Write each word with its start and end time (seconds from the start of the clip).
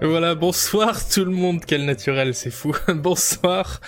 Voilà, 0.00 0.36
bonsoir 0.36 1.08
tout 1.08 1.24
le 1.24 1.32
monde, 1.32 1.64
quel 1.66 1.84
naturel, 1.84 2.32
c'est 2.32 2.52
fou. 2.52 2.72
bonsoir 2.94 3.80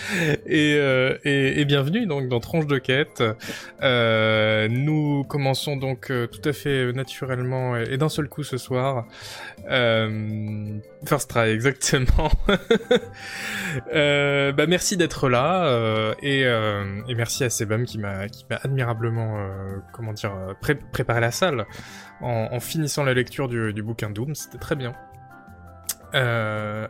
et, 0.44 0.74
euh, 0.74 1.64
bienvenue 1.64 2.04
donc 2.04 2.26
dans 2.26 2.40
Tranche 2.40 2.66
de 2.66 2.78
quête. 2.78 3.22
Euh, 3.80 4.66
nous 4.68 5.22
commençons 5.22 5.76
donc 5.76 6.10
euh, 6.10 6.26
tout 6.26 6.40
à 6.48 6.52
fait 6.52 6.92
naturellement 6.92 7.76
et, 7.76 7.96
d'un 7.96 8.08
seul 8.08 8.28
coup 8.28 8.42
ce 8.42 8.58
soir. 8.58 9.06
Euh, 9.68 10.80
first 11.06 11.30
try, 11.30 11.48
exactement. 11.50 12.32
bah 13.92 14.66
merci 14.66 14.96
d'être 14.96 15.28
là 15.28 16.12
et, 16.22 16.44
merci 17.14 17.44
à 17.44 17.50
Sebam 17.50 17.84
qui 17.84 17.98
m'a 17.98 18.28
qui 18.28 18.44
admirablement 18.50 19.48
comment 19.92 20.12
dire 20.12 20.32
préparé 20.60 21.20
la 21.20 21.30
salle 21.30 21.66
en, 22.20 22.48
en, 22.50 22.58
finissant 22.58 23.04
la 23.04 23.14
lecture 23.14 23.46
du, 23.46 23.72
du 23.72 23.84
bouquin 23.84 24.10
Doom, 24.10 24.34
c'était 24.34 24.58
très 24.58 24.74
bien. 24.74 24.92
Euh, 26.14 26.88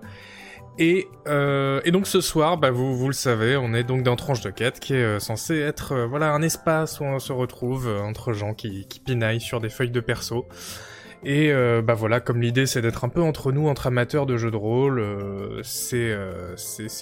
et, 0.78 1.08
euh, 1.26 1.80
et, 1.84 1.90
donc 1.90 2.06
ce 2.06 2.20
soir, 2.20 2.56
bah 2.56 2.70
vous, 2.70 2.96
vous 2.96 3.06
le 3.06 3.12
savez, 3.12 3.56
on 3.56 3.74
est 3.74 3.84
donc 3.84 4.02
dans 4.02 4.16
Tranche 4.16 4.40
de 4.40 4.50
quête 4.50 4.80
qui 4.80 4.94
est 4.94 5.04
euh, 5.04 5.18
censé 5.18 5.58
être 5.58 6.06
voilà 6.08 6.32
un 6.32 6.42
espace 6.42 7.00
où 7.00 7.04
on 7.04 7.18
se 7.18 7.32
retrouve 7.32 7.88
entre 8.02 8.32
gens 8.32 8.54
qui, 8.54 8.86
qui 8.86 9.00
pinaillent 9.00 9.40
sur 9.40 9.60
des 9.60 9.68
feuilles 9.68 9.90
de 9.90 10.00
perso. 10.00 10.46
Et 11.22 11.52
euh, 11.52 11.82
bah 11.82 11.92
voilà, 11.92 12.18
comme 12.20 12.40
l'idée 12.40 12.64
c'est 12.64 12.80
d'être 12.80 13.04
un 13.04 13.10
peu 13.10 13.20
entre 13.20 13.52
nous, 13.52 13.68
entre 13.68 13.88
amateurs 13.88 14.24
de 14.24 14.38
jeux 14.38 14.50
de 14.50 14.56
rôle, 14.56 14.98
euh, 14.98 15.60
c'est 15.62 16.16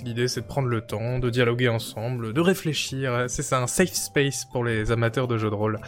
l'idée 0.04 0.26
c'est 0.26 0.40
de 0.40 0.46
prendre 0.46 0.66
le 0.66 0.80
temps, 0.80 1.20
de 1.20 1.30
dialoguer 1.30 1.68
ensemble, 1.68 2.32
de 2.32 2.40
réfléchir. 2.40 3.26
C'est 3.28 3.42
ça, 3.42 3.60
un 3.62 3.68
safe 3.68 3.92
space 3.92 4.44
pour 4.44 4.64
les 4.64 4.90
amateurs 4.90 5.28
de 5.28 5.38
jeux 5.38 5.50
de 5.50 5.54
rôle. 5.54 5.78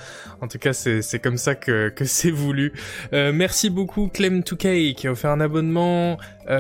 En 0.41 0.47
tout 0.47 0.59
cas, 0.59 0.73
c'est 0.73 1.21
comme 1.21 1.39
ça 1.39 1.57
que, 1.57 1.93
c'est 2.05 2.31
voulu. 2.31 2.73
merci 3.13 3.69
beaucoup 3.69 4.07
Clem2K 4.07 4.95
qui 4.95 5.09
a 5.09 5.11
offert 5.11 5.31
un 5.31 5.41
abonnement. 5.41 6.17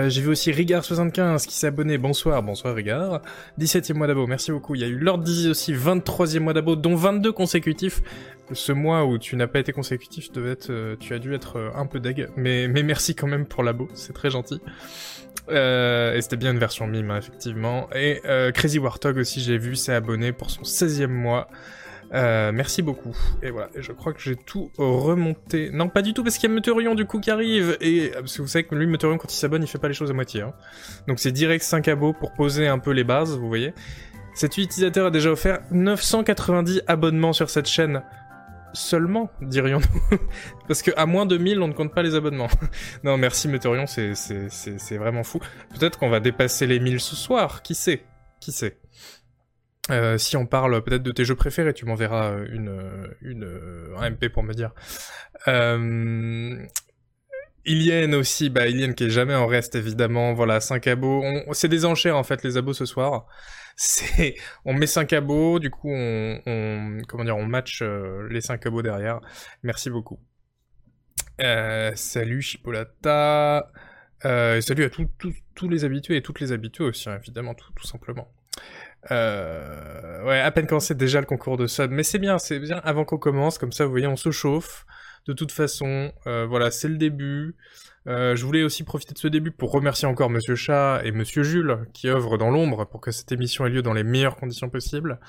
J'ai 0.08 0.22
vu 0.22 0.28
aussi 0.28 0.50
Rigard75 0.50 1.46
qui 1.46 1.54
s'est 1.54 1.68
abonné. 1.68 1.98
Bonsoir, 1.98 2.42
bonsoir 2.42 2.74
Rigard. 2.74 3.22
17e 3.60 3.94
mois 3.94 4.08
d'abo, 4.08 4.26
merci 4.26 4.50
beaucoup. 4.50 4.74
Il 4.74 4.80
y 4.80 4.84
a 4.84 4.88
eu 4.88 4.98
Lord 4.98 5.18
Dizzy 5.18 5.48
aussi, 5.48 5.72
23e 5.72 6.40
mois 6.40 6.52
d'abo, 6.52 6.74
dont 6.74 6.96
22 6.96 7.30
consécutifs 7.32 8.02
ce 8.52 8.72
mois 8.72 9.04
où 9.04 9.18
tu 9.18 9.36
n'as 9.36 9.46
pas 9.46 9.58
été 9.58 9.72
consécutif, 9.72 10.32
devait 10.32 10.56
euh, 10.70 10.96
tu 10.98 11.14
as 11.14 11.18
dû 11.18 11.34
être 11.34 11.56
euh, 11.56 11.70
un 11.74 11.86
peu 11.86 12.00
deg, 12.00 12.28
mais, 12.36 12.68
merci 12.68 13.14
quand 13.14 13.26
même 13.26 13.46
pour 13.46 13.62
l'abo, 13.62 13.88
c'est 13.94 14.12
très 14.12 14.30
gentil. 14.30 14.60
Euh, 15.48 16.14
et 16.14 16.22
c'était 16.22 16.36
bien 16.36 16.52
une 16.52 16.58
version 16.58 16.86
mime, 16.86 17.10
hein, 17.10 17.18
effectivement. 17.18 17.88
Et 17.94 18.20
Crazy 18.54 18.78
Warthog 18.78 19.16
aussi, 19.16 19.40
j'ai 19.40 19.58
vu, 19.58 19.76
s'est 19.76 19.94
abonné 19.94 20.32
pour 20.32 20.50
son 20.50 20.62
16e 20.62 21.08
mois. 21.08 21.48
Merci 22.12 22.82
beaucoup. 22.82 23.16
Et 23.42 23.50
voilà, 23.50 23.68
je 23.76 23.92
crois 23.92 24.12
que 24.12 24.20
j'ai 24.20 24.36
tout 24.36 24.70
remonté. 24.76 25.70
Non, 25.72 25.88
pas 25.88 26.02
du 26.02 26.12
tout, 26.12 26.22
parce 26.22 26.38
qu'il 26.38 26.48
y 26.48 26.52
a 26.52 26.54
Meteorion 26.54 26.94
du 26.94 27.04
coup 27.04 27.20
qui 27.20 27.30
arrive. 27.30 27.76
Et 27.80 28.10
parce 28.12 28.36
que 28.36 28.42
vous 28.42 28.48
savez 28.48 28.64
que 28.64 28.74
lui, 28.74 28.86
Meteorion, 28.86 29.18
quand 29.18 29.32
il 29.32 29.36
s'abonne, 29.36 29.62
il 29.62 29.68
fait 29.68 29.78
pas 29.78 29.88
les 29.88 29.94
choses 29.94 30.10
à 30.10 30.14
moitié. 30.14 30.42
Hein. 30.42 30.52
Donc 31.08 31.18
c'est 31.18 31.32
direct 31.32 31.64
5 31.64 31.88
abos 31.88 32.12
pour 32.12 32.32
poser 32.32 32.68
un 32.68 32.78
peu 32.78 32.90
les 32.90 33.04
bases, 33.04 33.36
vous 33.36 33.48
voyez. 33.48 33.72
Cet 34.34 34.56
utilisateur 34.58 35.06
a 35.06 35.10
déjà 35.10 35.30
offert 35.30 35.60
990 35.72 36.82
abonnements 36.86 37.32
sur 37.32 37.50
cette 37.50 37.68
chaîne 37.68 38.02
seulement, 38.72 39.30
dirions-nous. 39.40 40.18
Parce 40.68 40.82
que 40.82 40.90
à 40.96 41.06
moins 41.06 41.26
de 41.26 41.36
1000, 41.36 41.60
on 41.60 41.68
ne 41.68 41.72
compte 41.72 41.94
pas 41.94 42.02
les 42.02 42.14
abonnements. 42.14 42.48
non, 43.04 43.16
merci 43.16 43.48
Meteorion, 43.48 43.86
c'est 43.86 44.96
vraiment 44.96 45.22
fou. 45.22 45.40
Peut-être 45.78 45.98
qu'on 45.98 46.10
va 46.10 46.20
dépasser 46.20 46.66
les 46.66 46.80
1000 46.80 47.00
ce 47.00 47.16
soir, 47.16 47.62
qui 47.62 47.74
sait? 47.74 48.04
Qui 48.40 48.52
sait? 48.52 48.78
Euh, 49.90 50.18
si 50.18 50.36
on 50.36 50.46
parle 50.46 50.82
peut-être 50.82 51.02
de 51.02 51.10
tes 51.10 51.24
jeux 51.24 51.34
préférés, 51.34 51.74
tu 51.74 51.84
m'enverras 51.84 52.36
une, 52.50 53.08
une, 53.22 53.48
un 53.96 54.10
MP 54.10 54.28
pour 54.28 54.42
me 54.42 54.52
dire. 54.52 54.72
Euh, 55.48 56.56
Ilienne 57.66 58.14
aussi, 58.14 58.50
bah 58.50 58.68
Ilienne 58.68 58.94
qui 58.94 59.04
est 59.04 59.10
jamais 59.10 59.34
en 59.34 59.46
reste 59.46 59.74
évidemment, 59.74 60.32
voilà, 60.32 60.60
5 60.60 60.86
abos. 60.86 61.24
C'est 61.52 61.68
des 61.68 61.84
enchères 61.84 62.16
en 62.16 62.22
fait 62.22 62.42
les 62.42 62.56
abos 62.56 62.72
ce 62.72 62.84
soir 62.84 63.26
on 64.64 64.74
met 64.74 64.86
5 64.86 65.12
abos, 65.12 65.58
du 65.58 65.70
coup 65.70 65.90
on, 65.90 66.40
on 66.46 66.98
comment 67.08 67.24
dire, 67.24 67.36
on 67.36 67.46
match 67.46 67.80
euh, 67.82 68.28
les 68.30 68.40
5 68.40 68.64
abos 68.66 68.82
derrière. 68.82 69.20
Merci 69.62 69.90
beaucoup. 69.90 70.18
Euh, 71.40 71.92
salut 71.94 72.42
Chipolata. 72.42 73.70
Euh, 74.26 74.60
salut 74.60 74.84
à 74.84 74.90
tous 74.90 75.68
les 75.68 75.84
habitués 75.84 76.16
et 76.16 76.22
toutes 76.22 76.40
les 76.40 76.52
habitués 76.52 76.84
aussi, 76.84 77.08
hein, 77.08 77.18
évidemment, 77.22 77.54
tout, 77.54 77.72
tout 77.74 77.86
simplement. 77.86 78.30
Ouais, 79.08 80.40
à 80.40 80.50
peine 80.50 80.66
commencé 80.66 80.94
déjà 80.94 81.20
le 81.20 81.26
concours 81.26 81.56
de 81.56 81.66
sub, 81.66 81.90
mais 81.90 82.02
c'est 82.02 82.18
bien, 82.18 82.38
c'est 82.38 82.58
bien 82.58 82.82
avant 82.84 83.06
qu'on 83.06 83.16
commence, 83.16 83.56
comme 83.56 83.72
ça 83.72 83.86
vous 83.86 83.90
voyez, 83.90 84.06
on 84.06 84.16
se 84.16 84.30
chauffe. 84.30 84.84
De 85.26 85.32
toute 85.32 85.52
façon, 85.52 86.12
voilà, 86.26 86.70
c'est 86.70 86.88
le 86.88 86.98
début. 86.98 87.56
Euh, 88.10 88.34
je 88.34 88.44
voulais 88.44 88.64
aussi 88.64 88.82
profiter 88.82 89.14
de 89.14 89.18
ce 89.18 89.28
début 89.28 89.52
pour 89.52 89.70
remercier 89.70 90.08
encore 90.08 90.30
Monsieur 90.30 90.56
Chat 90.56 91.00
et 91.04 91.12
Monsieur 91.12 91.44
Jules 91.44 91.78
qui 91.92 92.08
œuvrent 92.08 92.38
dans 92.38 92.50
l'ombre 92.50 92.84
pour 92.84 93.00
que 93.00 93.12
cette 93.12 93.30
émission 93.30 93.66
ait 93.66 93.70
lieu 93.70 93.82
dans 93.82 93.92
les 93.92 94.02
meilleures 94.02 94.34
conditions 94.34 94.68
possibles. 94.68 95.20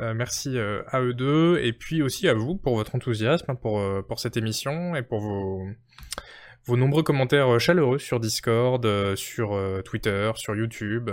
Euh, 0.00 0.14
merci 0.14 0.58
euh, 0.58 0.82
à 0.88 1.00
eux 1.00 1.14
deux 1.14 1.60
et 1.62 1.72
puis 1.72 2.02
aussi 2.02 2.26
à 2.26 2.34
vous 2.34 2.56
pour 2.56 2.74
votre 2.74 2.96
enthousiasme 2.96 3.54
pour 3.54 4.18
cette 4.18 4.36
émission 4.36 4.96
et 4.96 5.02
pour 5.02 5.20
vos 5.20 6.76
nombreux 6.76 7.04
commentaires 7.04 7.60
chaleureux 7.60 7.98
sur 7.98 8.18
Discord, 8.18 8.84
sur 9.14 9.56
Twitter, 9.84 10.32
sur 10.34 10.56
YouTube. 10.56 11.10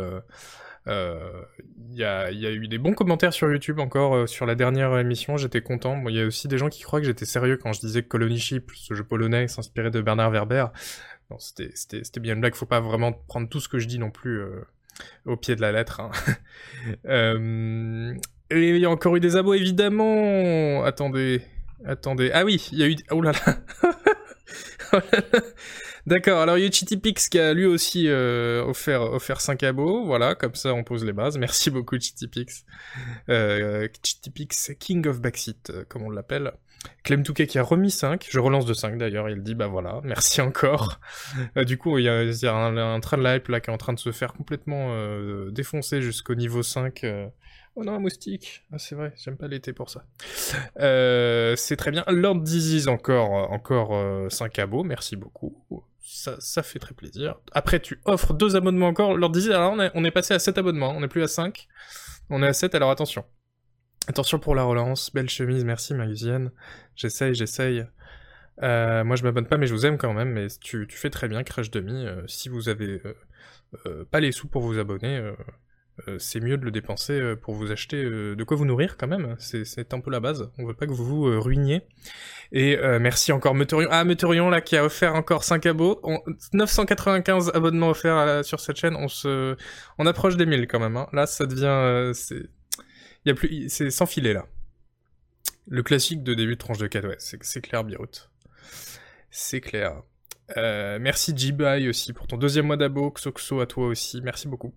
Il 0.87 1.97
y, 1.97 2.03
a, 2.03 2.31
eu 2.31 2.67
des 2.67 2.77
bons 2.79 2.93
commentaires 2.93 3.33
sur 3.33 3.51
YouTube 3.51 3.79
encore 3.79 4.27
sur 4.27 4.47
la 4.47 4.55
dernière 4.55 4.97
émission, 4.97 5.37
j'étais 5.37 5.61
content. 5.61 6.01
Il 6.07 6.15
y 6.15 6.21
a 6.21 6.25
aussi 6.25 6.47
des 6.47 6.57
gens 6.57 6.69
qui 6.69 6.81
croient 6.81 6.99
que 6.99 7.05
j'étais 7.05 7.25
sérieux 7.25 7.57
quand 7.57 7.73
je 7.73 7.81
disais 7.81 8.01
que 8.01 8.07
Colony 8.07 8.39
Ship, 8.39 8.71
ce 8.73 8.95
jeu 8.95 9.03
polonais, 9.03 9.47
s'inspirait 9.47 9.91
de 9.91 10.01
Bernard 10.01 10.31
Werber. 10.31 10.67
Non, 11.31 11.37
c'était 11.39 12.19
bien 12.19 12.33
une 12.33 12.41
blague, 12.41 12.55
faut 12.55 12.65
pas 12.65 12.81
vraiment 12.81 13.13
prendre 13.13 13.47
tout 13.47 13.61
ce 13.61 13.69
que 13.69 13.79
je 13.79 13.87
dis 13.87 13.99
non 13.99 14.11
plus 14.11 14.41
euh, 14.41 14.65
au 15.25 15.37
pied 15.37 15.55
de 15.55 15.61
la 15.61 15.71
lettre. 15.71 16.01
Hein. 16.01 16.11
euh, 17.05 18.13
et 18.49 18.69
il 18.69 18.77
y 18.77 18.85
a 18.85 18.89
encore 18.89 19.15
eu 19.15 19.21
des 19.21 19.37
abos, 19.37 19.53
évidemment 19.53 20.83
Attendez, 20.83 21.41
attendez. 21.85 22.31
Ah 22.33 22.43
oui, 22.43 22.67
il 22.73 22.79
y 22.79 22.83
a 22.83 22.87
eu... 22.89 22.97
Oh 23.11 23.21
là 23.21 23.31
là 23.31 23.57
oh 24.93 24.97
là 25.13 25.19
là 25.31 25.39
D'accord, 26.05 26.41
alors 26.41 26.57
Pix 27.01 27.29
qui 27.29 27.39
a 27.39 27.53
lui 27.53 27.65
aussi 27.65 28.09
euh, 28.09 28.61
offert, 28.65 29.03
offert 29.03 29.39
5 29.39 29.63
abos, 29.63 30.03
voilà, 30.03 30.35
comme 30.35 30.55
ça 30.55 30.73
on 30.73 30.83
pose 30.83 31.05
les 31.05 31.13
bases. 31.13 31.37
Merci 31.37 31.69
beaucoup 31.69 31.97
Chitipix. 31.97 32.65
Euh, 33.29 33.87
Chitipix 34.03 34.71
King 34.79 35.07
of 35.07 35.21
Backseat, 35.21 35.71
comme 35.87 36.01
on 36.01 36.09
l'appelle. 36.09 36.51
Clem 37.03 37.23
Touquet 37.23 37.47
qui 37.47 37.59
a 37.59 37.63
remis 37.63 37.91
5, 37.91 38.27
je 38.29 38.39
relance 38.39 38.65
de 38.65 38.73
5 38.73 38.97
d'ailleurs, 38.97 39.29
il 39.29 39.41
dit 39.43 39.55
bah 39.55 39.67
voilà, 39.67 40.01
merci 40.03 40.41
encore. 40.41 40.99
Euh, 41.57 41.63
du 41.63 41.77
coup, 41.77 41.97
il 41.97 42.05
y 42.05 42.09
a, 42.09 42.23
y 42.23 42.45
a 42.45 42.53
un, 42.53 42.77
un, 42.77 42.99
train 42.99 43.17
de 43.17 43.23
hype 43.23 43.47
là 43.47 43.59
qui 43.59 43.69
est 43.69 43.73
en 43.73 43.77
train 43.77 43.93
de 43.93 43.99
se 43.99 44.11
faire 44.11 44.33
complètement 44.33 44.89
euh, 44.91 45.49
défoncer 45.51 46.01
jusqu'au 46.01 46.35
niveau 46.35 46.63
5. 46.63 47.03
Euh. 47.03 47.27
Oh 47.75 47.83
non, 47.83 47.95
un 47.95 47.99
moustique. 47.99 48.63
Ah, 48.71 48.77
c'est 48.77 48.95
vrai, 48.95 49.13
j'aime 49.17 49.37
pas 49.37 49.47
l'été 49.47 49.73
pour 49.73 49.89
ça. 49.89 50.05
Euh, 50.79 51.55
c'est 51.55 51.75
très 51.75 51.91
bien. 51.91 52.03
Lord 52.07 52.41
Disease 52.41 52.87
encore, 52.87 53.31
encore 53.51 54.31
5 54.31 54.59
abos, 54.59 54.83
merci 54.83 55.15
beaucoup 55.15 55.83
ça, 56.03 56.35
ça 56.39 56.63
fait 56.63 56.79
très 56.79 56.93
plaisir. 56.93 57.35
Après, 57.53 57.79
tu 57.79 57.99
offres 58.05 58.33
deux 58.33 58.55
abonnements 58.55 58.87
encore. 58.87 59.15
Leur 59.15 59.29
disait, 59.29 59.53
alors 59.53 59.73
on 59.73 59.79
est, 59.79 59.91
on 59.93 60.03
est 60.03 60.11
passé 60.11 60.33
à 60.33 60.39
7 60.39 60.57
abonnements, 60.57 60.91
on 60.91 60.99
n'est 60.99 61.07
plus 61.07 61.23
à 61.23 61.27
5. 61.27 61.67
On 62.29 62.43
est 62.43 62.47
à 62.47 62.53
7, 62.53 62.75
alors 62.75 62.91
attention. 62.91 63.23
Attention 64.07 64.39
pour 64.39 64.55
la 64.55 64.63
relance. 64.63 65.13
Belle 65.13 65.29
chemise, 65.29 65.63
merci 65.63 65.93
Magusienne. 65.93 66.51
J'essaye, 66.95 67.35
j'essaye. 67.35 67.85
Euh, 68.63 69.03
moi 69.03 69.15
je 69.15 69.23
m'abonne 69.23 69.47
pas 69.47 69.57
mais 69.57 69.67
je 69.67 69.73
vous 69.73 69.85
aime 69.85 69.97
quand 69.97 70.13
même, 70.13 70.31
mais 70.31 70.47
tu, 70.59 70.87
fais 70.89 71.09
très 71.09 71.27
bien 71.27 71.43
Crash 71.43 71.71
Demi. 71.71 72.05
Euh, 72.05 72.21
si 72.27 72.49
vous 72.49 72.69
avez 72.69 73.01
euh, 73.85 74.05
pas 74.11 74.19
les 74.19 74.31
sous 74.31 74.47
pour 74.47 74.63
vous 74.63 74.79
abonner, 74.79 75.21
c'est 76.17 76.39
mieux 76.39 76.57
de 76.57 76.65
le 76.65 76.71
dépenser 76.71 77.35
pour 77.43 77.53
vous 77.53 77.71
acheter 77.71 78.03
de 78.03 78.43
quoi 78.43 78.57
vous 78.57 78.65
nourrir 78.65 78.97
quand 78.97 79.07
même. 79.07 79.35
C'est 79.37 79.93
un 79.93 79.99
peu 79.99 80.09
la 80.09 80.19
base. 80.19 80.49
On 80.57 80.65
veut 80.65 80.73
pas 80.73 80.87
que 80.87 80.93
vous 80.93 81.05
vous 81.05 81.39
ruiniez. 81.39 81.83
Et 82.51 82.75
merci 82.99 83.31
encore 83.31 83.53
Meteorion. 83.53 83.87
Ah, 83.91 84.03
Meteorion 84.03 84.49
là 84.49 84.61
qui 84.61 84.75
a 84.77 84.83
offert 84.83 85.13
encore 85.13 85.43
5 85.43 85.63
abos. 85.67 86.01
995 86.53 87.51
abonnements 87.53 87.89
offerts 87.89 88.43
sur 88.43 88.59
cette 88.61 88.77
chaîne. 88.77 88.95
On 88.95 89.09
se, 89.09 89.55
on 89.99 90.07
approche 90.07 90.37
des 90.37 90.47
1000 90.47 90.67
quand 90.67 90.79
même. 90.79 90.97
Hein. 90.97 91.07
Là, 91.13 91.27
ça 91.27 91.45
devient, 91.45 92.13
plus, 93.35 93.69
c'est 93.69 93.91
sans 93.91 94.05
filet 94.05 94.33
là. 94.33 94.47
Le 95.67 95.83
classique 95.83 96.23
de 96.23 96.33
début 96.33 96.53
de 96.53 96.59
tranche 96.59 96.79
de 96.79 96.87
4, 96.87 97.07
ouais, 97.07 97.15
c'est 97.19 97.61
clair, 97.61 97.83
Birut. 97.83 98.29
C'est 99.29 99.61
clair. 99.61 100.01
Euh, 100.57 100.99
merci 100.99 101.33
Jibai 101.35 101.87
aussi 101.87 102.13
pour 102.13 102.27
ton 102.27 102.37
deuxième 102.37 102.65
mois 102.65 102.77
d'abo. 102.77 103.11
Xoxo 103.11 103.61
à 103.61 103.65
toi 103.65 103.87
aussi. 103.87 104.21
Merci 104.21 104.47
beaucoup. 104.47 104.73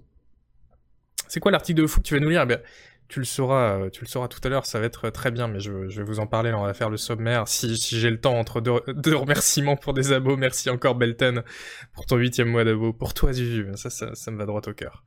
C'est 1.26 1.41
quoi 1.41 1.50
l'article 1.50 1.82
de 1.82 1.87
fou 1.87 2.00
que 2.00 2.06
tu 2.06 2.14
vas 2.14 2.20
nous 2.20 2.29
lire? 2.29 2.43
Eh 2.43 2.46
bien, 2.46 2.61
tu 3.09 3.19
le 3.19 3.25
sauras, 3.25 3.79
euh, 3.79 3.91
tu 3.91 4.03
le 4.03 4.09
sauras 4.09 4.29
tout 4.29 4.41
à 4.45 4.49
l'heure, 4.49 4.67
ça 4.67 4.81
va 4.81 4.87
être 4.87 5.11
très 5.11 5.31
bien, 5.31 5.47
mais 5.47 5.61
je, 5.61 5.71
vais 5.71 6.03
vous 6.03 6.21
en 6.21 6.27
parler, 6.27 6.53
on 6.53 6.65
va 6.65 6.75
faire 6.75 6.91
le 6.91 6.97
sommaire, 6.97 7.47
si, 7.49 7.77
j'ai 7.77 8.11
le 8.11 8.19
temps 8.21 8.39
entre 8.39 8.61
deux, 8.61 9.17
remerciements 9.17 9.77
pour 9.77 9.95
des 9.95 10.12
abos, 10.12 10.37
merci 10.37 10.71
encore 10.71 10.95
Belten 10.95 11.43
pour 11.93 12.06
ton 12.06 12.17
huitième 12.17 12.49
mois 12.49 12.65
d'abo, 12.65 12.93
pour 12.93 13.15
toi 13.15 13.33
Zuzu, 13.33 13.69
ça, 13.75 13.91
ça, 13.91 14.31
me 14.31 14.39
va 14.39 14.47
droit 14.47 14.62
au 14.67 14.73
cœur, 14.73 15.05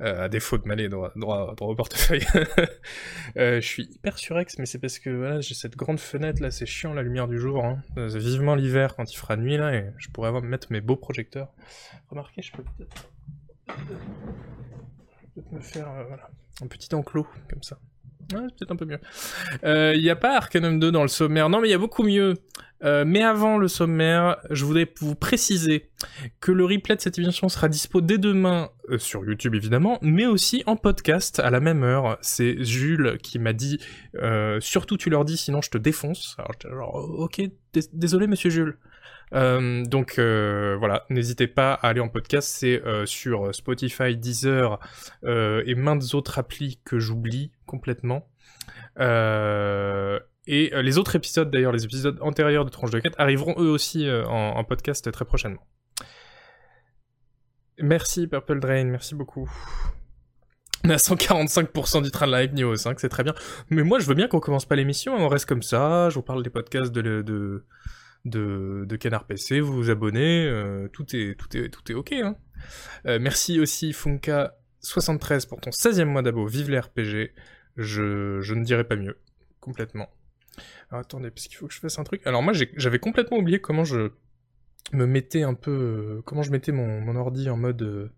euh, 0.00 0.24
à 0.24 0.28
défaut 0.28 0.58
de 0.58 0.66
m'aller 0.68 0.88
droit, 0.88 1.12
au 1.60 1.74
portefeuille. 1.74 2.24
euh, 3.36 3.60
je 3.60 3.66
suis 3.66 3.84
hyper 3.84 4.18
surex, 4.18 4.58
mais 4.58 4.66
c'est 4.66 4.78
parce 4.78 4.98
que 4.98 5.40
j'ai 5.40 5.54
cette 5.54 5.76
grande 5.76 6.00
fenêtre 6.00 6.40
là, 6.42 6.50
c'est 6.50 6.66
chiant 6.66 6.94
la 6.94 7.02
lumière 7.02 7.28
du 7.28 7.38
jour, 7.38 7.64
hein. 7.64 7.82
Euh, 7.98 8.06
vivement 8.06 8.54
l'hiver 8.54 8.94
quand 8.96 9.12
il 9.12 9.16
fera 9.16 9.36
nuit 9.36 9.56
là, 9.56 9.74
et 9.74 9.90
je 9.98 10.08
pourrais 10.08 10.28
avoir, 10.28 10.42
mettre 10.42 10.68
mes 10.70 10.80
beaux 10.80 10.96
projecteurs. 10.96 11.52
Remarquez, 12.08 12.42
je 12.42 12.52
peux 12.52 12.62
peut-être 12.62 13.10
peut 15.34 15.56
me 15.56 15.60
faire 15.60 15.88
voilà, 16.08 16.30
un 16.62 16.66
petit 16.66 16.94
enclos, 16.94 17.26
comme 17.48 17.62
ça. 17.62 17.78
Ouais, 18.32 18.40
c'est 18.48 18.58
peut-être 18.58 18.70
un 18.72 18.76
peu 18.76 18.84
mieux. 18.84 19.00
Il 19.62 19.68
euh, 19.68 19.96
n'y 19.96 20.10
a 20.10 20.16
pas 20.16 20.36
Arcanum 20.36 20.78
2 20.78 20.92
dans 20.92 21.02
le 21.02 21.08
sommaire. 21.08 21.48
Non, 21.48 21.60
mais 21.60 21.68
il 21.68 21.70
y 21.70 21.74
a 21.74 21.78
beaucoup 21.78 22.02
mieux. 22.02 22.34
Euh, 22.82 23.04
mais 23.06 23.22
avant 23.22 23.58
le 23.58 23.68
sommaire, 23.68 24.38
je 24.48 24.64
voudrais 24.64 24.90
vous 25.00 25.14
préciser 25.14 25.90
que 26.40 26.50
le 26.50 26.64
replay 26.64 26.96
de 26.96 27.00
cette 27.02 27.18
émission 27.18 27.50
sera 27.50 27.68
dispo 27.68 28.00
dès 28.00 28.16
demain 28.16 28.70
euh, 28.88 28.96
sur 28.96 29.22
YouTube 29.22 29.54
évidemment, 29.54 29.98
mais 30.00 30.24
aussi 30.24 30.62
en 30.64 30.76
podcast 30.76 31.40
à 31.40 31.50
la 31.50 31.60
même 31.60 31.82
heure. 31.82 32.16
C'est 32.22 32.64
Jules 32.64 33.18
qui 33.22 33.38
m'a 33.38 33.52
dit 33.52 33.78
surtout 34.60 34.96
tu 34.96 35.10
leur 35.10 35.26
dis 35.26 35.36
sinon 35.36 35.60
je 35.60 35.68
te 35.68 35.76
défonce. 35.76 36.38
Alors 36.64 36.94
ok 36.94 37.42
désolé 37.92 38.26
monsieur 38.26 38.48
Jules. 38.48 38.78
Euh, 39.32 39.84
donc 39.84 40.18
euh, 40.18 40.76
voilà, 40.78 41.04
n'hésitez 41.08 41.46
pas 41.46 41.72
à 41.74 41.88
aller 41.88 42.00
en 42.00 42.08
podcast, 42.08 42.48
c'est 42.48 42.82
euh, 42.84 43.06
sur 43.06 43.54
Spotify, 43.54 44.16
Deezer 44.16 44.78
et 45.24 45.74
maintes 45.74 46.14
autres 46.14 46.38
applis 46.38 46.80
que 46.84 46.98
j'oublie 46.98 47.52
complètement. 47.66 48.28
et 48.98 50.70
les 50.72 50.98
autres 50.98 51.16
épisodes, 51.16 51.50
d'ailleurs, 51.50 51.72
les 51.72 51.84
épisodes 51.84 52.18
antérieurs 52.20 52.64
de 52.64 52.70
Tranche 52.70 52.90
de 52.90 52.98
Quête, 52.98 53.14
arriveront 53.18 53.54
eux 53.58 53.70
aussi 53.70 54.08
en, 54.10 54.62
podcast 54.64 55.10
très 55.10 55.24
prochainement. 55.24 55.66
Merci 57.78 58.26
Purple 58.26 58.60
Drain, 58.60 58.84
merci 58.84 59.14
beaucoup. 59.14 59.50
On 60.84 60.90
est 60.90 60.94
à 60.94 60.96
145% 60.96 62.02
du 62.02 62.10
train 62.10 62.26
de 62.26 62.32
live 62.32 62.54
niveau 62.54 62.74
5, 62.74 62.98
c'est 63.00 63.08
très 63.08 63.22
bien. 63.22 63.34
Mais 63.68 63.82
moi, 63.82 63.98
je 63.98 64.06
veux 64.06 64.14
bien 64.14 64.28
qu'on 64.28 64.40
commence 64.40 64.64
pas 64.64 64.76
l'émission, 64.76 65.14
on 65.14 65.28
reste 65.28 65.46
comme 65.46 65.62
ça, 65.62 66.08
je 66.10 66.14
vous 66.14 66.22
parle 66.22 66.42
des 66.42 66.50
podcasts 66.50 66.92
de, 66.92 67.64
de, 68.24 68.96
Canard 68.96 69.26
PC, 69.26 69.60
vous 69.60 69.72
vous 69.72 69.90
abonnez, 69.90 70.46
euh, 70.46 70.88
tout, 70.88 71.16
est, 71.16 71.38
tout, 71.38 71.56
est, 71.56 71.68
tout 71.68 71.90
est 71.90 71.94
ok. 71.94 72.12
Hein. 72.12 72.36
Euh, 73.06 73.18
merci 73.20 73.60
aussi 73.60 73.92
Funka73 73.92 75.48
pour 75.48 75.60
ton 75.60 75.70
16e 75.70 76.04
mois 76.04 76.22
d'abo, 76.22 76.46
vive 76.46 76.70
les 76.70 76.78
RPG, 76.78 77.32
je, 77.76 78.40
je 78.40 78.54
ne 78.54 78.64
dirais 78.64 78.84
pas 78.84 78.96
mieux, 78.96 79.18
complètement. 79.60 80.08
Alors, 80.90 81.00
attendez, 81.00 81.30
parce 81.30 81.46
qu'il 81.46 81.56
faut 81.56 81.66
que 81.68 81.74
je 81.74 81.80
fasse 81.80 81.98
un 81.98 82.04
truc. 82.04 82.26
Alors 82.26 82.42
moi 82.42 82.52
j'avais 82.52 82.98
complètement 82.98 83.38
oublié 83.38 83.60
comment 83.60 83.84
je 83.84 84.10
me 84.92 85.06
mettais 85.06 85.42
un 85.42 85.54
peu... 85.54 85.70
Euh, 85.70 86.22
comment 86.22 86.42
je 86.42 86.50
mettais 86.50 86.72
mon, 86.72 87.00
mon 87.00 87.16
ordi 87.16 87.48
en 87.48 87.56
mode, 87.56 88.10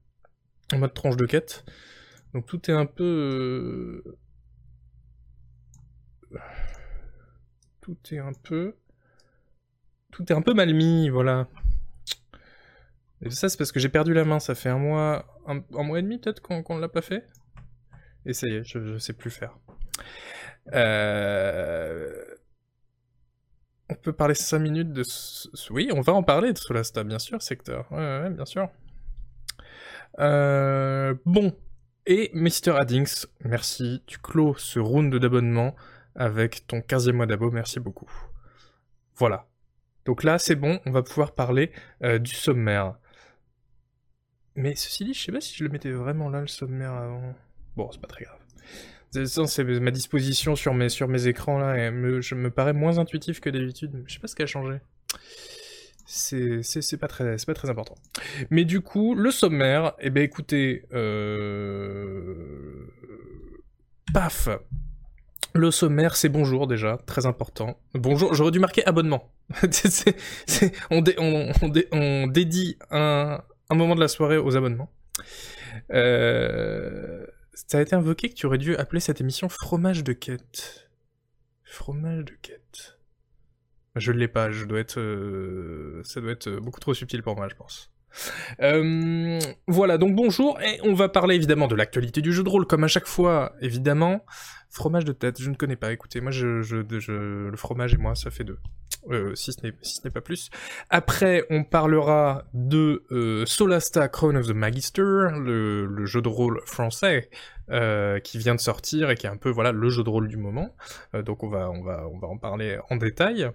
en 0.73 0.79
mode 0.79 0.95
tranche 0.95 1.17
de 1.17 1.27
quête. 1.27 1.65
Donc 2.35 2.47
tout 2.47 2.71
est 2.71 2.75
un 2.75 2.87
peu... 2.87 4.03
Tout 7.83 7.99
est 8.13 8.19
un 8.19 8.33
peu 8.33 8.77
tout 10.13 10.31
est 10.31 10.37
un 10.37 10.43
peu 10.43 10.55
mal 10.55 10.73
mis, 10.73 11.09
voilà. 11.09 11.49
Et 13.23 13.31
ça, 13.31 13.49
c'est 13.49 13.57
parce 13.57 13.73
que 13.73 13.81
j'ai 13.81 13.89
perdu 13.89 14.15
la 14.15 14.25
main, 14.25 14.39
ça 14.39 14.55
fait 14.55 14.69
un 14.69 14.79
mois, 14.79 15.27
un, 15.47 15.63
mois 15.83 15.99
et 15.99 16.03
demi 16.03 16.19
peut-être 16.19 16.41
qu'on 16.41 16.77
ne 16.77 16.81
l'a 16.81 16.89
pas 16.89 17.03
fait. 17.03 17.27
Et 18.27 18.33
je, 18.33 18.79
ne 18.79 18.99
sais 18.99 19.15
plus 19.15 19.31
faire. 19.31 19.57
Euh, 20.73 22.25
on 23.89 23.95
peut 23.95 24.13
parler 24.13 24.35
5 24.35 24.59
minutes 24.59 24.93
de... 24.93 25.03
Oui, 25.71 25.91
on 25.93 26.01
va 26.01 26.13
en 26.13 26.23
parler 26.23 26.53
de 26.53 26.59
Solasta, 26.59 27.03
bien 27.05 27.19
sûr, 27.19 27.43
secteur. 27.43 27.89
Bien 27.91 28.45
sûr. 28.45 28.69
Euh, 30.19 31.15
bon. 31.25 31.57
Et 32.05 32.31
Mr. 32.35 32.77
Addings, 32.77 33.27
merci. 33.45 34.03
Tu 34.07 34.19
clôt 34.19 34.57
ce 34.59 34.81
round 34.81 35.15
d'abonnement 35.15 35.77
avec 36.17 36.67
ton 36.67 36.79
15e 36.79 37.13
mois 37.13 37.27
d'abo, 37.27 37.51
merci 37.51 37.79
beaucoup. 37.79 38.11
Voilà. 39.17 39.47
Donc 40.05 40.25
là, 40.25 40.39
c'est 40.39 40.57
bon, 40.57 40.81
on 40.87 40.91
va 40.91 41.03
pouvoir 41.03 41.33
parler 41.33 41.71
euh, 42.03 42.19
du 42.19 42.35
sommaire. 42.35 42.97
Mais 44.55 44.75
ceci 44.75 45.05
dit, 45.05 45.15
je 45.15 45.23
sais 45.23 45.33
pas 45.33 45.41
si 45.41 45.57
je 45.57 45.65
le 45.65 45.71
mettais 45.71 45.91
vraiment 45.91 46.29
là, 46.29 46.41
le 46.41 46.47
sommaire, 46.47 46.93
avant. 46.93 47.35
Bon, 47.77 47.91
c'est 47.91 48.01
pas 48.01 48.09
très 48.09 48.25
grave. 48.25 48.39
C'est 49.13 49.65
ma 49.81 49.91
disposition 49.91 50.57
sur 50.57 50.73
mes, 50.75 51.27
écrans 51.27 51.59
là, 51.59 51.91
me, 51.91 52.21
je 52.23 52.35
me 52.35 52.51
paraît 52.51 52.73
moins 52.73 52.99
intuitif 52.99 53.41
que 53.41 53.51
d'habitude. 53.51 54.05
Je 54.07 54.15
sais 54.15 54.21
pas 54.21 54.27
ce 54.27 54.35
qui 54.35 54.43
a 54.43 54.47
changé. 54.47 54.79
C'est 56.07 56.97
pas, 56.99 57.09
très, 57.09 57.37
pas 57.47 57.55
très 57.55 57.71
important. 57.71 57.95
Mais 58.51 58.65
du 58.65 58.81
coup, 58.81 59.15
le 59.15 59.31
sommaire, 59.31 59.93
eh 60.01 60.11
ben 60.11 60.23
écoutez, 60.23 60.87
euh... 60.93 62.87
paf 64.13 64.49
le 65.55 65.71
sommaire, 65.71 66.17
c'est 66.17 66.29
bonjour 66.29 66.67
déjà, 66.67 66.99
très 67.07 67.27
important. 67.27 67.79
Bonjour, 67.95 68.35
j'aurais 68.35 68.51
dû 68.51 68.59
marquer 68.59 68.85
abonnement. 68.87 69.33
on, 70.91 71.03
dédie 72.29 72.79
un, 72.91 73.43
moment 73.71 73.95
de 73.95 74.01
la 74.01 74.09
soirée 74.09 74.39
aux 74.39 74.57
abonnements. 74.57 74.91
Euh, 75.93 77.27
ça 77.53 77.79
a 77.79 77.83
été 77.83 77.95
invoqué 77.95 78.29
que 78.31 78.35
tu 78.35 78.47
aurais 78.47 78.59
dû 78.59 78.77
appeler 78.77 79.01
cette 79.01 79.21
émission 79.21 79.49
fromage 79.49 80.05
de 80.05 80.13
quête. 80.13 80.91
Fromage 81.65 82.25
de 82.25 82.35
quête. 82.41 82.99
Je 83.97 84.13
ne 84.13 84.19
l'ai 84.19 84.29
pas, 84.29 84.51
je 84.51 84.65
dois 84.65 84.81
être, 84.81 84.99
euh, 84.99 86.01
ça 86.05 86.21
doit 86.21 86.33
être 86.33 86.51
beaucoup 86.51 86.81
trop 86.81 86.95
subtil 86.95 87.23
pour 87.23 87.37
moi, 87.37 87.49
je 87.49 87.55
pense. 87.55 87.92
Euh, 88.61 89.39
voilà, 89.67 89.99
donc 89.99 90.15
bonjour, 90.15 90.61
et 90.61 90.81
on 90.83 90.95
va 90.95 91.09
parler 91.09 91.35
évidemment 91.35 91.67
de 91.67 91.75
l'actualité 91.75 92.21
du 92.21 92.33
jeu 92.33 92.43
de 92.43 92.49
rôle, 92.49 92.67
comme 92.67 92.85
à 92.85 92.89
chaque 92.89 93.07
fois, 93.07 93.53
évidemment. 93.61 94.25
Fromage 94.71 95.05
de 95.05 95.13
tête, 95.13 95.41
je 95.41 95.51
ne 95.51 95.55
connais 95.55 95.77
pas, 95.77 95.93
écoutez, 95.93 96.21
moi, 96.21 96.33
je, 96.33 96.47
le 96.47 97.57
fromage 97.57 97.95
et 97.95 97.99
moi, 97.99 98.15
ça 98.15 98.31
fait 98.31 98.45
deux. 98.45 98.59
Euh, 99.11 99.35
si 99.35 99.53
ce 99.53 99.61
n'est 99.65 100.11
pas 100.11 100.21
plus. 100.21 100.49
Après, 100.89 101.45
on 101.51 101.65
parlera 101.65 102.45
de 102.55 103.03
euh, 103.11 103.45
Solasta 103.47 104.09
Crown 104.09 104.37
of 104.37 104.47
the 104.47 104.55
Magister, 104.55 105.03
le, 105.03 106.07
jeu 106.07 106.23
de 106.23 106.29
rôle 106.29 106.61
français 106.65 107.29
qui 108.23 108.39
vient 108.39 108.55
de 108.55 108.61
sortir 108.61 109.11
et 109.11 109.15
qui 109.15 109.27
est 109.27 109.31
un 109.31 109.39
peu 109.39 109.49
voilà 109.49 109.73
le 109.73 109.89
jeu 109.89 110.05
de 110.05 110.11
rôle 110.11 110.29
du 110.29 110.37
moment. 110.37 110.77
Donc 111.15 111.43
on 111.43 111.49
va 111.49 111.71
on 111.71 111.83
va 111.83 112.07
on 112.13 112.19
va 112.19 112.29
en 112.29 112.37
parler 112.37 112.79
en 112.91 112.97
détail. 112.97 113.51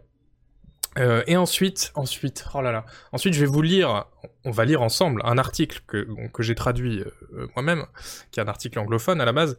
Euh, 0.98 1.24
et 1.28 1.38
ensuite, 1.38 1.92
ensuite, 1.96 2.46
oh 2.54 2.62
là 2.62 2.72
là, 2.72 2.86
ensuite 3.12 3.34
je 3.34 3.40
vais 3.40 3.46
vous 3.52 3.62
lire, 3.62 4.06
on 4.46 4.52
va 4.52 4.66
lire 4.66 4.82
ensemble 4.82 5.22
un 5.26 5.38
article 5.38 5.82
que, 5.88 6.08
que 6.30 6.44
j'ai 6.44 6.56
traduit 6.56 7.02
euh, 7.34 7.48
moi-même, 7.56 7.86
qui 8.32 8.40
est 8.40 8.44
un 8.44 8.48
article 8.48 8.80
anglophone 8.80 9.22
à 9.22 9.26
la 9.26 9.34
base, 9.34 9.58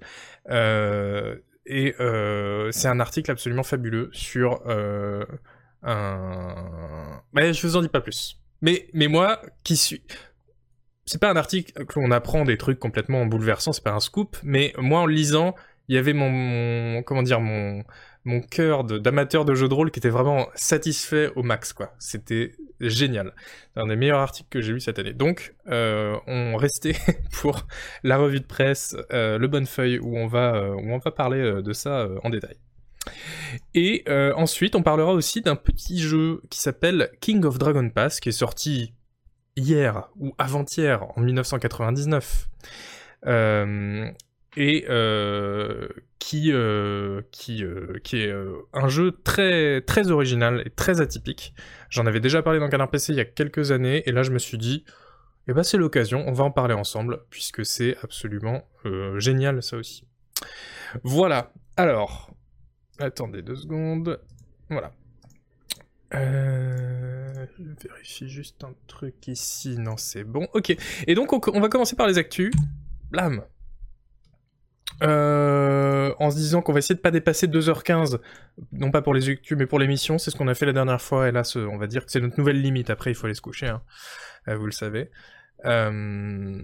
euh, 0.51 1.37
et 1.67 1.95
c'est 2.73 2.89
un 2.89 2.99
article 2.99 3.31
absolument 3.31 3.63
fabuleux 3.63 4.09
sur 4.13 4.63
un... 4.67 5.27
Mais 7.35 7.53
je 7.53 7.67
vous 7.67 7.77
en 7.77 7.83
dis 7.83 7.89
pas 7.89 8.01
plus. 8.01 8.41
Mais, 8.63 8.89
mais 8.95 9.07
moi, 9.07 9.43
qui 9.65 9.77
suis... 9.77 10.03
C'est 11.05 11.21
pas 11.21 11.31
un 11.31 11.37
article 11.37 11.85
que 11.85 12.01
l'on 12.01 12.11
apprend 12.11 12.45
des 12.45 12.57
trucs 12.57 12.79
complètement 12.79 13.27
bouleversants, 13.27 13.73
c'est 13.73 13.85
pas 13.85 13.93
un 13.93 14.01
scoop, 14.01 14.39
mais 14.43 14.73
moi 14.79 15.01
en 15.01 15.06
lisant, 15.06 15.55
il 15.89 15.94
y 15.94 15.99
avait 15.99 16.13
mon 16.13 17.03
comment 17.03 17.23
dire, 17.23 17.41
mon 17.41 17.85
mon 18.29 18.41
cœur 18.43 18.85
d'amateur 18.85 19.47
de, 19.47 19.55
jeux 19.55 19.69
de 19.69 19.75
rôle 19.75 19.91
qui 19.91 19.99
était 19.99 20.11
vraiment 20.11 20.49
satisfait 20.55 21.32
au 21.35 21.43
max, 21.43 21.73
quoi. 21.73 21.94
C'était 21.99 22.53
génial. 22.79 23.32
C'est 23.75 23.81
un 23.81 23.87
des 23.87 23.97
meilleurs 23.97 24.20
articles 24.20 24.49
que 24.51 24.61
j'ai 24.61 24.75
lu 24.75 24.81
cette 24.81 24.99
année. 24.99 25.15
Donc, 25.15 25.55
euh, 25.69 26.15
on 26.27 26.56
restait 26.56 26.94
pour 27.32 27.67
la 28.03 28.19
revue 28.19 28.41
de 28.41 28.44
presse, 28.44 28.94
euh, 29.13 29.39
le 29.39 29.49
bonne 29.49 29.65
feuille, 29.65 29.99
où 29.99 30.19
on 30.19 30.27
va, 30.27 30.56
euh, 30.56 30.75
où 30.75 30.93
on 30.93 30.99
va 30.99 31.11
parler 31.11 31.63
de 31.63 31.73
ça 31.73 32.06
en 32.23 32.29
détail. 32.29 32.56
Et 33.75 34.05
ensuite, 34.37 34.77
on 34.77 34.82
parlera 34.82 35.13
aussi 35.13 35.41
d'un 35.41 35.56
petit 35.56 35.99
jeu 35.99 36.43
qui 36.51 36.61
s'appelle 36.61 37.11
King 37.20 37.44
of 37.44 37.58
Dragon 37.58 37.89
Pass, 37.89 38.20
qui 38.20 38.29
est 38.29 38.32
sorti 38.32 38.93
hier 39.56 40.11
ou 40.17 40.35
avant-hier, 40.37 41.06
en 41.17 41.23
1999 41.23 42.49
et 44.58 44.86
euh, 44.88 45.86
qui 46.19 46.53
euh, 46.53 47.22
qui 47.31 47.65
euh, 47.65 48.00
qui 48.03 48.17
est 48.17 48.34
un 48.72 48.88
jeu 48.88 49.12
très 49.22 49.81
très 49.82 50.10
original 50.10 50.62
et 50.67 50.70
très 50.70 51.00
atypique. 51.00 51.55
J'en 51.91 52.06
avais 52.06 52.19
déjà 52.19 52.43
parlé 52.43 52.58
dans 52.58 52.69
Canard 52.69 52.91
PC 52.91 53.12
il 53.12 53.17
y 53.17 53.20
a 53.20 53.24
quelques 53.24 53.70
années 53.70 54.03
et 54.06 54.12
là 54.12 54.24
je 54.24 54.32
me 54.32 54.38
suis 54.38 54.58
dit 54.58 54.84
eh 55.46 55.53
ben 55.53 55.62
c'est 55.62 55.79
l'occasion, 55.79 56.24
on 56.27 56.32
va 56.32 56.43
en 56.43 56.50
parler 56.50 56.74
ensemble 56.74 57.20
puisque 57.31 57.65
c'est 57.65 57.96
absolument 58.03 58.69
génial 59.17 59.62
ça 59.62 59.77
aussi. 59.77 60.05
Voilà. 61.05 61.53
Alors, 61.77 62.31
attendez 62.98 63.43
deux 63.43 63.56
secondes. 63.56 64.20
Voilà. 64.70 64.93
je 66.12 67.46
vérifie 67.81 68.29
juste 68.29 68.65
un 68.65 68.74
truc 68.88 69.29
ici. 69.29 69.79
Non, 69.79 69.96
c'est 69.96 70.24
bon. 70.24 70.48
Ok. 70.53 70.77
Et 71.06 71.15
donc 71.15 71.32
on, 71.32 71.41
on 71.55 71.60
va 71.60 71.69
commencer 71.69 71.94
par 71.94 72.08
les 72.08 72.19
actus. 72.19 72.53
Blam. 73.10 73.44
Euh, 75.03 76.13
en 76.19 76.31
se 76.31 76.37
disant 76.37 76.63
qu'on 76.63 76.73
va 76.73 76.81
essayer 76.81 76.97
de 76.97 77.01
pas 77.01 77.11
dépasser 77.11 77.47
2h15, 77.47 78.19
non 78.73 78.91
pas 78.91 79.03
pour 79.03 79.15
les 79.15 79.29
actus 79.29 79.57
mais 79.57 79.67
pour 79.67 79.79
l'émission, 79.79 80.19
c'est 80.19 80.31
ce 80.31 80.37
qu'on 80.37 80.49
a 80.49 80.55
fait 80.55 80.67
la 80.67 80.73
dernière 80.73 81.01
fois, 81.01 81.29
et 81.29 81.33
là 81.33 81.43
on 81.57 81.79
va 81.79 81.87
dire 81.87 82.05
que 82.05 82.11
c'est 82.11 82.21
notre 82.21 82.39
nouvelle 82.39 82.61
limite, 82.61 82.91
après 82.91 83.11
il 83.11 83.15
faut 83.15 83.27
aller 83.27 83.35
se 83.35 83.43
coucher, 83.43 83.69
hein. 83.69 83.83
euh, 84.49 84.57
vous 84.57 84.67
le 84.67 84.73
savez. 84.73 85.11
Euh... 85.65 86.61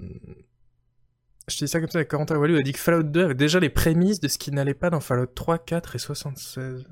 Je 1.47 1.59
dis 1.59 1.69
ça 1.69 1.79
comme 1.79 1.91
ça, 1.91 2.03
Corentin 2.05 2.37
Wallu 2.37 2.59
a 2.59 2.63
dit 2.63 2.73
que 2.73 2.79
Fallout 2.79 3.03
2 3.03 3.25
avait 3.25 3.35
déjà 3.35 3.61
les 3.61 3.69
prémices 3.69 4.19
de 4.19 4.29
ce 4.29 4.39
qui 4.39 4.51
n'allait 4.51 4.73
pas 4.73 4.89
dans 4.89 5.01
Fallout 5.01 5.27
3, 5.27 5.59
4 5.59 5.97
et 5.97 5.99
76. 5.99 6.87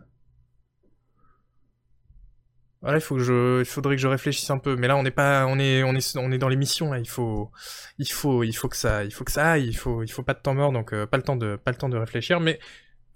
Voilà, 2.82 2.98
il 2.98 3.00
faut 3.00 3.14
que 3.14 3.22
je, 3.22 3.60
il 3.60 3.64
faudrait 3.64 3.94
que 3.94 4.02
je 4.02 4.08
réfléchisse 4.08 4.50
un 4.50 4.58
peu. 4.58 4.74
Mais 4.76 4.88
là, 4.88 4.96
on 4.96 5.04
n'est 5.04 5.12
pas, 5.12 5.46
on 5.46 5.58
est, 5.58 5.84
on 5.84 5.94
est, 5.94 6.16
on 6.16 6.32
est 6.32 6.38
dans 6.38 6.48
l'émission 6.48 6.92
là. 6.92 6.98
Il 6.98 7.08
faut, 7.08 7.50
il 7.98 8.10
faut, 8.10 8.42
il 8.42 8.52
faut 8.52 8.68
que 8.68 8.76
ça, 8.76 9.04
il 9.04 9.12
faut 9.12 9.24
que 9.24 9.30
ça 9.30 9.52
aille. 9.52 9.68
Il 9.68 9.76
faut, 9.76 10.02
il 10.02 10.08
faut 10.10 10.24
pas 10.24 10.34
de 10.34 10.40
temps 10.40 10.54
mort, 10.54 10.72
donc 10.72 10.92
euh, 10.92 11.06
pas 11.06 11.16
le 11.16 11.22
temps 11.22 11.36
de, 11.36 11.56
pas 11.56 11.70
le 11.70 11.76
temps 11.76 11.88
de 11.88 11.96
réfléchir. 11.96 12.40
Mais 12.40 12.58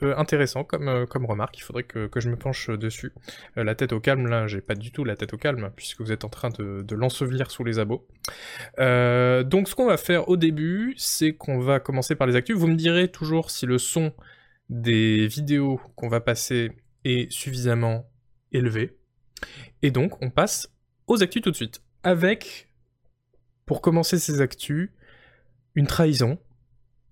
euh, 0.05 0.15
intéressant 0.17 0.63
comme, 0.63 0.89
euh, 0.89 1.07
comme 1.07 1.27
remarque. 1.27 1.59
Il 1.59 1.63
faudrait 1.63 1.83
que, 1.83 2.07
que 2.07 2.21
je 2.21 2.31
me 2.31 2.37
penche 2.37 2.71
dessus. 2.71 3.13
la 3.57 3.75
tête 3.75 3.93
au 3.93 3.99
calme, 3.99 4.29
là, 4.29 4.47
j'ai 4.47 4.61
pas 4.61 4.77
du 4.77 4.93
tout 4.93 5.05
la 5.05 5.17
tête 5.17 5.35
au 5.35 5.39
calme 5.39 5.73
puisque 5.75 6.01
vous 6.01 6.13
êtes 6.13 6.25
en 6.25 6.29
train 6.29 6.51
de, 6.51 6.83
de 6.83 6.95
l'ensevelir 6.95 7.51
sous 7.51 7.65
les 7.65 7.81
abos. 7.81 8.07
donc, 8.79 9.69
ce 9.69 9.75
qu'on 9.75 9.87
va 9.87 9.97
faire 9.97 10.29
au 10.29 10.37
début, 10.37 10.95
c'est 10.97 11.35
qu'on 11.35 11.59
va 11.59 11.81
commencer 11.81 12.15
par 12.15 12.29
les 12.29 12.37
actus. 12.37 12.57
Vous 12.57 12.69
me 12.69 12.77
direz 12.77 13.09
toujours 13.09 13.51
si 13.51 13.67
le 13.67 13.79
son 13.79 14.13
des 14.69 15.27
vidéos 15.27 15.81
qu'on 15.97 16.09
va 16.09 16.21
passer 16.21 16.71
est 17.05 17.31
suffisamment 17.33 18.09
élevé. 18.53 18.97
Et 19.83 19.91
donc, 19.91 20.23
on 20.23 20.31
passe 20.31 20.73
aux 21.07 21.23
actus 21.23 21.43
tout 21.43 21.51
de 21.51 21.57
suite. 21.57 21.83
Avec, 22.03 22.69
pour 23.65 23.81
commencer 23.81 24.19
ces 24.19 24.41
actus, 24.41 24.91
une 25.75 25.87
trahison, 25.87 26.39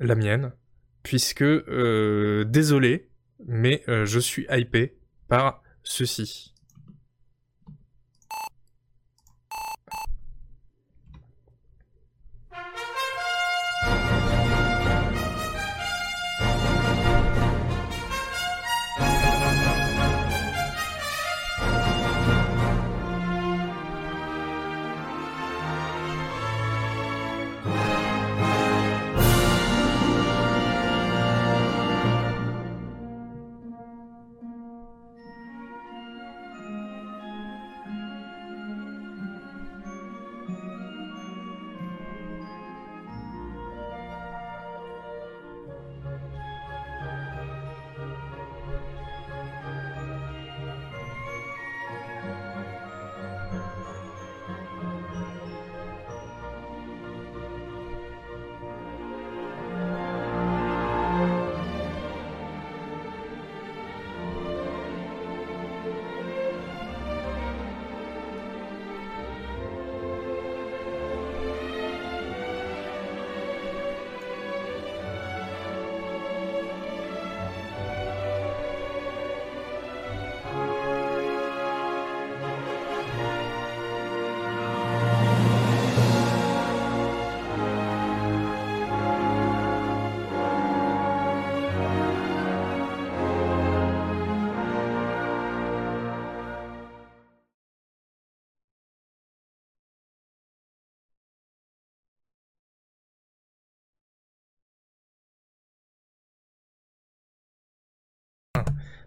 la 0.01 0.15
mienne, 0.15 0.53
puisque, 1.03 1.43
euh, 1.43 2.45
désolé, 2.45 3.11
mais 3.47 3.83
euh, 3.89 4.07
je 4.07 4.19
suis 4.19 4.47
hypé 4.51 4.97
par 5.29 5.63
ceci. 5.83 6.54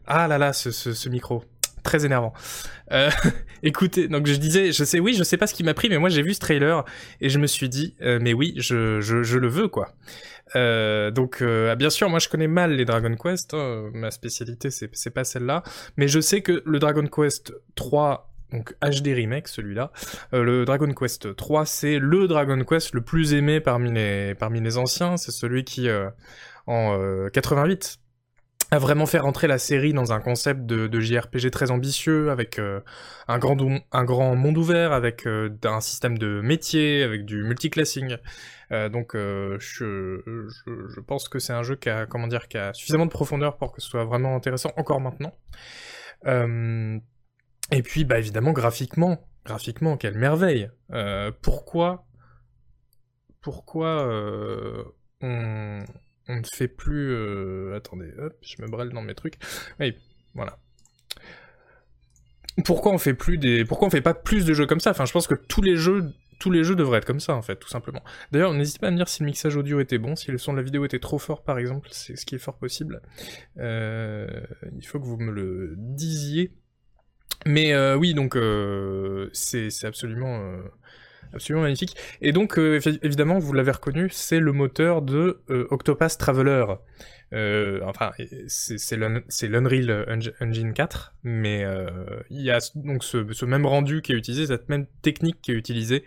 Ah 0.08 0.28
là 0.28 0.38
là, 0.38 0.54
ce, 0.54 1.10
micro. 1.10 1.44
Très 1.84 2.06
énervant. 2.06 2.34
Euh, 2.92 3.10
écoutez, 3.64 4.08
donc 4.08 4.26
je 4.26 4.36
disais, 4.36 4.72
je 4.72 4.84
sais, 4.84 5.00
oui, 5.00 5.14
je 5.14 5.24
sais 5.24 5.38
pas 5.38 5.48
ce 5.48 5.54
qui 5.54 5.64
m'a 5.64 5.74
pris, 5.74 5.90
mais 5.90 5.98
moi 5.98 6.10
j'ai 6.10 6.22
vu 6.22 6.34
ce 6.34 6.40
trailer 6.40 6.84
et 7.22 7.30
je 7.30 7.40
me 7.40 7.48
suis 7.48 7.70
dit, 7.70 7.96
euh, 8.02 8.20
mais 8.22 8.34
oui, 8.34 8.54
je, 8.58 9.38
le 9.38 9.48
veux, 9.48 9.68
quoi. 9.68 9.94
Euh, 10.56 11.12
donc, 11.12 11.44
bien 11.78 11.90
sûr, 11.90 12.10
moi 12.10 12.20
je 12.20 12.30
connais 12.30 12.48
mal 12.48 12.72
les 12.72 12.86
Dragon 12.86 13.16
Quest, 13.16 13.54
hein, 13.54 13.90
ma 13.94 14.12
spécialité 14.12 14.70
c'est 14.72 15.10
pas 15.10 15.24
celle-là, 15.24 15.64
mais 15.98 16.08
je 16.08 16.20
sais 16.20 16.42
que 16.42 16.64
le 16.66 16.80
Dragon 16.80 17.06
Quest 17.06 17.54
3 17.76 18.34
donc 18.54 18.74
HD 18.82 19.08
remake 19.08 19.50
celui-là. 19.50 19.92
Le 20.32 20.64
Dragon 20.64 20.94
Quest 20.94 21.36
3, 21.36 21.66
c'est 21.66 22.00
le 22.00 22.30
Dragon 22.30 22.64
Quest 22.64 22.94
le 22.94 23.02
plus 23.02 23.34
aimé 23.34 23.60
parmi 23.60 23.92
les 23.92 24.36
parmi 24.36 24.62
les 24.62 24.78
anciens. 24.78 25.18
C'est 25.18 25.34
celui 25.34 25.66
qui 25.66 25.90
en 26.66 27.28
88 27.34 28.00
a 28.72 28.80
vraiment 28.80 29.06
fait 29.06 29.20
rentrer 29.20 29.48
la 29.48 29.58
série 29.58 29.94
dans 29.94 30.12
un 30.12 30.20
concept 30.20 30.66
de, 30.66 31.00
JRPG 31.00 31.52
très 31.52 31.72
ambitieux, 31.72 32.32
avec 32.32 32.60
euh, 32.60 32.82
un, 33.28 33.40
grand, 33.40 33.58
un 33.92 34.04
grand 34.04 34.36
monde 34.36 34.58
ouvert, 34.58 34.92
avec 34.92 35.26
euh, 35.26 35.50
un 35.64 35.80
système 35.80 36.18
de 36.18 36.42
métier, 36.42 37.04
avec 37.04 37.26
du 37.26 37.44
multiclassing. 37.44 38.18
Euh, 38.72 38.90
donc 38.90 39.14
je, 39.14 39.60
je, 39.60 40.50
je, 40.66 41.00
pense 41.00 41.30
que 41.30 41.40
c'est 41.40 41.54
un 41.54 41.64
jeu 41.64 41.76
qui 41.76 41.90
a, 41.90 42.06
comment 42.06 42.28
dire, 42.28 42.50
qui 42.50 42.58
a 42.58 42.74
suffisamment 42.74 43.06
de 43.06 43.12
profondeur 43.12 43.58
pour 43.58 43.72
que 43.72 43.82
ce 43.82 43.88
soit 43.88 44.04
vraiment 44.04 44.36
intéressant 44.36 44.72
encore 44.76 45.00
maintenant. 45.00 45.32
et 46.26 47.82
puis 47.84 48.04
bah 48.04 48.20
évidemment 48.20 48.52
graphiquement, 48.52 49.26
graphiquement 49.46 49.96
quelle 49.96 50.18
merveille. 50.18 50.70
pourquoi 51.42 52.06
pourquoi 53.42 54.10
on 55.22 55.80
on 56.28 56.38
ne 56.38 56.46
fait 56.46 56.68
plus... 56.68 57.12
Euh, 57.12 57.76
attendez, 57.76 58.12
hop, 58.18 58.36
je 58.42 58.62
me 58.62 58.68
brêle 58.68 58.90
dans 58.90 59.02
mes 59.02 59.16
trucs. 59.16 59.36
Oui, 59.80 59.96
voilà. 60.34 60.60
Pourquoi 62.66 62.92
on 62.92 62.98
fait 62.98 63.14
plus 63.14 63.38
des... 63.38 63.66
Pourquoi 63.66 63.88
on 63.88 63.92
fait 63.92 64.02
pas 64.02 64.14
plus 64.14 64.46
de 64.46 64.54
jeux 64.54 64.66
comme 64.66 64.80
ça? 64.80 64.92
Enfin, 64.92 65.06
je 65.06 65.14
pense 65.14 65.28
que 65.28 65.36
tous 65.36 65.62
les 65.62 65.76
jeux... 65.76 66.14
Tous 66.40 66.52
les 66.52 66.64
jeux 66.64 66.76
devraient 66.76 67.00
être 67.00 67.06
comme 67.06 67.20
ça, 67.20 67.34
en 67.34 67.42
fait, 67.42 67.56
tout 67.56 67.68
simplement. 67.68 68.04
D'ailleurs, 68.32 68.54
n'hésitez 68.54 68.78
pas 68.78 68.90
à 68.90 68.92
me 68.92 68.98
dire 68.98 69.08
si 69.08 69.24
le 69.24 69.26
mixage 69.26 69.56
audio 69.56 69.80
était 69.80 69.98
bon, 69.98 70.16
si 70.16 70.30
le 70.30 70.38
son 70.38 70.52
de 70.52 70.58
la 70.58 70.64
vidéo 70.64 70.86
était 70.86 71.00
trop 71.00 71.18
fort, 71.18 71.42
par 71.42 71.58
exemple, 71.58 71.90
c'est 71.92 72.16
ce 72.16 72.28
qui 72.28 72.36
est 72.36 72.38
fort 72.38 72.60
possible. 72.60 73.02
Euh, 73.58 74.28
il 74.78 74.86
faut 74.86 75.00
que 75.00 75.06
vous 75.06 75.18
me 75.18 75.32
le 75.32 75.74
disiez. 75.78 76.54
Mais 77.48 77.74
euh, 77.74 77.96
oui, 77.96 78.14
donc, 78.14 78.38
c'est 79.34 79.84
absolument 79.84 80.60
Absolument 81.34 81.64
magnifique. 81.64 81.96
Et 82.22 82.32
donc, 82.32 82.58
euh, 82.58 82.80
évidemment, 83.02 83.40
vous 83.40 83.54
l'avez 83.54 83.72
reconnu, 83.72 84.10
c'est 84.12 84.40
le 84.40 84.52
moteur 84.52 85.02
de 85.02 85.42
euh, 85.50 85.68
Octopath 85.70 86.18
Traveler. 86.18 86.66
Euh, 87.34 87.82
enfin, 87.84 88.12
c'est 88.48 88.96
l'Unreal 89.48 90.32
Engine 90.40 90.74
4, 90.74 91.16
mais 91.24 91.66
il 92.30 92.42
y 92.42 92.52
a 92.52 92.60
donc 92.76 93.04
ce, 93.04 93.46
même 93.46 93.66
rendu 93.66 94.02
qui 94.02 94.14
est 94.14 94.16
utilisé, 94.16 94.48
cette 94.48 94.70
même 94.70 94.88
technique 95.02 95.42
qui 95.42 95.52
est 95.52 95.56
utilisée 95.56 96.04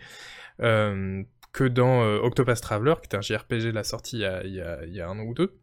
que 0.59 1.67
dans 1.67 2.01
Octopath 2.23 2.61
Traveler, 2.61 2.95
qui 3.01 3.15
est 3.15 3.17
un 3.17 3.21
JRPG 3.21 3.67
de 3.67 3.71
la 3.71 3.83
sortie 3.83 4.17
il 4.17 4.21
y 4.21 4.25
a, 4.25 4.43
il 4.85 4.93
y 4.95 5.01
a 5.01 5.07
un 5.07 5.19
an 5.19 5.23
ou 5.23 5.33
deux. 5.33 5.59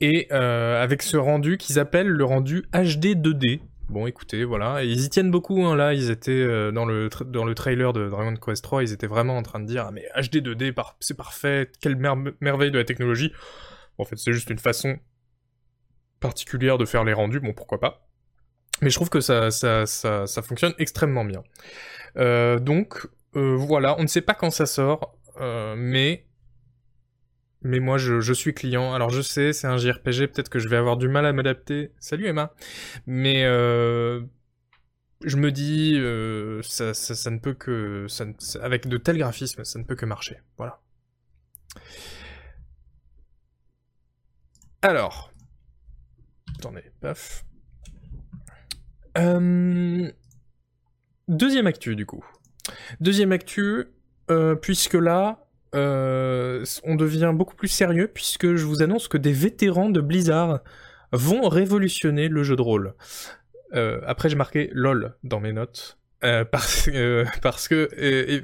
Et 0.00 0.30
avec 0.30 1.02
ce 1.02 1.16
rendu 1.16 1.56
qu'ils 1.56 1.78
appellent 1.78 2.08
le 2.08 2.24
rendu 2.24 2.66
HD 2.74 3.16
2D, 3.16 3.60
Bon, 3.88 4.06
écoutez, 4.06 4.42
voilà. 4.42 4.82
ils 4.82 5.04
y 5.04 5.08
tiennent 5.08 5.30
beaucoup, 5.30 5.64
hein, 5.64 5.76
là. 5.76 5.94
Ils 5.94 6.10
étaient 6.10 6.32
euh, 6.32 6.72
dans, 6.72 6.84
le 6.84 7.08
dans 7.24 7.44
le 7.44 7.54
trailer 7.54 7.92
de 7.92 8.08
Dragon 8.08 8.34
Quest 8.34 8.64
3, 8.64 8.82
ils 8.82 8.92
étaient 8.92 9.06
vraiment 9.06 9.36
en 9.36 9.42
train 9.42 9.60
de 9.60 9.66
dire 9.66 9.84
ah, 9.86 9.92
mais 9.92 10.08
HD 10.16 10.38
2D, 10.38 10.74
c'est 10.98 11.16
parfait, 11.16 11.70
quelle 11.80 11.96
merveille 11.96 12.72
de 12.72 12.78
la 12.78 12.84
technologie. 12.84 13.32
en 13.98 14.04
fait, 14.04 14.16
c'est 14.16 14.32
juste 14.32 14.50
une 14.50 14.58
façon 14.58 14.98
particulière 16.18 16.78
de 16.78 16.84
faire 16.84 17.04
les 17.04 17.12
rendus, 17.12 17.38
bon, 17.38 17.52
pourquoi 17.52 17.78
pas. 17.78 18.08
Mais 18.82 18.90
je 18.90 18.96
trouve 18.96 19.08
que 19.08 19.20
ça, 19.20 19.50
ça, 19.50 19.86
ça, 19.86 20.26
ça 20.26 20.42
fonctionne 20.42 20.74
extrêmement 20.78 21.24
bien. 21.24 21.44
Euh, 22.16 22.58
donc, 22.58 23.06
euh, 23.36 23.54
voilà, 23.56 23.96
on 23.98 24.02
ne 24.02 24.08
sait 24.08 24.20
pas 24.20 24.34
quand 24.34 24.50
ça 24.50 24.66
sort, 24.66 25.16
mais 25.76 26.26
mais 27.62 27.80
moi 27.80 27.98
je, 27.98 28.32
suis 28.32 28.54
client. 28.54 28.92
Alors 28.94 29.10
je 29.10 29.20
sais, 29.20 29.52
c'est 29.52 29.66
un 29.66 29.76
JRPG, 29.76 30.28
peut-être 30.28 30.48
que 30.48 30.58
je 30.58 30.68
vais 30.68 30.76
avoir 30.76 30.96
du 30.96 31.08
mal 31.08 31.26
à 31.26 31.32
m'adapter. 31.32 31.92
Salut 31.98 32.26
Emma. 32.26 32.54
Mais 33.06 33.44
euh, 33.44 34.22
je 35.24 35.36
me 35.36 35.50
dis, 35.50 35.94
euh, 35.96 36.60
ça, 36.62 37.30
ne 37.30 37.38
peut 37.38 37.54
que, 37.54 38.06
avec 38.60 38.86
de 38.86 38.96
tels 38.96 39.18
graphismes, 39.18 39.64
ça 39.64 39.78
ne 39.78 39.84
peut 39.84 39.96
que 39.96 40.06
marcher. 40.06 40.38
Voilà. 40.56 40.80
Alors, 44.82 45.32
attendez, 46.58 46.84
paf. 47.00 47.44
Euh, 49.18 50.10
deuxième 51.26 51.66
actu 51.66 51.96
du 51.96 52.06
coup. 52.06 52.24
Deuxième 53.00 53.32
actu, 53.32 53.86
puisque 54.60 54.94
là, 54.94 55.45
euh, 55.74 56.64
on 56.84 56.94
devient 56.94 57.32
beaucoup 57.34 57.56
plus 57.56 57.68
sérieux 57.68 58.08
puisque 58.12 58.54
je 58.54 58.64
vous 58.64 58.82
annonce 58.82 59.08
que 59.08 59.18
des 59.18 59.32
vétérans 59.32 59.90
de 59.90 60.00
Blizzard 60.00 60.60
vont 61.12 61.48
révolutionner 61.48 62.28
le 62.28 62.42
jeu 62.42 62.56
de 62.56 62.62
rôle. 62.62 62.94
Euh, 63.74 64.00
après, 64.06 64.28
j'ai 64.28 64.36
marqué 64.36 64.70
LOL 64.72 65.16
dans 65.24 65.40
mes 65.40 65.52
notes. 65.52 65.98
Euh, 66.24 66.44
parce, 66.44 66.88
parce 67.42 67.68
que, 67.68 67.88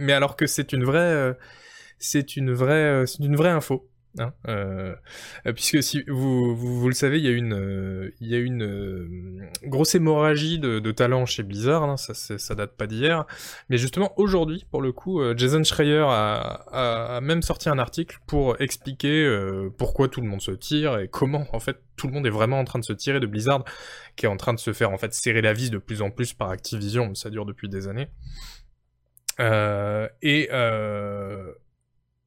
mais 0.00 0.12
alors 0.12 0.36
que 0.36 0.46
c'est 0.46 0.72
une 0.72 0.84
vraie, 0.84 1.36
c'est 1.98 2.36
une 2.36 2.52
vraie, 2.52 3.04
c'est 3.06 3.24
une 3.24 3.36
vraie 3.36 3.50
info. 3.50 3.88
Hein, 4.18 4.34
euh, 4.46 4.94
euh, 5.46 5.52
puisque 5.54 5.82
si 5.82 6.04
vous, 6.06 6.54
vous, 6.54 6.88
le 6.88 6.94
savez, 6.94 7.18
il 7.18 7.24
y 7.24 7.28
a 7.28 7.30
une, 7.30 7.54
euh, 7.54 8.10
une 8.20 9.48
grosse 9.64 9.94
hémorragie 9.94 10.58
de, 10.58 10.90
talent 10.92 11.24
chez 11.24 11.42
Blizzard, 11.42 11.82
hein, 11.84 11.96
ça, 11.96 12.54
date 12.54 12.76
pas 12.76 12.86
d'hier, 12.86 13.24
mais 13.70 13.78
justement 13.78 14.12
aujourd'hui, 14.18 14.66
pour 14.70 14.82
le 14.82 14.92
coup, 14.92 15.22
Jason 15.36 15.64
Schreier 15.64 16.04
a, 16.06 17.20
même 17.22 17.40
sorti 17.40 17.70
un 17.70 17.78
article 17.78 18.18
pour 18.26 18.60
expliquer 18.60 19.26
pourquoi 19.78 20.08
tout 20.08 20.20
le 20.20 20.28
monde 20.28 20.42
se 20.42 20.50
tire 20.50 20.98
et 20.98 21.08
comment 21.08 21.46
en 21.52 21.60
fait 21.60 21.78
tout 21.96 22.06
le 22.06 22.12
monde 22.12 22.26
est 22.26 22.30
vraiment 22.30 22.58
en 22.58 22.64
train 22.64 22.78
de 22.78 22.84
se 22.84 22.92
tirer 22.92 23.20
de 23.20 23.26
Blizzard, 23.26 23.64
qui 24.16 24.26
est 24.26 24.28
en 24.28 24.36
train 24.36 24.52
de 24.52 24.58
se 24.58 24.72
faire 24.72 24.90
en 24.90 24.98
fait 24.98 25.14
serrer 25.14 25.40
la 25.40 25.54
vis 25.54 25.70
de 25.70 25.78
plus 25.78 26.02
en 26.02 26.10
plus 26.10 26.34
par 26.34 26.50
Activision, 26.50 27.14
ça 27.14 27.30
dure 27.30 27.46
depuis 27.46 27.70
des 27.70 27.88
années. 27.88 28.08
et 29.40 30.48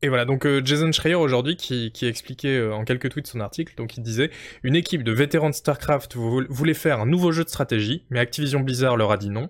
et 0.06 0.08
voilà, 0.08 0.26
donc 0.26 0.46
euh, 0.46 0.62
Jason 0.64 0.92
Schreier 0.92 1.16
aujourd'hui 1.16 1.56
qui, 1.56 1.92
expliquait 2.04 2.60
euh, 2.60 2.76
en 2.76 2.86
quelques 2.86 3.10
tweets 3.10 3.26
son 3.26 3.40
article, 3.40 3.74
donc 3.76 3.98
il 3.98 4.04
disait 4.04 4.30
Une 4.62 4.76
équipe 4.76 5.04
de 5.04 5.12
vétérans 5.12 5.50
de 5.50 5.56
StarCraft 5.56 6.16
voulait 6.16 6.76
faire 6.76 7.00
un 7.00 7.08
nouveau 7.08 7.32
jeu 7.32 7.44
de 7.44 7.50
stratégie, 7.50 8.06
mais 8.12 8.20
Activision 8.20 8.60
Blizzard 8.60 8.98
leur 8.98 9.12
a 9.12 9.18
dit 9.18 9.32
non, 9.32 9.50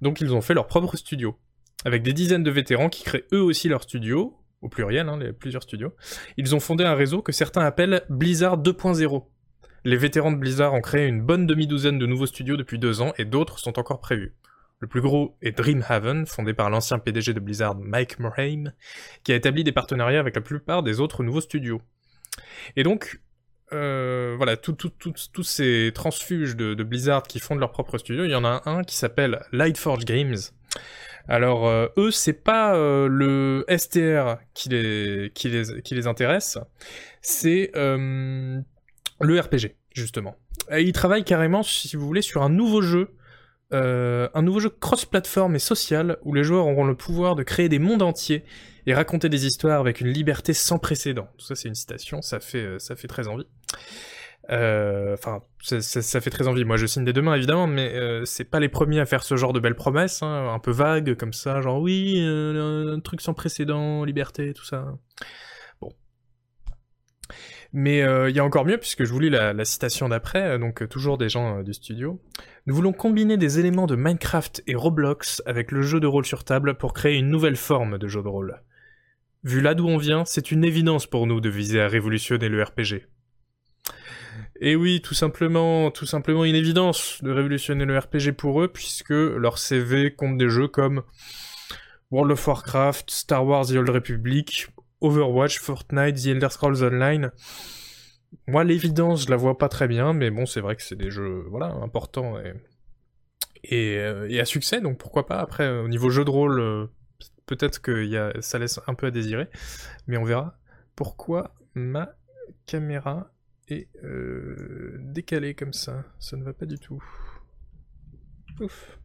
donc 0.00 0.20
ils 0.20 0.34
ont 0.34 0.40
fait 0.40 0.54
leur 0.54 0.66
propre 0.66 0.96
studio. 0.96 1.38
Avec 1.84 2.02
des 2.02 2.12
dizaines 2.12 2.42
de 2.42 2.50
vétérans 2.50 2.88
qui 2.88 3.04
créent 3.04 3.26
eux 3.32 3.40
aussi 3.40 3.68
leur 3.68 3.84
studio, 3.84 4.36
au 4.60 4.68
pluriel, 4.68 5.08
hein, 5.08 5.20
plusieurs 5.38 5.62
studios, 5.62 5.94
ils 6.36 6.52
ont 6.56 6.60
fondé 6.60 6.82
un 6.82 6.94
réseau 6.94 7.22
que 7.22 7.30
certains 7.30 7.64
appellent 7.64 8.02
Blizzard 8.08 8.60
2.0. 8.60 9.24
Les 9.84 9.96
vétérans 9.96 10.32
de 10.32 10.36
Blizzard 10.36 10.74
ont 10.74 10.80
créé 10.80 11.06
une 11.06 11.22
bonne 11.22 11.46
demi-douzaine 11.46 12.00
de 12.00 12.06
nouveaux 12.06 12.26
studios 12.26 12.56
depuis 12.56 12.80
deux 12.80 13.02
ans 13.02 13.12
et 13.18 13.24
d'autres 13.24 13.60
sont 13.60 13.78
encore 13.78 14.00
prévus. 14.00 14.34
Le 14.82 14.88
plus 14.88 15.00
gros 15.00 15.36
est 15.42 15.52
Dreamhaven, 15.52 16.26
fondé 16.26 16.54
par 16.54 16.68
l'ancien 16.68 16.98
PDG 16.98 17.34
de 17.34 17.38
Blizzard 17.38 17.76
Mike 17.76 18.18
Morhaime, 18.18 18.72
qui 19.22 19.30
a 19.30 19.36
établi 19.36 19.62
des 19.62 19.70
partenariats 19.70 20.18
avec 20.18 20.34
la 20.34 20.40
plupart 20.40 20.82
des 20.82 20.98
autres 20.98 21.22
nouveaux 21.22 21.40
studios. 21.40 21.80
Et 22.74 22.82
donc, 22.82 23.20
euh, 23.72 24.34
voilà, 24.36 24.56
tous 24.56 25.44
ces 25.44 25.92
transfuges 25.94 26.56
de, 26.56 26.82
Blizzard 26.82 27.22
qui 27.22 27.38
fondent 27.38 27.60
leur 27.60 27.70
propre 27.70 27.96
studio, 27.96 28.24
il 28.24 28.32
y 28.32 28.34
en 28.34 28.44
a 28.44 28.60
un 28.66 28.82
qui 28.82 28.96
s'appelle 28.96 29.44
Lightforge 29.52 30.04
Games. 30.04 30.34
Alors, 31.28 31.68
euh, 31.68 31.86
eux, 31.96 32.10
c'est 32.10 32.32
pas 32.32 32.74
euh, 32.74 33.06
le 33.06 33.64
STR 33.68 34.38
qui 34.52 34.68
les, 34.68 36.06
intéresse, 36.08 36.58
c'est 37.20 37.70
le 37.72 38.64
RPG, 39.20 39.76
justement. 39.94 40.34
Ils 40.76 40.90
travaillent 40.90 41.22
carrément, 41.22 41.62
si 41.62 41.94
vous 41.94 42.04
voulez, 42.04 42.22
sur 42.22 42.42
un 42.42 42.50
nouveau 42.50 42.82
jeu 42.82 43.14
euh, 43.72 44.28
un 44.34 44.42
nouveau 44.42 44.60
jeu 44.60 44.68
cross-platform 44.68 45.54
et 45.54 45.58
social 45.58 46.18
où 46.22 46.34
les 46.34 46.44
joueurs 46.44 46.66
auront 46.66 46.84
le 46.84 46.94
pouvoir 46.94 47.34
de 47.34 47.42
créer 47.42 47.68
des 47.68 47.78
mondes 47.78 48.02
entiers 48.02 48.44
et 48.86 48.94
raconter 48.94 49.28
des 49.28 49.46
histoires 49.46 49.80
avec 49.80 50.00
une 50.00 50.08
liberté 50.08 50.52
sans 50.52 50.78
précédent. 50.78 51.28
Tout 51.38 51.46
ça, 51.46 51.54
c'est 51.54 51.68
une 51.68 51.74
citation, 51.74 52.20
ça 52.20 52.40
fait, 52.40 52.64
euh, 52.64 53.06
très 53.08 53.28
envie. 53.28 53.46
Euh, 54.50 55.14
enfin, 55.14 55.42
ça, 55.60 56.20
fait 56.20 56.30
très 56.30 56.48
envie. 56.48 56.64
Moi, 56.64 56.76
je 56.76 56.86
signe 56.86 57.04
des 57.04 57.12
deux 57.12 57.22
mains, 57.22 57.36
évidemment, 57.36 57.66
mais 57.66 57.94
c'est 58.24 58.44
pas 58.44 58.60
les 58.60 58.68
premiers 58.68 59.00
à 59.00 59.06
faire 59.06 59.22
ce 59.22 59.36
genre 59.36 59.52
de 59.52 59.60
belles 59.60 59.76
promesses, 59.76 60.22
hein, 60.22 60.52
un 60.52 60.58
peu 60.58 60.72
vagues 60.72 61.14
comme 61.14 61.32
ça, 61.32 61.60
genre 61.60 61.80
oui, 61.80 62.20
un 62.20 62.98
truc 63.00 63.20
sans 63.20 63.34
précédent, 63.34 64.04
liberté, 64.04 64.52
tout 64.52 64.64
ça. 64.64 64.96
Mais 67.72 68.02
euh, 68.02 68.28
il 68.28 68.36
y 68.36 68.38
a 68.38 68.44
encore 68.44 68.66
mieux, 68.66 68.76
puisque 68.76 69.04
je 69.04 69.12
vous 69.12 69.20
lis 69.20 69.30
la, 69.30 69.64
citation 69.64 70.08
d'après, 70.08 70.42
euh, 70.42 70.58
donc 70.58 70.82
euh, 70.82 70.86
toujours 70.86 71.16
des 71.16 71.30
gens 71.30 71.62
du 71.62 71.72
studio. 71.72 72.20
Nous 72.66 72.74
voulons 72.74 72.92
combiner 72.92 73.38
des 73.38 73.58
éléments 73.58 73.86
de 73.86 73.96
Minecraft 73.96 74.62
et 74.66 74.74
Roblox 74.74 75.42
avec 75.46 75.72
le 75.72 75.80
jeu 75.80 75.98
de 75.98 76.06
rôle 76.06 76.26
sur 76.26 76.44
table 76.44 76.76
pour 76.76 76.92
créer 76.92 77.16
une 77.16 77.30
nouvelle 77.30 77.56
forme 77.56 77.98
de 77.98 78.08
jeu 78.08 78.22
de 78.22 78.28
rôle. 78.28 78.60
Vu 79.42 79.60
là 79.60 79.74
d'où 79.74 79.88
on 79.88 79.96
vient, 79.96 80.24
c'est 80.24 80.52
une 80.52 80.64
évidence 80.64 81.06
pour 81.06 81.26
nous 81.26 81.40
de 81.40 81.48
viser 81.48 81.80
à 81.80 81.88
révolutionner 81.88 82.48
le 82.48 82.62
RPG. 82.62 83.08
Et 84.60 84.76
oui, 84.76 85.00
tout 85.00 85.14
simplement, 85.14 85.90
tout 85.90 86.06
simplement 86.06 86.44
une 86.44 86.54
évidence 86.54 87.18
de 87.22 87.30
révolutionner 87.30 87.84
le 87.84 87.98
RPG 87.98 88.32
pour 88.36 88.62
eux, 88.62 88.68
puisque 88.68 89.10
leur 89.10 89.58
CV 89.58 90.14
compte 90.14 90.38
des 90.38 90.48
jeux 90.48 90.68
comme 90.68 91.02
World 92.12 92.32
of 92.32 92.46
Warcraft, 92.46 93.10
Star 93.10 93.44
Wars 93.44 93.66
The 93.66 93.72
Old 93.72 93.88
Republic, 93.88 94.68
Overwatch, 95.02 95.58
Fortnite, 95.58 96.16
The 96.16 96.26
Elder 96.26 96.48
Scrolls 96.50 96.82
Online. 96.82 97.30
Moi, 98.46 98.64
l'évidence, 98.64 99.26
je 99.26 99.30
la 99.30 99.36
vois 99.36 99.58
pas 99.58 99.68
très 99.68 99.88
bien, 99.88 100.12
mais 100.12 100.30
bon, 100.30 100.46
c'est 100.46 100.60
vrai 100.60 100.76
que 100.76 100.82
c'est 100.82 100.96
des 100.96 101.10
jeux, 101.10 101.44
voilà, 101.48 101.66
importants 101.82 102.38
et, 102.38 102.54
et, 103.64 103.98
euh, 103.98 104.40
à 104.40 104.44
succès, 104.44 104.80
donc 104.80 104.98
pourquoi 104.98 105.26
pas. 105.26 105.38
Après, 105.38 105.68
au 105.68 105.88
niveau 105.88 106.10
jeu 106.10 106.24
de 106.24 106.30
rôle, 106.30 106.60
euh, 106.60 106.86
peut-être 107.46 107.80
que 107.80 108.04
y 108.04 108.16
a, 108.16 108.32
ça 108.40 108.58
laisse 108.58 108.80
un 108.86 108.94
peu 108.94 109.06
à 109.06 109.10
désirer, 109.10 109.48
mais 110.06 110.16
on 110.16 110.24
verra. 110.24 110.58
Pourquoi 110.96 111.54
ma 111.74 112.14
caméra 112.66 113.30
est 113.68 113.88
euh, 114.02 114.96
décalée 115.00 115.54
comme 115.54 115.72
ça 115.72 116.04
Ça 116.18 116.36
ne 116.36 116.44
va 116.44 116.52
pas 116.52 116.66
du 116.66 116.78
tout. 116.78 117.02
Ouf. 118.60 118.98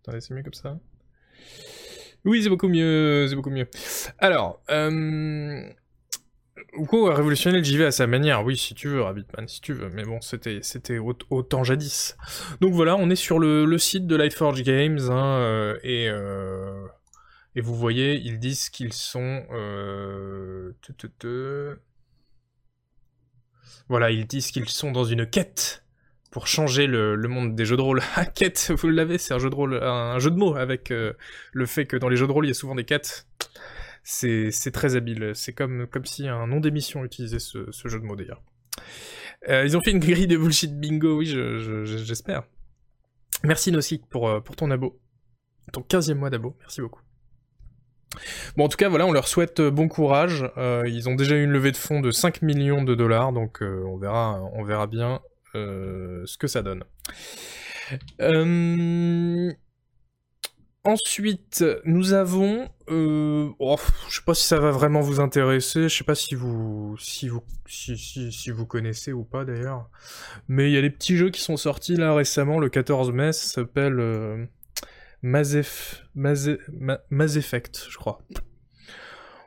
Attendez, 0.00 0.20
c'est 0.20 0.34
mieux 0.34 0.42
comme 0.42 0.54
ça. 0.54 0.78
Oui, 2.24 2.42
c'est 2.42 2.48
beaucoup 2.48 2.68
mieux, 2.68 3.28
mieux. 3.50 3.68
Alors, 4.18 4.60
euh... 4.70 5.62
Ou 6.74 7.06
a 7.06 7.14
révolutionné 7.14 7.58
le 7.58 7.64
JV 7.64 7.84
à 7.84 7.90
sa 7.90 8.06
manière, 8.06 8.44
oui, 8.44 8.56
si 8.56 8.74
tu 8.74 8.88
veux, 8.88 9.02
Rabbitman, 9.02 9.46
si 9.46 9.60
tu 9.60 9.74
veux, 9.74 9.90
mais 9.90 10.04
bon, 10.04 10.20
c'était 10.22 10.98
autant 10.98 11.64
jadis. 11.64 12.16
Donc 12.60 12.72
voilà, 12.72 12.96
on 12.96 13.10
est 13.10 13.16
sur 13.16 13.38
le, 13.38 13.78
site 13.78 14.06
de 14.06 14.16
Lightforge 14.16 14.62
Games, 14.62 14.98
hein, 15.10 15.38
euh, 15.40 15.78
et, 15.82 16.08
euh, 16.08 16.86
et 17.54 17.60
vous 17.60 17.74
voyez, 17.74 18.14
ils 18.14 18.38
disent 18.38 18.70
qu'ils 18.70 18.94
sont... 18.94 19.44
Euh, 19.50 20.72
voilà, 23.88 24.10
ils 24.10 24.26
disent 24.26 24.50
qu'ils 24.50 24.68
sont 24.68 24.92
dans 24.92 25.04
une 25.04 25.26
quête 25.26 25.81
pour 26.32 26.46
changer 26.46 26.86
le, 26.86 27.16
monde 27.28 27.54
des 27.54 27.64
jeux 27.64 27.76
de 27.76 27.82
rôle. 27.82 28.00
quête, 28.34 28.72
vous 28.76 28.88
l'avez, 28.88 29.18
c'est 29.18 29.34
un 29.34 29.38
jeu 29.38 29.50
de 29.50 29.54
rôle, 29.54 29.74
un, 29.74 30.18
jeu 30.18 30.30
de 30.30 30.36
mots 30.36 30.56
avec 30.56 30.90
euh, 30.90 31.12
le 31.52 31.66
fait 31.66 31.86
que 31.86 31.96
dans 31.96 32.08
les 32.08 32.16
jeux 32.16 32.26
de 32.26 32.32
rôle 32.32 32.46
il 32.46 32.48
y 32.48 32.50
a 32.50 32.54
souvent 32.54 32.74
des 32.74 32.84
quêtes. 32.84 33.28
C'est, 34.02 34.50
très 34.72 34.96
habile. 34.96 35.30
C'est 35.34 35.52
comme, 35.52 35.86
comme 35.86 36.06
si 36.06 36.26
un 36.26 36.48
nom 36.48 36.58
d'émission 36.58 37.04
utilisait 37.04 37.38
ce, 37.38 37.70
jeu 37.70 38.00
de 38.00 38.04
mots 38.04 38.16
d'ailleurs. 38.16 38.42
Euh, 39.48 39.64
ils 39.64 39.76
ont 39.76 39.80
fait 39.80 39.92
une 39.92 40.00
grille 40.00 40.26
de 40.26 40.36
bullshit 40.36 40.74
bingo, 40.76 41.18
oui, 41.18 41.26
j'espère. 41.26 42.42
Merci 43.44 43.70
Nossi 43.70 44.02
pour, 44.10 44.28
euh, 44.28 44.40
pour 44.40 44.56
ton 44.56 44.70
abo. 44.70 44.98
Ton 45.72 45.82
15e 45.82 46.14
mois 46.14 46.30
d'abo, 46.30 46.56
merci 46.60 46.80
beaucoup. 46.80 47.02
Bon, 48.56 48.64
en 48.64 48.68
tout 48.68 48.76
cas, 48.76 48.88
voilà, 48.88 49.06
on 49.06 49.12
leur 49.12 49.28
souhaite 49.28 49.60
bon 49.60 49.88
courage. 49.88 50.44
ils 50.56 51.08
ont 51.08 51.14
déjà 51.14 51.36
eu 51.36 51.44
une 51.44 51.52
levée 51.52 51.72
de 51.72 51.76
fonds 51.76 52.00
de 52.00 52.10
5 52.10 52.42
millions 52.42 52.82
de 52.82 52.94
dollars, 52.94 53.32
donc 53.32 53.60
on, 53.60 53.96
verra, 53.98 54.42
on 54.54 54.64
verra 54.64 54.86
bien 54.86 55.20
ce 55.54 56.36
que 56.38 56.46
ça 56.46 56.62
donne. 56.62 56.84
Euh, 58.20 59.52
ensuite, 60.84 61.64
nous 61.84 62.12
avons, 62.12 62.68
euh, 62.88 63.50
oh, 63.58 63.76
je 64.08 64.16
sais 64.16 64.24
pas 64.24 64.34
si 64.34 64.46
ça 64.46 64.58
va 64.58 64.70
vraiment 64.70 65.00
vous 65.00 65.20
intéresser, 65.20 65.88
je 65.88 65.96
sais 65.96 66.04
pas 66.04 66.14
si 66.14 66.34
vous, 66.34 66.96
si 66.98 67.28
vous, 67.28 67.42
si, 67.66 68.50
vous 68.50 68.66
connaissez 68.66 69.12
ou 69.12 69.24
pas 69.24 69.44
d'ailleurs, 69.44 69.88
mais 70.48 70.70
il 70.70 70.74
y 70.74 70.78
a 70.78 70.82
des 70.82 70.90
petits 70.90 71.16
jeux 71.16 71.30
qui 71.30 71.40
sont 71.40 71.56
sortis 71.56 71.96
là 71.96 72.14
récemment, 72.14 72.58
le 72.58 72.68
14 72.68 73.12
mai, 73.12 73.32
ça 73.32 73.46
s'appelle 73.46 74.00
euh, 74.00 74.46
Effect, 77.36 77.86
je 77.88 77.96
crois. 77.96 78.22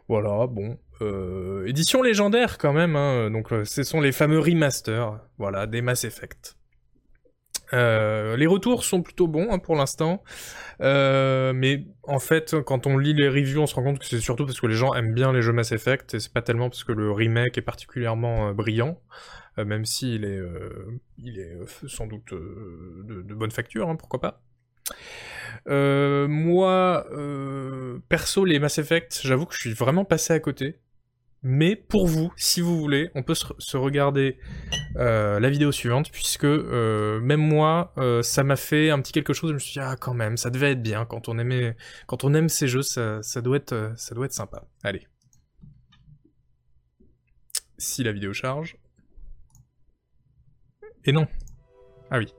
Voilà, 0.07 0.45
bon, 0.47 0.77
euh, 1.01 1.65
édition 1.67 2.01
légendaire 2.01 2.57
quand 2.57 2.71
même, 2.71 2.95
hein. 2.95 3.29
donc 3.29 3.51
euh, 3.51 3.65
ce 3.65 3.83
sont 3.83 3.99
les 3.99 4.13
fameux 4.13 4.39
remasters, 4.39 5.19
voilà, 5.37 5.67
des 5.67 5.81
Mass 5.81 6.05
Effect. 6.05 6.57
Euh, 7.73 8.37
les 8.37 8.45
retours 8.45 8.83
sont 8.83 9.01
plutôt 9.01 9.27
bons 9.27 9.47
hein, 9.51 9.59
pour 9.59 9.75
l'instant, 9.75 10.23
mais 10.79 11.85
en 12.03 12.19
fait, 12.19 12.61
quand 12.61 12.87
on 12.87 12.97
lit 12.97 13.13
les 13.13 13.27
reviews, 13.27 13.61
on 13.61 13.67
se 13.67 13.75
rend 13.75 13.83
compte 13.83 13.99
que 13.99 14.05
c'est 14.05 14.19
surtout 14.19 14.45
parce 14.45 14.61
que 14.61 14.67
les 14.67 14.75
gens 14.75 14.93
aiment 14.93 15.13
bien 15.13 15.33
les 15.33 15.41
jeux 15.41 15.51
Mass 15.51 15.71
Effect, 15.73 16.13
et 16.13 16.19
c'est 16.19 16.31
pas 16.31 16.41
tellement 16.41 16.69
parce 16.69 16.83
que 16.83 16.93
le 16.93 17.11
remake 17.11 17.57
est 17.57 17.63
particulièrement 17.63 18.53
brillant, 18.53 19.01
même 19.57 19.83
s'il 19.83 20.23
est, 20.23 20.41
il 21.17 21.39
est 21.39 21.57
sans 21.87 22.07
doute 22.07 22.33
de, 22.33 23.21
de, 23.23 23.33
bonne 23.33 23.51
facture, 23.51 23.89
hein, 23.89 23.95
pourquoi 23.97 24.21
pas. 24.21 24.41
moi, 25.65 27.05
perso, 28.07 28.45
les 28.45 28.59
Mass 28.59 28.77
Effect, 28.77 29.21
j'avoue 29.23 29.45
que 29.45 29.55
je 29.55 29.59
suis 29.59 29.73
vraiment 29.73 30.05
passé 30.05 30.33
à 30.33 30.39
côté. 30.39 30.79
Mais 31.47 31.75
pour 31.75 32.07
vous, 32.07 32.33
si 32.37 32.59
vous 32.59 32.75
voulez, 32.79 33.11
on 33.13 33.21
peut 33.21 33.35
se, 33.35 33.77
regarder 33.77 34.39
euh, 34.95 35.39
la 35.39 35.51
vidéo 35.51 35.71
suivante, 35.71 36.09
puisque 36.11 36.43
euh, 36.43 37.19
même 37.19 37.39
moi, 37.39 37.93
euh, 37.99 38.23
ça 38.23 38.43
m'a 38.43 38.55
fait 38.55 38.89
un 38.89 38.99
petit 38.99 39.11
quelque 39.11 39.31
chose. 39.31 39.51
Je 39.51 39.53
me 39.53 39.59
suis 39.59 39.73
dit 39.73 39.79
ah 39.79 39.95
quand 39.95 40.15
même, 40.15 40.37
ça 40.37 40.49
devait 40.49 40.71
être 40.71 40.81
bien 40.81 41.05
quand 41.05 41.29
on 41.29 41.37
aime 41.37 42.49
ces 42.49 42.67
jeux, 42.67 42.81
ça 42.81 43.21
doit 43.43 43.57
être, 43.57 43.93
ça 43.95 44.15
doit 44.15 44.25
être 44.25 44.33
sympa. 44.33 44.63
Allez, 44.83 45.07
si 47.77 48.03
la 48.03 48.11
vidéo 48.11 48.33
charge. 48.33 48.77
Et 51.05 51.11
non. 51.11 51.27
Ah 52.09 52.17
oui. 52.17 52.33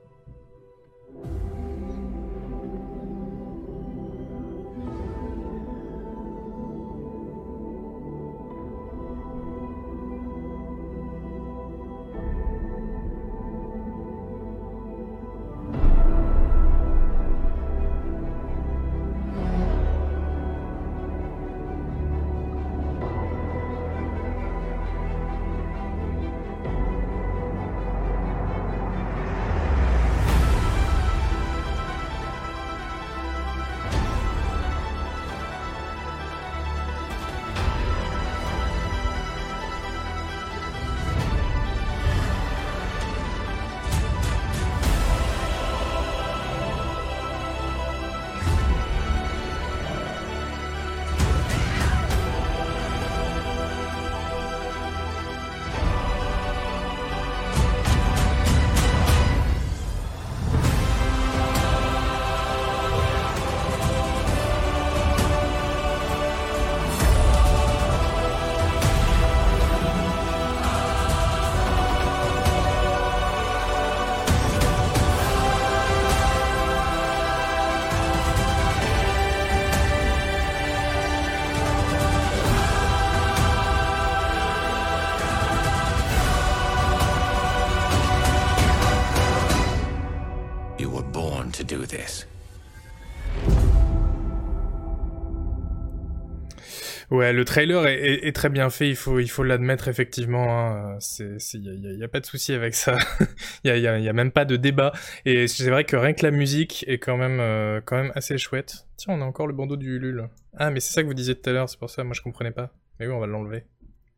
Ouais, 97.17 97.33
le 97.33 97.45
trailer 97.45 97.87
est, 97.87 98.31
très 98.31 98.49
bien 98.49 98.69
fait, 98.69 98.87
il 98.87 98.95
faut 98.95 99.19
il 99.19 99.27
faut 99.27 99.41
l'admettre 99.41 99.87
effectivement. 99.87 100.59
Hein. 100.59 100.97
C'est 100.99 101.37
il 101.55 101.97
y 101.99 102.03
a, 102.03 102.07
pas 102.07 102.19
de 102.19 102.27
souci 102.27 102.53
avec 102.53 102.75
ça. 102.75 102.95
Il 103.63 103.69
y, 103.75 103.87
a, 103.87 103.97
y, 103.97 104.07
a, 104.07 104.13
même 104.13 104.31
pas 104.31 104.45
de 104.45 104.55
débat. 104.55 104.91
Et 105.25 105.47
c'est 105.47 105.67
vrai 105.71 105.83
que 105.83 105.95
rien 105.95 106.13
que 106.13 106.23
la 106.23 106.29
musique 106.29 106.85
est 106.87 106.99
quand 106.99 107.17
même 107.17 107.39
euh, 107.39 107.81
quand 107.83 107.95
même 107.95 108.11
assez 108.13 108.37
chouette. 108.37 108.85
Tiens, 108.97 109.15
on 109.15 109.21
a 109.21 109.25
encore 109.25 109.47
le 109.47 109.53
bandeau 109.53 109.77
du 109.77 109.95
Ulule. 109.95 110.29
Ah, 110.57 110.69
mais 110.69 110.79
c'est 110.79 110.93
ça 110.93 111.01
que 111.01 111.07
vous 111.07 111.15
disiez 111.15 111.33
tout 111.33 111.49
à 111.49 111.53
l'heure, 111.53 111.67
c'est 111.67 111.79
pour 111.79 111.89
ça. 111.89 112.03
Moi, 112.03 112.13
je 112.13 112.21
comprenais 112.21 112.51
pas. 112.51 112.71
Mais 112.99 113.07
oui, 113.07 113.13
on 113.13 113.19
va 113.19 113.25
l'enlever. 113.25 113.63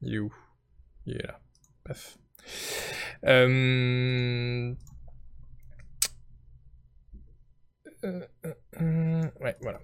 Il 0.01 0.15
est 0.15 0.19
où? 0.19 0.33
Il 1.05 1.15
est 1.15 1.25
là. 1.25 1.39
Paf. 1.85 2.17
Euh... 3.23 4.73
Euh, 8.03 8.25
euh, 8.81 9.23
ouais, 9.39 9.55
voilà. 9.61 9.79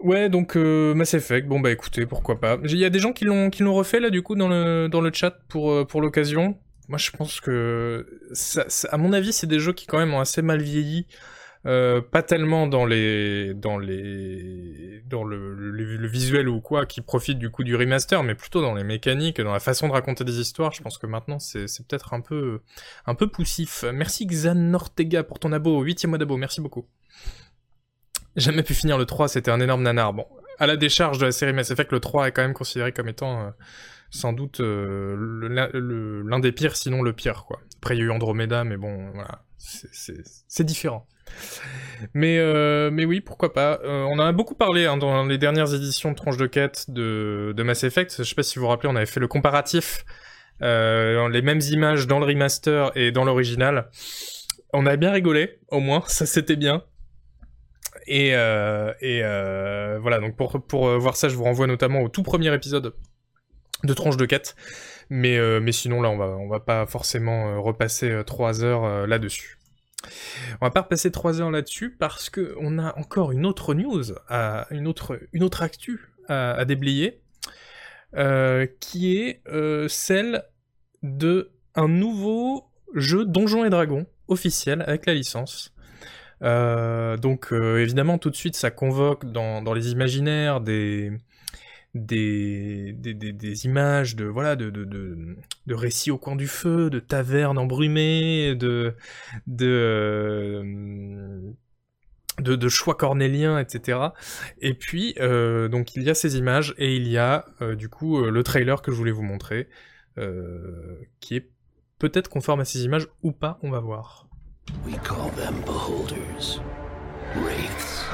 Ouais, 0.00 0.28
donc 0.28 0.56
euh, 0.56 0.94
Mass 0.94 1.14
Effect, 1.14 1.48
bon 1.48 1.58
bah 1.58 1.72
écoutez, 1.72 2.06
pourquoi 2.06 2.38
pas. 2.38 2.58
Il 2.64 2.76
y 2.76 2.84
a 2.84 2.90
des 2.90 3.00
gens 3.00 3.12
qui 3.12 3.24
l'ont 3.24 3.50
refait 3.74 3.98
là 3.98 4.10
du 4.10 4.22
coup 4.22 4.36
dans 4.36 4.48
le 4.48 4.88
dans 4.88 5.00
le 5.00 5.12
chat 5.12 5.32
pour 5.48 5.72
euh, 5.72 5.84
pour 5.84 6.00
l'occasion. 6.00 6.56
Moi 6.88 6.98
je 6.98 7.10
pense 7.10 7.40
que 7.40 8.06
ça, 8.32 8.64
à 8.90 8.96
mon 8.96 9.12
avis 9.12 9.32
c'est 9.32 9.48
des 9.48 9.58
jeux 9.58 9.72
qui 9.72 9.86
quand 9.86 9.98
même 9.98 10.14
ont 10.14 10.20
assez 10.20 10.40
mal 10.40 10.62
vieilli. 10.62 11.06
Euh, 11.66 12.00
pas 12.00 12.22
tellement 12.22 12.68
dans 12.68 12.86
les 12.86 13.52
dans 13.52 13.78
les 13.78 15.02
dans 15.06 15.24
le, 15.24 15.54
le, 15.54 16.06
visuel 16.06 16.48
ou 16.48 16.60
quoi 16.60 16.86
qui 16.86 17.00
profite 17.00 17.36
du 17.36 17.50
coup 17.50 17.64
du 17.64 17.74
remaster 17.74 18.22
mais 18.22 18.36
plutôt 18.36 18.62
dans 18.62 18.74
les 18.74 18.84
mécaniques 18.84 19.40
dans 19.40 19.52
la 19.52 19.58
façon 19.58 19.88
de 19.88 19.92
raconter 19.92 20.22
des 20.22 20.38
histoires 20.38 20.72
je 20.72 20.80
pense 20.82 20.98
que 20.98 21.08
maintenant 21.08 21.40
c'est 21.40 21.66
peut-être 21.88 22.14
un 22.14 22.20
peu 22.20 22.60
un 23.06 23.16
peu 23.16 23.26
poussif 23.26 23.84
merci 23.92 24.24
Xan 24.24 24.72
Ortega 24.72 25.24
pour 25.24 25.40
ton 25.40 25.50
abo 25.50 25.82
huitième 25.82 26.10
mois 26.10 26.18
d'abo 26.18 26.36
merci 26.36 26.60
beaucoup 26.60 26.86
jamais 28.40 28.62
pu 28.62 28.74
finir 28.74 28.98
le 28.98 29.06
3, 29.06 29.28
c'était 29.28 29.50
un 29.50 29.60
énorme 29.60 29.82
nanar. 29.82 30.12
Bon, 30.12 30.26
à 30.58 30.66
la 30.66 30.76
décharge 30.76 31.18
de 31.18 31.26
la 31.26 31.32
série 31.32 31.52
Mass 31.52 31.70
Effect, 31.70 31.92
le 31.92 32.00
3 32.00 32.28
est 32.28 32.32
quand 32.32 32.42
même 32.42 32.54
considéré 32.54 32.92
comme 32.92 33.08
étant 33.08 33.46
euh, 33.46 33.50
sans 34.10 34.32
doute 34.32 34.60
euh, 34.60 36.22
l'un 36.26 36.38
des 36.40 36.52
pires, 36.52 36.76
sinon 36.76 37.02
le 37.02 37.12
pire, 37.12 37.44
quoi. 37.46 37.60
Après, 37.78 37.96
il 37.96 38.00
y 38.00 38.02
a 38.02 38.06
eu 38.06 38.10
Andromeda, 38.10 38.64
mais 38.64 38.76
bon, 38.76 39.10
voilà, 39.14 39.42
c'est 39.58 40.64
différent. 40.64 41.06
Mais, 42.14 42.38
euh, 42.38 42.90
mais 42.90 43.04
oui, 43.04 43.20
pourquoi 43.20 43.52
pas. 43.52 43.80
on 43.84 44.18
en 44.18 44.26
a 44.26 44.32
beaucoup 44.32 44.54
parlé 44.54 44.86
hein, 44.86 44.96
dans 44.96 45.26
les 45.26 45.38
dernières 45.38 45.74
éditions 45.74 46.10
de 46.10 46.16
Tronche 46.16 46.38
de 46.38 46.46
Quête 46.46 46.86
de, 46.90 47.54
Mass 47.62 47.84
Effect. 47.84 48.14
Je 48.18 48.22
sais 48.24 48.34
pas 48.34 48.42
si 48.42 48.58
vous 48.58 48.64
vous 48.64 48.68
rappelez, 48.68 48.88
on 48.88 48.96
avait 48.96 49.06
fait 49.06 49.20
le 49.20 49.28
comparatif, 49.28 50.04
les 50.60 51.42
mêmes 51.42 51.60
images 51.70 52.06
dans 52.06 52.18
le 52.18 52.26
remaster 52.26 52.90
et 52.96 53.12
dans 53.12 53.24
l'original. 53.24 53.90
On 54.72 54.86
a 54.86 54.96
bien 54.96 55.12
rigolé, 55.12 55.60
au 55.68 55.80
moins, 55.80 56.02
ça 56.08 56.26
c'était 56.26 56.56
bien. 56.56 56.82
Et, 58.06 58.34
euh, 58.34 58.92
euh, 59.02 59.98
voilà, 60.00 60.18
donc 60.18 60.36
pour, 60.36 60.88
euh, 60.88 60.98
voir 60.98 61.16
ça, 61.16 61.28
je 61.28 61.36
vous 61.36 61.44
renvoie 61.44 61.66
notamment 61.66 62.00
au 62.00 62.08
tout 62.08 62.22
premier 62.22 62.52
épisode 62.54 62.94
de 63.84 63.94
Tronche 63.94 64.16
de 64.16 64.26
quête. 64.26 64.56
Mais, 65.10 65.72
sinon, 65.72 66.02
là, 66.02 66.10
on 66.10 66.18
va, 66.18 66.38
va 66.48 66.60
pas 66.60 66.86
forcément 66.86 67.62
repasser 67.62 68.22
trois 68.26 68.62
heures 68.62 69.06
là-dessus. 69.06 69.58
On 70.60 70.66
va 70.66 70.70
pas 70.70 70.82
repasser 70.82 71.10
trois 71.10 71.40
heures 71.40 71.50
là-dessus 71.50 71.90
parce 71.90 72.30
que 72.30 72.54
on 72.60 72.78
a 72.78 72.96
encore 72.98 73.32
une 73.32 73.46
autre 73.46 73.74
news, 73.74 74.04
à, 74.28 74.66
une, 74.70 74.86
autre, 74.86 75.62
actu 75.62 76.08
à, 76.28 76.52
à 76.52 76.64
déblayer, 76.64 77.20
qui 78.80 79.16
est 79.16 79.42
celle 79.88 80.44
de 81.02 81.52
un 81.74 81.88
nouveau 81.88 82.64
jeu 82.94 83.24
Donjons 83.24 83.64
et 83.64 83.70
Dragons 83.70 84.06
officiel 84.28 84.84
avec 84.86 85.06
la 85.06 85.14
licence. 85.14 85.74
Euh, 86.42 87.16
donc 87.16 87.52
euh, 87.52 87.78
évidemment 87.82 88.16
tout 88.18 88.30
de 88.30 88.36
suite 88.36 88.54
ça 88.54 88.70
convoque 88.70 89.24
dans, 89.32 89.60
les 89.74 89.90
imaginaires 89.90 90.60
des 90.60 91.10
images 93.64 94.14
de 94.14 94.24
voilà 94.24 94.54
de, 94.54 95.36
récits 95.68 96.10
au 96.10 96.18
coin 96.18 96.36
du 96.36 96.46
feu, 96.46 96.90
de 96.90 97.00
tavernes 97.00 97.58
embrumées, 97.58 98.54
de 98.54 98.94
euh, 99.60 101.52
choix 102.68 102.94
cornéliens, 102.94 103.58
etc. 103.58 103.98
Et 104.60 104.74
puis 104.74 105.14
donc 105.70 105.96
il 105.96 106.02
y 106.02 106.10
a 106.10 106.14
ces 106.14 106.36
images 106.38 106.74
et 106.78 106.94
il 106.94 107.08
y 107.08 107.18
a 107.18 107.46
du 107.76 107.88
coup 107.88 108.22
le 108.22 108.42
trailer 108.44 108.80
que 108.80 108.92
je 108.92 108.96
voulais 108.96 109.10
vous 109.10 109.22
montrer, 109.22 109.68
qui 111.20 111.36
est 111.36 111.50
peut-être 111.98 112.28
conforme 112.28 112.60
à 112.60 112.64
ces 112.64 112.84
images 112.84 113.08
ou 113.22 113.32
pas, 113.32 113.58
on 113.62 113.70
va 113.70 113.80
voir. 113.80 114.27
We 114.84 114.94
call 114.94 115.28
them 115.30 115.60
beholders, 115.62 116.60
wraiths, 117.36 118.04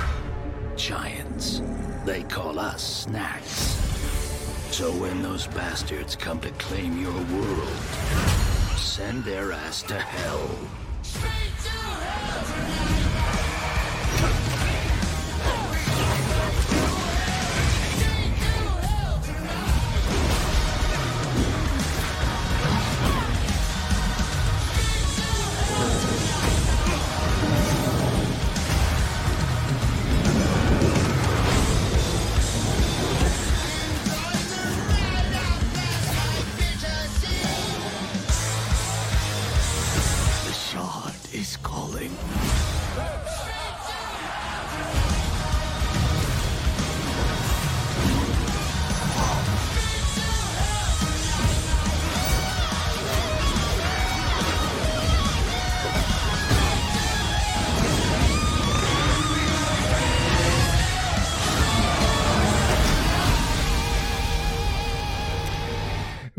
giants. 0.77 1.63
They 2.05 2.23
call 2.25 2.59
us 2.59 3.05
snacks. 3.05 3.79
So 4.71 4.91
when 4.93 5.23
those 5.23 5.47
bastards 5.49 6.17
come 6.17 6.41
to 6.41 6.51
claim 6.51 7.01
your 7.01 7.13
world, 7.13 7.69
send 8.77 9.25
their 9.25 9.53
ass 9.53 9.83
to 9.83 9.99
hell. 9.99 10.51
Straight 11.03 11.31
to 11.65 11.71
hell 11.71 12.45
tonight! 14.21 14.54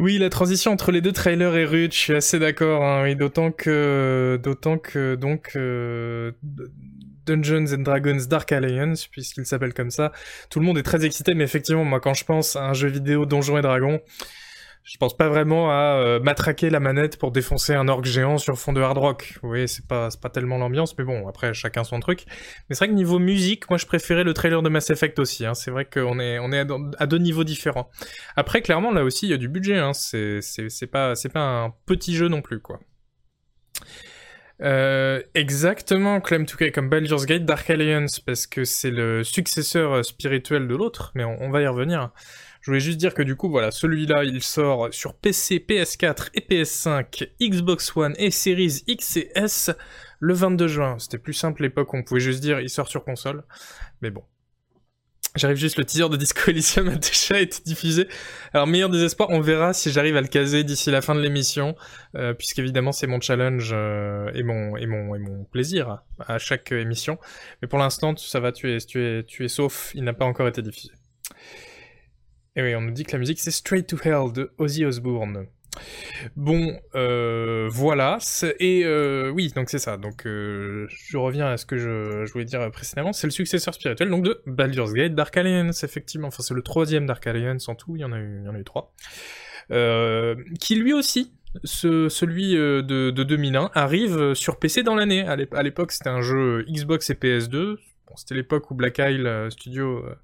Oui, 0.06 0.20
la 0.20 0.30
transition 0.30 0.72
entre 0.72 0.91
les 0.91 1.02
deux 1.02 1.13
trailers 1.13 1.56
est 1.56 1.65
rude, 1.65 1.91
je 1.91 1.98
suis 1.98 2.13
assez 2.13 2.38
d'accord. 2.38 2.84
Hein, 2.84 3.15
d'autant 3.15 3.52
que, 3.52 4.39
d'autant 4.44 4.78
que 4.78 5.15
donc 5.15 5.54
euh, 5.56 6.32
Dungeons 7.26 7.74
and 7.74 7.82
Dragons 7.82 8.24
Dark 8.30 8.52
Alliance, 8.52 9.08
puisqu'il 9.08 9.48
s'appelle 9.48 9.74
comme 9.74 9.89
ça, 9.89 10.12
tout 10.52 10.60
le 10.60 10.65
monde 10.68 10.78
est 10.78 10.84
très 10.84 11.04
excité. 11.06 11.34
Mais 11.34 11.44
effectivement, 11.44 11.84
moi, 11.84 12.00
quand 12.00 12.13
je 12.13 12.24
pense 12.24 12.56
à 12.56 12.68
un 12.68 12.74
jeu 12.74 12.88
vidéo 12.88 13.26
Donjons 13.26 13.58
et 13.58 13.63
Dragons, 13.63 14.00
je 14.86 14.98
pense 14.98 15.17
pas 15.17 15.30
vraiment 15.30 15.71
à 15.71 15.98
euh, 15.98 16.19
matraquer 16.19 16.69
la 16.69 16.80
manette 16.80 17.17
pour 17.17 17.32
défoncer 17.32 17.74
un 17.74 17.88
orc 17.88 18.06
géant 18.06 18.38
sur 18.38 18.56
fond 18.60 18.71
de 18.71 18.80
hard 18.80 19.00
rock. 19.00 19.39
Vous 19.41 19.50
voyez, 19.50 19.65
c'est 19.65 19.88
pas, 19.88 20.12
tellement 20.32 20.60
l'ambiance, 20.60 20.95
mais 20.95 21.04
bon, 21.04 21.28
après, 21.28 21.56
chacun 21.56 21.84
son 21.84 22.00
truc. 22.00 22.26
Mais 22.69 22.76
c'est 22.76 22.86
vrai 22.86 22.89
que 22.89 22.93
niveau 22.93 23.17
musique, 23.17 23.67
moi, 23.67 23.80
je 23.80 23.88
préférais 23.88 24.24
le 24.24 24.36
trailer 24.36 24.62
de 24.62 24.69
Mass 24.69 24.91
Effect 24.91 25.17
aussi. 25.17 25.43
Hein. 25.43 25.56
C'est 25.56 25.71
vrai 25.71 25.86
qu'on 25.86 26.19
est, 26.19 26.38
on 26.38 26.52
est 26.52 26.67
à, 27.00 27.08
deux 27.08 27.17
niveaux 27.17 27.43
différents. 27.43 27.89
Après, 28.36 28.62
clairement, 28.62 28.91
là 28.91 29.04
aussi, 29.04 29.26
il 29.26 29.32
y 29.32 29.34
a 29.34 29.38
du 29.38 29.48
budget. 29.50 29.80
Hein. 29.80 29.93
C'est, 29.93 30.41
pas, 30.91 31.15
un 31.34 31.74
petit 31.88 32.15
jeu 32.15 32.28
non 32.28 32.43
plus, 32.43 32.60
quoi. 32.60 32.80
Euh, 34.62 35.19
exactement, 35.34 36.21
Clem 36.21 36.43
2K 36.43 36.71
comme 36.71 36.89
Baldur's 36.89 37.26
Gate 37.26 37.43
Dark 37.43 37.69
Alliance, 37.71 38.19
parce 38.19 38.45
que 38.45 38.63
c'est 38.63 38.91
le 38.91 39.24
successeur 39.24 40.06
spirituel 40.06 40.67
de 40.67 40.76
l'autre, 40.76 41.12
mais 41.15 41.24
on 41.24 41.50
va 41.50 41.62
y 41.62 41.67
revenir. 41.67 42.12
Je 42.65 42.71
voulais 42.71 42.80
juste 42.80 42.97
dire 42.97 43.13
que 43.13 43.21
du 43.21 43.36
coup, 43.36 43.47
voilà, 43.47 43.69
celui-là, 43.69 44.23
il 44.23 44.41
sort 44.41 44.91
sur 44.91 45.13
PC, 45.13 45.63
PS4 45.69 46.30
et 46.34 46.39
PS5, 46.39 47.30
Xbox 47.39 47.95
One 47.95 48.15
et 48.17 48.32
Series 48.32 48.82
X 48.88 49.17
et 49.17 49.30
S 49.36 49.69
le 50.19 50.34
22 50.34 50.67
juin. 50.67 50.97
C'était 50.97 51.19
plus 51.19 51.34
simple 51.34 51.62
l'époque, 51.62 51.93
on 51.93 52.01
pouvait 52.01 52.19
juste 52.19 52.41
dire 52.41 52.60
il 52.60 52.71
sort 52.71 52.88
sur 52.88 53.04
console. 53.04 53.43
Mais 54.01 54.10
bon. 54.10 54.23
J'arrive 55.36 55.58
juste, 55.58 55.78
le 55.78 55.86
teaser 55.86 56.10
de 56.10 56.17
Disco 56.17 56.49
Elysium 56.49 56.88
a 56.88 56.95
déjà 56.95 57.39
été 57.39 57.60
diffusé. 57.63 58.08
Alors, 58.51 58.65
meilleur 58.65 58.89
désespoir, 58.89 59.30
on 59.30 59.41
verra 59.41 59.73
si 59.73 59.91
j'arrive 59.91 60.17
à 60.17 60.21
le 60.21 60.28
caser 60.28 60.63
d'ici 60.63 60.89
la 60.89 61.04
fin 61.04 61.13
de 61.13 61.21
l'émission, 61.21 61.75
euh, 62.15 62.34
puisqu'évidemment 62.34 62.93
c'est 62.93 63.06
mon 63.06 63.21
challenge 63.21 63.69
euh, 63.73 64.32
et, 64.34 64.41
mon, 64.41 65.43
plaisir 65.51 65.99
à 66.17 66.39
chaque 66.39 66.71
émission. 66.71 67.19
Mais 67.62 67.67
pour 67.67 67.78
l'instant, 67.78 68.17
ça 68.17 68.39
va, 68.39 68.51
tu 68.51 68.75
es, 68.75 68.80
tu 68.82 69.45
es 69.45 69.47
sauf, 69.49 69.91
il 69.93 70.04
n'a 70.04 70.13
pas 70.13 70.25
encore 70.25 70.47
été 70.47 70.63
diffusé. 70.63 70.93
Et 72.56 72.62
oui, 72.62 72.76
on 72.76 72.82
nous 72.82 72.91
dit 72.91 73.04
que 73.04 73.12
la 73.12 73.20
musique 73.20 73.39
c'est 73.39 73.52
Straight 73.52 73.88
to 73.88 73.98
Hell 74.04 74.32
de 74.32 74.52
Ozzy 74.58 74.86
Osbourne. 74.86 75.48
Bon, 76.36 76.80
euh, 76.96 77.68
voilà. 77.72 78.18
Et 78.60 78.84
euh, 78.86 79.30
oui, 79.30 79.52
donc 79.56 79.70
c'est 79.70 79.80
ça. 79.80 79.98
Donc 79.98 80.26
euh, 80.26 80.88
je 80.89 81.18
reviens 81.18 81.48
à 81.48 81.58
ce 81.58 81.65
que 81.65 81.78
je, 81.78 82.32
voulais 82.32 82.46
dire 82.46 82.70
précédemment. 82.72 83.13
C'est 83.13 83.28
le 83.28 83.32
successeur 83.32 83.74
spirituel 83.74 84.10
donc 84.10 84.24
de 84.24 84.41
Baldur's 84.46 84.94
Gate, 84.94 85.15
Dark 85.15 85.36
Alliance, 85.36 85.84
effectivement. 85.84 86.28
Enfin, 86.28 86.44
c'est 86.44 86.54
le 86.54 86.62
troisième 86.62 87.06
Dark 87.06 87.26
Alliance 87.28 87.68
en 87.70 87.76
tout. 87.76 87.96
Il 87.96 88.02
y 88.02 88.06
en 88.06 88.12
a 88.12 88.20
eu, 88.20 88.39
il 88.41 88.46
y 88.46 88.50
en 88.50 88.56
a 88.56 88.60
eu 88.60 88.63
trois. 88.63 88.94
qui 90.60 90.76
lui 90.76 90.94
aussi, 90.94 91.34
ce, 91.63 92.10
celui 92.10 92.54
de, 92.54 92.82
de 93.12 93.24
2001, 93.24 93.72
arrive 93.74 94.34
sur 94.34 94.60
PC 94.60 94.84
dans 94.84 94.96
l'année. 94.96 95.24
À 95.28 95.63
l'époque, 95.63 95.91
c'était 95.91 96.10
un 96.10 96.22
jeu 96.22 96.65
Xbox 96.70 97.10
et 97.10 97.15
PS2 97.15 97.78
c'était 98.15 98.36
l'époque 98.36 98.70
où 98.72 98.76
Black 98.76 98.98
Isle 99.00 99.28
euh, 99.28 99.50
Studio 99.50 100.06
euh, 100.06 100.15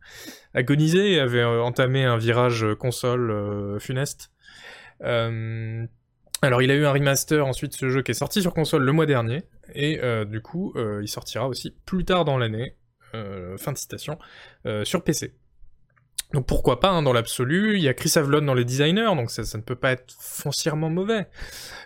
agonisait 0.54 1.14
et 1.14 1.20
avait 1.20 1.42
euh, 1.42 1.62
entamé 1.62 2.04
un 2.04 2.18
virage 2.18 2.66
console 2.80 3.80
funeste. 3.80 4.32
alors 5.02 6.62
il 6.62 6.72
a 6.72 6.76
eu 6.76 6.86
un 6.86 6.92
remaster 6.92 7.46
ensuite 7.46 7.74
ce 7.74 7.90
jeu 7.90 8.02
qui 8.02 8.12
est 8.12 8.16
sorti 8.16 8.42
sur 8.42 8.54
console 8.54 8.84
le 8.84 8.92
mois 8.92 9.06
dernier 9.06 9.44
et 9.74 10.00
du 10.26 10.42
coup 10.42 10.74
il 11.02 11.08
sortira 11.08 11.48
aussi 11.48 11.72
plus 11.86 12.06
tard 12.06 12.26
dans 12.26 12.38
l'année, 12.38 12.76
fin 13.14 13.72
de 13.72 13.78
citation, 13.78 14.18
sur 14.84 15.04
PC. 15.04 15.36
Donc 16.34 16.46
pourquoi 16.46 16.80
pas, 16.80 16.90
hein, 16.90 17.04
dans 17.04 17.12
l'absolu, 17.12 17.76
il 17.76 17.82
y 17.82 17.90
a 17.90 17.94
Chris 17.94 18.14
Avlon 18.16 18.42
dans 18.42 18.54
les 18.54 18.64
designers, 18.64 19.16
donc 19.16 19.30
ça, 19.32 19.42
ne 19.58 19.64
peut 19.64 19.76
pas 19.76 19.92
être 19.92 20.14
foncièrement 20.18 20.90
mauvais. 20.90 21.28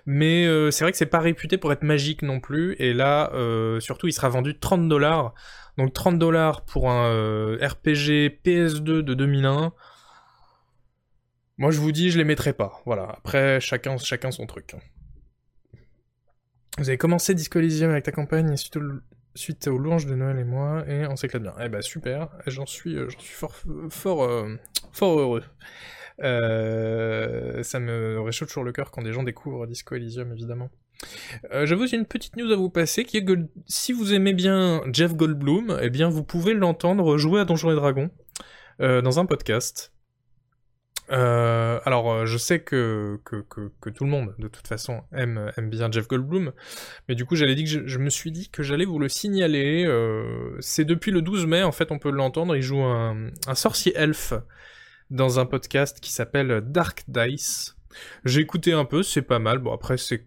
Mais 0.06 0.46
c'est 0.72 0.84
vrai 0.84 0.92
que 0.92 0.98
c'est 0.98 1.06
pas 1.06 1.20
réputé 1.20 1.58
pour 1.58 1.72
être 1.72 1.84
magique 1.84 2.22
non 2.22 2.40
plus, 2.40 2.76
et 2.80 2.94
là, 2.94 3.32
surtout, 3.80 4.08
il 4.08 4.14
sera 4.14 4.30
vendu 4.30 4.60
30 4.60 4.90
dollars 4.90 5.34
donc 5.78 5.94
30 5.94 6.18
dollars 6.18 6.64
pour 6.66 6.90
un 6.90 7.10
euh, 7.10 7.58
RPG 7.62 8.40
PS2 8.44 9.02
de 9.02 9.14
2001. 9.14 9.74
Moi 11.58 11.72
je 11.72 11.80
vous 11.80 11.92
dis, 11.92 12.12
je 12.12 12.18
les 12.18 12.24
mettrai 12.24 12.54
pas. 12.54 12.82
Voilà, 12.86 13.08
après 13.18 13.60
chacun, 13.60 13.98
chacun 13.98 14.32
son 14.32 14.46
truc. 14.46 14.76
Vous 16.78 16.90
avez 16.90 16.98
commencé 16.98 17.34
Disco 17.34 17.60
Elysium 17.60 17.92
avec 17.92 18.04
ta 18.04 18.12
campagne 18.12 18.56
suite, 18.58 18.78
suite 19.34 19.68
aux 19.68 19.78
louanges 19.78 20.06
de 20.06 20.16
Noël 20.16 20.38
et 20.40 20.44
moi, 20.44 20.84
et 20.88 21.08
on 21.08 21.16
s'éclate 21.16 21.42
bien. 21.42 21.56
Eh 21.62 21.70
ben 21.70 21.82
super, 21.82 22.30
j'en 22.48 22.66
suis, 22.66 22.98
euh, 22.98 23.10
j'en 23.10 23.20
suis 23.20 23.34
fort, 23.34 23.56
fort, 23.90 24.24
euh, 24.24 24.56
fort 24.92 25.20
heureux. 25.20 25.44
ça 26.20 27.80
me 27.80 28.20
réchauffe 28.22 28.50
toujours 28.50 28.64
le 28.64 28.72
cœur 28.72 28.92
quand 28.92 29.02
des 29.02 29.14
gens 29.14 29.24
découvrent 29.24 29.68
Disco 29.68 29.96
Elysium, 29.96 30.32
évidemment. 30.32 30.70
Euh, 31.52 31.66
J'avoue, 31.66 31.86
une 31.88 32.06
petite 32.06 32.36
news 32.38 32.52
à 32.52 32.56
vous 32.56 32.70
passer, 32.70 33.06
qui 33.06 33.18
est 33.18 33.26
que 33.26 33.48
si 33.68 33.94
vous 33.94 34.14
aimez 34.14 34.34
bien 34.34 34.82
Jeff 34.92 35.16
Goldblum, 35.16 35.80
eh 35.82 35.90
bien 35.90 36.10
vous 36.10 36.24
pouvez 36.24 36.54
l'entendre 36.54 37.18
jouer 37.18 37.42
à 37.42 37.46
Donjons 37.46 37.72
et 37.72 37.76
Dragons 37.76 38.10
euh, 38.82 39.02
dans 39.02 39.20
un 39.20 39.26
podcast. 39.26 39.92
Euh, 41.12 41.80
alors, 41.86 42.26
je 42.26 42.38
sais 42.38 42.62
que, 42.62 43.20
tout 43.24 44.04
le 44.04 44.10
monde, 44.10 44.34
de 44.40 44.48
toute 44.48 44.68
façon, 44.68 45.04
aime, 45.14 45.52
bien 45.70 45.92
Jeff 45.92 46.08
Goldblum, 46.08 46.52
mais 47.08 47.16
du 47.16 47.26
coup, 47.26 47.36
j'allais 47.36 47.56
dit 47.56 47.64
que 47.64 47.88
je, 47.88 47.98
me 48.00 48.10
suis 48.10 48.32
dit 48.32 48.50
que 48.50 48.64
j'allais 48.64 48.86
vous 48.86 48.98
le 48.98 49.10
signaler. 49.10 49.88
C'est 50.62 50.86
depuis 50.86 51.12
le 51.12 51.22
12 51.22 51.46
mai, 51.46 51.64
en 51.64 51.72
fait, 51.72 51.92
on 51.92 52.00
peut 52.00 52.10
l'entendre. 52.12 52.56
Il 52.56 52.64
joue 52.64 52.82
un, 52.82 53.30
un 53.48 53.56
sorcier 53.56 53.94
elfe 53.96 54.34
dans 55.12 55.40
un 55.40 55.46
podcast 55.46 56.00
qui 56.00 56.12
s'appelle 56.12 56.62
Dark 56.66 57.04
Dice. 57.08 57.76
J'ai 58.24 58.42
écouté 58.42 58.74
un 58.74 58.86
peu, 58.86 59.04
c'est 59.04 59.22
pas 59.22 59.40
mal. 59.40 59.60
Bon, 59.60 59.74
après, 59.74 59.98
c'est 59.98 60.26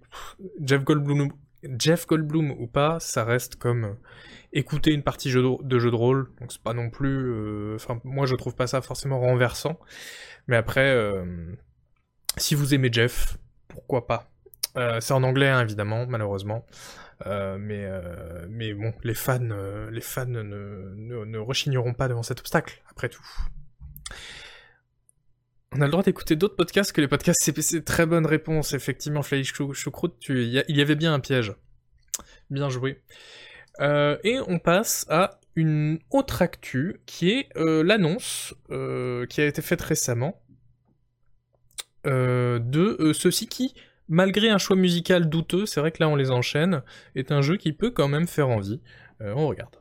Jeff 0.61 0.85
Goldblum, 0.85 2.51
ou 2.53 2.67
pas, 2.67 3.01
ça 3.01 3.25
reste 3.25 3.57
comme 3.57 3.85
euh, 3.85 3.95
écouter 4.53 4.93
une 4.93 5.03
partie 5.03 5.29
de 5.29 5.79
jeu 5.79 5.91
de 5.91 5.97
rôle. 5.97 6.31
Donc, 6.41 6.53
c'est 6.53 6.63
pas 6.63 6.75
non 6.75 6.91
plus. 6.91 7.31
Euh, 7.31 7.77
enfin, 7.77 8.01
moi, 8.05 8.27
je 8.27 8.35
trouve 8.35 8.55
pas 8.55 8.67
ça 8.67 8.81
forcément 8.81 9.21
renversant. 9.21 9.79
Mais 10.47 10.57
après, 10.57 10.91
euh, 10.91 11.25
si 12.37 12.55
vous 12.55 12.75
aimez 12.75 12.91
Jeff, 12.93 13.39
pourquoi 13.69 14.07
pas? 14.07 14.31
C'est 15.01 15.13
en 15.13 15.25
anglais, 15.25 15.49
hein, 15.49 15.63
évidemment, 15.63 16.07
malheureusement. 16.07 16.65
mais, 17.27 17.91
bon, 18.75 18.95
les 19.03 19.15
fans, 19.15 19.41
ne 19.41 21.39
rechigneront 21.39 21.95
pas 21.95 22.07
devant 22.07 22.23
cet 22.23 22.39
obstacle, 22.39 22.81
après 22.89 23.09
tout. 23.09 23.27
On 25.75 25.81
a 25.81 25.85
le 25.85 25.91
droit 25.91 26.03
d'écouter 26.03 26.35
d'autres 26.35 26.57
podcasts 26.57 26.93
que 26.93 27.01
les 27.01 27.09
podcasts 27.09 27.43
CPC. 27.43 27.85
Très 27.85 28.07
bonne 28.07 28.27
réponse, 28.27 28.73
effectivement, 28.73 29.23
Fly 29.23 29.45
Choucroute, 29.45 30.19
tu... 30.19 30.45
il 30.45 30.77
y 30.77 30.81
avait 30.81 30.97
bien 30.97 31.13
un 31.13 31.21
piège. 31.21 31.55
Bien 32.51 32.71
joué. 32.71 33.03
Euh, 33.81 34.17
et 34.25 34.39
on 34.47 34.59
passe 34.59 35.07
à 35.09 35.41
une 35.55 35.99
autre 36.11 36.43
actu, 36.43 37.01
qui 37.07 37.31
est 37.31 37.49
euh, 37.57 37.83
l'annonce 37.83 38.55
euh, 38.71 39.27
qui 39.27 39.41
a 39.41 39.47
été 39.47 39.63
faite 39.63 39.83
récemment 39.83 40.41
de 42.05 43.13
ceci 43.13 43.49
qui, 43.49 43.75
malgré 44.09 44.49
un 44.49 44.57
choix 44.57 44.77
musical 44.77 45.29
douteux, 45.29 45.67
c'est 45.67 45.79
vrai 45.79 45.93
que 45.93 46.03
là 46.03 46.09
on 46.09 46.17
les 46.17 46.31
enchaîne, 46.31 46.83
est 47.15 47.33
un 47.33 47.43
jeu 47.43 47.59
qui 47.59 47.75
peut 47.75 47.91
quand 47.91 48.09
même 48.09 48.27
faire 48.27 48.49
envie. 48.49 48.81
on 49.21 49.47
regarde. 49.47 49.78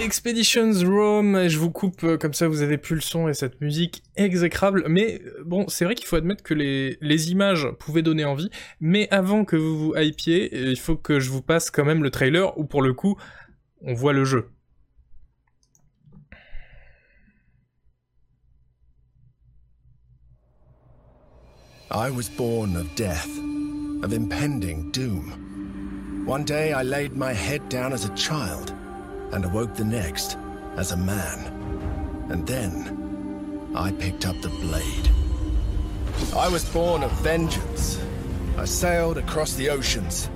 Expeditions 0.00 0.72
Rome, 0.84 1.48
je 1.48 1.58
vous 1.58 1.70
coupe 1.70 2.04
euh, 2.04 2.16
comme 2.16 2.32
ça 2.32 2.46
vous 2.46 2.62
avez 2.62 2.78
plus 2.78 2.94
le 2.94 3.00
son 3.00 3.26
et 3.26 3.34
cette 3.34 3.60
musique 3.60 4.04
exécrable, 4.14 4.84
mais 4.88 5.20
euh, 5.24 5.42
bon, 5.44 5.66
c'est 5.66 5.84
vrai 5.84 5.96
qu'il 5.96 6.06
faut 6.06 6.14
admettre 6.14 6.44
que 6.44 6.54
les, 6.54 7.30
images 7.32 7.68
pouvaient 7.80 8.02
donner 8.02 8.24
envie, 8.24 8.48
mais 8.80 9.08
avant 9.10 9.44
que 9.44 9.56
vous 9.56 9.76
vous 9.76 9.94
hypiez, 9.96 10.50
euh, 10.54 10.70
il 10.70 10.78
faut 10.78 10.96
que 10.96 11.18
je 11.18 11.30
vous 11.30 11.42
passe 11.42 11.72
quand 11.72 11.84
même 11.84 12.04
le 12.04 12.10
trailer 12.10 12.56
où 12.56 12.64
pour 12.64 12.80
le 12.80 12.94
coup, 12.94 13.18
on 13.82 13.92
voit 13.92 14.12
le 14.12 14.24
jeu. 14.24 14.50
I 21.90 22.08
was 22.10 22.28
born 22.36 22.76
of 22.76 22.86
death, 22.94 23.28
of 24.04 24.12
impending 24.12 24.92
doom. 24.92 26.24
One 26.24 26.44
day 26.44 26.72
I 26.72 26.84
laid 26.84 27.16
my 27.16 27.32
head. 27.32 27.62
And 29.32 29.44
awoke 29.44 29.74
the 29.74 29.84
next 29.84 30.36
as 30.76 30.92
a 30.92 30.96
man. 30.96 32.26
And 32.30 32.46
then 32.46 33.70
I 33.74 33.92
picked 33.92 34.26
up 34.26 34.40
the 34.40 34.48
blade. 34.48 35.10
I 36.36 36.48
was 36.48 36.64
born 36.64 37.02
of 37.02 37.12
vengeance. 37.20 38.00
I 38.56 38.64
sailed 38.64 39.18
across 39.18 39.54
the 39.54 39.70
oceans, 39.70 40.28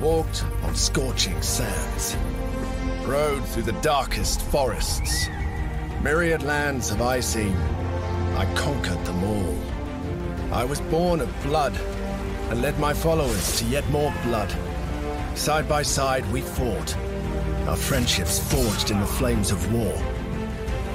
walked 0.00 0.44
on 0.62 0.74
scorching 0.74 1.40
sands, 1.42 2.16
rode 3.04 3.44
through 3.48 3.64
the 3.64 3.80
darkest 3.80 4.40
forests. 4.42 5.28
Myriad 6.02 6.42
lands 6.42 6.88
have 6.90 7.02
I 7.02 7.20
seen. 7.20 7.56
I 8.36 8.52
conquered 8.54 9.04
them 9.04 9.24
all. 9.24 9.58
I 10.52 10.64
was 10.64 10.80
born 10.80 11.20
of 11.20 11.42
blood 11.42 11.76
and 12.50 12.62
led 12.62 12.78
my 12.78 12.92
followers 12.92 13.58
to 13.58 13.64
yet 13.66 13.88
more 13.90 14.12
blood. 14.24 14.54
Side 15.34 15.68
by 15.68 15.82
side 15.82 16.30
we 16.32 16.40
fought 16.40 16.96
our 17.66 17.76
friendships 17.76 18.38
forged 18.52 18.90
in 18.90 19.00
the 19.00 19.06
flames 19.06 19.50
of 19.50 19.72
war. 19.72 19.94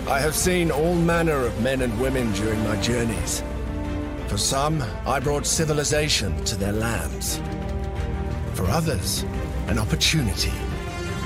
I 0.08 0.19
have 0.19 0.36
seen 0.36 0.71
all 0.71 0.95
manner 0.95 1.45
of 1.45 1.62
men 1.62 1.82
and 1.82 1.99
women 1.99 2.32
during 2.34 2.63
my 2.63 2.79
journeys. 2.82 3.43
For 4.27 4.38
some, 4.38 4.84
I 5.05 5.19
brought 5.19 5.45
civilization 5.45 6.43
to 6.45 6.55
their 6.55 6.73
lands. 6.73 7.41
For 8.53 8.65
others, 8.65 9.23
an 9.67 9.79
opportunity 9.79 10.53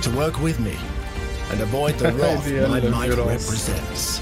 to 0.02 0.10
work 0.16 0.40
with 0.40 0.60
me 0.60 0.78
and 1.52 1.62
avoid 1.62 1.96
the 1.96 2.12
wrath 2.14 2.50
my 2.70 2.80
might 2.82 3.10
represents. 3.18 4.22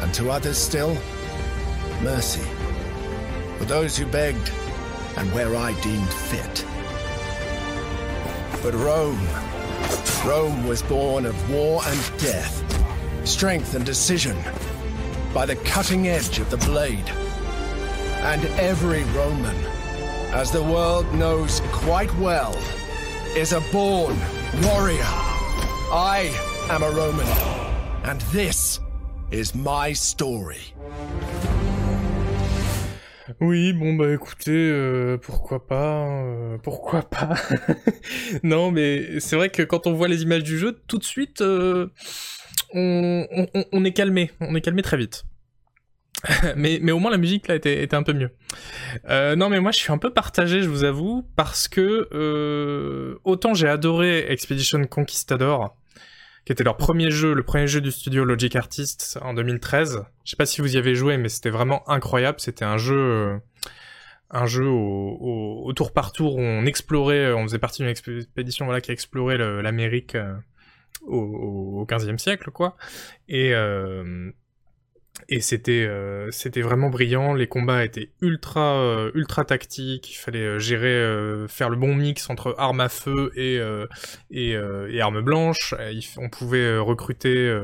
And 0.00 0.14
to 0.14 0.30
others 0.30 0.58
still, 0.58 0.96
mercy. 2.02 2.48
For 3.58 3.64
those 3.64 3.96
who 3.96 4.06
begged 4.06 4.50
and 5.16 5.32
where 5.32 5.56
I 5.56 5.72
deemed 5.80 6.12
fit. 6.12 6.64
But 8.62 8.74
Rome 8.74 9.26
Rome 10.24 10.66
was 10.66 10.82
born 10.82 11.26
of 11.26 11.50
war 11.50 11.82
and 11.84 12.18
death, 12.18 12.64
strength 13.26 13.74
and 13.74 13.84
decision, 13.84 14.36
by 15.32 15.46
the 15.46 15.56
cutting 15.56 16.08
edge 16.08 16.38
of 16.38 16.50
the 16.50 16.56
blade. 16.58 17.08
And 18.22 18.44
every 18.58 19.04
Roman, 19.04 19.56
as 20.32 20.50
the 20.50 20.62
world 20.62 21.12
knows 21.14 21.60
quite 21.72 22.12
well, 22.16 22.56
is 23.36 23.52
a 23.52 23.60
born 23.72 24.16
warrior. 24.62 24.98
I 25.92 26.34
am 26.70 26.82
a 26.82 26.90
Roman, 26.90 27.26
and 28.04 28.20
this 28.32 28.80
is 29.30 29.54
my 29.54 29.92
story. 29.92 30.75
Oui, 33.40 33.74
bon 33.74 33.92
bah 33.94 34.12
écoutez, 34.14 34.50
euh, 34.50 35.18
pourquoi 35.18 35.66
pas, 35.66 36.06
euh, 36.06 36.56
pourquoi 36.56 37.02
pas. 37.02 37.34
non, 38.42 38.70
mais 38.70 39.20
c'est 39.20 39.36
vrai 39.36 39.50
que 39.50 39.62
quand 39.62 39.86
on 39.86 39.92
voit 39.92 40.08
les 40.08 40.22
images 40.22 40.42
du 40.42 40.58
jeu, 40.58 40.78
tout 40.86 40.96
de 40.96 41.04
suite, 41.04 41.42
euh, 41.42 41.88
on, 42.72 43.84
est 43.84 43.92
calmé, 43.92 44.30
on 44.40 44.54
est 44.54 44.62
calmé 44.62 44.80
très 44.80 44.96
vite. 44.96 45.24
mais, 46.56 46.78
mais 46.80 46.92
au 46.92 46.98
moins 46.98 47.10
la 47.10 47.18
musique 47.18 47.46
là 47.46 47.56
était, 47.56 47.82
était 47.82 47.94
un 47.94 48.02
peu 48.02 48.14
mieux. 48.14 48.30
non 49.36 49.50
mais 49.50 49.60
moi 49.60 49.70
je 49.70 49.76
suis 49.76 49.92
un 49.92 49.98
peu 49.98 50.10
partagé, 50.10 50.62
je 50.62 50.68
vous 50.70 50.84
avoue, 50.84 51.28
parce 51.36 51.68
que 51.68 52.08
autant 53.24 53.52
j'ai 53.52 53.68
adoré 53.68 54.30
Expedition 54.30 54.82
Conquistador, 54.86 55.76
qui 56.46 56.52
était 56.52 56.62
leur 56.62 56.76
premier 56.76 57.10
jeu, 57.10 57.34
le 57.34 57.42
premier 57.42 57.66
jeu 57.66 57.80
du 57.80 57.90
studio 57.90 58.24
Logic 58.24 58.54
Artists 58.54 59.18
en 59.20 59.34
2013. 59.34 60.04
Je 60.24 60.30
sais 60.30 60.36
pas 60.36 60.46
si 60.46 60.60
vous 60.60 60.76
y 60.76 60.78
avez 60.78 60.94
joué, 60.94 61.16
mais 61.16 61.28
c'était 61.28 61.50
vraiment 61.50 61.86
incroyable. 61.90 62.38
C'était 62.38 62.64
un 62.64 62.78
jeu, 62.78 62.96
euh, 62.96 63.38
un 64.30 64.46
jeu 64.46 64.64
au, 64.64 65.72
tour 65.74 65.92
par 65.92 66.12
tour 66.12 66.36
où 66.36 66.40
on 66.40 66.64
explorait, 66.64 67.32
on 67.32 67.42
faisait 67.42 67.58
partie 67.58 67.82
d'une 67.82 67.90
expédition 67.90 68.64
voilà 68.64 68.80
qui 68.80 68.92
explorait 68.92 69.38
l'Amérique 69.60 70.14
euh, 70.14 70.36
au, 71.02 71.80
au 71.80 71.84
15e 71.84 72.16
siècle, 72.16 72.52
quoi. 72.52 72.76
Et 73.28 73.52
euh, 73.52 74.30
et 75.28 75.40
c'était 75.40 75.86
euh, 75.86 76.30
c'était 76.30 76.62
vraiment 76.62 76.88
brillant. 76.88 77.34
Les 77.34 77.48
combats 77.48 77.84
étaient 77.84 78.10
ultra 78.20 78.76
euh, 78.80 79.10
ultra 79.14 79.44
tactiques. 79.44 80.12
Il 80.12 80.16
fallait 80.16 80.38
euh, 80.38 80.58
gérer, 80.58 81.46
faire 81.48 81.68
le 81.68 81.76
bon 81.76 81.94
mix 81.94 82.30
entre 82.30 82.54
armes 82.58 82.80
à 82.80 82.88
feu 82.88 83.32
et 83.34 83.60
et, 84.30 84.50
et, 84.52 85.00
armes 85.00 85.22
blanches. 85.22 85.74
on 86.18 86.28
pouvait 86.28 86.78
recruter 86.78 87.54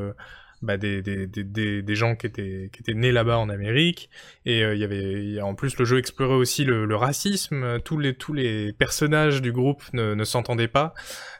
bah, 0.63 0.77
des, 0.77 1.03
des, 1.03 1.27
des, 1.27 1.83
des, 1.83 1.95
gens 1.95 2.15
qui 2.15 2.27
étaient 2.27 2.71
qui 2.73 2.81
étaient 2.81 2.95
nés 2.95 3.13
là-bas 3.13 3.39
en 3.39 3.49
Amérique. 3.49 4.11
Et 4.45 4.61
il 4.61 4.79
y 4.79 4.85
avait 4.85 5.41
en 5.41 5.55
plus 5.55 5.77
le 5.79 5.85
jeu 5.85 5.99
explorait 5.99 6.35
aussi 6.35 6.65
le, 6.65 6.85
le, 6.85 6.97
racisme. 6.97 7.81
Tous 7.85 7.99
les 7.99 8.15
tous 8.15 8.33
les 8.33 8.73
personnages 8.73 9.41
du 9.41 9.53
groupe 9.53 9.83
ne, 9.93 10.15
ne 10.15 10.25
s'entendaient 10.25 10.69
pas. 10.69 10.95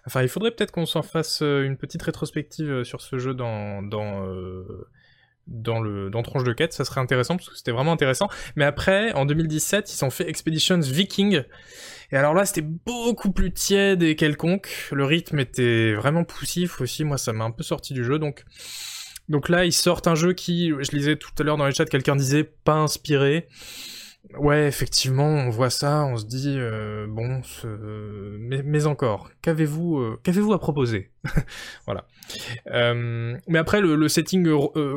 Enfin, 0.07 0.23
il 0.23 0.29
faudrait 0.29 0.51
peut-être 0.53 0.73
qu'on 0.73 0.87
s'en 0.87 1.03
fasse 1.03 1.43
une 1.43 1.77
petite 1.77 2.03
rétrospective 2.03 2.85
sur 2.85 3.01
ce 3.01 3.19
jeu 3.19 3.35
dans 3.35 3.83
dans 3.83 4.25
dans 5.47 5.81
le 5.81 6.11
dans 6.11 6.23
Tronche 6.23 6.45
de 6.45 6.53
quête, 6.53 6.73
ça 6.73 6.85
serait 6.85 7.01
intéressant 7.01 7.37
parce 7.37 7.49
que 7.49 7.57
c'était 7.57 7.73
vraiment 7.73 7.93
intéressant. 7.93 8.29
Mais 8.57 8.65
après, 8.65 9.13
en 9.13 9.25
2017, 9.25 9.93
ils 9.93 10.05
ont 10.05 10.11
fait 10.11 10.29
Expeditions 10.29 10.81
Viking. 10.81 11.43
Et 12.11 12.17
alors 12.17 12.35
là, 12.35 12.45
c'était 12.45 12.63
beaucoup 12.63 13.33
plus 13.33 13.53
tiède 13.53 14.03
et 14.03 14.17
quelconque. 14.17 14.69
Le 14.93 15.05
rythme 15.05 15.39
était 15.39 15.95
vraiment 15.95 16.25
poussif 16.25 16.81
aussi. 16.81 17.05
Moi, 17.05 17.19
ça 17.19 17.33
m'a 17.33 17.45
un 17.45 17.51
peu 17.51 17.63
sorti 17.63 17.95
du 17.95 18.05
jeu. 18.05 18.19
Donc, 18.19 18.45
donc 19.29 19.49
là, 19.49 19.65
ils 19.65 19.73
sortent 19.73 20.09
un 20.09 20.15
jeu 20.15 20.33
qui, 20.35 20.71
je 20.71 20.91
lisais 20.93 21.17
tout 21.17 21.31
à 21.39 21.43
l'heure 21.43 21.57
dans 21.57 21.67
les 21.67 21.73
chats, 21.73 21.87
quelqu'un 21.87 22.17
disait 22.17 22.45
pas 22.45 22.75
inspiré. 22.75 23.49
Ouais, 24.39 24.67
effectivement, 24.67 25.27
on 25.27 25.51
voit 25.51 25.69
ça, 25.69 26.05
on 26.05 26.17
se 26.17 26.25
dit 26.25 26.55
euh, 26.57 27.07
bon, 27.09 27.43
mais, 28.39 28.87
encore, 28.87 29.31
qu'avez-vous, 29.43 29.99
euh, 29.99 30.21
qu'avez-vous 30.23 30.53
à 30.53 30.59
proposer? 30.59 31.11
Voilà. 31.87 32.07
Euh, 32.69 33.37
mais 33.49 33.59
après, 33.59 33.81
le, 33.81 34.09
setting 34.09 34.49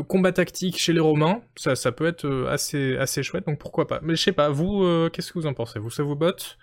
combat 0.07 0.31
tactique 0.31 0.79
chez 0.79 0.93
les 0.93 0.99
Romains, 0.99 1.41
ça, 1.55 1.75
ça 1.75 1.91
peut 1.91 2.05
être 2.05 2.47
assez, 2.49 2.95
assez 2.97 3.23
chouette, 3.23 3.45
donc 3.45 3.59
pourquoi 3.59 3.87
pas? 3.87 3.99
Mais 4.03 4.15
je 4.15 4.21
sais 4.21 4.31
pas, 4.31 4.49
vous, 4.49 5.09
qu'est-ce 5.11 5.33
que 5.33 5.39
vous 5.39 5.47
en 5.47 5.53
pensez? 5.53 5.79
Vous, 5.79 5.89
ça 5.89 6.03
vous 6.03 6.15
botte? 6.15 6.57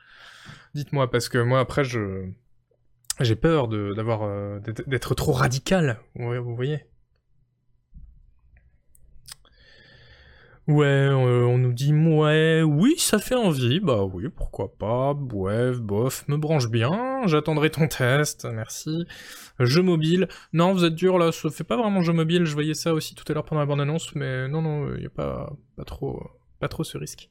Dites-moi, 0.75 1.11
parce 1.11 1.29
que 1.29 1.39
moi, 1.39 1.61
après, 1.61 1.85
je 1.85 2.27
j'ai 3.21 3.37
peur 3.37 3.69
d'avoir 3.69 4.61
d'être 4.87 5.15
trop 5.15 5.33
radical. 5.33 5.99
vous 6.15 6.57
voyez 6.57 6.87
Ouais, 10.69 10.85
euh, 10.85 11.45
on 11.45 11.59
nous 11.59 11.73
dit 11.73 11.93
ouais, 11.93 12.63
oui, 12.63 12.95
ça 12.97 13.19
fait 13.19 13.35
envie, 13.35 13.81
bah 13.81 14.05
oui, 14.05 14.29
pourquoi 14.29 14.73
pas, 14.73 15.13
bref, 15.13 15.81
bof, 15.81 16.27
me 16.29 16.37
branche 16.37 16.69
bien, 16.69 17.23
j'attendrai 17.27 17.71
ton 17.71 17.89
test, 17.89 18.47
merci. 18.53 19.05
Jeu 19.59 19.83
mobile, 19.83 20.29
non, 20.53 20.73
vous 20.73 20.85
êtes 20.85 20.95
dur 20.95 21.19
là, 21.19 21.33
ça 21.33 21.51
fait 21.51 21.65
pas 21.65 21.77
vraiment 21.77 22.01
jeu 22.01 22.13
mobile, 22.13 22.45
je 22.45 22.55
voyais 22.55 22.75
ça 22.75 22.95
aussi 22.95 23.17
tout 23.17 23.25
à 23.29 23.35
l'heure 23.35 23.45
pendant 23.45 23.61
la 23.61 23.67
bande-annonce, 23.67 24.15
mais 24.15 24.47
non, 24.47 24.63
non, 24.63 24.95
y 24.95 25.07
a 25.07 25.11
pas, 25.11 25.53
pas 25.77 25.85
trop, 25.85 26.31
pas 26.61 26.69
trop 26.69 26.85
ce 26.85 26.97
risque. 26.97 27.29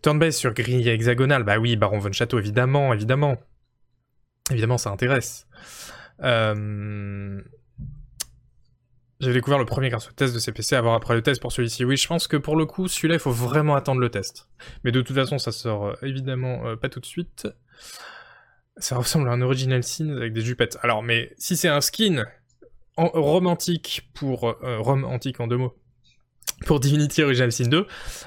Turn-based 0.00 0.38
sur 0.38 0.54
grille 0.54 0.88
hexagonale, 0.88 1.44
bah 1.44 1.58
oui, 1.58 1.76
Baron 1.76 1.98
von 1.98 2.12
Château, 2.12 2.38
évidemment, 2.38 2.94
évidemment. 2.94 3.36
Évidemment, 4.50 4.78
ça 4.78 4.90
intéresse. 4.90 5.46
Euh... 6.22 7.40
J'ai 9.20 9.34
découvert 9.34 9.58
le 9.58 9.66
premier 9.66 9.90
grâce 9.90 10.08
au 10.08 10.12
test 10.12 10.34
de 10.34 10.38
CPC, 10.38 10.76
avoir 10.76 10.94
après 10.94 11.14
le 11.14 11.20
test 11.20 11.42
pour 11.42 11.52
celui-ci. 11.52 11.84
Oui, 11.84 11.98
je 11.98 12.08
pense 12.08 12.26
que 12.26 12.38
pour 12.38 12.56
le 12.56 12.64
coup, 12.64 12.88
celui-là, 12.88 13.16
il 13.16 13.20
faut 13.20 13.30
vraiment 13.30 13.74
attendre 13.74 14.00
le 14.00 14.08
test. 14.08 14.48
Mais 14.82 14.92
de 14.92 15.02
toute 15.02 15.14
façon, 15.14 15.38
ça 15.38 15.52
sort 15.52 15.88
euh, 15.88 15.94
évidemment 16.02 16.66
euh, 16.66 16.76
pas 16.76 16.88
tout 16.88 17.00
de 17.00 17.06
suite. 17.06 17.46
Ça 18.78 18.96
ressemble 18.96 19.28
à 19.28 19.32
un 19.32 19.42
original 19.42 19.82
scene 19.82 20.16
avec 20.16 20.32
des 20.32 20.40
jupettes. 20.40 20.78
Alors, 20.82 21.02
mais 21.02 21.34
si 21.36 21.56
c'est 21.58 21.68
un 21.68 21.82
skin 21.82 22.24
romantique 22.96 24.10
pour... 24.14 24.56
Euh, 24.64 24.78
romantique 24.78 25.38
en 25.40 25.46
deux 25.46 25.58
mots. 25.58 25.76
pour 26.64 26.80
Divinity 26.80 27.22
Original 27.22 27.52
Sin 27.52 27.68
2, 27.68 27.86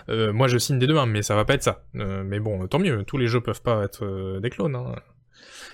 euh, 0.09 0.31
moi 0.31 0.47
je 0.47 0.59
signe 0.59 0.77
des 0.77 0.85
deux, 0.85 0.97
hein, 0.97 1.07
mais 1.07 1.23
ça 1.23 1.35
va 1.35 1.43
pas 1.43 1.55
être 1.55 1.63
ça. 1.63 1.85
Mais 1.93 2.39
bon, 2.39 2.67
tant 2.67 2.77
mieux, 2.77 3.03
tous 3.03 3.17
les 3.17 3.27
jeux 3.27 3.41
peuvent 3.41 3.63
pas 3.63 3.83
être 3.83 4.39
des 4.39 4.49
clones. 4.51 4.75
Hein. 4.75 4.95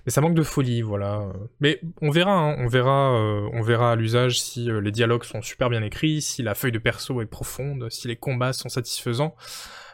Mais 0.09 0.11
ça 0.11 0.21
manque 0.21 0.33
de 0.33 0.41
folie, 0.41 0.81
voilà. 0.81 1.31
Mais 1.59 1.79
on 2.01 2.09
verra, 2.09 2.33
hein, 2.33 2.55
on 2.57 2.65
verra, 2.65 3.11
on 3.53 3.61
verra 3.61 3.91
à 3.91 3.95
l'usage 3.95 4.41
si 4.41 4.67
les 4.71 4.91
dialogues 4.91 5.23
sont 5.23 5.43
super 5.43 5.69
bien 5.69 5.83
écrits, 5.83 6.23
si 6.23 6.41
la 6.41 6.55
feuille 6.55 6.71
de 6.71 6.79
perso 6.79 7.21
est 7.21 7.27
profonde, 7.27 7.91
si 7.91 8.07
les 8.07 8.15
combats 8.15 8.51
sont 8.51 8.69
satisfaisants. 8.69 9.35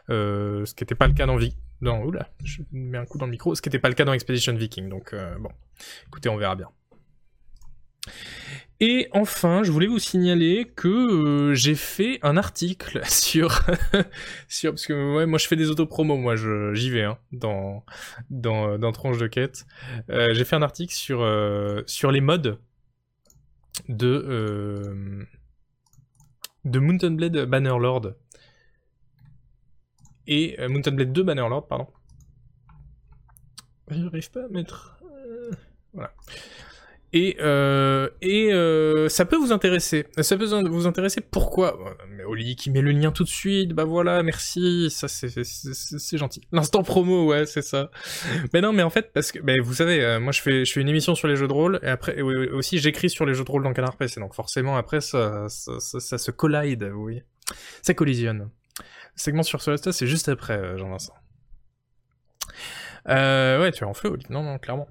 ce 0.08 0.72
qui 0.72 0.84
n'était 0.84 0.94
pas 0.94 1.06
le 1.06 1.12
cas 1.12 1.26
dans. 1.26 1.36
Oula, 2.02 2.30
je 2.42 2.62
mets 2.72 2.96
un 2.96 3.04
coup 3.04 3.18
dans 3.18 3.26
le 3.26 3.32
micro. 3.32 3.54
Ce 3.54 3.60
qui 3.60 3.68
n'était 3.68 3.78
pas 3.78 3.90
le 3.90 3.94
cas 3.94 4.06
dans 4.06 4.14
Expedition 4.14 4.54
Viking. 4.54 4.88
Donc 4.88 5.14
bon, 5.38 5.50
écoutez, 6.06 6.30
on 6.30 6.38
verra 6.38 6.56
bien. 6.56 6.70
Et 8.80 9.08
enfin, 9.12 9.62
je 9.62 9.72
voulais 9.72 9.86
vous 9.86 9.98
signaler 9.98 10.66
que 10.66 10.88
euh, 10.88 11.54
j'ai 11.54 11.74
fait 11.74 12.18
un 12.22 12.36
article 12.36 13.00
sur 13.08 13.62
sur 14.48 14.72
parce 14.72 14.86
que 14.86 15.24
moi 15.24 15.38
je 15.38 15.46
fais 15.46 15.56
des 15.56 15.70
autopromos, 15.70 16.18
moi 16.18 16.34
j'y 16.36 16.90
vais 16.90 17.04
hein, 17.04 17.18
dans 17.32 17.84
dans 18.28 18.78
dans 18.78 18.92
tranche 18.92 19.18
de 19.18 19.26
quête. 19.28 19.66
Euh, 20.10 20.34
j'ai 20.34 20.44
fait 20.44 20.56
un 20.56 20.62
article 20.62 20.92
sur 20.92 21.22
euh, 21.22 21.82
sur 21.86 22.12
les 22.12 22.20
modes 22.20 22.58
de 23.88 25.26
de 26.64 26.78
Mountain 26.78 27.12
Blade 27.12 27.46
Bannerlord 27.46 28.12
et 30.26 30.56
Mountain 30.68 30.92
Blade 30.92 31.12
2 31.12 31.22
Bannerlord, 31.22 31.66
pardon. 31.66 31.86
Je 33.88 34.00
n'arrive 34.00 34.30
pas 34.32 34.44
à 34.44 34.48
mettre 34.48 34.98
voilà. 35.96 36.12
Et, 37.16 37.34
euh, 37.40 38.10
euh, 38.22 39.08
ça 39.08 39.24
peut 39.24 39.36
vous 39.36 39.50
intéresser. 39.50 40.06
Ça 40.20 40.36
peut 40.36 40.44
vous 40.44 40.86
intéresser 40.86 41.22
pourquoi? 41.22 41.96
Mais 42.10 42.24
Oli 42.24 42.56
qui 42.56 42.70
met 42.70 42.82
le 42.82 42.90
lien 42.90 43.10
tout 43.10 43.24
de 43.24 43.28
suite, 43.28 43.72
bah 43.72 43.84
voilà, 43.84 44.22
merci, 44.22 44.90
ça 44.90 45.08
c'est 45.08 46.18
gentil. 46.18 46.42
L'instant 46.52 46.82
promo, 46.82 47.24
ouais, 47.24 47.46
c'est 47.46 47.62
ça. 47.62 47.90
mais 48.52 48.60
non, 48.60 48.74
mais 48.74 48.82
en 48.82 48.90
fait, 48.90 49.14
parce 49.14 49.32
que 49.32 49.38
vous 49.62 49.72
savez, 49.72 50.04
euh, 50.04 50.20
moi 50.20 50.32
je 50.32 50.42
fais, 50.42 50.66
je 50.66 50.72
fais 50.74 50.82
une 50.82 50.90
émission 50.90 51.14
sur 51.14 51.26
les 51.26 51.36
jeux 51.36 51.48
de 51.48 51.54
rôle, 51.54 51.80
et 51.82 51.88
après 51.88 52.20
aussi 52.20 52.78
j'écris 52.78 53.08
sur 53.08 53.24
les 53.24 53.32
jeux 53.32 53.44
de 53.44 53.50
rôle 53.50 53.62
dans 53.62 53.72
Canard 53.72 53.96
PC, 53.96 54.20
donc 54.20 54.34
forcément 54.34 54.76
après 54.76 55.00
ça, 55.00 55.48
se 55.48 56.30
collide, 56.30 56.90
oui. 56.94 57.22
Ça 57.80 57.94
collisionne. 57.94 58.50
Le 58.78 58.84
segment 59.14 59.42
sur 59.42 59.62
Solasta, 59.62 59.90
c'est 59.90 60.06
juste 60.06 60.28
après, 60.28 60.76
Jean-Vincent. 60.76 61.14
Ouais, 63.08 63.72
tu 63.72 63.84
es 63.84 63.86
en 63.86 63.94
feu, 63.94 64.08
Oli. 64.10 64.26
Non, 64.28 64.42
non, 64.42 64.58
clairement. 64.58 64.88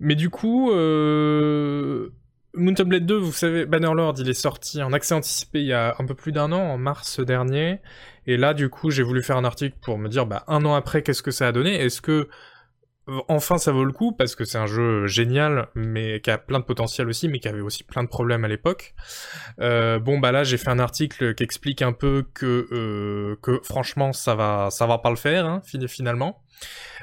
Mais 0.00 0.14
du 0.14 0.30
coup, 0.30 0.70
euh... 0.72 2.10
Mountain 2.54 2.84
Blade 2.84 3.06
2, 3.06 3.16
vous 3.16 3.32
savez, 3.32 3.64
Bannerlord, 3.64 4.14
il 4.18 4.28
est 4.28 4.34
sorti 4.34 4.82
en 4.82 4.92
accès 4.92 5.14
anticipé 5.14 5.60
il 5.60 5.66
y 5.66 5.72
a 5.72 5.96
un 5.98 6.04
peu 6.04 6.14
plus 6.14 6.32
d'un 6.32 6.52
an, 6.52 6.60
en 6.60 6.76
mars 6.76 7.18
dernier. 7.20 7.80
Et 8.26 8.36
là, 8.36 8.52
du 8.52 8.68
coup, 8.68 8.90
j'ai 8.90 9.02
voulu 9.02 9.22
faire 9.22 9.38
un 9.38 9.44
article 9.44 9.76
pour 9.80 9.96
me 9.98 10.08
dire, 10.08 10.26
bah, 10.26 10.44
un 10.48 10.64
an 10.66 10.74
après, 10.74 11.02
qu'est-ce 11.02 11.22
que 11.22 11.30
ça 11.30 11.48
a 11.48 11.52
donné? 11.52 11.74
Est-ce 11.80 12.02
que 12.02 12.28
enfin 13.28 13.58
ça 13.58 13.72
vaut 13.72 13.84
le 13.84 13.92
coup 13.92 14.12
parce 14.12 14.36
que 14.36 14.44
c'est 14.44 14.58
un 14.58 14.66
jeu 14.66 15.06
génial 15.06 15.68
mais 15.74 16.20
qui 16.20 16.30
a 16.30 16.38
plein 16.38 16.60
de 16.60 16.64
potentiel 16.64 17.08
aussi 17.08 17.28
mais 17.28 17.40
qui 17.40 17.48
avait 17.48 17.60
aussi 17.60 17.82
plein 17.82 18.04
de 18.04 18.08
problèmes 18.08 18.44
à 18.44 18.48
l'époque 18.48 18.94
euh, 19.60 19.98
bon 19.98 20.18
bah 20.18 20.30
là 20.30 20.44
j'ai 20.44 20.56
fait 20.56 20.70
un 20.70 20.78
article 20.78 21.34
qui 21.34 21.42
explique 21.42 21.82
un 21.82 21.92
peu 21.92 22.24
que 22.34 22.68
euh, 22.70 23.36
que 23.42 23.60
franchement 23.64 24.12
ça 24.12 24.34
va 24.34 24.68
ça 24.70 24.86
va 24.86 24.98
pas 24.98 25.10
le 25.10 25.16
faire 25.16 25.46
hein, 25.46 25.62
finalement 25.88 26.42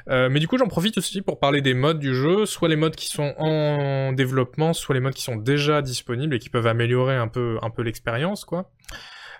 euh, 0.08 0.28
mais 0.30 0.40
du 0.40 0.48
coup, 0.48 0.58
j'en 0.58 0.68
profite 0.68 0.98
aussi 0.98 1.22
pour 1.22 1.38
parler 1.38 1.60
des 1.60 1.74
modes 1.74 1.98
du 1.98 2.14
jeu, 2.14 2.46
soit 2.46 2.68
les 2.68 2.76
modes 2.76 2.96
qui 2.96 3.08
sont 3.08 3.34
en 3.38 4.12
développement, 4.12 4.72
soit 4.72 4.94
les 4.94 5.00
modes 5.00 5.14
qui 5.14 5.22
sont 5.22 5.36
déjà 5.36 5.82
disponibles 5.82 6.34
et 6.34 6.38
qui 6.38 6.48
peuvent 6.48 6.66
améliorer 6.66 7.16
un 7.16 7.28
peu, 7.28 7.58
un 7.62 7.70
peu 7.70 7.82
l'expérience, 7.82 8.44
quoi. 8.44 8.70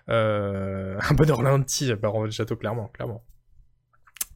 Euh, 0.08 0.98
un 1.10 1.14
bon 1.14 1.30
Orlanti, 1.30 1.88
de 1.88 2.30
Château, 2.30 2.56
clairement, 2.56 2.88
clairement. 2.88 3.24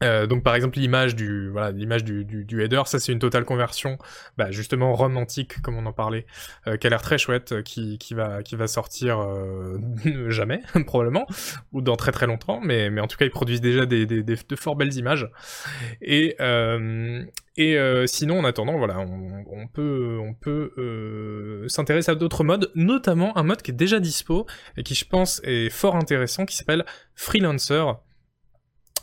Euh, 0.03 0.27
donc 0.27 0.43
par 0.43 0.55
exemple 0.55 0.77
l'image 0.77 1.15
du 1.15 1.47
voilà 1.49 1.71
l'image 1.71 2.03
du, 2.03 2.25
du, 2.25 2.43
du, 2.43 2.61
header 2.61 2.81
ça 2.85 2.99
c'est 2.99 3.13
une 3.13 3.19
totale 3.19 3.45
conversion 3.45 3.97
bah, 4.35 4.51
justement 4.51 4.93
romantique 4.93 5.61
comme 5.61 5.77
on 5.77 5.85
en 5.85 5.93
parlait 5.93 6.25
euh, 6.67 6.75
qui 6.75 6.85
a 6.87 6.89
l'air 6.89 7.01
très 7.01 7.17
chouette 7.17 7.53
euh, 7.53 7.61
qui, 7.61 7.97
qui 7.97 8.13
va 8.13 8.43
qui 8.43 8.57
va 8.57 8.67
sortir 8.67 9.21
euh, 9.21 9.79
jamais 10.29 10.61
probablement 10.85 11.25
ou 11.71 11.79
dans 11.79 11.95
très 11.95 12.11
très 12.11 12.27
longtemps 12.27 12.59
mais 12.61 12.89
mais 12.89 12.99
en 12.99 13.07
tout 13.07 13.15
cas 13.15 13.23
ils 13.23 13.31
produisent 13.31 13.61
déjà 13.61 13.85
des, 13.85 14.05
des, 14.05 14.21
des 14.21 14.35
de 14.35 14.55
fort 14.57 14.75
belles 14.75 14.95
images. 14.95 15.29
Et 16.01 16.35
et 17.57 17.77
sinon 18.05 18.39
en 18.39 18.43
attendant 18.43 18.77
voilà 18.77 18.99
on, 18.99 19.45
on 19.49 19.67
peut 19.67 20.17
on 20.19 20.33
peut 20.33 21.65
s'intéresser 21.69 22.11
à 22.11 22.15
d'autres 22.15 22.43
modes 22.43 22.69
notamment 22.75 23.37
un 23.37 23.43
mode 23.43 23.61
qui 23.61 23.71
est 23.71 23.75
déjà 23.75 24.01
dispo 24.01 24.45
et 24.75 24.83
qui 24.83 24.93
je 24.93 25.05
pense 25.05 25.39
est 25.45 25.69
fort 25.69 25.95
intéressant 25.95 26.45
qui 26.45 26.57
s'appelle 26.57 26.83
freelancer 27.15 27.93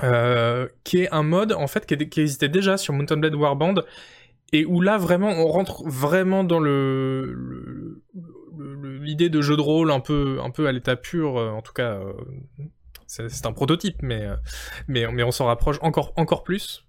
euh, 0.03 0.69
qui 0.85 1.03
est 1.03 1.13
un 1.13 1.23
mode 1.23 1.53
en 1.53 1.67
fait 1.67 1.85
qui, 1.87 1.95
existait 1.95 2.49
déjà 2.49 2.79
sur 2.79 2.95
Mountain 2.95 3.19
Blade 3.19 3.35
Warband 3.35 3.75
et 4.53 4.65
où 4.65 4.81
là 4.81 4.97
vraiment 4.97 5.29
on 5.29 5.47
rentre 5.47 5.85
vraiment 5.87 6.45
dans 6.45 6.61
l'idée 9.01 9.29
de 9.29 9.43
jeu 9.43 9.57
de 9.57 9.61
rôle 9.61 9.91
un 9.91 10.01
peu 10.01 10.39
un 10.43 10.51
peu 10.51 10.67
à 10.67 10.73
l'état 10.73 10.97
pur 10.97 11.39
euh, 11.39 11.51
en 11.51 11.61
tout 11.61 11.75
cas 11.75 12.01
euh, 12.01 12.15
c'est 13.07 13.45
un 13.47 13.53
prototype 13.53 14.03
mais 14.03 14.27
mais 14.89 15.07
mais 15.13 15.23
on 15.23 15.31
s'en 15.31 15.45
rapproche 15.45 15.77
encore 15.83 16.15
encore 16.17 16.43
plus 16.43 16.87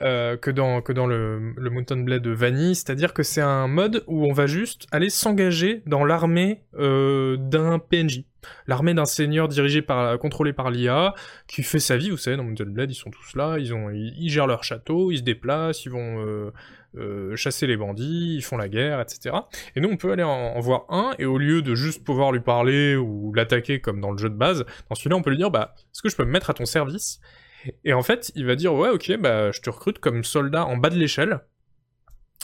que 0.00 0.50
dans, 0.50 0.82
que 0.82 0.92
dans 0.92 1.06
le, 1.06 1.54
Mountain 1.56 1.98
Blade 1.98 2.26
Vanille, 2.26 2.74
c'est-à-dire 2.74 3.14
que 3.14 3.22
c'est 3.22 3.40
un 3.40 3.68
mode 3.68 4.02
où 4.08 4.26
on 4.26 4.32
va 4.32 4.48
juste 4.48 4.88
aller 4.90 5.08
s'engager 5.08 5.82
dans 5.86 6.04
l'armée 6.04 6.64
d'un 6.76 7.78
PNJ. 7.78 8.24
L'armée 8.66 8.94
d'un 8.94 9.04
seigneur 9.04 9.48
dirigé 9.48 9.82
par, 9.82 10.18
contrôlé 10.18 10.52
par 10.52 10.70
l'IA, 10.70 11.14
qui 11.46 11.62
fait 11.62 11.78
sa 11.78 11.96
vie, 11.96 12.10
vous 12.10 12.16
savez, 12.16 12.36
dans 12.36 12.44
Blade, 12.44 12.90
ils 12.90 12.94
sont 12.94 13.10
tous 13.10 13.36
là, 13.36 13.58
ils, 13.58 13.74
ont, 13.74 13.90
ils, 13.90 14.30
gèrent 14.30 14.46
leur 14.46 14.64
château, 14.64 15.10
ils 15.10 15.18
se 15.18 15.22
déplacent, 15.22 15.84
ils 15.84 15.90
vont 15.90 16.24
euh, 16.24 16.50
euh, 16.96 17.36
chasser 17.36 17.66
les 17.66 17.76
bandits, 17.76 18.36
ils 18.36 18.42
font 18.42 18.56
la 18.56 18.68
guerre, 18.68 19.00
etc. 19.00 19.36
Et 19.76 19.80
nous, 19.80 19.88
on 19.88 19.96
peut 19.96 20.12
aller 20.12 20.22
en, 20.22 20.30
en, 20.30 20.60
voir 20.60 20.84
un, 20.88 21.12
et 21.18 21.24
au 21.24 21.38
lieu 21.38 21.62
de 21.62 21.74
juste 21.74 22.04
pouvoir 22.04 22.32
lui 22.32 22.40
parler 22.40 22.96
ou 22.96 23.32
l'attaquer 23.34 23.80
comme 23.80 24.00
dans 24.00 24.10
le 24.10 24.18
jeu 24.18 24.30
de 24.30 24.36
base, 24.36 24.64
dans 24.88 24.94
celui-là, 24.94 25.16
on 25.16 25.22
peut 25.22 25.30
lui 25.30 25.36
dire, 25.36 25.50
bah, 25.50 25.74
est-ce 25.76 26.02
que 26.02 26.08
je 26.08 26.16
peux 26.16 26.24
me 26.24 26.30
mettre 26.30 26.50
à 26.50 26.54
ton 26.54 26.66
service? 26.66 27.20
Et 27.84 27.92
en 27.92 28.02
fait, 28.02 28.32
il 28.34 28.46
va 28.46 28.56
dire 28.56 28.74
ouais, 28.74 28.90
ok, 28.90 29.16
bah 29.18 29.50
je 29.50 29.60
te 29.60 29.70
recrute 29.70 29.98
comme 29.98 30.24
soldat 30.24 30.66
en 30.66 30.76
bas 30.76 30.90
de 30.90 30.96
l'échelle. 30.96 31.40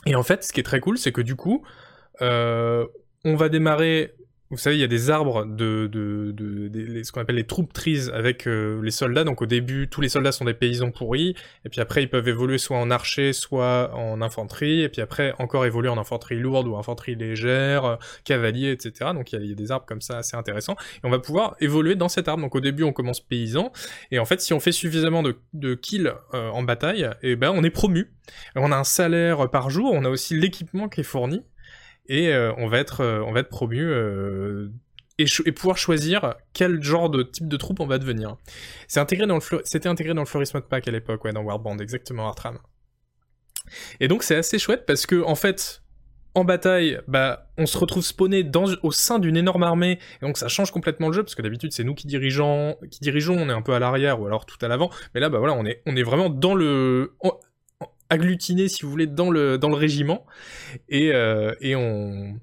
Et 0.07 0.15
en 0.15 0.23
fait, 0.23 0.45
ce 0.45 0.53
qui 0.53 0.61
est 0.61 0.65
très 0.65 0.81
cool, 0.81 0.99
c'est 0.99 1.13
que 1.13 1.21
du 1.21 1.37
coup, 1.37 1.65
euh, 2.23 2.87
on 3.25 3.37
va 3.37 3.49
démarrer 3.49 4.15
vous 4.51 4.59
savez, 4.59 4.77
il 4.77 4.81
y 4.81 4.85
a 4.85 4.89
des 4.89 5.11
arbres 5.11 5.45
de, 5.45 5.87
de, 5.87 7.03
ce 7.05 7.13
qu'on 7.13 7.21
appelle 7.21 7.37
les 7.37 7.47
troupes 7.47 7.73
trees 7.73 8.11
avec 8.13 8.49
euh, 8.49 8.83
les 8.83 8.91
soldats. 8.91 9.23
Donc 9.23 9.43
au 9.43 9.47
début, 9.47 9.89
tous 9.89 10.01
les 10.01 10.09
soldats 10.09 10.33
sont 10.33 10.45
des 10.45 10.55
paysans 10.55 10.91
pourris, 10.91 11.37
et 11.65 11.69
puis 11.69 11.81
après 11.81 12.03
ils 12.03 12.11
peuvent 12.11 12.27
évoluer 12.27 12.59
soit 12.59 12.77
en 12.77 12.91
archer, 12.91 13.33
soit 13.33 13.95
en 13.95 14.21
infanterie, 14.21 14.83
et 14.83 14.89
puis 14.89 15.03
après 15.03 15.35
encore 15.39 15.67
évoluer 15.67 15.89
en 15.89 15.99
infanterie 15.99 16.37
lourde 16.37 16.67
ou 16.67 16.77
infanterie 16.77 17.15
légère, 17.15 17.85
euh, 17.85 17.97
cavalier, 18.25 18.73
etc. 18.73 19.11
Donc 19.15 19.33
il 19.33 19.47
y, 19.47 19.53
a, 19.53 19.55
des 19.55 19.71
arbres 19.71 19.87
comme 19.87 20.01
ça 20.01 20.19
assez 20.19 20.37
intéressants, 20.37 20.77
et 20.97 21.07
on 21.07 21.11
va 21.11 21.21
pouvoir 21.21 21.55
évoluer 21.61 21.95
dans 21.95 22.09
cet 22.09 22.27
arbre. 22.27 22.43
Donc 22.43 22.57
au 22.57 22.61
début 22.61 22.83
on 22.83 22.93
commence 22.93 23.21
paysan, 23.21 23.73
et 24.11 24.19
en 24.19 24.25
fait 24.25 24.41
si 24.41 24.53
on 24.53 24.59
fait 24.59 24.73
suffisamment 24.73 25.23
de, 25.23 25.37
de 25.53 25.75
kills 25.75 26.13
euh, 26.35 26.49
en 26.51 26.65
bataille, 26.65 27.09
et 27.23 27.33
eh 27.33 27.37
ben 27.37 27.53
on 27.55 27.63
est 27.63 27.71
promu. 27.71 28.13
On 28.57 28.73
a 28.73 28.77
un 28.77 28.85
salaire 28.85 29.49
par 29.51 29.71
jour, 29.71 29.93
on 29.93 30.05
a 30.05 30.09
aussi 30.09 30.37
l'équipement 30.37 30.89
qui 30.89 31.01
est 31.01 31.05
fourni, 31.05 31.43
et 32.07 32.29
euh, 32.29 32.53
on 32.57 32.67
va 32.69 32.79
être 32.79 33.01
euh, 33.01 33.23
on 33.27 33.33
va 33.33 33.41
être 33.41 33.49
promu 33.49 33.83
euh, 33.83 34.71
et, 35.19 35.53
pouvoir 35.53 35.77
choisir 35.77 36.35
quel 36.55 36.83
genre 36.83 37.11
de 37.11 37.23
type 37.23 37.47
de 37.47 37.57
troupe 37.57 37.81
on 37.81 37.87
va 37.87 37.99
devenir. 37.99 38.37
C'est 38.89 39.01
intégré 39.01 39.27
dans 39.27 39.37
le 39.37 39.61
c'était 39.65 39.89
intégré 39.89 40.15
dans 40.15 40.23
le 40.23 40.27
Flourish 40.27 40.55
Mode 40.55 40.69
Pack 40.69 40.89
à 40.89 40.91
l'époque, 40.91 41.25
ouais, 41.25 41.33
dans 41.33 41.43
Warband, 41.43 41.79
exactement, 41.79 42.27
Artram. 42.27 42.59
Et 44.01 44.09
donc 44.09 44.23
c'est 44.23 44.37
assez 44.37 44.59
chouette 44.59 44.85
parce 44.87 45.07
que 45.07 45.23
en 45.23 45.35
fait, 45.35 45.83
en 46.35 46.45
bataille, 46.45 47.01
bah, 47.09 47.51
on 47.59 47.67
se 47.67 47.77
retrouve 47.77 48.05
spawné 48.05 48.45
dans, 48.45 48.67
au 48.83 48.93
sein 48.93 49.19
d'une 49.19 49.37
énorme 49.37 49.63
armée, 49.63 49.99
et 50.23 50.27
donc 50.27 50.39
ça 50.39 50.49
change 50.49 50.71
complètement 50.71 51.09
le 51.09 51.13
jeu, 51.13 51.23
parce 51.23 51.35
que 51.35 51.43
d'habitude 51.43 51.73
c'est 51.73 51.85
nous 51.85 51.95
qui 51.95 52.07
dirigeons, 52.07 52.77
qui 52.91 53.01
dirigeons, 53.01 53.35
on 53.37 53.49
est 53.49 53.53
un 53.53 53.63
peu 53.63 53.75
à 53.75 53.79
l'arrière 53.79 54.21
ou 54.21 54.27
alors 54.27 54.47
tout 54.47 54.59
à 54.63 54.69
l'avant, 54.69 54.91
mais 55.15 55.21
là, 55.21 55.29
bah 55.29 55.39
voilà, 55.39 55.55
on 55.55 55.65
est, 55.65 55.83
on 55.87 55.97
est 55.97 56.03
vraiment 56.03 56.31
dans 56.31 56.55
le, 56.55 57.15
agglutiné, 58.11 58.69
si 58.69 58.83
vous 58.83 58.91
voulez, 58.91 59.07
dans 59.07 59.31
le, 59.31 59.57
dans 59.57 59.69
le 59.69 59.77
régiment. 59.77 60.27
Et, 60.89 61.13
euh, 61.15 61.55
et 61.61 61.75
on. 61.77 62.39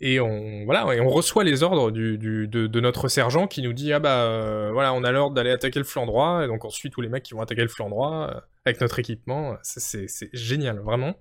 Et 0.00 0.20
on 0.20 0.64
voilà 0.64 0.94
et 0.94 1.00
on 1.00 1.08
reçoit 1.08 1.42
les 1.42 1.64
ordres 1.64 1.90
du, 1.90 2.18
du 2.18 2.46
de, 2.46 2.80
notre 2.80 3.08
sergent 3.08 3.48
qui 3.48 3.62
nous 3.62 3.72
dit 3.72 3.92
ah 3.92 3.98
bah 3.98 4.26
euh, 4.26 4.70
voilà 4.72 4.94
on 4.94 5.02
a 5.02 5.10
l'ordre 5.10 5.34
d'aller 5.34 5.50
attaquer 5.50 5.80
le 5.80 5.84
flanc 5.84 6.06
droit 6.06 6.44
et 6.44 6.46
donc 6.46 6.64
on 6.64 6.70
suit 6.70 6.90
tous 6.90 7.00
les 7.00 7.08
mecs 7.08 7.24
qui 7.24 7.34
vont 7.34 7.40
attaquer 7.40 7.62
le 7.62 7.68
flanc 7.68 7.88
droit 7.88 8.28
euh, 8.30 8.40
avec 8.64 8.80
notre 8.80 9.00
équipement 9.00 9.56
c'est 9.62 10.06
génial 10.32 10.78
vraiment 10.78 11.14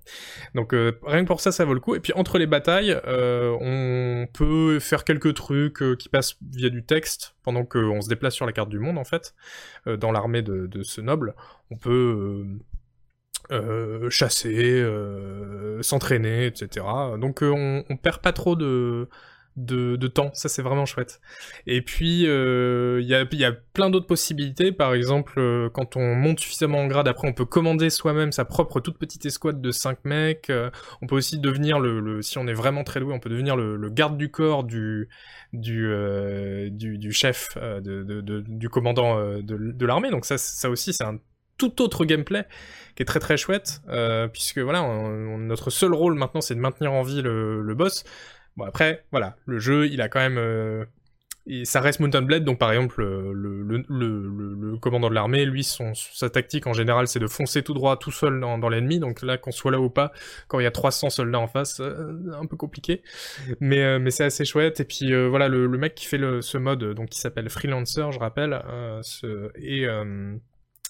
donc 0.53 0.73
rien 0.73 1.23
que 1.23 1.27
pour 1.27 1.39
ça 1.39 1.51
ça 1.51 1.65
vaut 1.65 1.73
le 1.73 1.79
coup 1.79 1.95
et 1.95 1.99
puis 1.99 2.13
entre 2.13 2.37
les 2.37 2.45
batailles 2.45 2.95
on 3.07 4.27
peut 4.31 4.77
faire 4.79 5.05
quelques 5.05 5.33
trucs 5.33 5.81
qui 5.97 6.09
passent 6.09 6.35
via 6.47 6.69
du 6.69 6.85
texte 6.85 7.35
pendant 7.41 7.65
qu'on 7.65 8.01
se 8.01 8.09
déplace 8.09 8.35
sur 8.35 8.45
la 8.45 8.51
carte 8.51 8.69
du 8.69 8.77
monde 8.77 8.99
en 8.99 9.05
fait 9.05 9.33
dans 9.87 10.11
l'armée 10.11 10.43
de, 10.43 10.83
ce 10.83 11.01
noble 11.01 11.33
on 11.71 11.77
peut 11.77 12.45
euh, 13.51 14.09
chasser, 14.09 14.81
euh, 14.81 15.81
s'entraîner, 15.81 16.47
etc. 16.47 16.85
Donc 17.17 17.43
euh, 17.43 17.51
on, 17.51 17.85
on, 17.89 17.95
perd 17.95 18.21
pas 18.21 18.33
trop 18.33 18.57
de, 18.57 19.07
de, 19.55 20.07
temps. 20.07 20.31
Ça, 20.33 20.49
c'est 20.49 20.61
vraiment 20.61 20.85
chouette. 20.85 21.21
Et 21.65 21.81
puis, 21.81 22.23
il 22.23 23.05
y, 23.05 23.15
a, 23.15 23.25
y 23.31 23.45
a 23.45 23.51
plein 23.51 23.89
d'autres 23.89 24.05
possibilités. 24.05 24.73
Par 24.73 24.93
exemple, 24.93 25.69
quand 25.73 25.95
on 25.95 26.13
monte 26.13 26.41
suffisamment 26.41 26.79
en 26.79 26.87
grade, 26.87 27.07
après, 27.07 27.27
on 27.27 27.33
peut 27.33 27.45
commander 27.45 27.89
soi-même 27.89 28.33
sa 28.33 28.43
propre 28.43 28.81
toute 28.81 28.97
petite 28.97 29.25
escouade 29.25 29.61
de 29.61 29.71
5 29.71 30.03
mecs. 30.03 30.51
on 31.01 31.07
peut 31.07 31.15
aussi 31.15 31.39
devenir 31.39 31.79
le, 31.79 32.21
si 32.21 32.37
on 32.37 32.47
est 32.47 32.53
vraiment 32.53 32.83
très 32.83 32.99
doué, 32.99 33.13
on 33.13 33.19
peut 33.19 33.29
devenir 33.29 33.55
le, 33.55 33.89
garde 33.89 34.17
du 34.17 34.29
corps 34.29 34.65
du 34.65 35.07
du, 35.53 35.89
du, 36.71 37.11
chef, 37.13 37.57
de, 37.57 38.43
du 38.45 38.69
commandant 38.69 39.19
de, 39.39 39.41
de 39.71 39.85
l'armée. 39.85 40.11
Donc 40.11 40.25
ça, 40.25 40.37
ça 40.37 40.69
aussi, 40.69 40.91
c'est 40.91 41.05
un 41.05 41.17
tout 41.57 41.81
autre 41.81 42.05
gameplay 42.05 42.45
qui 42.95 43.03
est 43.03 43.05
très 43.05 43.19
très 43.19 43.37
chouette, 43.37 43.81
euh, 43.89 44.27
puisque 44.27 44.57
voilà, 44.57 44.81
notre 44.81 45.69
seul 45.69 45.93
rôle 45.93 46.15
maintenant 46.15 46.41
c'est 46.41 46.55
de 46.55 46.59
maintenir 46.59 46.93
en 46.93 47.03
vie 47.03 47.21
le, 47.21 47.73
boss. 47.75 48.03
Bon 48.55 48.65
après, 48.65 49.05
voilà, 49.11 49.35
le 49.45 49.59
jeu 49.59 49.87
il 49.87 50.01
a 50.01 50.09
quand 50.09 50.19
même... 50.19 50.37
Euh, 50.37 50.85
ça 51.63 51.79
reste 51.79 51.99
Mountain 51.99 52.23
Blade, 52.23 52.43
donc 52.43 52.57
par 52.57 52.71
exemple 52.71 53.01
le, 53.01 53.63
le, 53.63 53.85
le 53.87 54.77
commandant 54.77 55.09
de 55.09 55.13
l'armée, 55.13 55.45
lui, 55.45 55.63
son, 55.63 55.93
sa 55.93 56.29
tactique 56.29 56.67
en 56.67 56.73
général 56.73 57.07
c'est 57.07 57.19
de 57.19 57.27
foncer 57.27 57.63
tout 57.63 57.73
droit 57.73 57.97
tout 57.97 58.11
seul 58.11 58.39
dans, 58.39 58.69
l'ennemi, 58.69 58.99
donc 58.99 59.21
là 59.21 59.37
qu'on 59.37 59.51
soit 59.51 59.71
là 59.71 59.79
ou 59.79 59.89
pas, 59.89 60.11
quand 60.47 60.59
il 60.59 60.63
y 60.63 60.67
a 60.67 60.71
300 60.71 61.09
soldats 61.09 61.39
en 61.39 61.47
face, 61.47 61.79
euh, 61.79 62.31
un 62.39 62.45
peu 62.45 62.57
compliqué, 62.57 63.01
mais, 63.59 63.81
euh, 63.81 63.99
mais 63.99 64.11
c'est 64.11 64.25
assez 64.25 64.45
chouette, 64.45 64.79
et 64.79 64.85
puis 64.85 65.13
euh, 65.13 65.27
voilà, 65.29 65.47
le, 65.47 65.67
mec 65.77 65.95
qui 65.95 66.05
fait 66.05 66.19
ce 66.41 66.57
mode, 66.57 66.83
donc 66.93 67.09
qui 67.09 67.19
s'appelle 67.19 67.49
Freelancer, 67.49 68.11
je 68.11 68.19
rappelle, 68.19 68.61
ce, 69.03 69.51
et 69.55 69.85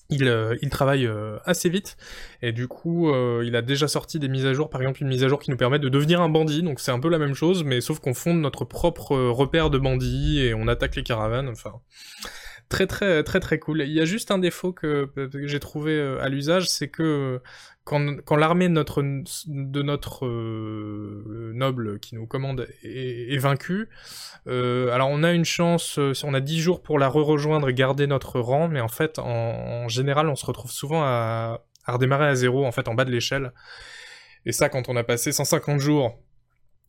il, 0.09 0.27
euh, 0.27 0.55
il, 0.61 0.69
travaille 0.69 1.05
euh, 1.05 1.37
assez 1.45 1.69
vite. 1.69 1.97
Et 2.41 2.51
du 2.51 2.67
coup 2.67 3.09
euh, 3.09 3.43
il 3.45 3.55
a 3.55 3.61
déjà 3.61 3.87
sorti 3.87 4.19
des 4.19 4.27
mises 4.27 4.45
à 4.45 4.53
jour, 4.53 4.69
par 4.69 4.81
exemple 4.81 5.01
une 5.01 5.09
mise 5.09 5.23
à 5.23 5.27
jour 5.27 5.39
qui 5.39 5.51
nous 5.51 5.57
permet 5.57 5.79
de 5.79 5.89
devenir 5.89 6.21
un 6.21 6.29
bandit, 6.29 6.63
donc 6.63 6.79
c'est 6.79 6.91
un 6.91 6.99
peu 6.99 7.09
la 7.09 7.19
même 7.19 7.33
chose, 7.33 7.63
mais 7.63 7.81
sauf 7.81 7.99
qu'on 7.99 8.13
fonde 8.13 8.39
notre 8.39 8.65
propre 8.65 9.15
repère 9.15 9.69
de 9.69 9.77
bandits 9.77 10.39
et 10.39 10.53
on 10.53 10.67
attaque 10.67 10.95
les 10.95 11.03
caravanes, 11.03 11.49
enfin 11.49 11.73
très 12.69 12.87
très 12.87 13.23
très 13.23 13.39
très 13.39 13.59
cool. 13.59 13.81
Il 13.81 13.93
y 13.93 14.01
a 14.01 14.05
juste 14.05 14.31
un 14.31 14.39
défaut 14.39 14.73
que, 14.73 15.09
j'ai 15.45 15.59
trouvé 15.59 15.99
à 16.21 16.29
l'usage, 16.29 16.69
c'est 16.69 16.89
que 16.89 17.41
quand, 17.87 18.21
quand 18.25 18.35
l'armée 18.35 18.67
de 18.67 18.73
notre, 18.73 19.01
de 19.01 19.81
notre 19.81 20.25
euh, 20.25 21.53
noble 21.55 21.99
qui 21.99 22.15
nous 22.15 22.27
commande 22.27 22.67
est, 22.83 23.37
vaincue, 23.37 23.87
euh, 24.47 24.91
alors 24.91 25.07
on 25.09 25.23
a 25.23 25.31
une 25.31 25.45
chance, 25.45 25.97
euh, 25.97 26.11
on 26.23 26.33
a 26.33 26.41
10 26.41 26.59
jours 26.59 26.83
pour 26.83 26.99
la 26.99 27.07
re-rejoindre 27.07 27.69
et 27.69 27.73
garder 27.73 28.05
notre 28.05 28.41
rang, 28.41 28.67
mais 28.67 28.81
en 28.81 28.89
fait, 28.89 29.19
en, 29.19 29.87
général, 29.87 30.27
on 30.27 30.35
se 30.35 30.45
retrouve 30.45 30.69
souvent 30.69 31.01
à, 31.01 31.61
redémarrer 31.87 32.27
à 32.27 32.35
zéro, 32.35 32.65
en 32.65 32.73
fait, 32.73 32.89
en 32.89 32.93
bas 32.93 33.05
de 33.05 33.11
l'échelle. 33.11 33.53
Et 34.45 34.51
ça, 34.51 34.67
quand 34.67 34.89
on 34.89 34.97
a 34.97 35.05
passé 35.05 35.31
150 35.31 35.79
jours 35.79 36.19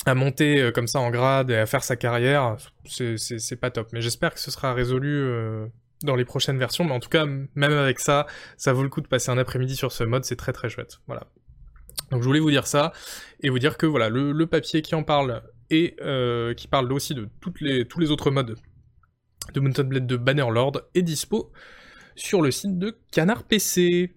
à 0.05 0.16
monter 0.16 0.70
comme 0.74 0.88
ça 0.88 0.99
en 0.99 1.11
grade 1.11 1.51
et 1.51 1.57
à 1.57 1.66
faire 1.66 1.84
sa 1.84 1.94
carrière, 1.94 2.57
c'est 2.86 3.61
pas 3.61 3.70
top. 3.70 3.88
Mais 3.92 4.01
j'espère 4.01 4.34
que 4.34 4.40
ce 4.40 4.51
sera 4.51 4.74
résolu 4.74 5.70
dans 6.03 6.16
les 6.16 6.24
prochaines 6.24 6.59
versions, 6.59 6.84
mais 6.84 6.92
en 6.92 7.01
tout 7.01 7.09
cas, 7.09 7.26
même 7.26 7.72
avec 7.72 7.99
ça, 7.99 8.26
ça 8.57 8.72
vaut 8.72 8.82
le 8.82 8.88
coup 8.88 9.01
de 9.01 9.09
passer 9.09 9.30
un 9.30 9.38
après-midi 9.38 9.76
sur 9.76 9.92
ce 9.92 10.05
mode, 10.05 10.24
c'est 10.24 10.36
très 10.36 10.53
très 10.53 10.68
chouette. 10.68 10.99
Voilà. 11.07 11.26
Donc 12.11 12.22
je 12.22 12.26
voulais 12.26 12.40
vous 12.40 12.51
dire 12.51 12.66
ça, 12.66 12.92
et 13.42 13.51
vous 13.51 13.59
dire 13.59 13.76
que 13.76 13.86
voilà, 13.86 14.09
le, 14.09 14.46
papier 14.46 14.82
qui 14.82 14.94
en 14.94 15.03
parle, 15.03 15.42
et 15.70 15.96
euh, 16.01 16.55
qui 16.55 16.68
parle 16.68 16.90
aussi 16.92 17.14
de 17.14 17.28
les, 17.61 17.86
tous 17.86 18.01
les 18.01 18.11
autres 18.11 18.30
modes 18.30 18.57
de 19.53 19.61
Mountain 19.61 19.84
Blade 19.84 20.07
de 20.07 20.16
Bannerlord, 20.16 20.80
est 20.94 21.03
dispo 21.03 21.53
sur 22.16 22.42
le 22.42 22.51
site 22.51 22.78
de 22.78 22.96
Canard 23.12 23.44
PC. 23.44 24.14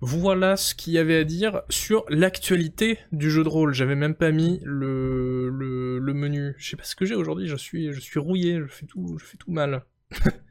Voilà 0.00 0.56
ce 0.56 0.74
qu'il 0.74 0.92
y 0.92 0.98
avait 0.98 1.16
à 1.16 1.24
dire 1.24 1.62
sur 1.70 2.04
l'actualité 2.08 2.98
du 3.10 3.30
jeu 3.30 3.42
de 3.42 3.48
rôle. 3.48 3.72
J'avais 3.72 3.96
même 3.96 4.14
pas 4.14 4.30
mis 4.30 4.60
le, 4.62 5.48
le, 5.48 5.98
le 5.98 6.14
menu. 6.14 6.54
Je 6.58 6.70
sais 6.70 6.76
pas 6.76 6.84
ce 6.84 6.94
que 6.94 7.06
j'ai 7.06 7.14
aujourd'hui, 7.14 7.48
je 7.48 7.56
suis, 7.56 7.92
je 7.92 8.00
suis 8.00 8.20
rouillé, 8.20 8.58
je 8.58 8.66
fais 8.66 8.86
tout, 8.86 9.16
je 9.18 9.24
fais 9.24 9.38
tout 9.38 9.50
mal. 9.50 9.84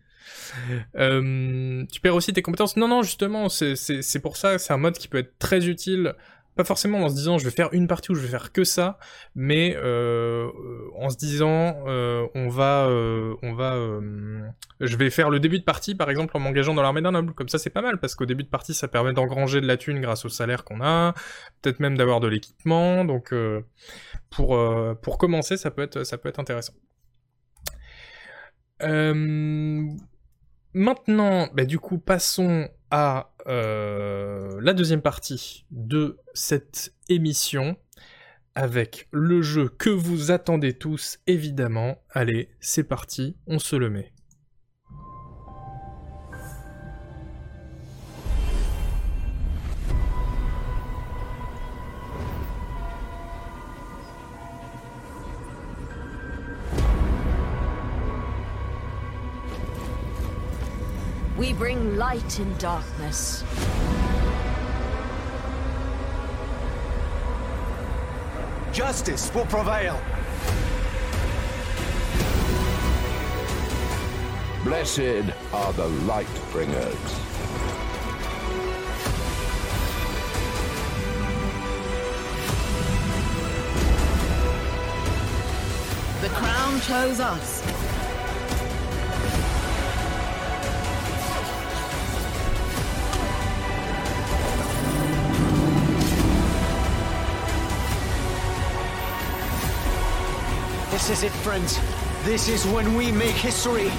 Euh, 0.96 1.86
tu 1.92 2.02
perds 2.02 2.16
aussi 2.16 2.34
tes 2.34 2.42
compétences. 2.42 2.78
Non, 2.78 2.88
non, 2.88 3.04
justement, 3.04 3.50
c'est 3.50 4.20
pour 4.22 4.38
ça, 4.38 4.58
c'est 4.58 4.74
un 4.74 4.78
mode 4.78 4.98
qui 4.98 5.08
peut 5.08 5.20
être 5.20 5.38
très 5.40 5.68
utile. 5.68 6.16
Pas 6.56 6.64
forcément 6.66 7.00
en 7.00 7.10
se 7.10 7.16
disant 7.16 7.38
je 7.38 7.46
vais 7.46 7.52
faire 7.52 7.70
une 7.72 7.88
partie 7.88 8.12
où 8.12 8.16
je 8.16 8.22
vais 8.22 8.28
faire 8.28 8.52
que 8.52 8.66
ça, 8.66 9.00
mais 9.34 9.78
euh, 9.78 10.50
en 10.98 11.10
se 11.10 11.16
disant 11.16 11.78
euh, 11.88 12.28
on 12.36 12.50
va, 12.50 12.90
on 13.42 13.54
va, 13.54 13.78
je 14.82 14.98
vais 14.98 15.10
faire 15.10 15.30
le 15.30 15.40
début 15.40 15.60
de 15.60 15.64
partie 15.64 15.96
par 15.96 16.10
exemple 16.10 16.36
en 16.36 16.42
m'engageant 16.42 16.74
dans 16.74 16.82
l'armée 16.82 17.02
d'un 17.02 17.12
noble. 17.12 17.34
Comme 17.34 17.48
ça 17.48 17.60
c'est 17.60 17.70
pas 17.70 17.82
mal 17.82 17.98
parce 17.98 18.14
qu'au 18.14 18.26
début 18.26 18.44
de 18.44 18.50
partie 18.50 18.74
ça 18.74 18.90
permet 18.90 19.14
d'engranger 19.14 19.62
de 19.62 19.68
la 19.68 19.78
thune 19.78 20.02
grâce 20.02 20.26
au 20.26 20.30
salaire 20.30 20.66
qu'on 20.66 20.82
a, 20.82 21.14
peut-être 21.62 21.80
même 21.80 21.98
d'avoir 21.98 22.20
de 22.20 22.28
l'équipement. 22.28 23.06
Donc 23.06 23.34
pour 24.30 24.60
pour 25.02 25.18
commencer 25.18 25.56
ça 25.56 25.72
peut 25.72 25.84
être 25.84 26.04
ça 26.04 26.18
peut 26.18 26.28
être 26.28 26.40
intéressant. 26.40 26.74
Maintenant, 30.74 31.48
bah, 31.54 31.66
du 31.66 31.80
coup, 31.80 31.98
passons 31.98 32.70
à 32.92 33.32
euh, 33.48 34.60
la 34.62 34.74
deuxième 34.74 35.02
partie 35.02 35.66
de 35.72 36.18
cette 36.34 36.94
émission 37.08 37.78
avec 38.56 39.08
le 39.12 39.42
jeu 39.42 39.70
que 39.70 39.90
vous 39.90 40.32
attendez 40.32 40.74
tous, 40.74 41.20
évidemment. 41.28 42.02
Allez, 42.12 42.50
c'est 42.60 42.84
parti, 42.84 43.38
on 43.48 43.60
se 43.60 43.76
le 43.76 43.90
met. 43.90 44.12
We 61.40 61.54
bring 61.54 61.96
light 61.96 62.38
in 62.42 62.54
darkness. 62.58 63.46
Justice 68.74 69.34
will 69.34 69.46
prevail. 69.46 70.02
Blessed 74.66 75.32
are 75.54 75.72
the 75.72 75.88
light 76.04 76.28
bringers. 76.52 76.94
The 86.20 86.30
crown 86.36 86.82
chose 86.82 87.22
us. 87.22 88.09
Is 101.10 101.24
it, 101.24 101.32
friends? 101.32 101.80
This 102.24 102.48
is 102.48 102.68
when 102.68 102.96
we 102.96 103.12
make 103.12 103.34
history. 103.34 103.90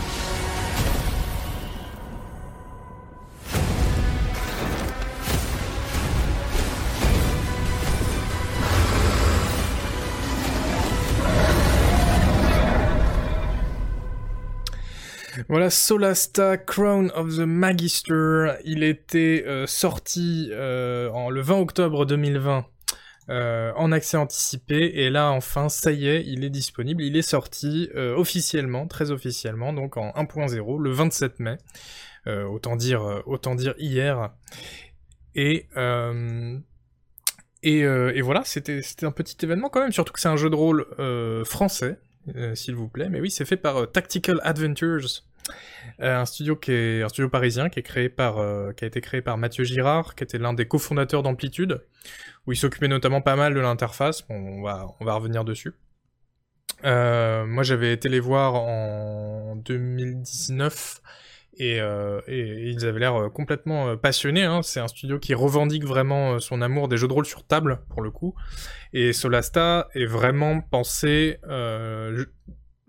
Voilà, 15.49 15.69
Solasta, 15.69 16.57
Crown 16.59 17.11
of 17.17 17.35
the 17.35 17.41
Magister, 17.41 18.53
il 18.65 18.85
était 18.85 19.43
euh, 19.49 19.67
sorti 19.67 20.51
euh, 20.53 21.11
en, 21.11 21.29
le 21.29 21.41
20 21.41 21.57
octobre 21.57 22.07
2020 22.07 22.67
euh, 23.31 23.73
en 23.77 23.93
accès 23.93 24.17
anticipé, 24.17 25.05
et 25.05 25.09
là 25.09 25.31
enfin, 25.31 25.69
ça 25.69 25.93
y 25.93 26.09
est, 26.09 26.25
il 26.27 26.43
est 26.43 26.51
disponible, 26.51 27.01
il 27.05 27.17
est 27.17 27.23
sorti 27.23 27.89
euh, 27.95 28.17
officiellement, 28.17 28.89
très 28.89 29.13
officiellement, 29.13 29.73
donc 29.73 29.97
en 29.97 30.11
1.0, 30.11 30.83
le 30.83 30.91
27 30.91 31.39
mai, 31.39 31.57
euh, 32.27 32.43
autant, 32.43 32.75
dire, 32.75 33.23
hier, 33.79 34.31
et, 35.37 35.69
voilà, 38.21 38.43
c'était 38.45 38.83
un 39.03 39.13
petit 39.13 39.37
événement 39.45 39.69
quand 39.69 39.81
même, 39.81 39.93
surtout 39.93 40.13
que 40.13 40.21
c'est 40.21 40.29
un 40.29 40.37
jeu 40.37 40.51
de 40.51 40.57
rôle 40.57 40.87
français, 41.45 42.01
s'il 42.55 42.75
vous 42.75 42.89
plaît. 42.89 43.11
Mais 43.11 43.21
oui, 43.21 43.31
c'est 43.31 43.45
fait 43.45 43.57
par 43.57 43.93
Tactical 43.93 44.41
Adventures, 44.43 45.23
un 45.99 46.25
studio 46.25 46.57
qui 46.57 46.73
est 46.73 47.03
un 47.03 47.09
studio 47.09 47.29
parisien 47.29 47.69
par, 48.17 48.35
qui 48.77 48.85
a 48.85 48.87
été 48.87 49.01
créé 49.01 49.23
par 49.23 49.39
Mathieu 49.39 49.65
Girard, 49.65 50.15
qui 50.15 50.25
était 50.25 50.39
l'un 50.39 50.53
des 50.53 50.67
cofondateurs 50.67 51.23
d'Amplitude 51.23 51.83
où 52.47 52.53
il 52.53 52.57
s'occupait 52.57 52.89
notamment 52.89 53.21
pas 53.21 53.37
mal 53.37 53.55
de 53.55 53.61
l'interface, 53.61 54.25
on, 54.29 54.63
va, 54.63 54.87
on 54.99 55.05
va 55.05 55.15
revenir 55.15 55.45
dessus. 55.45 55.75
Euh, 56.85 57.45
moi 57.45 57.63
j'avais 57.63 57.93
été 57.93 58.09
les 58.09 58.21
voir 58.21 58.55
en 58.55 59.57
2019, 59.57 61.03
Et, 61.59 61.77
ils 61.77 62.87
avaient 62.87 63.01
l'air 63.01 63.31
complètement 63.35 63.97
passionnés. 63.97 64.45
Hein. 64.45 64.63
C'est 64.63 64.81
un 64.81 64.89
studio 64.89 65.19
qui 65.19 65.35
revendique 65.35 65.85
vraiment 65.85 66.39
son 66.39 66.63
amour 66.63 66.89
des 66.89 66.97
jeux 66.97 67.09
de 67.09 67.13
rôle 67.13 67.27
sur 67.27 67.47
table, 67.47 67.81
pour 67.91 68.01
le 68.01 68.11
coup. 68.11 68.35
Et 68.95 69.13
Solasta 69.13 69.89
est 69.95 70.07
vraiment 70.07 70.63
pensé 70.63 71.39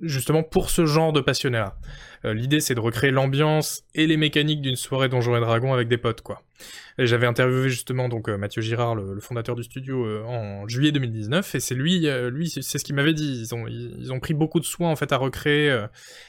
justement 0.02 0.44
pour 0.44 0.70
ce 0.70 0.86
genre 0.86 1.14
de 1.14 1.22
passionnés-là. 1.22 1.78
Euh, 2.26 2.34
l'idée 2.34 2.60
c'est 2.60 2.76
de 2.76 2.80
recréer 2.80 3.12
l'ambiance 3.12 3.84
et 3.96 4.06
les 4.06 4.18
mécaniques 4.18 4.62
d'une 4.62 4.76
soirée 4.76 5.10
Donjons 5.10 5.36
et 5.36 5.40
Dragons 5.40 5.74
avec 5.74 5.88
des 5.88 5.98
potes, 5.98 6.22
quoi. 6.22 6.44
J'avais 7.00 7.26
interviewé 7.26 7.70
justement 7.70 8.10
donc 8.10 8.30
euh, 8.30 8.38
Mathieu 8.38 8.62
Girard, 8.62 8.96
le, 8.96 9.20
fondateur 9.20 9.56
du 9.56 9.64
studio, 9.64 10.06
euh, 10.06 10.24
en 10.26 10.68
juillet 10.68 10.92
2019, 10.92 11.56
et 11.56 11.60
c'est 11.60 11.74
lui, 11.74 12.08
lui 12.30 12.50
c'est 12.50 12.78
ce 12.78 12.84
qu'il 12.84 12.96
m'avait 12.96 13.14
dit. 13.14 13.42
Ils 13.42 13.56
ont, 13.56 13.68
ils, 13.68 14.14
ont 14.14 14.20
pris 14.20 14.34
beaucoup 14.34 14.60
de 14.60 14.66
soin 14.66 14.92
en 14.92 14.96
fait 14.96 15.12
à 15.12 15.18
recréer 15.18 15.86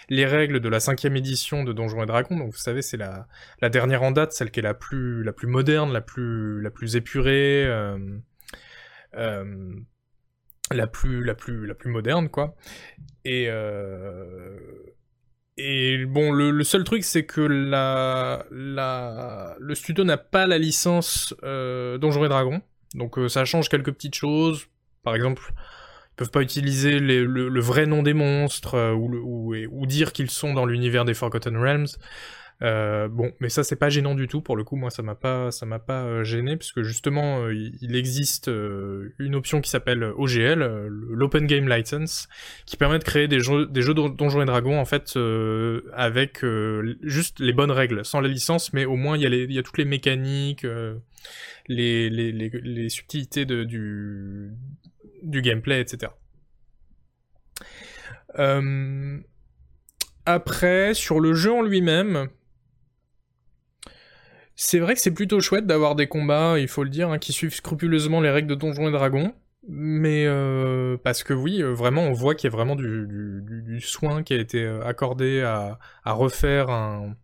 les 0.09 0.24
règles 0.24 0.61
de 0.61 0.68
la 0.68 0.80
cinquième 0.80 1.16
édition 1.16 1.64
de 1.64 1.72
Donjons 1.72 2.03
et 2.03 2.07
Dragons. 2.07 2.36
Donc 2.36 2.53
vous 2.53 2.59
savez, 2.59 2.80
c'est 2.80 2.97
la, 2.97 3.26
la 3.61 3.68
dernière 3.68 4.03
en 4.03 4.12
date, 4.12 4.32
celle 4.32 4.51
qui 4.51 4.61
est 4.61 4.62
la 4.62 4.74
plus, 4.74 5.22
la 5.22 5.32
plus 5.32 5.49
moderne, 5.49 5.93
la 5.93 6.01
plus, 6.01 6.61
la 6.62 6.70
plus 6.70 6.97
épurée. 6.97 7.66
la 10.70 10.86
plus 10.86 11.22
la 11.22 11.34
plus 11.34 11.66
la 11.66 11.74
plus 11.74 11.90
moderne 11.90 12.30
quoi 12.30 12.57
et 13.26 13.47
euh, 13.49 14.57
et 15.59 16.07
bon, 16.07 16.32
le, 16.32 16.64
seul 16.64 16.82
truc, 16.84 17.05
c'est 17.05 17.24
que 17.24 17.40
le 18.50 19.74
studio 19.74 20.05
n'a 20.05 20.16
pas 20.16 20.46
la 20.46 20.59
licence 20.59 21.34
euh, 21.42 21.98
Donjons 21.98 22.24
et 22.24 22.28
Dragons. 22.28 22.62
Donc 22.94 23.18
euh, 23.18 23.28
ça 23.28 23.44
change 23.44 23.68
quelques 23.68 23.92
petites 23.92 24.14
choses. 24.14 24.66
Par 25.03 25.14
exemple, 25.14 25.53
ils 25.53 26.16
peuvent 26.16 26.30
pas 26.30 26.40
utiliser 26.42 26.98
le, 26.98 27.61
vrai 27.61 27.86
nom 27.86 28.03
des 28.03 28.14
monstres 28.14 28.76
euh, 28.76 28.94
ou, 28.94 29.86
dire 29.86 30.12
qu'ils 30.12 30.30
sont 30.30 30.55
dans 30.55 30.64
l'univers 30.64 31.05
des 31.05 31.14
Forgotten 31.14 31.57
Realms. 31.57 31.88
Euh, 32.63 33.09
bon, 33.09 33.33
mais 33.41 33.49
ça 33.49 33.65
c'est 33.65 33.77
pas 33.77 33.89
gênant 33.89 34.15
du 34.15 34.29
tout 34.29 34.41
pour 34.41 34.57
le 34.57 34.63
coup. 34.63 34.77
Moi 34.77 34.91
ça 34.91 35.03
m'a 35.03 35.17
pas 35.17 35.51
ça 35.51 35.67
m'a 35.67 35.81
pas 35.81 36.05
euh, 36.05 36.25
gêné 36.25 36.57
puisque 36.57 36.83
justement 36.83 37.45
euh, 37.45 37.55
il 37.55 37.97
existe 37.97 38.49
une 39.19 39.35
option 39.35 39.61
qui 39.61 39.69
s'appelle 39.69 40.05
OGL, 40.05 40.87
l'Open 40.89 41.47
Game 41.47 41.69
License, 41.69 42.29
qui 42.67 42.77
permet 42.77 42.99
de 42.99 43.05
créer 43.05 43.27
des 43.27 43.41
jeux 43.41 43.67
des 43.67 43.83
jeux 43.83 43.95
Donjons 43.95 44.43
et 44.43 44.45
Dragons 44.45 44.79
en 44.79 44.85
fait 44.85 45.19
avec 45.93 46.45
juste 47.03 47.41
les 47.41 47.53
bonnes 47.53 47.73
règles, 47.73 48.05
sans 48.05 48.21
la 48.21 48.29
licence, 48.29 48.73
mais 48.73 48.85
au 48.85 48.97
moins 48.97 49.17
il 49.17 49.23
y 49.23 49.27
a 49.27 49.29
y 49.29 49.59
a 49.59 49.63
toutes 49.63 49.79
les 49.79 49.85
mécaniques, 49.85 50.67
les, 51.69 52.11
les, 52.11 52.33
les, 52.33 52.89
subtilités 52.89 53.45
de, 53.45 53.65
du 53.65 54.53
du 55.23 55.43
gameplay, 55.43 55.81
etc. 55.81 56.13
Après, 60.25 60.95
sur 60.95 61.19
le 61.19 61.35
jeu 61.35 61.53
en 61.53 61.63
lui-même, 61.63 62.29
c'est 64.55 64.78
vrai 64.78 64.94
que 64.94 65.00
c'est 65.00 65.12
plutôt 65.14 65.40
chouette 65.40 65.66
d'avoir 65.66 65.94
des 65.94 66.07
combats, 66.07 66.59
il 66.59 66.68
faut 66.68 66.84
le 66.84 66.90
dire, 66.90 67.11
hein, 67.11 67.18
qui 67.18 67.32
suivent 67.32 67.55
scrupuleusement 67.55 68.20
les 68.20 68.30
règles 68.30 68.48
de 68.48 68.55
Donjons 68.55 68.88
et 68.88 68.92
Dragons. 68.92 69.34
Mais 69.68 70.26
euh, 70.26 70.96
parce 71.03 71.22
que 71.22 71.32
oui, 71.32 71.62
euh, 71.62 71.72
vraiment, 71.72 72.03
on 72.03 72.12
voit 72.12 72.34
qu'il 72.34 72.50
y 72.50 72.53
a 72.53 72.57
vraiment 72.57 72.74
du, 72.74 73.80
soin 73.80 74.22
qui 74.24 74.34
a 74.34 74.36
été 74.36 74.64
euh, 74.64 74.84
accordé 74.84 75.40
à, 75.42 75.78
refaire 76.05 76.68
un, 76.70 77.14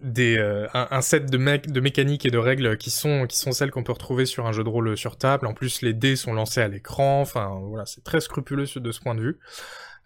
des, 0.00 0.38
un, 0.74 1.00
set 1.00 1.30
de, 1.30 1.38
de 1.70 1.80
mécaniques 1.80 2.26
et 2.26 2.30
de 2.30 2.38
règles 2.38 2.76
qui 2.76 2.90
sont, 2.90 3.26
qui 3.28 3.38
sont 3.38 3.52
celles 3.52 3.70
qu'on 3.70 3.84
peut 3.84 3.92
retrouver 3.92 4.26
sur 4.26 4.46
un 4.46 4.52
jeu 4.52 4.64
de 4.64 4.68
rôle 4.68 4.96
sur 4.96 5.16
table. 5.16 5.46
En 5.46 5.54
plus, 5.54 5.82
les 5.82 5.94
dés 5.94 6.16
sont 6.16 6.32
lancés 6.32 6.60
à 6.60 6.68
l'écran. 6.68 7.20
Enfin, 7.20 7.60
voilà, 7.62 7.86
c'est 7.86 8.02
très 8.02 8.20
scrupuleux 8.20 8.66
de 8.74 8.92
ce 8.92 9.00
point 9.00 9.14
de 9.14 9.20
vue. 9.20 9.38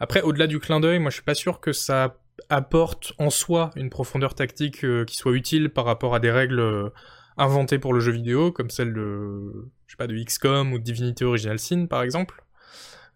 Après, 0.00 0.20
au-delà 0.20 0.46
du 0.46 0.60
clin 0.60 0.80
d'œil, 0.80 0.98
moi, 0.98 1.10
je 1.10 1.14
suis 1.14 1.24
pas 1.24 1.34
sûr 1.34 1.60
que 1.60 1.72
ça 1.72 2.18
apporte 2.48 3.12
en 3.18 3.30
soi 3.30 3.70
une 3.76 3.90
profondeur 3.90 4.34
tactique 4.34 4.84
euh, 4.84 5.04
qui 5.04 5.16
soit 5.16 5.32
utile 5.32 5.70
par 5.70 5.84
rapport 5.84 6.14
à 6.14 6.20
des 6.20 6.30
règles 6.30 6.60
euh, 6.60 6.90
inventées 7.36 7.78
pour 7.78 7.92
le 7.92 8.00
jeu 8.00 8.12
vidéo, 8.12 8.52
comme 8.52 8.70
celle 8.70 8.92
de, 8.92 9.68
je 9.86 9.96
de 9.96 10.24
XCOM 10.24 10.72
ou 10.72 10.78
Divinity 10.78 11.24
Original 11.24 11.58
Sin 11.58 11.86
par 11.86 12.02
exemple. 12.02 12.42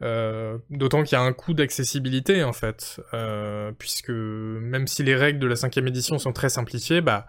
Euh, 0.02 0.58
D'autant 0.70 1.02
qu'il 1.04 1.16
y 1.16 1.20
a 1.20 1.22
un 1.22 1.32
coût 1.32 1.54
d'accessibilité 1.54 2.42
en 2.44 2.52
fait, 2.52 3.00
puisque 3.78 4.10
même 4.10 4.86
si 4.86 5.02
les 5.02 5.14
règles 5.14 5.38
de 5.38 5.46
la 5.46 5.56
cinquième 5.56 5.86
édition 5.86 6.18
sont 6.18 6.32
très 6.32 6.48
simplifiées, 6.48 7.00
bah 7.00 7.26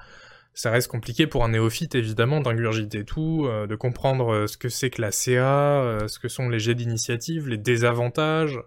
ça 0.56 0.70
reste 0.70 0.88
compliqué 0.88 1.26
pour 1.26 1.44
un 1.44 1.50
néophyte 1.50 1.96
évidemment 1.96 2.40
d'ingurgiter 2.40 3.06
tout, 3.06 3.48
de 3.48 3.76
comprendre 3.76 4.46
ce 4.48 4.56
que 4.58 4.70
c'est 4.70 4.92
que 4.92 5.02
la 5.02 5.12
CA, 5.12 6.00
ce 6.08 6.20
que 6.20 6.28
sont 6.28 6.50
les 6.50 6.60
jets 6.60 6.76
d'initiative, 6.76 7.48
les 7.48 7.58
désavantages, 7.58 8.60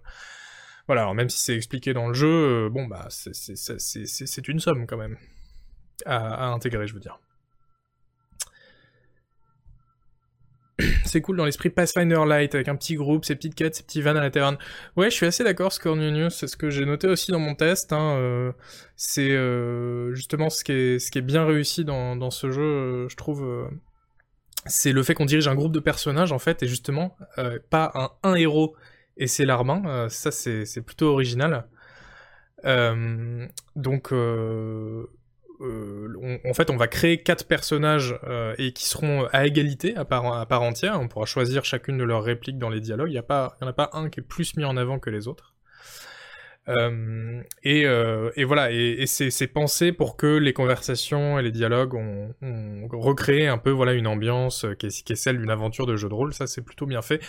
voilà, 0.87 1.03
alors 1.03 1.15
même 1.15 1.29
si 1.29 1.39
c'est 1.39 1.57
expliqué 1.57 1.93
dans 1.93 2.09
le 2.09 2.15
jeu, 2.15 2.29
euh, 2.67 2.71
bon 2.71 2.87
bah 2.87 3.09
c'est 3.11 4.49
une 4.49 4.61
somme 4.61 4.87
quand 4.87 4.97
même 4.97 5.17
à, 6.05 6.47
intégrer, 6.49 6.87
je 6.87 6.95
veux 6.95 7.01
dire. 7.01 7.19
c'est 11.05 11.21
cool 11.23 11.39
dans 11.39 11.45
l'esprit 11.45 11.71
Pathfinder 11.71 12.21
Light, 12.27 12.55
avec 12.55 12.69
un 12.69 12.77
petit 12.77 12.95
groupe, 12.95 13.25
ses 13.25 13.35
petites 13.35 13.57
quêtes, 13.57 13.75
ses 13.75 13.83
petits 13.83 14.01
vannes 14.01 14.19
à 14.19 14.21
la 14.21 14.31
taverne. 14.31 14.59
Ouais, 14.97 15.11
je 15.11 15.17
suis 15.17 15.27
assez 15.27 15.43
d'accord, 15.43 15.73
Scornionius, 15.73 16.35
c'est 16.35 16.47
ce 16.47 16.57
que 16.57 16.71
j'ai 16.71 16.85
noté 16.85 17.09
aussi 17.09 17.33
dans 17.33 17.41
mon 17.41 17.57
test. 17.57 17.93
Hein, 17.93 18.17
euh, 18.19 18.53
c'est 18.95 19.31
euh, 19.31 20.15
justement 20.15 20.51
ce 20.51 20.63
qui, 20.63 20.73
est, 20.73 20.99
ce 21.01 21.11
qui 21.11 21.19
est 21.19 21.23
bien 21.23 21.45
réussi 21.47 21.85
dans, 21.85 22.15
dans 22.15 22.31
ce 22.31 22.53
jeu, 22.53 23.09
je 23.09 23.17
trouve. 23.17 23.69
c'est 24.67 24.93
le 24.93 25.03
fait 25.03 25.15
qu'on 25.15 25.25
dirige 25.25 25.49
un 25.49 25.57
groupe 25.57 25.73
de 25.73 25.81
personnages, 25.81 26.31
en 26.31 26.39
fait, 26.39 26.63
et 26.63 26.69
justement, 26.69 27.17
pas 27.71 27.91
un, 27.95 28.11
un 28.23 28.35
héros 28.37 28.77
et 29.17 29.27
c'est 29.27 29.45
l'Armin. 29.45 29.83
Euh, 29.87 30.09
ça, 30.09 30.31
c'est 30.31 30.83
plutôt 30.83 31.09
original. 31.09 31.67
Euh, 32.65 33.47
donc, 33.75 34.13
euh, 34.13 35.07
en 35.61 36.55
fait, 36.55 36.71
on 36.71 36.77
va 36.77 36.87
créer 36.87 37.23
quatre 37.23 37.47
personnages 37.47 38.19
et 38.59 38.73
qui 38.73 38.85
seront 38.85 39.27
à 39.33 39.47
égalité 39.47 39.97
à 39.97 40.05
part, 40.05 40.27
à 40.39 40.47
part 40.47 40.63
entière. 40.63 41.01
On 41.01 41.09
pourra 41.09 41.27
choisir 41.27 41.65
chacune 41.65 41.97
de 41.99 42.05
leurs 42.05 42.23
répliques 42.23 42.59
dans 42.59 42.71
les 42.71 42.81
dialogues. 42.81 43.11
Il 43.11 43.15
n'y 43.15 43.19
en 43.19 43.67
a 43.67 43.73
pas 43.73 43.91
un 43.93 44.11
qui 44.11 44.21
est 44.21 44.23
plus 44.23 44.57
mis 44.57 44.65
en 44.65 44.77
avant 44.77 44.99
que 44.99 45.11
les 45.11 45.29
autres. 45.29 45.55
et, 47.63 47.83
et, 47.83 48.45
voilà, 48.45 48.71
et, 48.71 49.07
c'est 49.07 49.47
pensé 49.47 49.93
pour 49.93 50.19
que 50.19 50.27
les 50.27 50.53
conversations 50.53 51.39
et 51.39 51.43
les 51.43 51.53
dialogues 51.53 51.95
ont, 51.95 52.35
recréé 52.93 53.47
un 53.47 53.59
peu 53.59 53.71
voilà 53.71 53.93
une 53.95 54.07
ambiance 54.07 54.67
qui 54.79 54.87
est, 54.87 55.05
qui 55.05 55.13
est 55.13 55.17
celle 55.17 55.39
d'une 55.39 55.51
aventure 55.51 55.87
de 55.87 55.97
jeu 55.97 56.11
de 56.11 56.15
rôle. 56.15 56.35
Ça, 56.35 56.47
c'est 56.47 56.63
plutôt 56.63 56.85
bien 56.85 57.01
fait. 57.01 57.23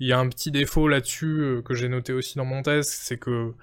Il 0.00 0.08
y 0.08 0.12
a 0.12 0.18
un 0.18 0.28
petit 0.28 0.50
défaut 0.50 0.88
là-dessus 0.88 1.40
euh, 1.40 1.62
que 1.62 1.74
j'ai 1.74 1.88
noté 1.88 2.12
aussi 2.12 2.36
dans 2.36 2.44
mon 2.44 2.62
test, 2.62 2.90
c'est 2.90 3.18
que 3.18 3.54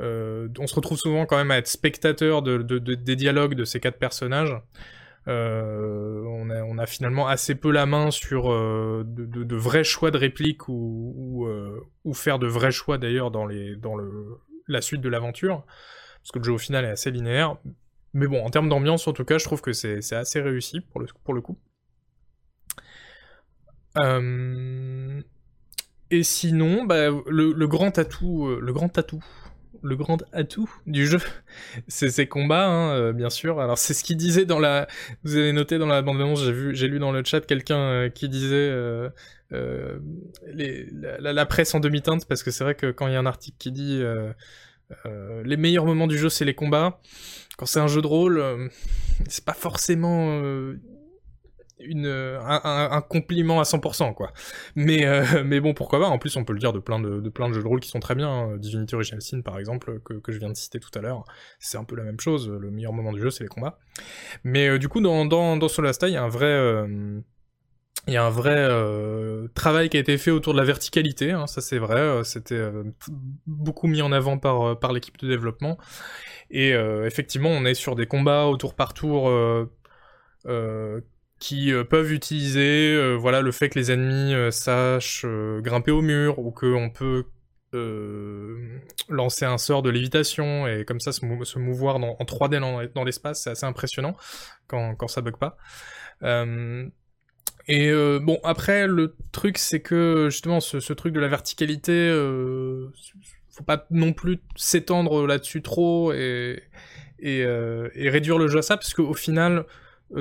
euh, 0.00 0.48
on 0.58 0.66
se 0.66 0.74
retrouve 0.74 0.98
souvent 0.98 1.26
quand 1.26 1.36
même 1.36 1.50
à 1.50 1.58
être 1.58 1.66
spectateur 1.66 2.42
de, 2.42 2.58
des 2.78 3.16
dialogues 3.16 3.54
de 3.54 3.64
ces 3.64 3.80
quatre 3.80 3.98
personnages. 3.98 4.56
Euh, 5.26 6.22
on, 6.24 6.78
a, 6.78 6.86
finalement 6.86 7.26
assez 7.26 7.54
peu 7.54 7.70
la 7.70 7.84
main 7.84 8.10
sur 8.10 8.48
de, 8.48 9.56
vrais 9.56 9.84
choix 9.84 10.10
de 10.10 10.16
répliques 10.16 10.68
ou, 10.68 11.46
faire 12.14 12.38
de 12.38 12.46
vrais 12.46 12.70
choix 12.70 12.96
d'ailleurs 12.96 13.30
dans, 13.30 13.46
la 13.46 14.80
suite 14.80 15.00
de 15.00 15.08
l'aventure, 15.08 15.66
parce 16.22 16.30
que 16.32 16.38
le 16.38 16.44
jeu 16.44 16.52
au 16.52 16.58
final 16.58 16.84
est 16.84 16.90
assez 16.90 17.10
linéaire. 17.10 17.56
Mais 18.14 18.26
bon, 18.26 18.42
en 18.44 18.50
termes 18.50 18.68
d'ambiance, 18.68 19.06
en 19.08 19.12
tout 19.12 19.24
cas, 19.24 19.38
je 19.38 19.44
trouve 19.44 19.60
que 19.60 19.72
c'est 19.72 20.12
assez 20.12 20.40
réussi 20.40 20.80
pour 20.80 21.00
le, 21.00 21.08
pour 21.24 21.34
le 21.34 21.40
coup. 21.40 21.58
Euh... 23.98 25.20
Et 26.10 26.22
sinon, 26.22 26.84
bah, 26.84 27.08
le, 27.26 27.66
grand 27.66 27.98
atout, 27.98 28.46
euh, 28.46 28.60
le 28.62 28.72
grand 28.72 28.96
atout, 28.96 29.22
le 29.82 29.94
grand 29.94 30.24
atout 30.32 30.70
du 30.86 31.06
jeu, 31.06 31.20
c'est 31.88 32.10
ses 32.10 32.26
combats, 32.26 32.66
hein, 32.66 32.90
euh, 32.92 33.12
bien 33.12 33.30
sûr. 33.30 33.60
Alors 33.60 33.76
c'est 33.76 33.92
ce 33.92 34.02
qu'il 34.02 34.16
disait 34.16 34.46
dans 34.46 34.58
la, 34.58 34.88
vous 35.24 35.36
avez 35.36 35.52
noté 35.52 35.78
dans 35.78 35.86
la 35.86 36.00
bande-annonce, 36.00 36.42
j'ai 36.44 36.52
vu, 36.52 36.74
j'ai 36.74 36.88
lu 36.88 36.98
dans 36.98 37.12
le 37.12 37.22
chat 37.24 37.42
quelqu'un 37.42 37.78
euh, 37.78 38.08
qui 38.08 38.28
disait 38.28 38.72
les, 39.50 40.88
la, 41.20 41.46
presse 41.46 41.74
en 41.74 41.80
demi-teinte, 41.80 42.26
parce 42.26 42.42
que 42.42 42.50
c'est 42.50 42.64
vrai 42.64 42.74
que 42.74 42.90
quand 42.90 43.06
il 43.06 43.12
y 43.12 43.16
a 43.16 43.20
un 43.20 43.26
article 43.26 43.56
qui 43.58 43.72
dit 43.72 44.02
les 45.44 45.56
meilleurs 45.56 45.84
moments 45.84 46.06
du 46.06 46.16
jeu, 46.16 46.30
c'est 46.30 46.44
les 46.44 46.54
combats. 46.54 47.00
Quand 47.58 47.66
c'est 47.66 47.80
un 47.80 47.88
jeu 47.88 48.00
de 48.00 48.06
rôle, 48.06 48.70
c'est 49.28 49.44
pas 49.44 49.54
forcément 49.54 50.40
euh, 51.80 52.40
un, 52.40 52.88
un, 52.90 53.00
compliment 53.00 53.60
à 53.60 53.62
100%, 53.62 54.14
quoi. 54.14 54.32
Mais, 54.74 55.06
euh, 55.06 55.22
mais 55.44 55.60
bon, 55.60 55.74
pourquoi 55.74 56.00
pas. 56.00 56.06
En 56.06 56.18
plus, 56.18 56.36
on 56.36 56.44
peut 56.44 56.52
le 56.52 56.58
dire 56.58 56.72
de 56.72 56.78
plein 56.78 56.98
de, 56.98 57.20
de 57.20 57.28
plein 57.28 57.48
de 57.48 57.54
jeux 57.54 57.62
de 57.62 57.68
rôle 57.68 57.80
qui 57.80 57.88
sont 57.88 58.00
très 58.00 58.14
bien. 58.14 58.28
Hein. 58.28 58.56
Divinity 58.56 58.94
Original 58.94 59.22
Sin, 59.22 59.42
par 59.42 59.58
exemple, 59.58 60.00
que, 60.00 60.14
que 60.14 60.32
je 60.32 60.38
viens 60.38 60.50
de 60.50 60.56
citer 60.56 60.80
tout 60.80 60.90
à 60.98 61.00
l'heure. 61.00 61.24
C'est 61.58 61.78
un 61.78 61.84
peu 61.84 61.96
la 61.96 62.02
même 62.02 62.20
chose. 62.20 62.48
Le 62.48 62.70
meilleur 62.70 62.92
moment 62.92 63.12
du 63.12 63.20
jeu, 63.20 63.30
c'est 63.30 63.44
les 63.44 63.48
combats. 63.48 63.78
Mais 64.44 64.68
euh, 64.68 64.78
du 64.78 64.88
coup, 64.88 65.00
dans, 65.00 65.24
dans, 65.24 65.56
dans 65.56 65.68
Solasta, 65.68 66.08
il 66.08 66.14
y 66.14 66.16
a 66.16 66.22
un 66.22 66.28
vrai... 66.28 66.84
il 68.08 68.12
y 68.14 68.16
a 68.16 68.24
un 68.24 68.30
vrai 68.30 68.68
travail 69.54 69.88
qui 69.88 69.96
a 69.96 70.00
été 70.00 70.18
fait 70.18 70.30
autour 70.30 70.54
de 70.54 70.58
la 70.58 70.64
verticalité, 70.64 71.32
hein, 71.32 71.46
ça 71.46 71.60
c'est 71.60 71.78
vrai, 71.78 72.24
c'était 72.24 72.70
beaucoup 73.46 73.86
mis 73.86 74.02
en 74.02 74.12
avant 74.12 74.38
par, 74.38 74.78
par 74.78 74.92
l'équipe 74.92 75.18
de 75.18 75.28
développement. 75.28 75.78
Et 76.50 76.70
effectivement, 77.04 77.50
on 77.50 77.64
est 77.64 77.74
sur 77.74 77.94
des 77.96 78.06
combats 78.06 78.46
au 78.46 78.56
tour 78.56 78.74
par 78.74 78.94
tour 78.94 79.30
qui 81.38 81.72
euh, 81.72 81.84
peuvent 81.84 82.12
utiliser 82.12 82.94
euh, 82.94 83.14
voilà 83.14 83.40
le 83.40 83.52
fait 83.52 83.68
que 83.68 83.78
les 83.78 83.92
ennemis 83.92 84.34
euh, 84.34 84.50
sachent 84.50 85.26
grimper 85.60 85.90
au 85.90 86.02
mur 86.02 86.38
ou 86.38 86.50
qu'on 86.50 86.90
peut 86.90 87.26
lancer 89.10 89.44
un 89.44 89.58
sort 89.58 89.82
de 89.82 89.90
lévitation 89.90 90.66
et 90.66 90.86
comme 90.86 91.00
ça 91.00 91.12
se, 91.12 91.26
mouvoir 91.58 91.96
en 91.96 92.24
3D 92.24 92.92
dans, 92.94 93.04
l'espace, 93.04 93.42
c'est 93.42 93.50
assez 93.50 93.66
impressionnant 93.66 94.16
quand, 94.68 94.94
quand 94.94 95.06
ça 95.06 95.20
bug 95.20 95.36
pas. 95.36 95.58
et 97.68 97.92
bon, 97.92 98.40
après, 98.42 98.86
le 98.86 99.14
truc, 99.32 99.58
c'est 99.58 99.80
que 99.80 100.28
justement, 100.30 100.60
ce, 100.60 100.92
truc 100.94 101.12
de 101.12 101.20
la 101.20 101.28
verticalité, 101.28 102.10
faut 103.50 103.64
pas 103.64 103.86
non 103.90 104.14
plus 104.14 104.40
s'étendre 104.56 105.26
là-dessus 105.26 105.60
trop 105.60 106.14
et, 106.14 106.62
et, 107.18 107.44
réduire 108.08 108.38
le 108.38 108.48
jeu 108.48 108.60
à 108.60 108.62
ça, 108.62 108.78
parce 108.78 108.94
qu'au 108.94 109.12
final, 109.12 109.66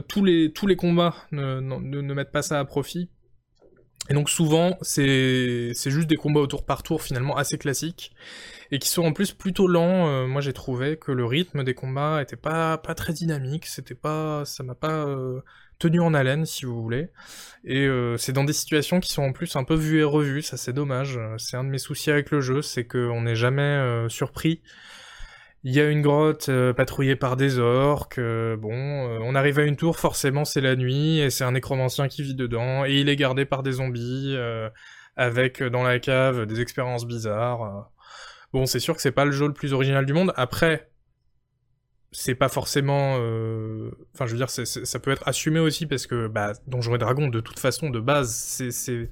tous, 0.08 0.24
les, 0.24 0.52
tous 0.52 0.68
les 0.68 0.76
combats 0.76 1.16
ne, 1.32 1.60
ne 1.60 2.14
mettent 2.14 2.32
pas 2.32 2.42
ça 2.42 2.60
à 2.60 2.66
profit. 2.66 3.10
Et 4.10 4.14
donc 4.14 4.30
souvent, 4.30 4.78
c'est 4.82 5.74
juste 5.74 6.08
des 6.08 6.16
combats 6.16 6.40
au 6.40 6.48
tour 6.48 6.66
par 6.66 6.84
tour 6.84 7.02
finalement 7.02 7.36
assez 7.36 7.58
classiques, 7.58 8.14
et 8.72 8.80
qui 8.80 8.88
sont 8.88 9.04
en 9.04 9.12
plus 9.12 9.34
plutôt 9.34 9.68
lents. 9.68 10.08
Euh, 10.08 10.28
moi 10.28 10.42
j'ai 10.42 10.54
trouvé 10.54 10.98
que 10.98 11.12
le 11.12 11.26
rythme 11.26 11.64
des 11.64 11.74
combats 11.74 12.22
était 12.22 12.38
pas, 12.38 12.78
pas 12.78 12.96
très 12.96 13.12
dynamique, 13.14 13.66
c'était 13.66 13.96
pas, 13.96 14.46
ça 14.46 14.64
m'a 14.64 14.76
pas 14.76 15.06
euh, 15.06 15.42
tenu 15.78 16.00
en 16.00 16.14
haleine 16.14 16.46
si 16.46 16.66
vous 16.66 16.82
voulez. 16.82 17.10
Et 17.66 17.86
euh, 17.86 18.16
c'est 18.18 18.32
dans 18.32 18.46
des 18.46 18.54
situations 18.54 19.02
qui 19.02 19.12
sont 19.12 19.24
en 19.24 19.34
plus 19.34 19.58
un 19.58 19.66
peu 19.66 19.76
vues 19.76 20.00
et 20.00 20.04
revues, 20.04 20.42
ça 20.42 20.56
c'est 20.56 20.74
dommage. 20.74 21.20
C'est 21.38 21.58
un 21.58 21.66
de 21.66 21.70
mes 21.70 21.78
soucis 21.78 22.10
avec 22.10 22.32
le 22.32 22.40
jeu, 22.40 22.62
c'est 22.62 22.86
qu'on 22.86 23.24
n'est 23.24 23.36
jamais 23.36 24.06
surpris 24.08 24.62
il 25.68 25.76
y 25.76 25.82
a 25.82 25.90
une 25.90 26.02
grotte 26.02 26.48
euh, 26.48 26.72
patrouillée 26.72 27.18
par 27.18 27.36
des 27.36 27.60
orques, 27.60 28.20
euh, 28.20 28.56
bon, 28.56 28.72
euh, 28.72 29.20
on 29.22 29.36
arrive 29.36 29.60
à 29.60 29.64
une 29.64 29.76
tour, 29.76 30.00
forcément 30.00 30.46
c'est 30.46 30.62
la 30.62 30.78
nuit, 30.78 31.20
et 31.20 31.30
c'est 31.30 31.44
un 31.44 31.52
nécromancien 31.52 32.08
qui 32.08 32.24
vit 32.24 32.36
dedans, 32.36 32.86
et 32.86 33.02
il 33.02 33.10
est 33.10 33.18
gardé 33.18 33.44
par 33.44 33.64
des 33.64 33.74
zombies, 33.74 34.38
avec 35.18 35.62
dans 35.62 35.84
la 35.84 36.00
cave 36.00 36.46
des 36.46 36.62
expériences 36.62 37.06
bizarres. 37.06 37.92
Bon, 38.54 38.66
c'est 38.66 38.80
sûr 38.80 38.96
que 38.96 39.02
c'est 39.02 39.12
pas 39.12 39.26
le 39.26 39.32
jeu 39.32 39.46
le 39.46 39.54
plus 39.54 39.74
original 39.74 40.06
du 40.06 40.14
monde, 40.14 40.32
après, 40.38 40.90
c'est 42.14 42.36
pas 42.36 42.48
forcément... 42.48 43.16
Enfin, 44.14 44.26
je 44.26 44.32
veux 44.32 44.38
dire, 44.38 44.50
ça 44.50 45.00
peut 45.00 45.12
être 45.12 45.28
assumé 45.28 45.60
aussi, 45.60 45.86
parce 45.86 46.08
que, 46.08 46.30
bah, 46.30 46.54
Donjons 46.68 46.96
et 46.96 46.98
Dragons, 46.98 47.28
de 47.28 47.42
toute 47.42 47.60
façon, 47.60 47.90
de 47.90 48.00
base, 48.00 48.34
c'est 48.34 49.10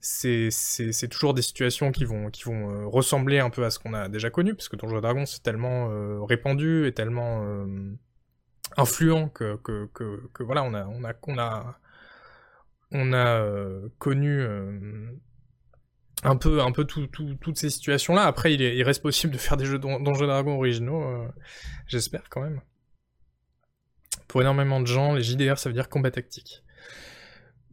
c'est 0.00 1.08
toujours 1.10 1.34
des 1.34 1.42
situations 1.42 1.92
qui 1.92 2.04
vont, 2.04 2.30
qui 2.30 2.44
vont 2.44 2.70
euh, 2.70 2.86
ressembler 2.86 3.38
un 3.38 3.50
peu 3.50 3.64
à 3.64 3.70
ce 3.70 3.78
qu'on 3.78 3.92
a 3.92 4.08
déjà 4.08 4.30
connu, 4.30 4.54
parce 4.54 4.68
que 4.68 4.76
Donjons 4.76 4.98
et 4.98 5.02
Dragons 5.02 5.26
c'est 5.26 5.42
tellement 5.42 5.90
euh, 5.90 6.22
répandu 6.22 6.86
et 6.86 6.92
tellement 6.92 7.44
euh, 7.44 7.66
influent 8.76 9.28
que, 9.28 9.56
que, 9.56 9.88
que, 9.92 10.42
voilà, 10.42 10.62
on 10.62 10.72
a, 10.72 10.86
on 10.86 11.04
a, 11.04 11.12
on 11.26 11.38
a, 11.38 11.80
on 12.92 13.12
a 13.12 13.44
connu 13.98 14.42
un 16.22 16.36
peu, 16.36 16.60
un 16.60 16.72
peu 16.72 16.84
toutes 16.84 17.58
ces 17.58 17.70
situations-là. 17.70 18.22
Après, 18.22 18.54
il, 18.54 18.62
il, 18.62 18.82
reste 18.82 19.02
possible 19.02 19.34
de 19.34 19.38
faire 19.38 19.56
des 19.56 19.66
jeux 19.66 19.78
Donjons 19.78 20.24
et 20.24 20.28
Dragons 20.28 20.56
originaux, 20.56 21.26
j'espère 21.86 22.28
quand 22.30 22.40
même. 22.40 22.62
Pour 24.28 24.40
énormément 24.40 24.80
de 24.80 24.86
gens, 24.86 25.12
les 25.14 25.22
JDR 25.22 25.58
ça 25.58 25.68
veut 25.68 25.74
dire 25.74 25.88
combat 25.88 26.10
tactique. 26.10 26.62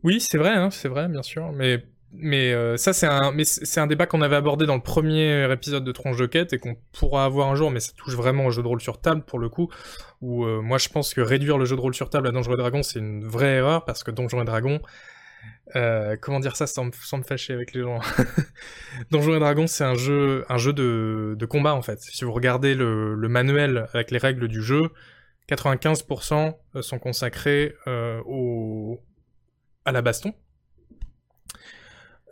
Oui, 0.03 0.19
c'est 0.19 0.37
vrai, 0.37 0.51
hein, 0.51 0.71
c'est 0.71 0.87
vrai, 0.87 1.07
bien 1.07 1.23
sûr, 1.23 1.51
mais 1.51 1.83
mais 2.13 2.53
euh, 2.53 2.77
ça, 2.77 2.93
c'est 2.93 3.05
un, 3.07 3.87
débat 3.87 4.05
qu'on 4.05 4.21
avait 4.21 4.37
abordé 4.37 4.65
dans 4.65 4.75
le 4.75 4.81
premier 4.81 5.51
épisode 5.51 5.83
de 5.83 5.91
Tronche 5.91 6.17
de 6.17 6.25
Quête 6.25 6.53
et 6.53 6.57
qu'on 6.57 6.75
pourra 6.93 7.25
avoir 7.25 7.49
un 7.49 7.55
jour, 7.55 7.69
mais 7.69 7.81
ça 7.81 7.91
touche 7.97 8.15
vraiment 8.15 8.45
au 8.45 8.51
jeu 8.51 8.63
de 8.63 8.67
rôle 8.67 8.81
sur 8.81 9.01
table 9.01 9.23
pour 9.23 9.39
le 9.39 9.49
coup. 9.49 9.69
Où 10.21 10.45
euh, 10.45 10.61
moi, 10.61 10.77
je 10.77 10.87
pense 10.87 11.13
que 11.13 11.21
réduire 11.21 11.57
le 11.57 11.65
jeu 11.65 11.75
de 11.75 11.81
rôle 11.81 11.93
sur 11.93 12.09
table 12.09 12.27
à 12.27 12.31
Donjons 12.31 12.53
et 12.53 12.57
Dragons, 12.57 12.81
c'est 12.81 12.99
une 12.99 13.27
vraie 13.27 13.55
erreur 13.55 13.83
parce 13.83 14.03
que 14.03 14.11
Donjons 14.11 14.41
et 14.41 14.45
Dragons, 14.45 14.79
euh, 15.75 16.15
comment 16.21 16.39
dire 16.39 16.55
ça 16.55 16.65
sans, 16.65 16.85
me 16.85 17.23
fâcher 17.23 17.53
avec 17.53 17.73
les 17.73 17.81
gens 17.81 17.99
Donjons 19.11 19.35
et 19.35 19.39
Dragons, 19.39 19.67
c'est 19.67 19.83
un 19.83 19.95
jeu, 19.95 20.45
de, 20.47 21.45
combat 21.45 21.75
en 21.75 21.81
fait. 21.81 21.99
Si 21.99 22.23
vous 22.23 22.31
regardez 22.31 22.73
le, 22.73 23.15
le 23.15 23.27
manuel 23.27 23.87
avec 23.93 24.11
les 24.11 24.17
règles 24.17 24.47
du 24.47 24.63
jeu, 24.63 24.83
95% 25.49 26.55
sont 26.81 26.99
consacrés 26.99 27.75
au, 28.25 29.01
à 29.83 29.91
la 29.91 30.01
baston 30.01 30.33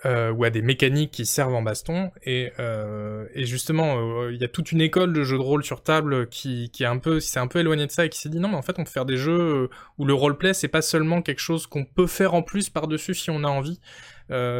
euh, 0.05 0.31
ou 0.31 0.43
à 0.43 0.51
des 0.51 0.61
mécaniques 0.61 1.11
qui 1.11 1.25
servent 1.25 1.55
en 1.55 1.63
baston. 1.63 2.11
Et, 2.23 2.51
euh, 2.59 3.25
justement, 3.35 3.97
euh, 3.97 4.31
il 4.31 4.39
y 4.39 4.43
a 4.43 4.47
toute 4.47 4.71
une 4.71 4.81
école 4.81 5.13
de 5.13 5.23
jeux 5.23 5.37
de 5.37 5.41
rôle 5.41 5.63
sur 5.63 5.81
table 5.81 6.27
qui, 6.29 6.69
est 6.79 6.85
un 6.85 6.99
peu, 6.99 7.19
s'est 7.19 7.39
un 7.39 7.47
peu 7.47 7.59
éloignée 7.59 7.87
de 7.87 7.91
ça 7.91 8.05
et 8.05 8.09
qui 8.09 8.19
s'est 8.19 8.29
dit 8.29 8.39
non, 8.39 8.49
mais 8.49 8.55
en 8.55 8.61
fait, 8.61 8.77
on 8.77 8.83
peut 8.83 8.91
faire 8.91 9.05
des 9.05 9.17
jeux 9.17 9.39
euh, 9.39 9.69
où 9.97 10.05
le 10.05 10.13
roleplay 10.13 10.53
c'est 10.53 10.67
pas 10.67 10.83
seulement 10.83 11.21
quelque 11.23 11.39
chose 11.39 11.65
qu'on 11.65 11.85
peut 11.85 12.07
faire 12.07 12.35
en 12.35 12.43
plus 12.43 12.69
par 12.69 12.87
dessus 12.87 13.15
si 13.15 13.31
on 13.31 13.43
a 13.43 13.47
envie. 13.47 13.79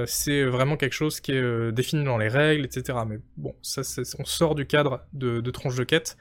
C'est 0.08 0.44
vraiment 0.44 0.78
quelque 0.78 0.94
chose 0.94 1.20
qui 1.20 1.32
est 1.32 1.72
défini 1.72 2.04
dans 2.04 2.18
les 2.18 2.28
règles, 2.28 2.66
etc. 2.66 3.00
Mais 3.08 3.18
bon, 3.38 3.56
ça, 3.62 3.82
on 4.20 4.26
sort 4.26 4.54
du 4.56 4.68
cadre 4.68 5.02
de, 5.14 5.42
de 5.42 5.52
tranche 5.52 5.76
de 5.76 5.84
quête. 5.84 6.18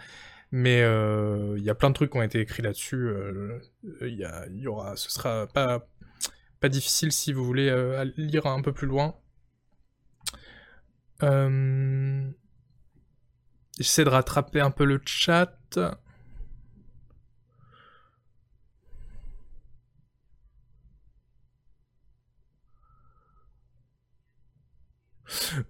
Mais 0.51 0.79
il 0.79 1.63
y 1.63 1.71
a 1.71 1.75
plein 1.75 1.91
de 1.91 1.95
trucs 1.95 2.13
qui 2.13 2.17
ont 2.17 2.23
été 2.23 2.41
écrits 2.41 2.63
là-dessus. 2.63 3.11
Il 4.01 4.29
y 4.55 4.67
aura, 4.67 4.97
ce 4.97 5.11
sera 5.11 5.47
pas 5.47 5.87
difficile 6.69 7.13
si 7.13 7.33
vous 7.33 7.45
voulez 7.45 7.69
euh, 7.69 8.05
lire 8.17 8.47
un 8.47 8.63
peu 8.63 8.73
plus 8.73 8.87
loin. 8.87 9.15
Euh, 11.23 12.31
j'essaie 13.79 14.05
de 14.05 14.11
rattraper 14.11 14.61
un 14.61 14.71
peu 14.71 14.85
le 14.85 15.01
chat. 15.05 15.57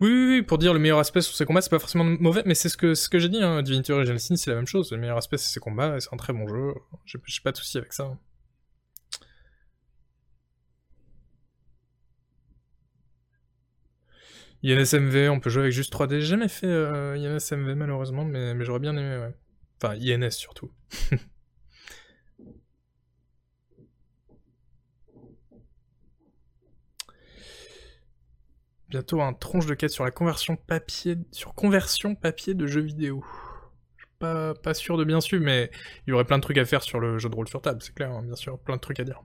Oui, 0.01 0.43
pour 0.43 0.59
dire 0.59 0.73
le 0.75 0.79
meilleur 0.79 0.99
aspect 0.99 1.21
sur 1.21 1.35
ces 1.35 1.45
combats, 1.45 1.61
c'est 1.61 1.71
pas 1.71 1.79
forcément 1.79 2.05
mauvais, 2.05 2.43
mais 2.47 2.55
c'est 2.55 2.69
ce 2.69 2.77
que, 2.77 2.95
ce 2.95 3.09
que 3.09 3.19
j'ai 3.19 3.29
dit, 3.29 3.43
hein. 3.43 3.63
Divinity 3.63 3.93
Original 3.93 4.21
Sin, 4.21 4.37
c'est 4.37 4.51
la 4.51 4.57
même 4.57 4.67
chose. 4.67 4.91
Le 4.93 4.99
meilleur 4.99 5.17
aspect, 5.17 5.39
c'est 5.39 5.53
ces 5.53 5.61
combats, 5.61 5.97
et 5.97 6.01
c'est 6.01 6.13
un 6.13 6.17
très 6.17 6.33
bon 6.33 6.47
jeu. 6.49 6.75
J'ai 7.05 7.19
pas 7.43 7.53
de 7.53 7.57
soucis 7.57 7.79
avec 7.79 7.93
ça. 7.93 8.17
INSMV, 14.65 15.29
on 15.29 15.41
peut 15.41 15.51
jouer 15.51 15.65
avec 15.65 15.75
juste 15.75 15.93
3D. 15.93 16.21
J'ai 16.21 16.27
jamais 16.27 16.49
fait 16.49 16.67
euh, 16.67 17.17
INSMV 17.17 17.75
malheureusement, 17.75 18.25
mais, 18.25 18.55
j'aurais 18.65 18.79
bien 18.79 18.97
aimé, 18.97 19.19
ouais. 19.19 19.35
Enfin, 19.83 19.95
INS 19.97 20.31
surtout. 20.31 20.71
Bientôt 28.89 29.21
un 29.21 29.35
tronche 29.35 29.67
de 29.67 29.75
quête 29.75 29.91
sur 29.91 30.05
la 30.05 30.11
conversion 30.11 30.57
papier, 30.57 31.19
sur 31.31 31.55
conversion 31.55 32.15
papier 32.15 32.55
de 32.55 32.67
jeux 32.67 32.81
vidéo. 32.81 33.23
Pas, 34.19 34.55
pas 34.55 34.73
sûr 34.73 34.97
de 34.97 35.05
bien 35.05 35.21
suivre, 35.21 35.45
mais 35.45 35.71
il 36.07 36.11
y 36.11 36.13
aurait 36.15 36.25
plein 36.25 36.39
de 36.39 36.43
trucs 36.43 36.57
à 36.59 36.65
faire 36.65 36.83
sur 36.83 37.01
le 37.01 37.19
jeu 37.19 37.29
de 37.29 37.35
rôle 37.35 37.49
sur 37.49 37.61
table, 37.61 37.83
c'est 37.83 37.95
clair, 37.95 38.13
hein, 38.13 38.23
bien 38.23 38.37
sûr, 38.37 38.59
plein 38.61 38.77
de 38.77 38.81
trucs 38.81 39.01
à 39.01 39.05
dire. 39.05 39.21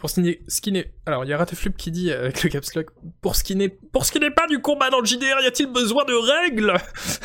Pour 0.00 0.08
n'est... 0.16 0.92
Alors, 1.04 1.26
il 1.26 1.28
y 1.28 1.34
a 1.34 1.36
Rateflup 1.36 1.76
qui 1.76 1.90
dit, 1.90 2.10
avec 2.10 2.42
le 2.42 2.48
caps 2.48 2.74
lock, 2.74 2.86
pour 3.20 3.36
ce 3.36 3.44
qui 3.44 3.54
n'est... 3.54 3.68
Pas 3.68 4.46
du 4.46 4.60
combat 4.60 4.88
dans 4.88 5.00
le 5.00 5.04
JDR, 5.04 5.42
y 5.42 5.46
a-t-il 5.46 5.70
besoin 5.70 6.06
de 6.06 6.14
règles 6.14 6.72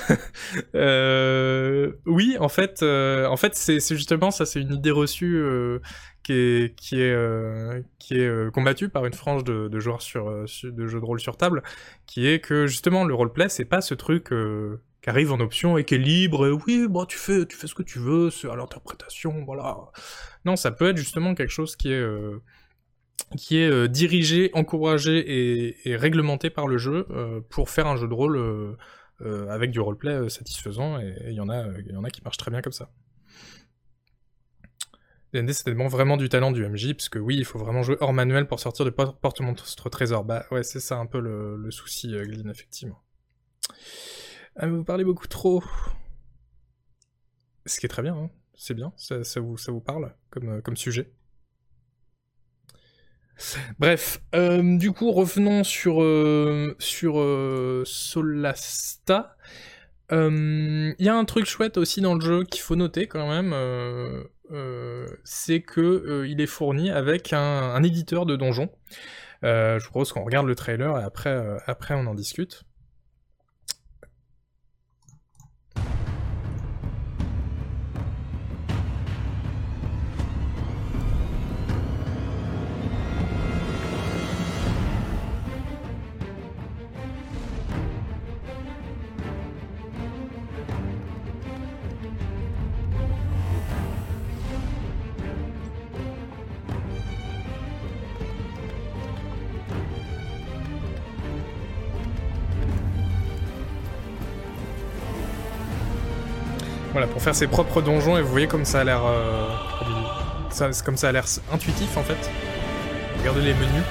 euh... 0.76 1.94
Oui, 2.06 2.36
en 2.38 2.50
fait, 2.50 2.84
euh... 2.84 3.34
c'est 3.54 3.80
justement 3.96 4.30
ça, 4.30 4.46
c'est 4.46 4.60
une 4.60 4.74
idée 4.74 4.92
reçue 4.92 5.38
euh, 5.38 5.80
qui 6.22 6.34
est, 6.34 7.14
euh, 7.14 7.82
euh, 8.12 8.52
combattue 8.52 8.90
par 8.90 9.06
une 9.06 9.14
frange 9.14 9.46
de, 9.46 9.80
joueurs 9.80 10.00
de 10.20 10.88
jeux 10.88 11.00
de 11.00 11.06
rôle 11.06 11.22
sur 11.22 11.38
table, 11.38 11.64
qui 12.06 12.28
est 12.28 12.42
que, 12.42 12.68
justement, 12.68 13.06
le 13.06 13.14
roleplay, 13.14 13.48
c'est 13.48 13.64
pas 13.64 13.80
ce 13.80 13.94
truc 13.94 14.34
qui 15.02 15.10
arrive 15.10 15.32
en 15.32 15.40
option 15.40 15.78
et 15.78 15.86
qui 15.86 15.96
est 15.96 16.00
libre, 16.00 16.60
oui, 16.68 16.88
bon, 16.90 17.06
tu 17.06 17.18
fais, 17.18 17.46
tu 17.46 17.56
fais 17.56 17.68
ce 17.68 17.76
que 17.76 17.84
tu 17.84 18.00
veux, 18.00 18.32
c'est 18.32 18.50
à 18.50 18.58
l'interprétation, 18.58 19.46
voilà. 19.46 19.78
Non, 20.44 20.58
ça 20.58 20.72
peut 20.72 20.90
être 20.90 20.98
justement 20.98 21.36
quelque 21.36 21.54
chose 21.54 21.78
qui 21.78 21.94
est 21.94 22.06
qui 23.38 23.58
est 23.58 23.70
euh, 23.70 23.88
dirigé, 23.88 24.52
encouragé 24.54 25.80
et, 25.88 25.96
réglementé 25.96 26.50
par 26.50 26.68
le 26.68 26.78
jeu 26.78 27.08
euh, 27.10 27.42
pour 27.50 27.70
faire 27.70 27.88
un 27.88 27.96
jeu 27.96 28.08
de 28.08 28.14
rôle 28.14 28.38
euh, 28.38 29.50
avec 29.50 29.72
du 29.72 29.80
roleplay 29.80 30.30
satisfaisant, 30.30 31.00
et 31.00 31.16
il 31.28 31.34
y, 31.34 31.40
en 31.40 31.50
a, 31.50 31.68
y 31.80 31.96
en 31.96 32.04
a 32.04 32.10
qui 32.10 32.22
marchent 32.24 32.38
très 32.38 32.52
bien 32.52 32.62
comme 32.62 32.74
ça. 32.74 32.92
D&D 35.34 35.52
c'est 35.54 35.70
vraiment 35.74 36.18
du 36.18 36.30
talent 36.30 36.52
du 36.52 36.66
MJ, 36.68 36.94
parce 36.94 37.10
que 37.10 37.20
oui, 37.20 37.36
il 37.38 37.46
faut 37.46 37.60
vraiment 37.60 37.84
jouer 37.84 37.98
hors 38.00 38.14
manuel 38.14 38.48
pour 38.48 38.60
sortir 38.60 38.86
de 38.86 38.90
porte-monstre 38.90 39.90
trésor. 39.90 40.24
Bah 40.24 40.46
ouais, 40.52 40.64
c'est 40.64 40.80
ça 40.80 40.98
un 40.98 41.06
peu 41.06 41.20
le, 41.20 41.72
souci, 41.72 42.10
Glyn, 42.10 42.50
effectivement. 42.50 43.02
Ah, 44.56 44.68
vous 44.68 44.84
parlez 44.84 45.04
beaucoup 45.04 45.28
trop. 45.28 45.64
Ce 47.66 47.80
qui 47.80 47.86
est 47.86 47.90
très 47.90 48.04
bien, 48.04 48.16
hein. 48.16 48.30
c'est 48.56 48.76
bien, 48.76 48.94
ça, 48.96 49.40
vous, 49.40 49.58
ça 49.58 49.72
vous 49.72 49.82
parle 49.82 50.16
comme, 50.30 50.62
comme 50.62 50.78
sujet. 50.78 51.12
Bref, 53.80 54.22
euh, 54.34 54.78
du 54.78 54.92
coup, 54.92 55.12
revenons 55.12 55.64
sur, 55.64 56.02
euh, 56.02 56.76
euh, 57.04 57.84
Solasta. 57.86 59.36
Il 60.12 60.96
y 61.00 61.10
a 61.10 61.16
un 61.16 61.26
truc 61.26 61.46
chouette 61.46 61.78
aussi 61.78 62.02
dans 62.02 62.14
le 62.14 62.22
jeu 62.22 62.44
qu'il 62.44 62.62
faut 62.62 62.76
noter 62.76 63.08
quand 63.08 63.28
même, 63.28 63.54
c'est 65.24 65.62
que 65.62 66.26
il 66.28 66.42
est 66.42 66.48
fourni 66.48 66.92
avec 66.92 67.34
un, 67.34 67.82
éditeur 67.84 68.26
de 68.26 68.36
donjons. 68.36 68.70
je 69.44 69.86
propose 69.88 70.12
qu'on 70.12 70.24
regarde 70.24 70.48
le 70.48 70.56
trailer 70.56 71.00
et 71.00 71.04
après, 71.04 71.58
après 71.66 71.96
on 71.96 72.06
en 72.06 72.16
discute. 72.16 72.64
Faire 107.26 107.34
ses 107.34 107.48
propres 107.48 107.82
donjons, 107.82 108.18
et 108.18 108.22
vous 108.22 108.30
voyez 108.30 108.46
comme 108.46 108.66
ça 108.66 108.82
a 108.82 108.84
l'air... 108.84 109.02
Euh, 109.04 109.48
comme 110.86 110.96
ça 110.96 111.10
a 111.10 111.12
l'air 111.12 111.26
intuitif, 111.52 111.98
en 111.98 112.04
fait. 112.04 112.30
Regardez 113.20 113.42
les 113.42 113.54
menus. 113.56 113.84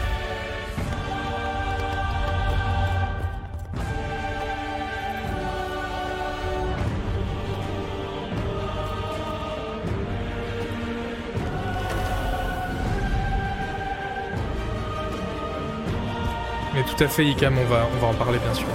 Mais 16.72 16.82
tout 16.85 17.03
à 17.03 17.09
fait, 17.09 17.24
Icam, 17.26 17.59
on 17.59 17.64
va, 17.64 17.89
on 17.97 18.01
va 18.01 18.07
en 18.07 18.14
parler 18.14 18.39
bien 18.39 18.55
sûr. 18.55 18.68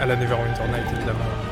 À 0.00 0.06
la 0.06 0.14
Neverwinter 0.14 0.62
Night, 0.68 0.86
évidemment. 0.96 1.47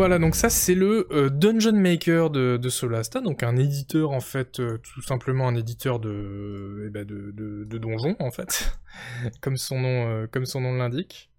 Voilà, 0.00 0.18
donc 0.18 0.34
ça 0.34 0.48
c'est 0.48 0.74
le 0.74 1.06
euh, 1.12 1.28
Dungeon 1.28 1.78
Maker 1.78 2.30
de, 2.30 2.68
Solasta, 2.70 3.20
donc 3.20 3.42
un 3.42 3.58
éditeur 3.58 4.12
en 4.12 4.22
fait, 4.22 4.58
euh, 4.58 4.78
tout 4.78 5.02
simplement 5.02 5.46
un 5.46 5.54
éditeur 5.54 6.00
de, 6.00 6.84
eh 6.86 6.88
ben 6.88 7.04
donjons 7.06 8.16
en 8.18 8.30
fait, 8.30 8.72
comme 9.42 9.58
son 9.58 9.78
nom, 9.78 10.08
euh, 10.08 10.26
comme 10.26 10.46
son 10.46 10.62
nom 10.62 10.72
l'indique. 10.72 11.30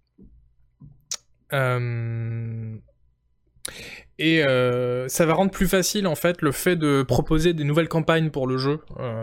Et 4.18 4.42
ça 5.08 5.26
va 5.26 5.34
rendre 5.34 5.50
plus 5.50 5.66
facile 5.66 6.06
en 6.06 6.14
fait 6.14 6.42
le 6.42 6.52
fait 6.52 6.76
de 6.76 7.02
proposer 7.02 7.54
des 7.54 7.64
nouvelles 7.64 7.88
campagnes 7.88 8.30
pour 8.30 8.46
le 8.46 8.56
jeu, 8.56 8.80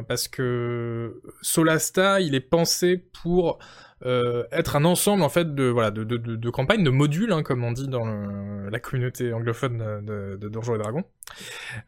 parce 0.08 0.28
que 0.28 1.22
Solasta 1.42 2.20
il 2.20 2.36
est 2.36 2.42
pensé 2.42 2.98
pour 3.22 3.60
euh, 4.06 4.46
être 4.54 4.78
un 4.78 4.86
ensemble 4.86 5.24
en 5.24 5.30
fait 5.30 5.54
de 5.54 5.66
voilà 5.66 5.92
de, 5.92 6.04
de, 6.04 6.50
campagnes, 6.50 6.84
de 6.84 6.90
modules, 6.90 7.34
hein, 7.34 7.44
comme 7.44 7.64
on 7.64 7.74
dit 7.74 7.88
dans 7.90 8.06
la 8.06 8.80
communauté 8.80 9.34
anglophone 9.34 10.06
de, 10.06 10.48
Donjons 10.48 10.76
et 10.76 10.78
Dragons. 10.78 11.04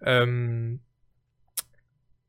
Euh... 0.08 0.76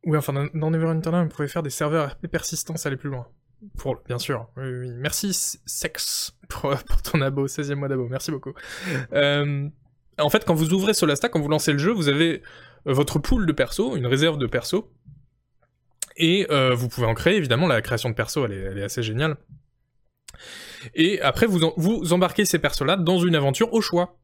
Oui, 0.05 0.17
enfin 0.17 0.49
dans, 0.55 0.71
Neverwinter 0.71 1.11
on 1.13 1.29
pouvait 1.29 1.49
faire 1.49 1.63
des 1.63 1.71
serveurs 1.71 2.13
RP 2.13 2.27
persistants, 2.29 2.75
allait 2.85 2.97
plus 2.97 3.11
loin. 3.11 3.27
Pour, 3.79 4.03
bien 4.07 4.19
sûr. 4.19 4.49
Oui. 4.57 4.91
Merci 4.97 5.33
Sex 5.67 6.37
pour, 6.49 6.75
ton 7.05 7.21
abo, 7.21 7.47
16e 7.47 7.75
mois 7.75 7.89
d'abo. 7.89 8.09
Merci 8.09 8.33
beaucoup. 8.33 8.53
Euh, 9.13 9.69
en 10.19 10.31
fait, 10.31 10.45
quand 10.45 10.55
vous 10.55 10.73
ouvrez 10.73 10.95
Solasta, 10.95 11.29
quand 11.29 11.41
vous 11.41 11.49
lancez 11.49 11.73
le 11.73 11.79
jeu, 11.79 11.93
vous 11.93 12.09
avez 12.09 12.43
euh, 12.87 12.93
votre 12.93 13.19
pool 13.19 13.47
de 13.47 13.53
perso, 13.53 13.97
une 13.97 14.07
réserve 14.07 14.39
de 14.39 14.47
perso. 14.47 14.93
Et 16.17 16.47
euh, 16.51 16.75
vous 16.75 16.89
pouvez 16.89 17.07
en 17.07 17.15
créer, 17.15 17.37
évidemment, 17.37 17.67
la 17.67 17.81
création 17.81 18.11
de 18.11 18.15
perso, 18.15 18.45
elle 18.45 18.79
est, 18.79 18.83
assez 18.83 19.03
géniale. 19.03 19.37
Et 20.95 21.21
après, 21.21 21.47
vous, 21.47 22.13
embarquez 22.13 22.45
ces 22.45 22.59
persos-là 22.59 22.97
dans 22.97 23.19
une 23.19 23.35
aventure 23.35 23.73
au 23.73 23.81
choix. 23.81 24.19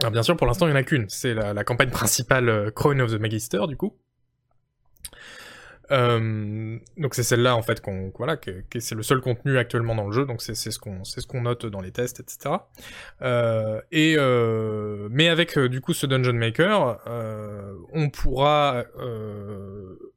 Alors 0.00 0.12
bien 0.12 0.22
sûr, 0.22 0.36
pour 0.36 0.46
l'instant, 0.46 0.66
il 0.66 0.70
n'y 0.70 0.76
en 0.76 0.80
a 0.80 0.84
qu'une. 0.84 1.06
C'est 1.08 1.34
la, 1.34 1.64
campagne 1.64 1.90
principale 1.90 2.48
euh, 2.48 2.70
of 3.02 3.10
the 3.10 3.20
Magister, 3.20 3.60
du 3.66 3.76
coup. 3.76 3.96
Euh, 5.90 6.78
donc 6.98 7.14
c'est 7.14 7.22
celle-là 7.22 7.56
en 7.56 7.62
fait 7.62 7.80
qu'on 7.80 8.12
voilà 8.18 8.36
que, 8.36 8.62
c'est 8.78 8.94
le 8.94 9.02
seul 9.02 9.22
contenu 9.22 9.56
actuellement 9.56 9.94
dans 9.94 10.06
le 10.06 10.12
jeu 10.12 10.26
donc 10.26 10.42
c'est 10.42 10.54
ce 10.54 10.78
qu'on 10.78 11.02
c'est 11.04 11.22
ce 11.22 11.26
qu'on 11.26 11.42
note 11.42 11.64
dans 11.64 11.80
les 11.80 11.92
tests 11.92 12.20
etc 12.20 12.56
euh, 13.22 13.80
et 13.90 14.16
euh, 14.18 15.08
mais 15.10 15.28
avec 15.28 15.56
euh, 15.56 15.70
du 15.70 15.80
coup 15.80 15.94
ce 15.94 16.04
dungeon 16.04 16.34
maker 16.34 16.98
euh, 17.06 17.72
on 17.94 18.10
pourra 18.10 18.84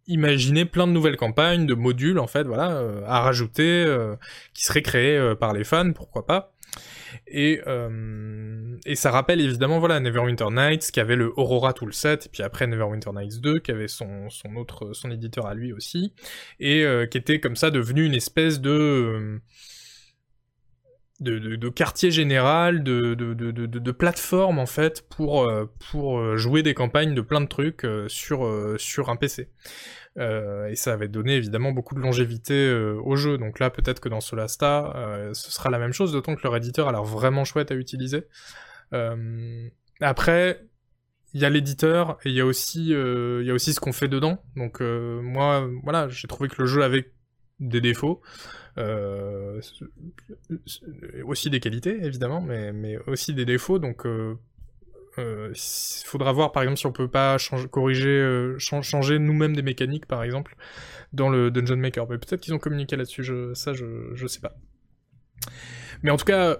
imaginer 0.07 0.65
plein 0.65 0.87
de 0.87 0.91
nouvelles 0.91 1.15
campagnes 1.15 1.65
de 1.65 1.73
modules 1.73 2.19
en 2.19 2.27
fait 2.27 2.43
voilà 2.43 2.81
à 3.07 3.21
rajouter 3.21 3.85
qui 4.53 4.65
seraient 4.65 4.81
créés 4.81 5.35
par 5.39 5.53
les 5.53 5.63
fans 5.63 5.93
pourquoi 5.93 6.25
pas 6.25 6.50
et, 7.27 7.61
euh, 7.67 8.77
et 8.85 8.95
ça 8.95 9.11
rappelle 9.11 9.41
évidemment 9.41 9.79
voilà 9.79 9.99
Neverwinter 9.99 10.47
Nights 10.51 10.91
qui 10.91 10.99
avait 10.99 11.15
le 11.15 11.31
Aurora 11.37 11.73
tout 11.73 11.85
le 11.85 11.91
et 11.91 12.29
puis 12.31 12.43
après 12.43 12.67
Neverwinter 12.67 13.11
Nights 13.13 13.41
2 13.41 13.59
qui 13.59 13.71
avait 13.71 13.87
son, 13.87 14.27
éditeur 15.11 15.45
à 15.45 15.53
lui 15.53 15.73
aussi, 15.73 16.13
et 16.59 16.83
euh, 16.83 17.05
qui 17.05 17.17
était 17.17 17.39
comme 17.39 17.55
ça 17.55 17.69
devenu 17.69 18.05
une 18.05 18.13
espèce 18.15 18.61
de 18.61 19.41
de, 21.19 21.69
quartier 21.69 22.09
général, 22.09 22.83
de, 22.83 23.13
de, 23.13 23.91
plateforme 23.91 24.57
en 24.57 24.65
fait 24.65 25.07
pour, 25.07 25.47
euh, 25.47 26.35
jouer 26.35 26.63
des 26.63 26.73
campagnes 26.73 27.13
de 27.13 27.21
plein 27.21 27.41
de 27.41 27.45
trucs 27.45 27.85
sur 28.07 28.41
un 29.09 29.15
PC. 29.15 29.49
Euh, 30.17 30.67
et 30.67 30.75
ça 30.75 30.93
avait 30.93 31.07
donné 31.07 31.35
évidemment 31.35 31.71
beaucoup 31.71 31.95
de 31.95 32.01
longévité 32.01 32.53
euh, 32.53 32.99
au 33.03 33.15
jeu. 33.15 33.37
Donc 33.37 33.59
là, 33.59 33.69
peut-être 33.69 33.99
que 33.99 34.09
dans 34.09 34.21
Solasta, 34.21 34.93
euh, 34.95 35.33
ce 35.33 35.51
sera 35.51 35.69
la 35.69 35.79
même 35.79 35.93
chose, 35.93 36.11
d'autant 36.11 36.35
que 36.35 36.41
leur 36.43 36.55
éditeur 36.55 36.87
a 36.87 36.91
l'air 36.91 37.03
vraiment 37.03 37.45
chouette 37.45 37.71
à 37.71 37.75
utiliser. 37.75 38.27
après, 40.01 40.65
il 41.33 41.39
y 41.41 41.45
a 41.45 41.49
l'éditeur 41.49 42.17
et 42.25 42.29
il 42.29 42.35
y 42.35 42.41
a 42.41 42.45
aussi, 42.45 42.89
ce 42.89 43.79
qu'on 43.79 43.93
fait 43.93 44.09
dedans. 44.09 44.43
Donc 44.55 44.81
moi, 44.81 45.67
voilà, 45.83 46.09
j'ai 46.09 46.27
trouvé 46.27 46.49
que 46.49 46.61
le 46.61 46.67
jeu 46.67 46.83
avait 46.83 47.11
des 47.59 47.79
défauts. 47.81 48.21
aussi 51.25 51.49
des 51.49 51.59
qualités 51.59 52.05
évidemment 52.05 52.41
mais, 52.41 52.71
mais 52.71 52.97
aussi 53.05 53.33
des 53.33 53.43
défauts 53.43 53.79
donc 53.79 54.07
euh, 55.17 55.53
faudra 56.05 56.31
voir 56.31 56.51
par 56.51 56.63
exemple 56.63 56.79
si 56.79 56.85
on 56.85 56.91
peut 56.91 57.07
pas 57.07 57.37
corriger, 57.69 58.09
euh, 58.09 58.57
changer 58.59 59.19
nous-mêmes 59.19 59.55
des 59.55 59.61
mécaniques 59.61 60.05
par 60.05 60.23
exemple 60.23 60.55
dans 61.13 61.29
le 61.29 61.51
Dungeon 61.51 61.77
Maker. 61.77 62.07
Mais 62.09 62.17
peut-être 62.17 62.41
qu'ils 62.41 62.53
ont 62.53 62.59
communiqué 62.59 62.95
là-dessus, 62.95 63.25
ça 63.53 63.73
je, 63.73 64.11
je 64.13 64.27
sais 64.27 64.39
pas. 64.39 64.55
Mais 66.03 66.11
en 66.11 66.17
tout 66.17 66.25
cas, 66.25 66.59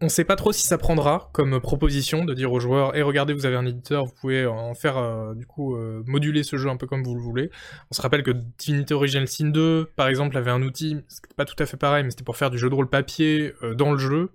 on 0.00 0.08
sait 0.08 0.24
pas 0.24 0.36
trop 0.36 0.52
si 0.52 0.66
ça 0.66 0.78
prendra 0.78 1.30
comme 1.32 1.60
proposition 1.60 2.24
de 2.24 2.32
dire 2.32 2.52
aux 2.52 2.60
joueurs 2.60 2.96
et 2.96 3.02
regardez 3.02 3.32
vous 3.32 3.46
avez 3.46 3.56
un 3.56 3.66
éditeur 3.66 4.06
vous 4.06 4.14
pouvez 4.20 4.46
en 4.46 4.74
faire 4.74 4.96
euh, 4.96 5.34
du 5.34 5.44
coup 5.46 5.74
euh, 5.74 6.02
moduler 6.06 6.44
ce 6.44 6.56
jeu 6.56 6.68
un 6.68 6.76
peu 6.76 6.86
comme 6.86 7.02
vous 7.02 7.14
le 7.14 7.20
voulez. 7.20 7.50
On 7.90 7.94
se 7.94 8.02
rappelle 8.02 8.22
que 8.22 8.30
Divinity 8.30 8.92
Original 8.92 9.26
Sin 9.26 9.48
2 9.48 9.90
par 9.96 10.08
exemple 10.08 10.36
avait 10.36 10.50
un 10.50 10.62
outil 10.62 10.98
c'était 11.08 11.34
pas 11.34 11.44
tout 11.44 11.56
à 11.58 11.66
fait 11.66 11.76
pareil 11.76 12.04
mais 12.04 12.10
c'était 12.10 12.24
pour 12.24 12.36
faire 12.36 12.50
du 12.50 12.58
jeu 12.58 12.70
de 12.70 12.74
rôle 12.74 12.88
papier 12.88 13.52
euh, 13.62 13.74
dans 13.74 13.90
le 13.90 13.98
jeu 13.98 14.30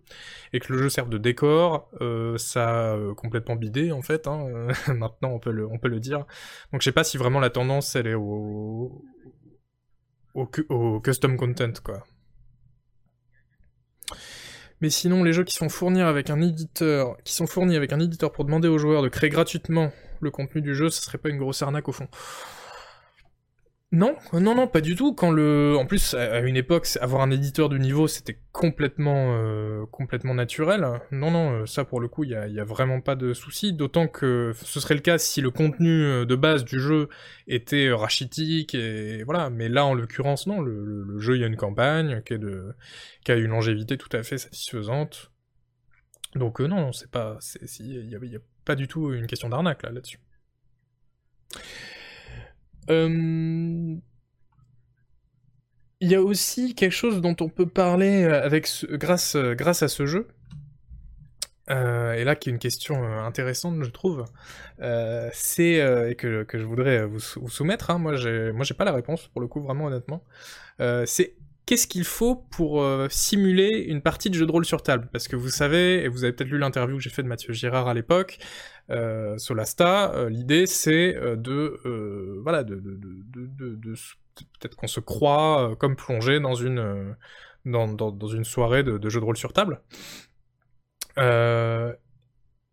et 0.51 0.59
que 0.59 0.71
le 0.73 0.79
jeu 0.79 0.89
serve 0.89 1.09
de 1.09 1.17
décor 1.17 1.89
ça 2.37 2.93
a 2.93 3.13
complètement 3.15 3.55
bidé 3.55 3.91
en 3.91 4.01
fait 4.01 4.27
hein, 4.27 4.47
maintenant 4.87 5.29
on 5.29 5.39
peut 5.39 5.51
le 5.51 5.67
on 5.67 5.77
peut 5.77 5.87
le 5.87 5.99
dire. 5.99 6.25
Donc 6.71 6.81
je 6.81 6.85
sais 6.85 6.91
pas 6.91 7.03
si 7.03 7.17
vraiment 7.17 7.39
la 7.39 7.49
tendance 7.49 7.95
elle 7.95 8.07
est 8.07 8.13
au 8.13 9.03
au, 10.33 10.49
au 10.69 10.99
custom 10.99 11.37
content 11.37 11.73
quoi 11.83 12.03
mais 14.83 14.89
sinon, 14.89 15.23
les 15.23 15.31
jeux 15.31 15.45
qui 15.45 15.55
sont 15.55 15.69
fournis 15.69 16.01
avec 16.01 16.29
un 16.29 16.41
éditeur, 16.41 17.15
qui 17.23 17.33
sont 17.33 17.47
fournis 17.47 17.77
avec 17.77 17.93
un 17.93 18.01
éditeur 18.01 18.33
pour 18.33 18.43
demander 18.43 18.67
aux 18.67 18.77
joueurs 18.77 19.01
de 19.01 19.07
créer 19.07 19.29
gratuitement 19.29 19.93
le 20.19 20.29
contenu 20.29 20.61
du 20.61 20.75
jeu, 20.75 20.89
ce 20.89 21.01
serait 21.01 21.17
pas 21.17 21.29
une 21.29 21.37
grosse 21.37 21.61
arnaque 21.61 21.87
au 21.87 21.93
fond. 21.93 22.09
Non, 23.93 24.15
non, 24.33 24.55
non, 24.55 24.65
pas 24.65 24.81
du 24.81 24.95
tout. 24.95 25.13
Quand 25.13 25.29
le, 25.29 25.77
en 25.77 25.85
plus, 25.85 26.15
à 26.15 26.39
une 26.39 26.55
époque, 26.55 26.87
avoir 26.99 27.21
un 27.21 27.29
éditeur 27.29 27.69
du 27.69 27.79
niveau, 27.79 28.07
c'était 28.07 28.39
complètement, 28.51 29.35
euh, 29.37 29.85
complètement 29.85 30.33
naturel. 30.33 30.99
Non, 31.11 31.29
non, 31.29 31.61
euh, 31.61 31.65
ça 31.67 31.85
pour 31.85 31.99
le 31.99 32.07
coup, 32.07 32.23
il 32.23 32.31
y 32.31 32.35
a, 32.35 32.63
vraiment 32.63 33.01
pas 33.01 33.15
de 33.15 33.33
souci. 33.33 33.71
D'autant 33.71 34.07
que 34.07 34.51
ce 34.63 34.79
serait 34.79 34.95
le 34.95 35.01
cas 35.01 35.19
si 35.19 35.41
le 35.41 35.51
contenu 35.51 36.05
euh, 36.05 36.25
de 36.25 36.35
base 36.35 36.65
du 36.65 36.79
jeu 36.79 37.07
était 37.47 37.91
rachitique 37.91 38.73
et 38.73 39.21
voilà. 39.25 39.51
Mais 39.51 39.69
là, 39.69 39.85
en 39.85 39.93
l'occurrence, 39.93 40.47
non. 40.47 40.59
Le, 40.59 41.19
jeu, 41.19 41.35
il 41.35 41.41
y 41.41 41.43
a 41.43 41.47
une 41.47 41.55
campagne 41.55 42.23
qui, 42.23 42.39
de, 42.39 42.73
a 43.27 43.33
une 43.33 43.51
longévité 43.51 43.99
tout 43.99 44.09
à 44.17 44.23
fait 44.23 44.39
satisfaisante. 44.39 45.31
Donc 46.33 46.61
non, 46.61 46.93
c'est 46.93 47.11
pas, 47.11 47.37
il 47.79 48.09
y, 48.09 48.35
a 48.35 48.39
pas 48.65 48.73
du 48.73 48.87
tout 48.87 49.13
une 49.13 49.27
question 49.27 49.49
d'arnaque 49.49 49.83
là, 49.83 49.91
là-dessus. 49.91 50.19
Il 52.89 54.01
y 56.01 56.15
a 56.15 56.21
aussi 56.21 56.75
quelque 56.75 56.91
chose 56.91 57.21
dont 57.21 57.35
on 57.39 57.49
peut 57.49 57.67
parler 57.67 58.25
avec 58.25 58.67
grâce, 58.91 59.37
grâce 59.37 59.83
à 59.83 59.87
ce 59.87 60.05
jeu, 60.05 60.27
euh, 61.69 62.13
et 62.13 62.23
là, 62.23 62.35
qui 62.35 62.49
est 62.49 62.51
une 62.51 62.59
question 62.59 63.03
euh, 63.03 63.19
intéressante, 63.21 63.81
je 63.83 63.89
trouve, 63.89 64.25
euh, 64.81 65.29
c'est 65.33 65.75
et 66.09 66.15
que, 66.15 66.43
que, 66.43 66.57
je 66.57 66.65
voudrais 66.65 67.05
vous, 67.05 67.19
soumettre. 67.19 67.89
Hein, 67.89 67.99
moi, 67.99 68.15
j'ai 68.15 68.51
moi 68.51 68.65
j'ai 68.65 68.73
pas 68.73 68.85
la 68.85 68.91
réponse 68.91 69.27
pour 69.27 69.41
le 69.41 69.47
coup, 69.47 69.61
vraiment 69.61 69.85
honnêtement. 69.85 70.23
c'est 71.05 71.35
qu'est-ce 71.65 71.87
qu'il 71.87 72.03
faut 72.03 72.35
pour 72.35 72.85
simuler 73.09 73.69
une 73.87 74.01
partie 74.01 74.29
de 74.29 74.35
jeu 74.35 74.45
de 74.45 74.51
rôle 74.51 74.65
sur 74.65 74.83
table? 74.83 75.07
Parce 75.11 75.27
que 75.27 75.35
vous 75.35 75.49
savez, 75.49 76.03
et 76.03 76.07
vous 76.09 76.23
avez 76.25 76.33
peut-être 76.33 76.49
lu 76.49 76.57
l'interview 76.57 76.97
que 76.97 77.03
j'ai 77.03 77.09
fait 77.09 77.23
de 77.23 77.27
Mathieu 77.27 77.53
Girard 77.53 77.87
à 77.87 77.93
l'époque, 77.93 78.37
Solasta, 79.37 80.29
l'idée 80.29 80.65
c'est 80.65 81.13
de 81.13 81.79
voilà 82.43 82.63
de, 82.63 82.75
peut-être 84.59 84.75
qu'on 84.75 84.87
se 84.87 84.99
croit 84.99 85.75
comme 85.79 85.95
plongé 85.95 86.39
dans 86.39 86.55
une 86.55 87.15
dans, 87.65 87.87
dans, 87.87 88.27
une 88.27 88.43
soirée 88.43 88.83
de, 88.83 89.09
jeu 89.09 89.19
de 89.19 89.25
rôle 89.25 89.37
sur 89.37 89.53
table. 89.53 89.81
Euh, 91.17 91.93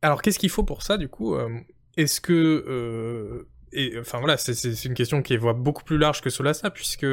alors, 0.02 0.22
qu'est-ce 0.22 0.38
qu'il 0.38 0.50
faut 0.50 0.64
pour 0.64 0.82
ça, 0.82 0.96
du 0.96 1.08
coup? 1.08 1.34
Euh, 1.34 1.48
Est-ce 1.96 2.20
que... 2.20 3.46
Euh, 3.74 3.78
et 3.78 3.98
enfin 3.98 4.18
voilà, 4.18 4.36
c'est 4.36 4.84
une 4.84 4.94
question 4.94 5.22
qui 5.22 5.34
est 5.34 5.38
beaucoup 5.38 5.84
plus 5.84 5.98
large 5.98 6.20
que 6.20 6.30
cela, 6.30 6.54
ça, 6.54 6.70
puisque 6.70 7.06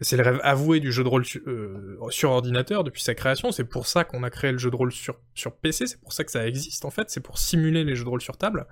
c'est 0.00 0.16
le 0.16 0.22
rêve 0.22 0.40
avoué 0.42 0.80
du 0.80 0.92
jeu 0.92 1.02
de 1.02 1.08
rôle 1.08 1.24
sur 1.24 2.30
ordinateur 2.30 2.84
depuis 2.84 3.02
sa 3.02 3.14
création. 3.14 3.52
C'est 3.52 3.64
pour 3.64 3.86
ça 3.86 4.04
qu'on 4.04 4.22
a 4.22 4.30
créé 4.30 4.52
le 4.52 4.58
jeu 4.58 4.70
de 4.70 4.76
rôle 4.76 4.92
sur, 4.92 5.16
PC, 5.62 5.86
c'est 5.86 6.00
pour 6.00 6.12
ça 6.12 6.24
que 6.24 6.30
ça 6.30 6.46
existe 6.46 6.84
en 6.84 6.90
fait, 6.90 7.10
c'est 7.10 7.20
pour 7.20 7.38
simuler 7.38 7.84
les 7.84 7.94
jeux 7.94 8.04
de 8.04 8.10
rôle 8.10 8.22
sur 8.22 8.36
table. 8.36 8.66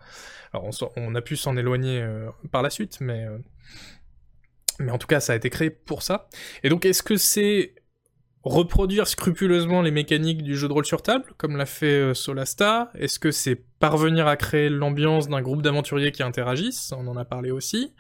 Alors 0.53 0.71
on, 0.97 1.14
a 1.14 1.21
pu 1.21 1.37
s'en 1.37 1.57
éloigner 1.57 2.07
par 2.51 2.62
la 2.62 2.71
suite, 2.71 3.01
mais 3.01 3.27
en 4.89 4.99
tout 4.99 5.07
cas 5.07 5.21
ça 5.21 5.33
a 5.33 5.37
été 5.37 5.51
créé 5.51 5.71
pour 5.71 6.03
ça. 6.03 6.29
Et 6.62 6.69
donc 6.69 6.85
est-ce 6.87 7.03
que 7.03 7.16
c'est 7.16 7.75
reproduire 8.45 9.09
scrupuleusement 9.09 9.82
les 9.82 9.91
mécaniques 9.91 10.43
du 10.43 10.57
jeu 10.57 10.68
de 10.68 10.72
rôle 10.72 10.86
sur 10.86 11.03
table, 11.03 11.24
comme 11.36 11.57
l'a 11.57 11.66
fait 11.66 12.01
euh, 12.01 12.14
Solasta? 12.14 12.91
Est-ce 12.95 13.18
que 13.18 13.30
c'est 13.30 13.57
parvenir 13.78 14.26
à 14.26 14.36
créer 14.36 14.68
l'ambiance 14.68 15.28
d'un 15.28 15.43
groupe 15.43 15.62
d'aventuriers 15.62 16.12
qui 16.12 16.22
interagissent? 16.22 16.93
On 16.93 17.07
en 17.09 17.16
a 17.16 17.24
parlé 17.24 17.51
aussi. 17.51 17.95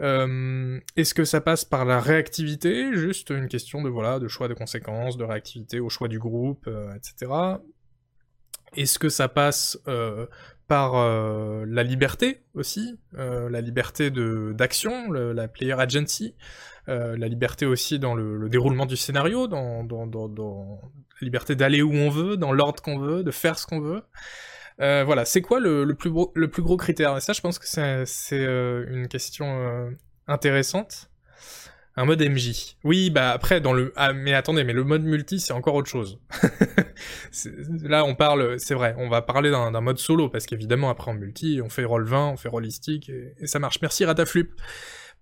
Euh, 0.00 0.80
est-ce 0.96 1.14
que 1.14 1.24
ça 1.24 1.40
passe 1.40 1.64
par 1.64 1.84
la 1.84 2.00
réactivité? 2.00 2.92
Juste 2.94 3.30
une 3.30 3.48
question 3.48 3.80
de 3.82 3.88
voilà, 3.88 4.18
de 4.18 4.26
choix 4.26 4.48
de 4.48 4.54
conséquences, 4.54 5.16
de 5.16 5.24
réactivité 5.24 5.78
au 5.78 5.88
choix 5.88 6.08
du 6.08 6.18
groupe, 6.18 6.66
euh, 6.66 6.92
etc. 6.94 7.32
Est-ce 8.76 8.98
que 8.98 9.08
ça 9.08 9.28
passe 9.28 9.78
par 10.66 10.94
la 10.96 11.82
liberté 11.84 12.42
aussi, 12.54 12.98
la 13.12 13.60
liberté 13.60 14.10
d'action, 14.10 15.12
la 15.12 15.46
player 15.46 15.74
agency? 15.74 16.34
Euh, 16.88 17.16
la 17.16 17.28
liberté 17.28 17.64
aussi 17.64 17.98
dans 17.98 18.14
le, 18.14 18.48
déroulement 18.48 18.86
du 18.86 18.96
scénario, 18.96 19.46
dans, 19.46 19.86
la 19.88 21.24
liberté 21.24 21.56
d'aller 21.56 21.82
où 21.82 21.92
on 21.92 22.10
veut, 22.10 22.36
dans 22.36 22.52
l'ordre 22.52 22.82
qu'on 22.82 22.98
veut, 22.98 23.22
de 23.22 23.30
faire 23.30 23.58
ce 23.58 23.66
qu'on 23.66 23.80
veut. 23.80 24.02
Euh, 24.80 25.04
voilà, 25.04 25.24
c'est 25.24 25.40
quoi 25.40 25.60
le, 25.60 25.86
plus 25.94 26.10
gros, 26.10 26.76
critère? 26.76 27.16
Et 27.16 27.20
ça, 27.20 27.32
je 27.32 27.40
pense 27.40 27.58
que 27.58 27.66
c'est 27.66 28.32
euh, 28.32 28.86
une 28.90 29.08
question 29.08 29.94
intéressante. 30.26 31.10
Un 31.96 32.06
mode 32.06 32.20
MJ. 32.20 32.76
Oui, 32.82 33.08
bah 33.08 33.30
après 33.30 33.60
dans 33.60 33.72
le 33.72 33.92
ah, 33.94 34.12
mais 34.12 34.34
attendez, 34.34 34.64
mais 34.64 34.72
le 34.72 34.82
mode 34.82 35.04
multi 35.04 35.38
c'est 35.38 35.52
encore 35.52 35.76
autre 35.76 35.88
chose. 35.88 36.18
Là 37.84 38.04
on 38.04 38.16
parle, 38.16 38.58
c'est 38.58 38.74
vrai, 38.74 38.96
on 38.98 39.08
va 39.08 39.22
parler 39.22 39.52
d'un 39.52 39.80
mode 39.80 39.98
solo 39.98 40.28
parce 40.28 40.46
qu'évidemment 40.46 40.90
après 40.90 41.12
en 41.12 41.14
multi 41.14 41.60
on 41.62 41.68
fait 41.68 41.84
roll 41.84 42.04
20, 42.04 42.30
on 42.30 42.36
fait 42.36 42.48
rollistique 42.48 43.10
et, 43.10 43.34
et 43.38 43.46
ça 43.46 43.60
marche. 43.60 43.80
Merci 43.80 44.04
Rataflup 44.04 44.60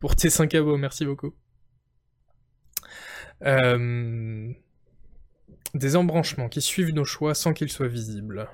pour 0.00 0.16
tes 0.16 0.30
5 0.30 0.54
abos, 0.54 0.78
merci 0.78 1.04
beaucoup. 1.04 1.34
Euh, 3.44 4.52
des 5.74 5.96
embranchements 5.96 6.48
qui 6.48 6.60
suivent 6.60 6.92
nos 6.92 7.04
choix 7.04 7.34
sans 7.34 7.52
qu'ils 7.52 7.70
soient 7.70 7.88
visibles. 7.88 8.48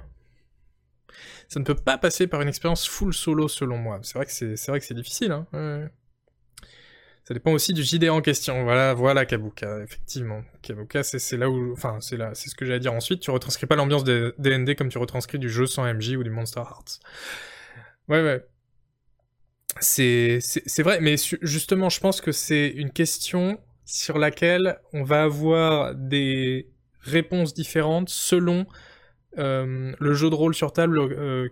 Ça 1.48 1.60
ne 1.60 1.64
peut 1.64 1.74
pas 1.74 1.98
passer 1.98 2.26
par 2.26 2.40
une 2.42 2.48
expérience 2.48 2.86
full 2.86 3.12
solo 3.12 3.48
selon 3.48 3.78
moi. 3.78 4.00
C'est 4.02 4.14
vrai 4.14 4.26
que 4.26 4.32
c'est, 4.32 4.66
vrai 4.68 4.78
que 4.78 4.86
c'est 4.86 4.94
difficile. 4.94 5.32
Hein. 5.32 5.88
Ça 7.24 7.34
dépend 7.34 7.52
aussi 7.52 7.74
du 7.74 7.82
JD 7.82 8.08
en 8.08 8.22
question. 8.22 8.64
Voilà, 8.64 8.94
voilà 8.94 9.26
Kabuka, 9.26 9.80
effectivement. 9.82 10.42
Kabuka, 10.62 11.02
c'est, 11.02 11.36
là 11.36 11.50
où, 11.50 11.72
enfin, 11.72 11.98
c'est 12.00 12.16
là, 12.16 12.30
c'est 12.34 12.48
ce 12.48 12.54
que 12.54 12.64
j'allais 12.64 12.80
dire 12.80 12.94
ensuite. 12.94 13.20
Tu 13.20 13.30
retranscris 13.30 13.66
pas 13.66 13.76
l'ambiance 13.76 14.04
des 14.04 14.32
DND 14.38 14.74
comme 14.76 14.88
tu 14.88 14.98
retranscris 14.98 15.38
du 15.38 15.50
jeu 15.50 15.66
sans 15.66 15.84
MJ 15.92 16.16
ou 16.16 16.22
du 16.22 16.30
Monster 16.30 16.60
Hearts. 16.60 17.00
Ouais, 18.08 18.22
ouais. 18.22 18.46
C'est, 19.80 20.38
c'est 20.40 20.82
vrai, 20.82 21.00
mais 21.00 21.16
justement, 21.42 21.88
je 21.88 22.00
pense 22.00 22.20
que 22.20 22.32
c'est 22.32 22.68
une 22.68 22.90
question 22.90 23.60
sur 23.88 24.18
laquelle 24.18 24.78
on 24.92 25.02
va 25.02 25.22
avoir 25.22 25.94
des 25.94 26.68
réponses 27.00 27.54
différentes 27.54 28.10
selon 28.10 28.66
euh, 29.38 29.92
le 29.98 30.14
jeu 30.14 30.28
de 30.28 30.34
rôle 30.34 30.54
sur 30.54 30.74
table 30.74 30.98
euh, 30.98 31.48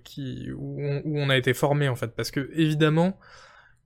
où 0.54 0.78
on, 1.06 1.30
a 1.30 1.36
été 1.36 1.54
formé 1.54 1.88
en 1.88 1.96
fait. 1.96 2.14
Parce 2.14 2.30
que 2.30 2.50
évidemment 2.52 3.18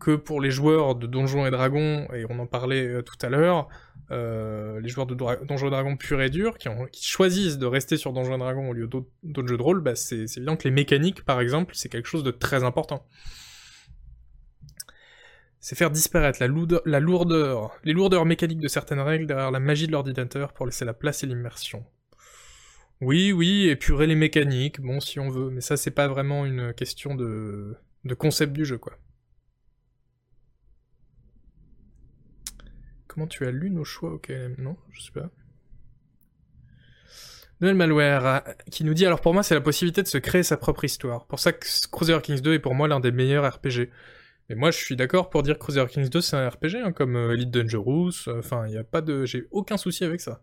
que 0.00 0.16
pour 0.16 0.40
les 0.40 0.50
joueurs 0.50 0.96
de 0.96 1.06
Donjons 1.06 1.46
et 1.46 1.52
Dragons, 1.52 2.08
et 2.12 2.24
on 2.28 2.40
en 2.40 2.46
parlait 2.46 2.86
euh, 2.86 3.02
tout 3.02 3.24
à 3.24 3.28
l'heure, 3.28 3.68
les 4.10 4.88
joueurs 4.88 5.06
de 5.06 5.14
Donjons 5.14 5.68
et 5.68 5.70
Dragons 5.70 5.96
pur 5.96 6.20
et 6.20 6.30
dur, 6.30 6.58
qui, 6.58 6.68
qui, 6.90 7.06
choisissent 7.06 7.58
de 7.58 7.66
rester 7.66 7.96
sur 7.96 8.12
Donjons 8.12 8.34
et 8.34 8.38
Dragons 8.38 8.68
au 8.70 8.72
lieu 8.72 8.88
d'autres 8.88 9.46
jeux 9.46 9.58
de 9.58 9.62
rôle, 9.62 9.80
bah 9.80 9.94
c'est 9.94 10.24
évident 10.36 10.56
que 10.56 10.64
les 10.64 10.74
mécaniques 10.74 11.24
par 11.24 11.40
exemple, 11.40 11.74
c'est 11.76 11.88
quelque 11.88 12.08
chose 12.08 12.24
de 12.24 12.32
très 12.32 12.64
important 12.64 13.06
c'est 15.60 15.76
faire 15.76 15.90
disparaître 15.90 16.38
la, 16.40 16.48
lourdeur, 16.48 17.78
les 17.84 17.92
lourdeurs 17.92 18.24
mécaniques 18.24 18.60
de 18.60 18.68
certaines 18.68 19.00
règles 19.00 19.26
derrière 19.26 19.50
la 19.50 19.60
magie 19.60 19.86
de 19.86 19.92
l'ordinateur 19.92 20.54
pour 20.54 20.64
laisser 20.64 20.86
la 20.86 20.94
place 20.94 21.22
et 21.22 21.26
l'immersion. 21.26 21.84
Oui, 23.02 23.32
oui, 23.32 23.68
épurer 23.68 24.06
les 24.06 24.14
mécaniques, 24.14 24.80
bon 24.80 25.00
si 25.00 25.20
on 25.20 25.28
veut, 25.28 25.50
mais 25.50 25.60
ça 25.60 25.76
c'est 25.76 25.90
pas 25.90 26.08
vraiment 26.08 26.46
une 26.46 26.72
question 26.72 27.14
de, 27.14 27.76
concept 28.18 28.52
du 28.54 28.64
jeu, 28.64 28.78
quoi. 28.78 28.98
Comment 33.06 33.26
tu 33.26 33.46
as 33.46 33.50
lu 33.50 33.70
nos 33.70 33.84
choix 33.84 34.12
Ok, 34.12 34.32
non, 34.58 34.76
je 34.92 35.02
sais 35.02 35.12
pas. 35.12 35.30
Noël 37.60 37.74
Malware, 37.74 38.26
euh, 38.26 38.38
qui 38.70 38.84
nous 38.84 38.94
dit 38.94 39.04
alors 39.04 39.20
pour 39.20 39.34
moi 39.34 39.42
c'est 39.42 39.54
la 39.54 39.60
possibilité 39.60 40.02
de 40.02 40.08
se 40.08 40.16
créer 40.16 40.42
sa 40.42 40.56
propre 40.56 40.84
histoire. 40.84 41.26
Pour 41.26 41.38
ça 41.38 41.52
que 41.52 41.66
Crusader 41.90 42.22
Kings 42.22 42.40
2 42.40 42.54
est 42.54 42.58
pour 42.58 42.74
moi 42.74 42.88
l'un 42.88 43.00
des 43.00 43.12
meilleurs 43.12 43.46
RPG. 43.54 43.90
Et 44.50 44.56
moi, 44.56 44.72
je 44.72 44.78
suis 44.78 44.96
d'accord 44.96 45.30
pour 45.30 45.44
dire 45.44 45.54
que 45.54 45.60
Crusader 45.60 45.88
Kings 45.88 46.08
2, 46.08 46.20
c'est 46.20 46.36
un 46.36 46.48
RPG, 46.48 46.82
hein, 46.84 46.90
comme 46.90 47.14
euh, 47.14 47.34
Elite 47.34 47.52
Dangerous, 47.52 48.10
euh, 48.26 48.40
enfin, 48.40 48.66
il 48.66 48.72
n'y 48.72 48.78
a 48.78 48.82
pas 48.82 49.00
de... 49.00 49.24
J'ai 49.24 49.46
aucun 49.52 49.76
souci 49.76 50.04
avec 50.04 50.20
ça. 50.20 50.42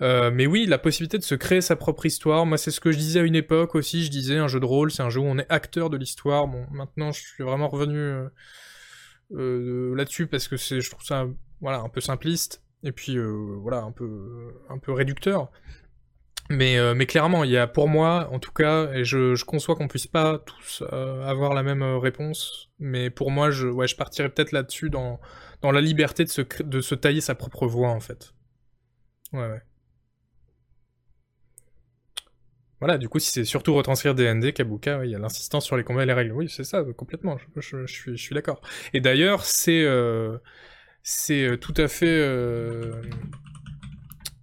Euh, 0.00 0.30
mais 0.32 0.46
oui, 0.46 0.64
la 0.66 0.78
possibilité 0.78 1.18
de 1.18 1.24
se 1.24 1.34
créer 1.34 1.60
sa 1.60 1.74
propre 1.74 2.06
histoire, 2.06 2.46
moi 2.46 2.56
c'est 2.56 2.70
ce 2.70 2.80
que 2.80 2.92
je 2.92 2.96
disais 2.96 3.20
à 3.20 3.22
une 3.24 3.34
époque 3.34 3.74
aussi, 3.74 4.04
je 4.04 4.10
disais 4.10 4.38
un 4.38 4.48
jeu 4.48 4.60
de 4.60 4.64
rôle, 4.64 4.90
c'est 4.90 5.02
un 5.02 5.10
jeu 5.10 5.20
où 5.20 5.24
on 5.24 5.38
est 5.38 5.46
acteur 5.48 5.90
de 5.90 5.96
l'histoire. 5.96 6.46
Bon, 6.46 6.66
maintenant 6.70 7.12
je 7.12 7.20
suis 7.20 7.44
vraiment 7.44 7.68
revenu 7.68 8.24
là-dessus 9.30 10.26
parce 10.26 10.48
que 10.48 10.56
c'est, 10.56 10.80
je 10.80 10.90
trouve 10.90 11.04
ça, 11.04 11.26
voilà, 11.60 11.80
un 11.80 11.88
peu 11.88 12.00
simpliste 12.00 12.62
et 12.82 12.90
puis 12.90 13.16
voilà, 13.60 13.82
un 13.82 13.92
peu, 13.92 14.54
un 14.70 14.78
peu 14.78 14.92
réducteur. 14.92 15.52
Mais, 16.50 16.76
euh, 16.76 16.94
mais 16.94 17.06
clairement, 17.06 17.44
il 17.44 17.50
y 17.50 17.56
a 17.56 17.66
pour 17.66 17.88
moi, 17.88 18.28
en 18.32 18.38
tout 18.38 18.52
cas, 18.52 18.92
et 18.92 19.04
je, 19.04 19.42
conçois 19.44 19.76
qu'on 19.76 19.88
puisse 19.88 20.06
pas 20.06 20.38
tous 20.38 20.82
euh, 20.92 21.22
avoir 21.24 21.54
la 21.54 21.62
même 21.62 21.82
euh, 21.82 21.98
réponse, 21.98 22.70
mais 22.78 23.10
pour 23.10 23.30
moi, 23.30 23.50
je, 23.50 23.94
partirais 23.94 24.28
peut-être 24.28 24.52
là-dessus 24.52 24.90
dans, 24.90 25.20
la 25.62 25.80
liberté 25.80 26.24
de 26.24 26.80
se, 26.80 26.94
tailler 26.94 27.20
sa 27.20 27.34
propre 27.34 27.66
voix, 27.66 27.90
en 27.90 28.00
fait. 28.00 28.34
Ouais, 29.32 29.48
ouais. 29.48 29.62
Voilà, 32.80 32.98
du 32.98 33.08
coup, 33.08 33.20
si 33.20 33.30
c'est 33.30 33.44
surtout 33.44 33.74
retranscrire 33.74 34.14
DND, 34.16 34.52
Kabuka, 34.52 35.04
il 35.04 35.12
y 35.12 35.14
a 35.14 35.18
l'insistance 35.18 35.64
sur 35.64 35.76
les 35.76 35.84
combats 35.84 36.02
et 36.02 36.06
les 36.06 36.12
règles. 36.12 36.32
Oui, 36.32 36.48
c'est 36.48 36.64
ça, 36.64 36.82
complètement, 36.96 37.38
je, 37.56 37.86
suis, 37.86 38.34
d'accord. 38.34 38.60
Et 38.92 39.00
d'ailleurs, 39.00 39.44
c'est 39.44 39.86
tout 41.60 41.74
à 41.76 41.86
fait 41.86 42.20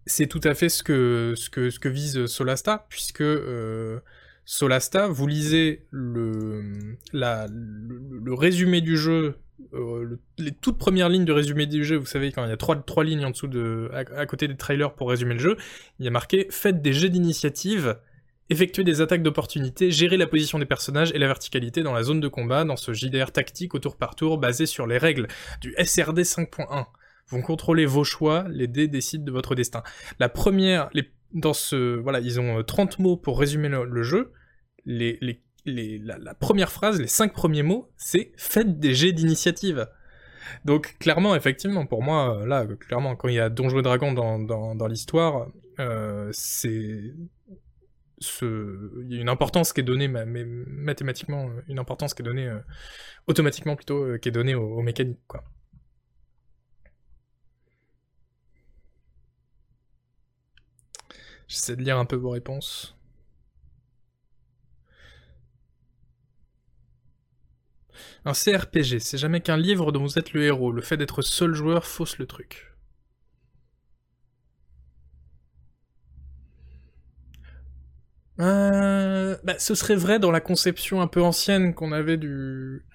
c'est 0.09 0.27
tout 0.27 0.41
à 0.43 0.53
fait 0.53 0.69
ce 0.69 0.83
que, 0.83 1.87
vise 1.87 2.25
Solasta, 2.25 2.85
puisque 2.89 3.21
euh, 3.21 3.99
Solasta, 4.45 5.07
vous 5.07 5.27
lisez 5.27 5.85
le, 5.91 6.97
résumé 8.33 8.81
du 8.81 8.97
jeu, 8.97 9.35
euh, 9.73 10.19
les 10.37 10.51
toutes 10.51 10.77
premières 10.77 11.09
lignes 11.09 11.25
de 11.25 11.31
résumé 11.31 11.67
du 11.67 11.83
jeu, 11.83 11.95
vous 11.95 12.05
savez, 12.05 12.31
quand 12.31 12.43
il 12.43 12.49
y 12.49 12.53
a 12.53 12.57
trois, 12.57 13.03
lignes 13.03 13.25
en 13.25 13.29
dessous 13.29 13.47
de, 13.47 13.89
à, 13.93 14.25
côté 14.25 14.47
des 14.47 14.57
trailers 14.57 14.93
pour 14.93 15.09
résumer 15.09 15.35
le 15.35 15.39
jeu, 15.39 15.57
il 15.99 16.05
y 16.05 16.07
a 16.07 16.11
marqué 16.11 16.47
«Faites 16.49 16.81
des 16.81 16.93
jets 16.93 17.09
d'initiative» 17.09 17.97
effectuer 18.51 18.83
des 18.83 18.99
attaques 18.99 19.21
d'opportunité, 19.21 19.91
gérer 19.91 20.17
la 20.17 20.25
position 20.25 20.57
des 20.57 20.65
personnages 20.65 21.11
et 21.13 21.19
la 21.19 21.27
verticalité 21.27 21.83
dans 21.83 21.93
la 21.93 22.01
zone 22.01 22.19
de 22.19 22.27
combat 22.27 22.63
dans 22.63 22.77
ce 22.77 22.93
JDR 22.93 23.31
tactique 23.31 23.75
au 23.75 23.79
tour 23.79 23.95
par 23.95 24.15
tour 24.15 24.39
basé 24.39 24.65
sur 24.65 24.87
les 24.87 24.97
règles 24.97 25.27
du 25.61 25.75
SRD 25.77 26.21
5.1 26.21 26.87
vont 27.29 27.41
contrôler 27.41 27.85
vos 27.85 28.03
choix, 28.03 28.45
les 28.49 28.67
dés 28.67 28.87
décident 28.87 29.23
de 29.23 29.31
votre 29.31 29.55
destin. 29.55 29.83
La 30.19 30.29
première, 30.29 30.89
dans 31.33 31.53
ce, 31.53 31.97
voilà, 31.97 32.19
ils 32.19 32.39
ont 32.39 32.63
30 32.63 32.93
euh, 32.99 33.03
mots 33.03 33.17
pour 33.17 33.39
résumer 33.39 33.69
le, 33.69 34.03
jeu, 34.03 34.33
les, 34.85 35.19
la, 35.65 36.33
première 36.33 36.71
phrase, 36.71 36.99
les 36.99 37.07
cinq 37.07 37.33
premiers 37.33 37.63
mots, 37.63 37.91
c'est 37.97 38.31
faites 38.37 38.79
des 38.79 38.93
jets 38.93 39.11
d'initiative. 39.11 39.87
Donc 40.65 40.97
clairement, 40.99 41.35
effectivement, 41.35 41.85
pour 41.85 42.01
moi, 42.01 42.43
là, 42.45 42.65
clairement, 42.65 43.15
quand 43.15 43.27
il 43.27 43.35
y 43.35 43.39
a 43.39 43.49
Donjons 43.49 43.79
et 43.79 43.83
Dragons 43.83 44.13
dans, 44.13 44.39
dans, 44.75 44.87
l'histoire, 44.87 45.47
euh, 45.79 46.29
c'est 46.33 47.13
ce... 48.17 49.03
il 49.03 49.15
y 49.15 49.17
a 49.19 49.21
une 49.21 49.29
importance 49.29 49.73
qui 49.73 49.81
est 49.81 49.83
donnée, 49.83 50.07
mathématiquement, 50.07 51.49
une 51.67 51.77
importance 51.77 52.15
qui 52.15 52.23
est 52.23 52.25
donnée 52.25 52.47
euh, 52.47 52.59
automatiquement 53.27 53.75
plutôt, 53.75 54.03
euh, 54.03 54.17
qui 54.17 54.29
est 54.29 54.31
donnée 54.31 54.55
aux, 54.55 54.77
aux 54.77 54.81
mécaniques, 54.81 55.21
quoi. 55.27 55.43
J'essaie 61.49 61.75
de 61.75 61.81
lire 61.81 61.97
un 61.97 62.05
peu 62.05 62.15
vos 62.15 62.29
réponses. 62.29 62.95
Un 68.23 68.33
CRPG, 68.33 68.99
c'est 68.99 69.17
jamais 69.17 69.41
qu'un 69.41 69.57
livre 69.57 69.91
dont 69.91 70.03
vous 70.03 70.19
êtes 70.19 70.33
le 70.33 70.43
héros. 70.43 70.71
Le 70.71 70.81
fait 70.81 70.95
d'être 70.95 71.21
seul 71.23 71.53
joueur 71.53 71.85
fausse 71.85 72.19
le 72.19 72.27
truc. 72.27 72.67
Euh, 78.39 79.35
bah, 79.43 79.57
ce 79.57 79.73
serait 79.73 79.95
vrai 79.95 80.19
dans 80.19 80.31
la 80.31 80.41
conception 80.41 81.01
un 81.01 81.07
peu 81.07 81.21
ancienne 81.21 81.73
qu'on 81.73 81.91
avait 81.91 82.17
du, 82.17 82.85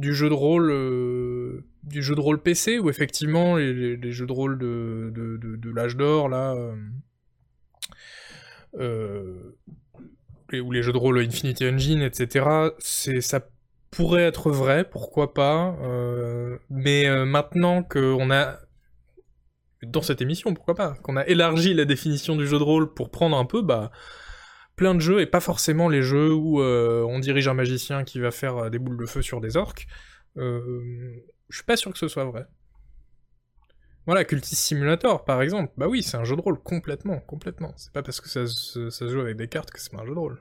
jeu 0.00 0.28
de 0.28 0.34
rôle 0.34 0.70
euh, 0.70 1.64
du 1.82 2.02
jeu 2.02 2.14
de 2.14 2.20
rôle 2.20 2.40
PC 2.40 2.78
où 2.78 2.88
effectivement 2.88 3.56
les, 3.56 4.12
jeux 4.12 4.26
de 4.26 4.32
rôle 4.32 4.58
de, 4.58 5.12
de, 5.12 5.70
l'âge 5.70 5.96
d'or 5.96 6.30
là 6.30 6.54
euh, 6.54 6.74
ou 8.78 10.70
les 10.72 10.82
jeux 10.82 10.92
de 10.92 10.98
rôle 10.98 11.18
Infinity 11.18 11.68
Engine 11.68 12.02
etc 12.02 12.70
c'est 12.78 13.20
ça 13.20 13.40
pourrait 13.96 14.24
être 14.24 14.50
vrai, 14.50 14.84
pourquoi 14.88 15.32
pas. 15.34 15.76
Euh, 15.82 16.58
mais 16.68 17.06
euh, 17.08 17.24
maintenant 17.24 17.82
qu'on 17.82 18.30
a 18.30 18.58
dans 19.82 20.02
cette 20.02 20.20
émission, 20.20 20.52
pourquoi 20.54 20.74
pas, 20.74 20.94
qu'on 21.02 21.16
a 21.16 21.26
élargi 21.26 21.74
la 21.74 21.84
définition 21.84 22.36
du 22.36 22.46
jeu 22.46 22.58
de 22.58 22.62
rôle 22.62 22.92
pour 22.92 23.10
prendre 23.10 23.36
un 23.36 23.44
peu, 23.44 23.62
bah, 23.62 23.90
plein 24.76 24.94
de 24.94 25.00
jeux 25.00 25.20
et 25.20 25.26
pas 25.26 25.40
forcément 25.40 25.88
les 25.88 26.02
jeux 26.02 26.32
où 26.32 26.60
euh, 26.60 27.04
on 27.08 27.18
dirige 27.20 27.48
un 27.48 27.54
magicien 27.54 28.04
qui 28.04 28.20
va 28.20 28.30
faire 28.30 28.70
des 28.70 28.78
boules 28.78 28.98
de 28.98 29.06
feu 29.06 29.22
sur 29.22 29.40
des 29.40 29.56
orques. 29.56 29.86
je 30.36 31.20
suis 31.50 31.64
pas 31.64 31.76
sûr 31.76 31.92
que 31.92 31.98
ce 31.98 32.08
soit 32.08 32.24
vrai. 32.24 32.46
Voilà, 34.06 34.24
Cultist 34.24 34.62
Simulator, 34.62 35.24
par 35.24 35.42
exemple. 35.42 35.72
Bah 35.76 35.88
oui, 35.88 36.02
c'est 36.02 36.16
un 36.16 36.24
jeu 36.24 36.36
de 36.36 36.40
rôle 36.40 36.58
complètement, 36.62 37.18
complètement. 37.20 37.72
C'est 37.76 37.92
pas 37.92 38.02
parce 38.02 38.20
que 38.20 38.28
ça, 38.28 38.46
se 38.46 39.08
joue 39.08 39.20
avec 39.20 39.36
des 39.36 39.48
cartes 39.48 39.70
que 39.70 39.80
c'est 39.80 39.92
pas 39.92 40.00
un 40.00 40.06
jeu 40.06 40.14
de 40.14 40.18
rôle. 40.18 40.40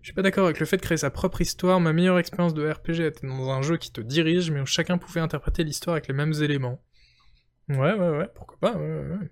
Je 0.00 0.08
suis 0.08 0.14
pas 0.14 0.22
d'accord 0.22 0.44
avec 0.44 0.60
le 0.60 0.66
fait 0.66 0.76
de 0.76 0.82
créer 0.82 0.98
sa 0.98 1.10
propre 1.10 1.40
histoire. 1.40 1.80
Ma 1.80 1.92
meilleure 1.92 2.18
expérience 2.18 2.54
de 2.54 2.68
RPG 2.68 3.06
était 3.06 3.26
dans 3.26 3.50
un 3.50 3.62
jeu 3.62 3.76
qui 3.76 3.90
te 3.92 4.00
dirige, 4.00 4.50
mais 4.50 4.60
où 4.60 4.66
chacun 4.66 4.98
pouvait 4.98 5.20
interpréter 5.20 5.64
l'histoire 5.64 5.94
avec 5.94 6.08
les 6.08 6.14
mêmes 6.14 6.34
éléments. 6.42 6.82
Ouais, 7.68 7.94
ouais, 7.94 8.10
ouais, 8.10 8.28
pourquoi 8.34 8.58
pas, 8.60 8.76
ouais, 8.76 9.00
ouais, 9.00 9.30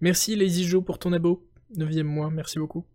Merci 0.00 0.34
Lazy 0.36 0.64
Joe 0.64 0.84
pour 0.84 0.98
ton 0.98 1.12
abo. 1.12 1.46
Neuvième 1.76 2.06
mois, 2.06 2.30
merci 2.30 2.58
beaucoup. 2.58 2.86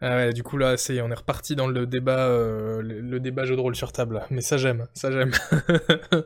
Ah 0.00 0.32
du 0.32 0.42
coup 0.42 0.58
là, 0.58 0.76
on 0.90 1.10
est 1.10 1.14
reparti 1.14 1.56
dans 1.56 1.66
le 1.66 1.86
débat, 1.86 2.28
euh, 2.28 2.82
le, 2.82 3.20
débat 3.20 3.44
jeu 3.44 3.56
de 3.56 3.60
rôle 3.60 3.74
sur 3.74 3.92
table. 3.92 4.26
Mais 4.30 4.42
ça 4.42 4.58
j'aime, 4.58 4.86
ça 4.92 5.10
j'aime. 5.10 5.32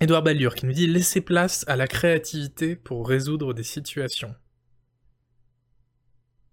Edouard 0.00 0.22
Ballure 0.22 0.54
qui 0.54 0.66
nous 0.66 0.72
dit 0.72 0.86
laissez 0.86 1.20
place 1.20 1.64
à 1.68 1.74
la 1.74 1.86
créativité 1.86 2.76
pour 2.76 3.08
résoudre 3.08 3.54
des 3.54 3.64
situations. 3.64 4.34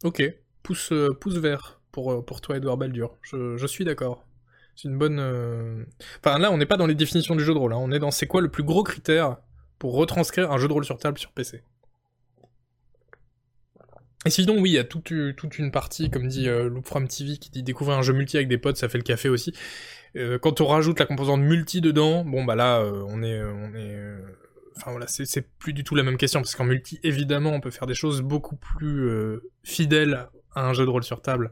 Ok, 0.03 0.23
pouce, 0.63 0.91
euh, 0.91 1.15
vert 1.25 1.81
pour, 1.91 2.11
euh, 2.11 2.21
toi 2.41 2.57
Edouard 2.57 2.77
Ballure. 2.77 3.17
Je, 3.21 3.57
je 3.57 3.67
suis 3.67 3.86
d'accord. 3.86 4.25
C'est 4.76 4.88
une 4.88 4.97
bonne. 4.97 5.86
Enfin 6.24 6.39
là, 6.39 6.51
on 6.51 6.57
n'est 6.57 6.65
pas 6.65 6.78
dans 6.78 6.88
les 6.88 6.95
définitions 6.95 7.36
du 7.36 7.43
jeu 7.43 7.53
de 7.53 7.59
rôle. 7.59 7.74
Hein. 7.74 7.80
On 7.80 7.91
est 7.91 7.99
dans 7.99 8.11
c'est 8.11 8.28
quoi 8.28 8.41
le 8.41 8.49
plus 8.49 8.63
gros 8.63 8.84
critère 8.84 9.38
pour 9.80 9.95
retranscrire 9.95 10.51
un 10.51 10.57
jeu 10.57 10.67
de 10.67 10.74
rôle 10.74 10.86
sur 10.86 10.97
table 10.97 11.17
sur 11.17 11.32
PC. 11.32 11.61
Et 14.26 14.30
sinon, 14.30 14.57
oui, 14.59 14.71
il 14.71 14.74
y 14.74 14.80
a 14.80 14.84
toute, 14.84 15.09
une 15.09 15.71
partie, 15.71 16.09
comme 16.09 16.28
dit 16.28 16.47
euh, 16.47 16.69
Loop 16.69 16.88
From 16.88 17.07
TV, 17.07 17.38
qui 17.38 17.49
dit 17.49 17.63
découvrir 17.63 17.97
un 17.97 18.01
jeu 18.01 18.13
multi 18.13 18.38
avec 18.38 18.47
des 18.47 18.57
potes, 18.57 18.78
ça 18.78 18.88
fait 18.88 18.97
le 18.97 19.03
café 19.03 19.28
aussi. 19.28 19.53
Euh, 20.15 20.38
quand 20.39 20.61
on 20.61 20.67
rajoute 20.67 20.99
la 20.99 21.05
composante 21.05 21.41
multi 21.41 21.82
dedans, 21.82 22.24
bon 22.24 22.45
bah 22.45 22.55
là, 22.55 22.80
euh, 22.80 23.03
on 23.09 23.21
est, 23.21 23.43
on 23.43 23.76
est, 23.76 23.97
enfin 24.78 24.91
voilà, 24.91 25.07
c'est 25.07 25.41
plus 25.59 25.74
du 25.74 25.84
tout 25.84 25.95
la 25.95 26.03
même 26.03 26.17
question 26.17 26.39
parce 26.39 26.55
qu'en 26.55 26.63
multi, 26.63 26.99
évidemment, 27.03 27.51
on 27.51 27.59
peut 27.59 27.71
faire 27.71 27.88
des 27.88 27.95
choses 27.95 28.21
beaucoup 28.21 28.55
plus 28.55 29.09
fidèles 29.63 30.28
à 30.55 30.67
un 30.67 30.74
jeu 30.74 30.86
de 30.86 30.89
rôle 30.89 31.03
sur 31.03 31.21
table. 31.21 31.51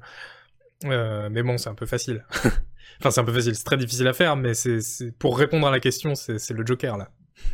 mais 0.83 1.43
bon, 1.43 1.57
c'est 1.57 1.69
un 1.69 1.75
peu 1.75 1.85
facile. 1.85 2.25
enfin, 3.01 3.11
c'est 3.11 3.21
un 3.21 3.25
peu 3.25 3.33
facile, 3.33 3.55
c'est 3.55 3.63
très 3.63 3.77
difficile 3.77 4.07
à 4.07 4.13
faire, 4.13 4.35
mais 4.35 4.53
c'est 4.53 4.79
pour 5.19 5.37
répondre 5.37 5.67
à 5.67 5.71
la 5.71 5.79
question, 5.79 6.15
c'est 6.15 6.49
le 6.51 6.65
Joker 6.65 6.97
là. 6.97 7.11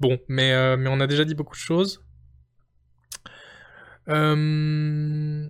bon, 0.00 0.18
mais 0.28 0.76
mais 0.76 0.88
on 0.90 1.00
a 1.00 1.06
déjà 1.06 1.24
dit 1.24 1.34
beaucoup 1.34 1.54
de 1.54 1.60
choses. 1.60 2.04
Euh, 4.08 5.48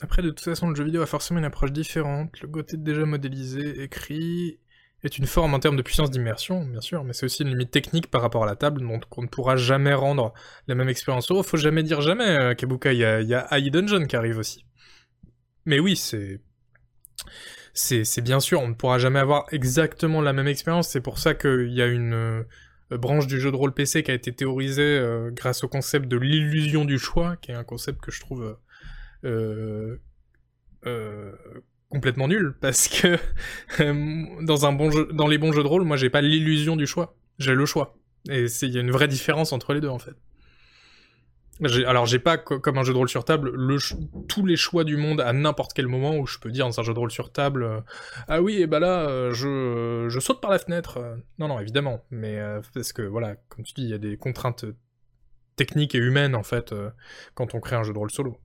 après, 0.00 0.22
de 0.22 0.30
toute 0.30 0.40
façon, 0.40 0.68
le 0.68 0.74
jeu 0.74 0.84
vidéo 0.84 1.02
a 1.02 1.06
forcément 1.06 1.38
une 1.40 1.44
approche 1.44 1.72
différente. 1.72 2.40
Le 2.40 2.48
côté 2.48 2.76
déjà 2.76 3.04
modélisé, 3.04 3.82
écrit, 3.82 4.60
est 5.02 5.18
une 5.18 5.26
forme 5.26 5.54
en 5.54 5.58
termes 5.58 5.76
de 5.76 5.82
puissance 5.82 6.10
d'immersion, 6.10 6.64
bien 6.64 6.80
sûr, 6.80 7.04
mais 7.04 7.12
c'est 7.12 7.26
aussi 7.26 7.42
une 7.42 7.50
limite 7.50 7.70
technique 7.70 8.08
par 8.10 8.22
rapport 8.22 8.44
à 8.44 8.46
la 8.46 8.56
table, 8.56 8.80
donc 8.80 9.04
on 9.16 9.22
ne 9.22 9.28
pourra 9.28 9.56
jamais 9.56 9.94
rendre 9.94 10.32
la 10.66 10.74
même 10.74 10.88
expérience. 10.88 11.30
Oh, 11.30 11.42
faut 11.42 11.56
jamais 11.56 11.82
dire 11.82 12.00
jamais, 12.00 12.38
euh, 12.38 12.54
Kabuka, 12.54 12.92
il 12.92 12.98
y 12.98 13.04
a, 13.04 13.20
y 13.20 13.34
a 13.34 13.70
Dungeon 13.70 14.06
qui 14.06 14.16
arrive 14.16 14.38
aussi. 14.38 14.64
Mais 15.66 15.80
oui, 15.80 15.96
c'est... 15.96 16.40
C'est 17.74 18.20
bien 18.22 18.40
sûr, 18.40 18.60
on 18.60 18.68
ne 18.68 18.74
pourra 18.74 18.98
jamais 18.98 19.20
avoir 19.20 19.46
exactement 19.52 20.20
la 20.20 20.32
même 20.32 20.48
expérience, 20.48 20.88
c'est 20.88 21.00
pour 21.00 21.18
ça 21.18 21.34
qu'il 21.34 21.72
y 21.72 21.80
a 21.80 21.86
une 21.86 22.44
euh, 22.92 22.98
branche 22.98 23.26
du 23.26 23.38
jeu 23.40 23.50
de 23.50 23.56
rôle 23.56 23.72
PC 23.72 24.02
qui 24.02 24.10
a 24.10 24.14
été 24.14 24.32
théorisée 24.32 24.82
euh, 24.98 25.30
grâce 25.30 25.62
au 25.62 25.68
concept 25.68 26.08
de 26.08 26.16
l'illusion 26.16 26.84
du 26.84 26.98
choix, 26.98 27.36
qui 27.36 27.52
est 27.52 27.54
un 27.54 27.64
concept 27.64 28.00
que 28.00 28.10
je 28.10 28.20
trouve 28.20 28.56
euh, 29.24 29.96
complètement 31.88 32.28
nul, 32.28 32.54
parce 32.60 32.88
que 32.88 33.16
dans 34.44 34.56
dans 35.12 35.26
les 35.28 35.38
bons 35.38 35.52
jeux 35.52 35.62
de 35.62 35.68
rôle, 35.68 35.84
moi 35.84 35.96
j'ai 35.96 36.10
pas 36.10 36.20
l'illusion 36.20 36.76
du 36.76 36.86
choix, 36.86 37.16
j'ai 37.38 37.54
le 37.54 37.66
choix. 37.66 37.96
Et 38.28 38.46
il 38.62 38.70
y 38.70 38.78
a 38.78 38.80
une 38.80 38.90
vraie 38.90 39.08
différence 39.08 39.52
entre 39.52 39.72
les 39.72 39.80
deux 39.80 39.88
en 39.88 39.98
fait. 39.98 40.14
Alors 41.86 42.06
j'ai 42.06 42.20
pas 42.20 42.38
comme 42.38 42.78
un 42.78 42.84
jeu 42.84 42.92
de 42.92 42.98
rôle 42.98 43.08
sur 43.08 43.24
table 43.24 43.52
tous 44.28 44.46
les 44.46 44.56
choix 44.56 44.84
du 44.84 44.96
monde 44.96 45.20
à 45.20 45.32
n'importe 45.32 45.72
quel 45.72 45.88
moment 45.88 46.16
où 46.16 46.26
je 46.26 46.38
peux 46.38 46.50
dire 46.50 46.66
dans 46.66 46.78
un 46.78 46.82
jeu 46.84 46.94
de 46.94 46.98
rôle 46.98 47.10
sur 47.10 47.32
table 47.32 47.64
euh, 47.64 47.80
ah 48.28 48.40
oui 48.40 48.62
et 48.62 48.66
bah 48.66 48.78
là 48.78 49.08
euh, 49.08 49.32
je, 49.32 50.08
je 50.08 50.20
saute 50.20 50.40
par 50.40 50.50
la 50.50 50.58
fenêtre 50.58 50.98
euh. 50.98 51.16
non 51.38 51.48
non 51.48 51.58
évidemment 51.58 52.04
mais 52.10 52.40
parce 52.74 52.92
que 52.92 53.02
voilà 53.02 53.36
comme 53.48 53.64
tu 53.64 53.74
dis 53.74 53.82
il 53.82 53.90
y 53.90 53.94
a 53.94 53.98
des 53.98 54.16
contraintes 54.16 54.66
techniques 55.56 55.96
et 55.96 55.98
humaines 55.98 56.36
en 56.36 56.44
fait 56.44 56.72
quand 57.34 57.54
on 57.54 57.60
crée 57.60 57.74
un 57.74 57.82
jeu 57.82 57.92
de 57.92 57.98
rôle 57.98 58.12
solo 58.12 58.38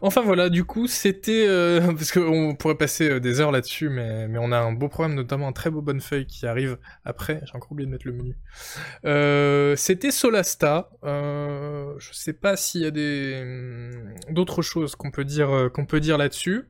Enfin 0.00 0.22
voilà, 0.22 0.48
du 0.48 0.64
coup, 0.64 0.86
c'était... 0.86 1.46
Euh, 1.48 1.80
parce 1.92 2.12
qu'on 2.12 2.54
pourrait 2.54 2.76
passer 2.76 3.10
euh, 3.10 3.20
des 3.20 3.40
heures 3.40 3.52
là-dessus, 3.52 3.88
mais, 3.88 4.28
mais 4.28 4.38
on 4.40 4.52
a 4.52 4.58
un 4.58 4.72
beau 4.72 4.88
programme, 4.88 5.14
notamment 5.14 5.48
un 5.48 5.52
très 5.52 5.70
beau 5.70 5.82
bonne 5.82 6.00
feuille 6.00 6.26
qui 6.26 6.46
arrive 6.46 6.78
après. 7.04 7.40
J'ai 7.44 7.56
encore 7.56 7.72
oublié 7.72 7.86
de 7.86 7.92
mettre 7.92 8.06
le 8.06 8.12
menu. 8.12 8.36
Euh, 9.04 9.76
c'était 9.76 10.10
Solasta. 10.10 10.90
je 11.02 12.12
sais 12.12 12.32
pas 12.32 12.56
s'il 12.56 12.82
y 12.82 12.86
a 12.86 12.90
des 12.90 13.40
hum, 13.42 14.14
d'autres 14.34 14.62
choses 14.62 14.96
qu'on 14.96 15.10
peut 15.10 15.24
dire 15.24 15.70
qu'on 15.72 15.86
peut 15.86 16.00
dire 16.00 16.18
là-dessus. 16.18 16.68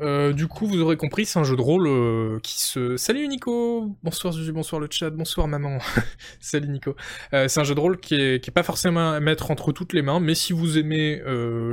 Euh, 0.00 0.32
du 0.32 0.48
coup, 0.48 0.66
vous 0.66 0.80
aurez 0.80 0.96
compris, 0.96 1.26
c'est 1.26 1.38
un 1.38 1.44
jeu 1.44 1.54
de 1.54 1.60
rôle 1.60 1.86
euh, 1.86 2.38
qui 2.42 2.60
se... 2.60 2.96
Salut 2.96 3.28
Nico! 3.28 3.94
Bonsoir 4.02 4.32
Zuzu, 4.32 4.50
bonsoir 4.52 4.80
le 4.80 4.88
chat, 4.90 5.10
bonsoir 5.10 5.46
maman. 5.48 5.78
Salut 6.40 6.68
Nico. 6.68 6.96
Euh, 7.34 7.46
C'est 7.46 7.60
un 7.60 7.64
jeu 7.64 7.74
de 7.74 7.80
rôle 7.80 8.00
qui 8.00 8.14
est, 8.14 8.50
pas 8.50 8.62
forcément 8.62 9.12
à 9.12 9.20
mettre 9.20 9.50
entre 9.50 9.70
toutes 9.72 9.92
les 9.92 10.02
mains, 10.02 10.18
mais 10.18 10.34
si 10.34 10.52
vous 10.52 10.78
aimez 10.78 11.22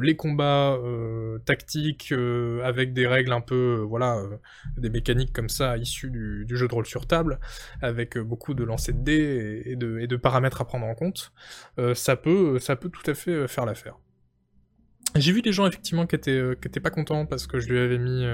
les 0.01 0.15
combats 0.15 0.77
tactiques 1.45 2.13
avec 2.63 2.93
des 2.93 3.07
règles 3.07 3.31
un 3.31 3.41
peu... 3.41 3.83
voilà, 3.87 4.21
des 4.77 4.89
mécaniques 4.89 5.33
comme 5.33 5.49
ça 5.49 5.77
issues 5.77 6.09
du, 6.09 6.45
jeu 6.49 6.67
de 6.67 6.73
rôle 6.73 6.85
sur 6.85 7.07
table, 7.07 7.39
avec 7.81 8.17
beaucoup 8.17 8.53
de 8.53 8.63
lancers 8.63 8.95
de 8.95 9.01
dés 9.01 9.61
et, 9.65 9.75
de, 9.75 9.99
et 9.99 10.07
de 10.07 10.15
paramètres 10.15 10.61
à 10.61 10.65
prendre 10.65 10.85
en 10.85 10.95
compte, 10.95 11.31
ça, 11.93 12.15
peut, 12.15 12.59
ça 12.59 12.75
peut 12.75 12.89
tout 12.89 13.09
à 13.09 13.13
fait 13.13 13.47
faire 13.47 13.65
l'affaire. 13.65 13.97
J'ai 15.15 15.31
vu 15.31 15.41
des 15.41 15.51
gens 15.51 15.67
effectivement 15.67 16.05
qui 16.05 16.15
étaient, 16.15 16.31
euh, 16.31 16.55
qui 16.55 16.67
étaient 16.67 16.79
pas 16.79 16.91
contents 16.91 17.25
parce 17.25 17.47
que 17.47 17.59
je 17.59 17.69
lui 17.69 17.79
avais 17.79 17.97
mis 17.97 18.25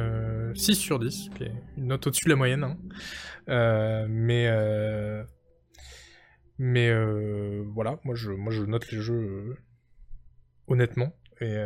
6 0.57 0.75
sur 0.75 0.99
10, 0.99 1.29
qui 1.35 1.43
est 1.43 1.51
une 1.77 1.87
note 1.87 2.05
au-dessus 2.07 2.25
de 2.25 2.29
la 2.29 2.35
moyenne. 2.35 2.63
Hein. 2.63 4.07
mais 4.09 4.49
mais 6.57 6.91
voilà, 7.73 7.99
moi 8.03 8.15
je, 8.15 8.31
moi 8.31 8.51
je 8.51 8.63
note 8.63 8.91
les 8.91 8.99
jeux 8.99 9.57
honnêtement 10.67 11.13
et, 11.41 11.57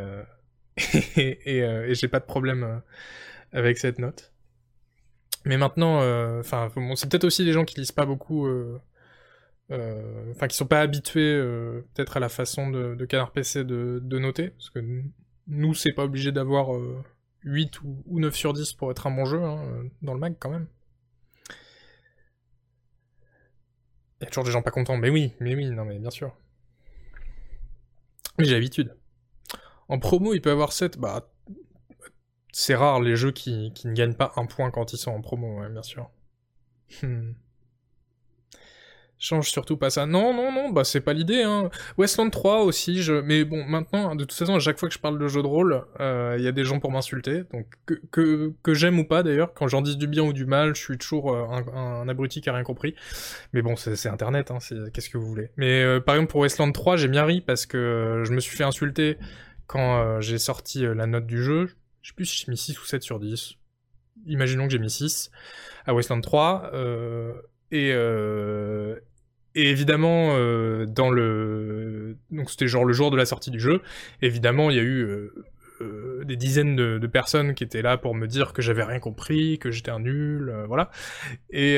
et, 1.18 1.94
j'ai 1.94 2.08
pas 2.08 2.20
de 2.20 2.26
problème 2.26 2.82
avec 3.52 3.78
cette 3.78 4.00
note. 4.00 4.32
Mais 5.46 5.58
maintenant, 5.58 6.02
euh, 6.02 6.42
enfin, 6.42 6.70
c'est 6.96 7.10
peut-être 7.10 7.24
aussi 7.24 7.46
des 7.46 7.54
gens 7.54 7.66
qui 7.66 7.80
lisent 7.80 7.92
pas 7.92 8.06
beaucoup, 8.06 8.46
euh, 8.46 8.50
euh, 8.50 8.80
enfin, 9.72 10.48
qui 10.48 10.56
sont 10.56 10.66
pas 10.66 10.82
habitués 10.82 11.40
peut-être 11.94 12.18
à 12.18 12.20
la 12.20 12.30
façon 12.30 12.70
de, 12.70 13.06
Canard 13.06 13.32
PC 13.32 13.64
de, 13.64 14.20
noter, 14.20 14.50
parce 14.50 14.70
que 14.70 15.04
nous, 15.48 15.74
c'est 15.74 15.94
pas 15.94 16.04
obligé 16.04 16.32
d'avoir 16.32 16.70
8 17.44 17.82
ou, 17.84 18.20
9 18.20 18.36
sur 18.36 18.54
10 18.54 18.74
pour 18.74 18.92
être 18.92 19.08
un 19.08 19.12
bon 19.12 19.26
jeu, 19.26 19.44
hein, 19.44 19.84
dans 20.02 20.14
le 20.14 20.20
mag 20.20 20.36
quand 20.40 20.50
même. 20.50 20.68
Il 24.20 24.26
y 24.26 24.28
a 24.28 24.30
toujours 24.30 24.44
des 24.44 24.52
gens 24.52 24.62
pas 24.62 24.72
contents, 24.72 24.98
mais 24.98 25.10
oui, 25.10 25.34
mais 25.40 25.56
oui, 25.56 25.70
non 25.70 25.86
mais 25.86 25.98
bien 25.98 26.10
sûr. 26.10 26.36
Mais 28.38 28.46
j'ai 28.46 28.54
l'habitude. 28.54 28.96
En 29.88 29.98
promo, 29.98 30.34
il 30.34 30.42
peut 30.42 30.52
avoir 30.52 30.72
7, 30.72 30.98
bah 30.98 31.32
c'est 32.52 32.76
rare 32.76 33.00
les 33.00 33.16
jeux 33.16 33.32
qui, 33.32 33.74
ne 33.86 33.94
gagnent 33.94 34.16
pas 34.16 34.34
un 34.36 34.46
point 34.46 34.72
quand 34.72 34.94
ils 34.94 34.98
sont 34.98 35.12
en 35.12 35.22
promo, 35.22 35.68
bien 35.70 35.84
sûr. 35.84 36.10
Hmm. 37.02 37.34
Change 39.20 39.50
surtout 39.50 39.78
pas 39.78 39.90
ça. 39.90 40.06
Non, 40.06 40.34
non, 40.34 40.52
non, 40.52 40.70
bah 40.70 40.84
c'est 40.84 41.02
pas 41.02 41.14
l'idée. 41.14 41.44
Hein. 41.44 41.70
Westland 41.98 42.30
3 42.30 42.62
aussi, 42.62 43.02
je... 43.04 43.14
mais 43.14 43.44
bon, 43.44 43.66
maintenant, 43.66 44.16
de 44.16 44.24
toute 44.24 44.38
façon, 44.38 44.56
à 44.56 44.60
chaque 44.60 44.80
fois 44.80 44.88
que 44.88 44.96
je 44.96 45.00
parle 45.00 45.20
de 45.20 45.28
jeu 45.28 45.42
de 45.42 45.48
rôle, 45.48 45.84
euh, 46.00 46.36
il 46.38 46.44
y 46.44 46.48
a 46.48 46.52
des 46.52 46.64
gens 46.64 46.80
pour 46.80 46.92
m'insulter. 46.92 47.44
Donc, 47.52 47.68
que, 48.12 48.54
que, 48.64 48.74
j'aime 48.74 48.98
ou 49.00 49.04
pas 49.04 49.22
d'ailleurs, 49.22 49.54
quand 49.54 49.68
j'en 49.68 49.82
dis 49.82 49.98
du 49.98 50.08
bien 50.08 50.24
ou 50.24 50.32
du 50.32 50.46
mal, 50.46 50.76
je 50.76 50.82
suis 50.82 50.98
toujours 50.98 51.34
euh, 51.34 51.46
un, 51.76 52.08
abruti 52.08 52.42
qui 52.42 52.50
a 52.50 52.54
rien 52.54 52.64
compris. 52.64 52.96
Mais 53.54 53.62
bon, 53.62 53.76
c'est 53.76 54.08
Internet, 54.08 54.52
hein, 54.52 54.60
qu'est-ce 54.94 55.10
que 55.10 55.18
vous 55.18 55.28
voulez. 55.28 55.50
Mais 55.58 55.84
euh, 55.84 56.00
par 56.00 56.16
exemple, 56.16 56.32
pour 56.32 56.42
Westland 56.42 56.72
3, 56.72 56.96
j'ai 56.98 57.10
bien 57.10 57.26
ri 57.26 57.42
parce 57.42 57.66
que 57.66 58.24
je 58.26 58.32
me 58.32 58.40
suis 58.40 58.56
fait 58.56 58.64
insulter 58.64 59.18
quand 59.68 60.20
j'ai 60.22 60.40
sorti 60.40 60.82
la 60.82 61.06
note 61.06 61.28
du 61.28 61.44
jeu 61.44 61.70
je 62.02 62.10
sais 62.10 62.16
plus 62.16 62.26
si 62.26 62.44
j'ai 62.46 62.52
mis 62.52 62.58
6 62.58 62.80
ou 62.80 62.86
7 62.86 63.04
sur 63.04 63.20
10. 63.20 63.56
Imaginons 64.26 64.66
que 64.66 64.72
j'ai 64.72 64.80
mis 64.80 64.90
6 64.90 65.32
à 65.86 65.94
Westland 65.94 66.22
3. 66.22 66.72
Euh, 66.74 67.34
et, 67.72 67.92
euh, 67.94 69.00
et 69.62 69.70
évidemment, 69.70 70.36
euh, 70.36 70.86
dans 70.86 71.10
le. 71.10 72.18
Donc 72.32 72.50
c'était 72.50 72.68
genre 72.68 72.86
le 72.86 72.94
jour 72.94 73.12
de 73.12 73.18
la 73.18 73.26
sortie 73.26 73.52
du 73.52 73.60
jeu. 73.60 73.82
Évidemment, 74.22 74.70
il 74.70 74.78
y 74.78 74.80
a 74.80 74.84
eu 74.84 75.02
euh, 75.82 76.24
des 76.26 76.36
dizaines 76.36 76.76
de, 76.76 76.98
de, 76.98 77.08
personnes 77.08 77.54
qui 77.54 77.64
étaient 77.64 77.82
là 77.82 77.98
pour 77.98 78.16
me 78.16 78.28
dire 78.28 78.54
que 78.54 78.62
j'avais 78.62 78.84
rien 78.84 79.00
compris, 79.00 79.60
que 79.60 79.72
j'étais 79.72 79.92
un 79.92 80.00
nul, 80.00 80.54
voilà. 80.68 80.92
Et, 81.50 81.78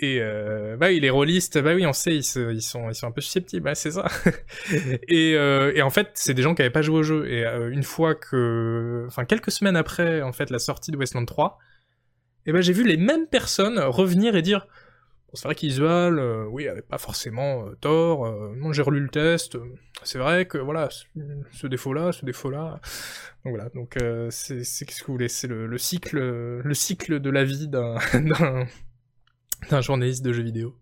et 0.00 0.18
euh, 0.20 0.76
bah 0.76 0.88
oui, 0.88 0.98
les 0.98 1.10
rôlistes, 1.10 1.58
bah 1.58 1.72
oui, 1.74 1.86
on 1.86 1.92
sait, 1.92 2.16
ils, 2.16 2.52
ils, 2.52 2.62
sont, 2.62 2.90
ils 2.90 2.94
sont 2.96 3.06
un 3.06 3.12
peu 3.12 3.20
susceptibles, 3.20 3.62
bah, 3.62 3.76
c'est 3.76 3.92
ça. 3.92 4.06
et, 5.08 5.34
euh, 5.36 5.72
et, 5.74 5.82
en 5.82 5.90
fait, 5.90 6.10
c'est 6.14 6.34
des 6.34 6.42
gens 6.42 6.54
qui 6.54 6.62
n'avaient 6.62 6.72
pas 6.72 6.82
joué 6.82 6.98
au 6.98 7.02
jeu. 7.04 7.30
Et 7.30 7.46
euh, 7.46 7.70
une 7.70 7.84
fois 7.84 8.16
que, 8.16 9.04
enfin 9.06 9.24
quelques 9.24 9.52
semaines 9.52 9.76
après, 9.76 10.20
en 10.22 10.32
fait, 10.32 10.50
la 10.50 10.58
sortie 10.58 10.90
de 10.90 10.96
Westland 10.96 11.26
3, 11.26 11.58
et 12.46 12.52
ben 12.52 12.60
j'ai 12.60 12.72
vu 12.72 12.84
les 12.84 12.96
mêmes 12.96 13.26
personnes 13.28 13.78
revenir 13.78 14.34
et 14.34 14.42
dire, 14.42 14.66
c'est 15.34 15.44
vrai 15.44 15.54
qu'Isual, 15.54 16.18
euh, 16.18 16.46
oui, 16.46 16.68
avait 16.68 16.82
pas 16.82 16.98
forcément 16.98 17.66
euh, 17.66 17.74
tort. 17.80 18.30
moi, 18.56 18.72
j'ai 18.72 18.82
relu 18.82 19.00
le 19.00 19.08
test. 19.08 19.56
c'est 20.02 20.18
vrai 20.18 20.46
que 20.46 20.58
voilà, 20.58 20.88
ce 21.52 21.66
défaut-là, 21.66 22.12
ce 22.12 22.24
défaut-là. 22.24 22.80
Donc 23.44 23.54
voilà, 23.54 23.68
donc 23.70 23.96
c'est, 24.30 24.64
c'est 24.64 24.84
qu'est-ce 24.84 25.02
que 25.02 25.06
vous 25.06 25.14
voulez, 25.14 25.28
c'est 25.28 25.48
le, 25.48 25.66
le 25.66 25.78
cycle, 25.78 26.18
le 26.18 26.74
cycle 26.74 27.20
de 27.20 27.30
la 27.30 27.44
vie 27.44 27.68
d'un 27.68 27.96
un 29.70 29.80
journaliste 29.80 30.24
de 30.24 30.32
jeux 30.32 30.42
vidéo. 30.42 30.76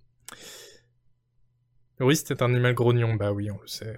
Oui, 2.01 2.17
c'était 2.17 2.43
un 2.43 2.47
animal 2.47 2.75
grognon, 2.75 3.15
bah 3.15 3.33
oui, 3.33 3.51
on 3.51 3.61
le 3.61 3.67
sait. 3.67 3.97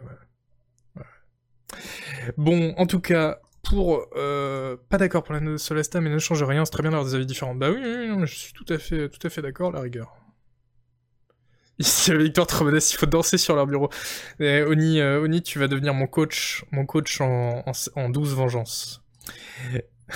Bon, 2.37 2.75
en 2.77 2.87
tout 2.87 3.01
cas, 3.01 3.41
pour 3.63 4.07
euh, 4.17 4.77
pas 4.89 4.99
d'accord 4.99 5.23
pour 5.23 5.35
la 5.35 5.59
Solesta, 5.59 6.01
mais 6.01 6.11
ne 6.11 6.19
change 6.19 6.43
rien, 6.43 6.65
c'est 6.65 6.71
très 6.71 6.83
bien 6.83 6.91
d'avoir 6.91 7.09
des 7.09 7.15
avis 7.15 7.27
différents. 7.27 7.55
Bah 7.55 7.71
oui, 7.71 7.81
oui, 7.83 8.27
je 8.27 8.35
suis 8.35 8.53
tout 8.53 8.67
à 8.69 8.79
fait, 8.79 9.09
tout 9.09 9.27
à 9.27 9.31
fait 9.31 9.43
d'accord, 9.43 9.73
la 9.73 9.81
rigueur. 9.81 10.15
Ici, 11.79 12.13
la 12.13 12.19
victoire 12.19 12.47
trop 12.47 12.65
modeste, 12.65 12.93
il 12.93 12.97
faut 12.97 13.07
danser 13.07 13.37
sur 13.37 13.57
leur 13.57 13.67
bureau. 13.67 13.91
Oni, 14.41 15.01
euh, 15.01 15.23
Oni, 15.23 15.43
tu 15.43 15.59
vas 15.59 15.69
devenir 15.69 15.93
mon 15.95 16.07
coach, 16.07 16.65
mon 16.71 16.87
coach 16.87 17.21
en, 17.21 17.65
en, 17.67 17.73
en 17.97 18.09
12 18.09 18.35
vengeances. 18.35 19.03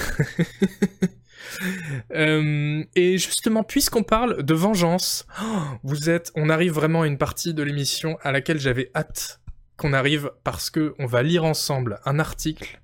Euh, 2.12 2.84
et 2.94 3.18
justement, 3.18 3.64
puisqu'on 3.64 4.02
parle 4.02 4.42
de 4.42 4.54
vengeance, 4.54 5.26
vous 5.82 6.10
êtes, 6.10 6.30
on 6.34 6.50
arrive 6.50 6.72
vraiment 6.72 7.02
à 7.02 7.06
une 7.06 7.18
partie 7.18 7.54
de 7.54 7.62
l'émission 7.62 8.18
à 8.22 8.32
laquelle 8.32 8.58
j'avais 8.60 8.90
hâte 8.94 9.40
qu'on 9.76 9.92
arrive 9.92 10.30
parce 10.44 10.70
que 10.70 10.94
on 10.98 11.06
va 11.06 11.22
lire 11.22 11.44
ensemble 11.44 12.00
un 12.04 12.18
article 12.18 12.80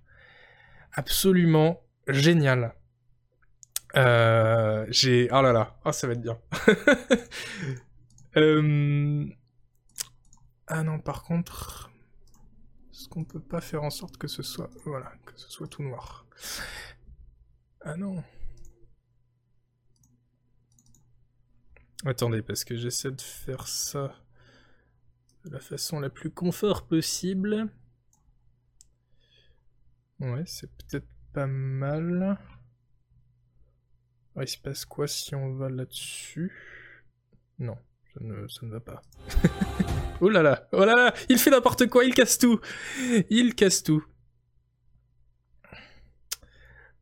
absolument 0.92 1.82
génial. 2.08 2.74
Euh, 3.96 4.86
j'ai, 4.88 5.28
oh 5.30 5.42
là 5.42 5.52
là, 5.52 5.76
oh 5.84 5.92
ça 5.92 6.06
va 6.06 6.14
être 6.14 6.22
bien. 6.22 6.38
euh... 8.36 9.26
Ah 10.66 10.82
non, 10.82 10.98
par 10.98 11.22
contre, 11.22 11.90
est-ce 12.90 13.08
qu'on 13.08 13.24
peut 13.24 13.40
pas 13.40 13.60
faire 13.60 13.82
en 13.82 13.90
sorte 13.90 14.16
que 14.16 14.28
ce 14.28 14.42
soit, 14.42 14.70
voilà, 14.84 15.12
que 15.26 15.38
ce 15.38 15.50
soit 15.50 15.68
tout 15.68 15.82
noir 15.82 16.26
Ah 17.82 17.96
non. 17.96 18.22
Attendez, 22.06 22.42
parce 22.42 22.64
que 22.64 22.76
j'essaie 22.76 23.10
de 23.10 23.20
faire 23.20 23.66
ça 23.66 24.14
de 25.44 25.50
la 25.50 25.60
façon 25.60 26.00
la 26.00 26.10
plus 26.10 26.30
confort 26.30 26.86
possible. 26.86 27.68
Ouais, 30.20 30.44
c'est 30.46 30.70
peut-être 30.76 31.08
pas 31.32 31.46
mal. 31.46 32.38
il 34.36 34.48
se 34.48 34.58
passe 34.58 34.84
quoi 34.84 35.06
si 35.06 35.34
on 35.34 35.54
va 35.56 35.68
là-dessus? 35.68 36.52
Non, 37.58 37.78
ça 38.14 38.66
ne, 38.66 38.70
va 38.70 38.80
pas. 38.80 39.02
oh 40.20 40.28
là 40.28 40.42
là, 40.42 40.68
oh 40.72 40.84
là 40.84 40.94
là, 40.94 41.14
il 41.28 41.38
fait 41.38 41.50
n'importe 41.50 41.86
quoi, 41.88 42.04
il 42.04 42.14
casse 42.14 42.38
tout 42.38 42.60
Il 43.30 43.54
casse 43.54 43.82
tout. 43.82 44.04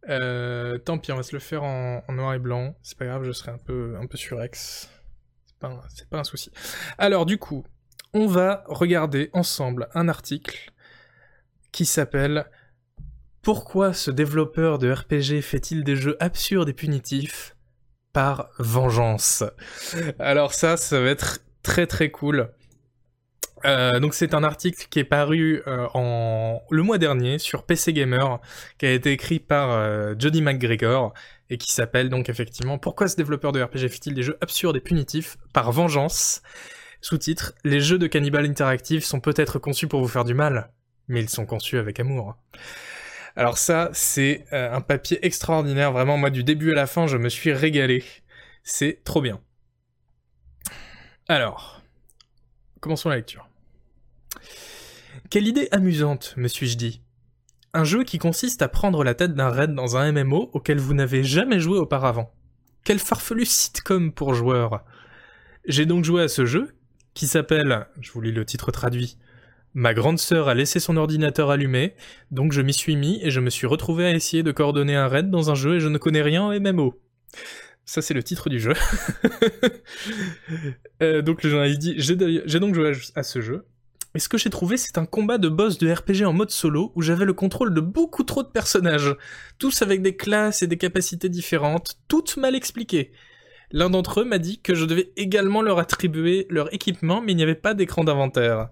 Euh, 0.09 0.79
tant 0.79 0.99
pis, 0.99 1.13
on 1.13 1.17
va 1.17 1.23
se 1.23 1.35
le 1.35 1.41
faire 1.41 1.63
en, 1.63 2.03
noir 2.09 2.35
et 2.35 2.39
blanc. 2.39 2.77
C'est 2.83 2.99
pas 2.99 3.07
grave, 3.07 3.25
je 3.25 3.33
serai 3.33 3.53
un 3.53 3.59
peu, 3.59 3.97
un 4.01 4.07
peu 4.07 4.17
surex. 4.17 4.91
C'est 5.95 6.09
pas 6.09 6.19
un 6.19 6.25
souci. 6.25 6.51
Alors, 6.99 7.25
du 7.25 7.39
coup, 7.39 7.65
on 8.15 8.27
va 8.27 8.65
regarder 8.67 9.31
ensemble 9.33 9.89
un 9.95 10.09
article 10.09 10.73
qui 11.71 11.85
s'appelle 11.85 12.47
Pourquoi 13.43 13.93
ce 13.93 14.11
développeur 14.11 14.79
de 14.79 14.91
RPG 14.91 15.41
fait-il 15.41 15.85
des 15.85 15.95
jeux 15.95 16.17
absurdes 16.21 16.69
et 16.69 16.75
punitifs? 16.75 17.57
Par 18.13 18.49
vengeance 18.59 19.45
Alors 20.19 20.55
ça, 20.55 20.77
ça 20.77 21.01
va 21.01 21.09
être 21.09 21.41
très 21.63 21.87
très 21.87 22.11
cool. 22.11 22.51
Euh, 23.65 24.01
donc 24.01 24.15
c'est 24.15 24.35
un 24.35 24.43
article 24.43 24.87
qui 24.91 24.99
est 24.99 25.05
paru 25.05 25.63
euh, 25.67 25.87
en 25.95 26.63
le 26.71 26.83
mois 26.83 26.99
dernier 26.99 27.39
sur 27.39 27.65
PC 27.65 27.93
Gamer, 27.93 28.41
qui 28.79 28.87
a 28.87 28.93
été 28.93 29.13
écrit 29.13 29.39
par 29.39 29.71
euh, 29.71 30.15
Jody 30.19 30.43
McGregor 30.43 31.15
et 31.49 31.59
qui 31.59 31.73
s'appelle 31.73 32.09
donc 32.09 32.29
effectivement 32.29 32.79
Pourquoi 32.79 33.09
ce 33.09 33.17
développeur 33.17 33.53
de 33.53 33.63
RPG 33.63 33.89
fait-il 33.89 34.15
des 34.15 34.23
jeux 34.23 34.37
absurdes 34.41 34.77
et 34.77 34.81
punitifs 34.81 35.37
par 35.53 35.71
vengeance? 35.71 36.43
Sous-titre 37.01 37.55
Les 37.65 37.81
jeux 37.81 37.99
de 37.99 38.07
cannibal 38.07 38.47
interactifs 38.47 39.05
sont 39.05 39.21
peut-être 39.21 39.59
conçus 39.59 39.89
pour 39.89 40.01
vous 40.01 40.09
faire 40.09 40.25
du 40.25 40.35
mal, 40.35 40.73
mais 41.09 41.21
ils 41.21 41.29
sont 41.29 41.47
conçus 41.47 41.79
avec 41.79 41.99
amour. 42.01 42.37
Alors 43.37 43.59
ça, 43.59 43.91
c'est 43.93 44.45
un 44.53 44.81
papier 44.81 45.25
extraordinaire, 45.25 45.93
vraiment 45.93 46.17
moi 46.19 46.31
du 46.31 46.45
début 46.45 46.73
à 46.73 46.75
la 46.75 46.87
fin, 46.87 47.07
je 47.07 47.17
me 47.17 47.29
suis 47.29 47.53
régalé. 47.53 48.05
C'est 48.63 49.03
trop 49.05 49.21
bien. 49.21 49.41
Alors, 51.29 51.83
commençons 52.81 53.09
la 53.09 53.17
lecture. 53.17 53.49
Quelle 55.31 55.49
idée 55.49 55.69
amusante, 55.71 56.35
me 56.37 56.49
suis-je 56.49 56.77
dit. 56.77 57.03
Un 57.73 57.85
jeu 57.85 58.05
qui 58.05 58.19
consiste 58.19 58.61
à 58.61 58.69
prendre 58.69 59.03
la 59.03 59.15
tête 59.15 59.35
d'un 59.35 59.49
raid 59.49 59.75
dans 59.75 59.97
un 59.97 60.13
MMO 60.13 60.51
auquel 60.53 60.79
vous 60.79 60.93
n'avez 60.93 61.25
jamais 61.25 61.59
joué 61.59 61.79
auparavant. 61.79 62.35
Quel 62.85 62.99
farfelu 62.99 63.47
sitcom 63.47 64.13
pour 64.13 64.35
joueurs. 64.35 64.85
J'ai 65.65 65.87
donc 65.87 66.05
joué 66.05 66.23
à 66.23 66.29
ce 66.29 66.45
jeu, 66.45 66.75
qui 67.15 67.27
s'appelle, 67.27 67.87
je 68.01 68.13
vous 68.13 68.21
lis 68.21 68.33
le 68.33 68.45
titre 68.45 68.73
traduit, 68.73 69.17
Ma 69.75 69.95
grande 69.95 70.19
sœur 70.19 70.49
a 70.49 70.55
laissé 70.55 70.81
son 70.81 70.99
ordinateur 70.99 71.51
allumé, 71.51 71.95
donc 72.31 72.53
je 72.53 72.61
m'y 72.61 72.75
suis 72.75 72.95
mis 72.97 73.21
et 73.23 73.31
je 73.31 73.41
me 73.41 73.49
suis 73.49 73.67
retrouvé 73.67 74.05
à 74.05 74.11
essayer 74.13 74.43
de 74.43 74.53
coordonner 74.53 74.97
un 74.97 75.09
raid 75.09 75.31
dans 75.31 75.51
un 75.51 75.55
jeu 75.55 75.77
et 75.77 75.81
je 75.81 75.89
ne 75.89 75.97
connais 75.97 76.21
rien 76.21 76.43
en 76.43 76.61
MMO. 76.61 77.01
Ça, 77.85 78.03
c'est 78.03 78.15
le 78.15 78.23
titre 78.23 78.51
du 78.51 78.61
jeu. 78.61 78.75
euh, 81.03 81.23
donc 81.23 81.43
le 81.43 81.51
journaliste 81.51 81.81
dit 81.81 81.95
J'ai 81.97 82.61
donc 82.61 82.75
joué 82.75 82.93
à 83.15 83.23
ce 83.23 83.41
jeu 83.41 83.65
Et 84.15 84.19
ce 84.19 84.29
que 84.29 84.37
j'ai 84.39 84.51
trouvé, 84.51 84.77
c'est 84.77 84.99
un 84.99 85.07
combat 85.07 85.39
de 85.39 85.49
boss 85.49 85.79
de 85.79 85.91
RPG 85.91 86.25
en 86.27 86.35
mode 86.35 86.51
solo 86.51 86.93
où 86.95 87.03
j'avais 87.03 87.25
le 87.25 87.33
contrôle 87.33 87.73
de 87.73 87.81
beaucoup 87.81 88.25
trop 88.25 88.43
de 88.43 88.49
personnages, 88.49 89.17
tous 89.59 89.81
avec 89.81 90.03
des 90.03 90.17
classes 90.17 90.63
et 90.63 90.67
des 90.67 90.79
capacités 90.79 91.31
différentes, 91.31 91.99
toutes 92.09 92.37
mal 92.37 92.55
expliquées. 92.55 93.13
L'un 93.71 93.89
d'entre 93.89 94.21
eux 94.21 94.25
m'a 94.25 94.39
dit 94.39 94.61
que 94.61 94.75
je 94.75 94.85
devais 94.85 95.13
également 95.17 95.63
leur 95.63 95.79
attribuer 95.79 96.47
leur 96.51 96.73
équipement, 96.75 97.23
mais 97.23 97.33
il 97.33 97.37
n'y 97.37 97.43
avait 97.43 97.55
pas 97.55 97.73
d'écran 97.73 98.05
d'inventaire. 98.05 98.69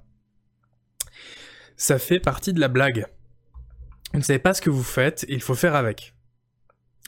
Ça 1.80 1.98
fait 1.98 2.20
partie 2.20 2.52
de 2.52 2.60
la 2.60 2.68
blague. 2.68 3.06
Vous 4.12 4.18
ne 4.18 4.22
savez 4.22 4.38
pas 4.38 4.52
ce 4.52 4.60
que 4.60 4.68
vous 4.68 4.82
faites, 4.82 5.24
il 5.30 5.40
faut 5.40 5.54
faire 5.54 5.74
avec. 5.74 6.12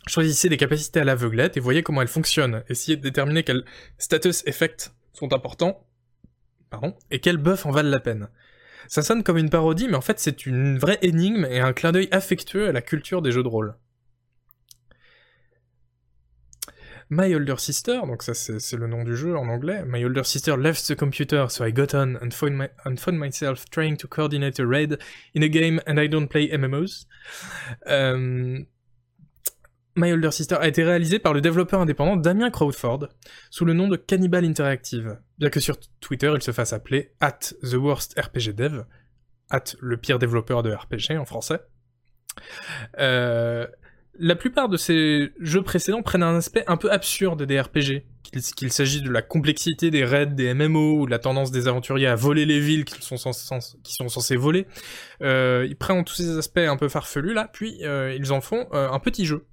Choisissez 0.07 0.49
des 0.49 0.57
capacités 0.57 0.99
à 0.99 1.05
l'aveuglette 1.05 1.59
et 1.59 1.61
voyez 1.61 1.83
comment 1.83 2.01
elles 2.01 2.09
fonctionnent. 2.09 2.65
Essayez 2.71 2.97
de 2.97 3.03
déterminer 3.03 3.43
quels 3.43 3.67
status 3.99 4.43
effects 4.47 4.91
sont 5.13 5.35
importants 5.35 5.87
pardon, 6.71 6.97
et 7.11 7.21
quels 7.21 7.37
buffs 7.37 7.67
en 7.67 7.71
valent 7.71 7.91
la 7.91 8.01
peine. 8.01 8.31
Ça 8.89 9.03
sonne 9.03 9.23
comme 9.23 9.37
une 9.37 9.51
parodie, 9.51 9.89
mais 9.89 9.97
en 9.97 10.01
fait 10.01 10.19
c'est 10.19 10.47
une 10.47 10.79
vraie 10.79 10.99
énigme 11.03 11.45
et 11.45 11.61
un 11.61 11.75
clin 11.75 11.93
d'œil 11.93 12.09
affectueux 12.11 12.69
à 12.69 12.73
la 12.73 12.81
culture 12.81 13.21
des 13.21 13.31
jeux 13.31 13.43
de 13.43 13.49
rôle. 13.49 13.75
My 17.15 17.35
Older 17.35 17.57
Sister, 17.59 18.01
donc 18.07 18.23
ça 18.23 18.33
c'est 18.33 18.73
le 18.73 18.87
nom 18.87 19.05
du 19.05 19.15
jeu 19.15 19.37
en 19.37 19.47
anglais, 19.49 19.85
My 19.87 20.03
Older 20.03 20.25
Sister 20.25 20.57
left 20.57 20.89
the 20.89 20.95
computer, 20.95 21.45
so 21.51 21.63
I 21.63 21.71
got 21.71 21.95
on 21.95 22.17
and 22.23 22.31
found, 22.31 22.71
found 22.99 23.19
myself 23.19 23.69
trying 23.69 23.99
to 23.99 24.09
coordinate 24.09 24.59
a 24.59 24.67
raid 24.67 24.99
in 25.35 25.43
a 25.43 25.49
game 25.49 25.79
and 25.87 26.01
I 26.01 26.09
don't 26.09 26.27
play 26.27 26.49
MMOs. 26.49 27.07
Euh, 27.87 28.61
My 29.95 30.11
Older 30.11 30.31
Sister 30.31 30.57
a 30.59 30.67
été 30.67 30.85
réalisé 30.85 31.19
par 31.19 31.35
le 31.35 31.43
développeur 31.43 31.83
indépendant 31.83 32.17
Damien 32.17 32.51
Crawford 32.51 33.09
sous 33.51 33.67
le 33.67 33.75
nom 33.75 33.89
de 33.89 33.97
Cannibal 33.97 34.47
Interactive, 34.47 35.19
bien 35.37 35.51
que 35.51 35.61
sur 35.61 35.77
Twitter 36.01 36.33
il 36.35 36.41
se 36.41 36.51
fasse 36.53 36.73
appeler 36.73 37.13
at 37.21 37.41
the 37.63 37.75
worst 37.75 38.19
RPG 38.19 38.55
dev, 38.55 38.85
at 39.51 39.65
le 39.81 39.99
pire 39.99 40.19
développeur 40.19 40.63
de 40.63 40.73
RPG 40.73 41.19
en 41.19 41.27
français. 41.27 41.61
Euh, 42.99 43.67
la 44.19 44.37
plupart 44.37 44.69
de 44.69 44.77
ces 44.77 45.33
jeux 45.41 45.63
précédents 45.63 46.03
prennent 46.03 46.23
un 46.23 46.37
aspect 46.37 46.65
un 46.67 46.77
peu 46.77 46.91
absurde 46.91 47.43
des 47.45 47.61
RPG, 47.61 48.05
qu'il 48.57 48.73
s'agisse 48.73 49.03
de 49.03 49.11
la 49.11 49.23
complexité 49.23 49.91
des 49.91 50.05
raids, 50.05 50.27
des 50.27 50.55
MMO, 50.55 51.01
ou 51.01 51.07
de 51.07 51.11
la 51.11 51.19
tendance 51.19 51.51
des 51.51 51.69
aventuriers 51.69 52.07
à 52.07 52.15
voler 52.15 52.47
les 52.47 52.61
villes 52.61 52.85
qu'ils 52.85 53.03
sont, 53.03 53.17
censés 53.17 54.37
voler. 54.37 54.67
Euh, 55.23 55.67
ils 55.69 55.77
prennent 55.77 56.05
tous 56.05 56.15
ces 56.15 56.37
aspects 56.37 56.59
un 56.59 56.77
peu 56.77 56.89
farfelus 56.89 57.35
là, 57.35 57.49
puis 57.53 57.79
euh, 57.83 58.15
ils 58.19 58.33
en 58.33 58.41
font 58.41 58.69
un 58.73 58.99
petit 58.99 59.27
jeu 59.27 59.47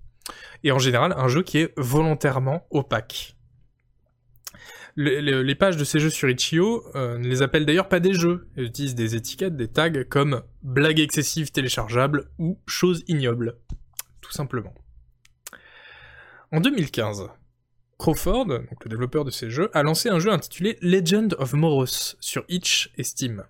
et 0.64 0.72
en 0.72 0.80
général 0.80 1.14
un 1.15 1.27
jeu 1.27 1.44
qui 1.44 1.60
est 1.60 1.73
volontairement 1.77 2.65
opaque. 2.72 3.36
les 4.95 5.56
pages 5.56 5.77
de 5.77 5.84
ces 5.84 5.99
jeux 5.99 6.10
sur 6.10 6.30
Itch.io 6.30 6.84
euh, 6.95 7.18
ne 7.18 7.27
les 7.27 7.41
appellent 7.41 7.65
d'ailleurs 7.65 7.90
pas 7.90 7.99
des 7.99 8.14
jeux, 8.14 8.48
elles 8.56 8.65
utilisent 8.65 8.95
des 8.95 9.15
étiquettes, 9.15 9.56
des 9.56 9.68
tags 9.68 10.03
comme 10.03 10.41
blague 10.61 10.99
excessive 10.99 11.52
téléchargeable 11.52 12.30
ou 12.38 12.60
chose 12.65 13.03
ignoble, 13.07 13.57
simplement. 14.34 14.73
En 16.51 16.61
2015, 16.61 17.30
Crawford, 17.99 18.47
le 18.47 18.89
développeur 18.89 19.26
de 19.26 19.30
ces 19.30 19.49
jeux, 19.49 19.69
a 19.73 19.84
lancé 19.84 20.10
un 20.10 20.19
jeu 20.19 20.31
intitulé 20.31 20.77
Legend 20.81 21.35
of 21.38 21.53
Moros 21.53 22.15
sur 22.19 22.45
Itch 22.47 22.91
et 22.97 23.03
Steam. 23.03 23.43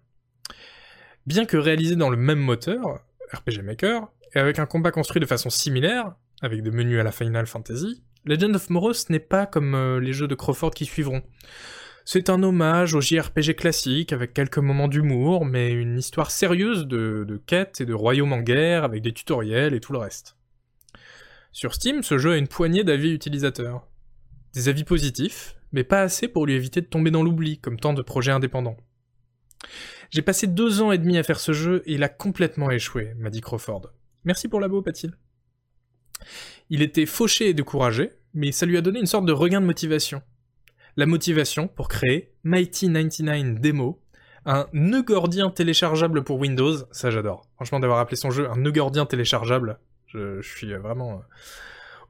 Bien 1.27 1.45
que 1.45 1.56
réalisé 1.56 1.95
dans 1.95 2.10
le 2.10 2.18
même 2.18 2.39
moteur, 2.39 3.06
RPG 3.31 3.61
Maker, 3.64 4.10
et 4.34 4.39
avec 4.39 4.60
un 4.60 4.65
combat 4.65 4.91
construit 4.91 5.19
de 5.22 5.27
façon 5.27 5.49
similaire, 5.49 6.15
avec 6.41 6.64
des 6.64 6.72
menus 6.72 6.99
à 6.99 7.03
la 7.03 7.11
Final 7.11 7.45
Fantasy, 7.45 8.03
Legend 8.26 8.56
of 8.56 8.69
Moros 8.69 8.93
n'est 9.10 9.19
pas 9.19 9.45
comme 9.45 9.76
euh, 9.76 9.99
les 9.99 10.14
jeux 10.14 10.27
de 10.27 10.35
Crawford 10.35 10.72
qui 10.72 10.85
suivront. 10.85 11.22
C'est 12.03 12.30
un 12.30 12.41
hommage 12.41 12.95
au 12.95 13.01
JRPG 13.01 13.56
classique, 13.56 14.11
avec 14.14 14.34
quelques 14.34 14.57
moments 14.57 14.88
d'humour, 14.88 15.45
mais 15.45 15.72
une 15.72 15.99
histoire 15.99 16.31
sérieuse 16.31 16.88
de 16.88 17.39
quêtes 17.45 17.81
et 17.81 17.85
de 17.85 17.93
royaumes 17.93 18.34
en 18.34 18.41
guerre, 18.41 18.84
avec 18.84 19.03
des 19.03 19.14
tutoriels 19.14 19.76
et 19.76 19.80
tout 19.80 19.93
le 19.93 19.99
reste. 19.99 20.39
Sur 21.52 21.74
Steam, 21.74 22.04
ce 22.04 22.18
jeu 22.18 22.34
a 22.34 22.38
une 22.38 22.48
poignée 22.48 22.84
d'avis 22.84 23.12
utilisateurs. 23.12 23.88
Des 24.54 24.70
avis 24.70 24.84
positifs, 24.84 25.56
mais 25.72 25.84
pas 25.84 26.02
assez 26.02 26.28
pour 26.28 26.46
lui 26.46 26.54
éviter 26.54 26.82
de 26.82 26.86
tomber 26.86 27.12
dans 27.12 27.24
l'oubli, 27.24 27.60
comme 27.60 27.80
tant 27.80 27.94
de 27.94 28.02
projets 28.02 28.32
indépendants. 28.32 28.78
J'ai 30.12 30.22
passé 30.22 30.48
deux 30.48 30.82
ans 30.82 30.92
et 30.92 30.98
demi 30.98 31.18
à 31.18 31.24
faire 31.24 31.40
ce 31.40 31.52
jeu 31.52 31.84
et 31.86 31.94
il 31.94 32.04
a 32.04 32.10
complètement 32.10 32.72
échoué, 32.72 33.14
m'a 33.18 33.30
dit 33.30 33.42
Crawford. 33.42 33.92
Merci 34.24 34.48
pour 34.48 34.60
l'abo, 34.60 34.82
Patil. 34.82 35.14
Il 36.70 36.82
était 36.82 37.06
fauché 37.06 37.50
et 37.50 37.54
découragé, 37.54 38.12
mais 38.34 38.52
ça 38.52 38.66
lui 38.66 38.78
a 38.78 38.82
donné 38.82 39.00
une 39.00 39.06
sorte 39.06 39.26
de 39.26 39.32
regain 39.32 39.62
de 39.62 39.66
motivation. 39.66 40.22
La 40.98 41.06
motivation 41.06 41.68
pour 41.68 41.88
créer 41.88 42.34
Mighty 42.44 42.88
99 42.88 43.60
Demo, 43.60 44.02
un 44.46 44.68
nœud 44.74 45.04
gordien 45.04 45.50
téléchargeable 45.50 46.24
pour 46.24 46.40
Windows, 46.40 46.78
ça 46.92 47.12
j'adore. 47.12 47.48
Franchement 47.56 47.80
d'avoir 47.80 48.00
appelé 48.00 48.18
son 48.18 48.32
jeu 48.32 48.50
un 48.50 48.58
nœud 48.58 48.72
gordien 48.72 49.06
téléchargeable, 49.06 49.80
je, 50.14 50.41
suis 50.41 50.73
vraiment 50.73 51.14
euh, 51.14 51.22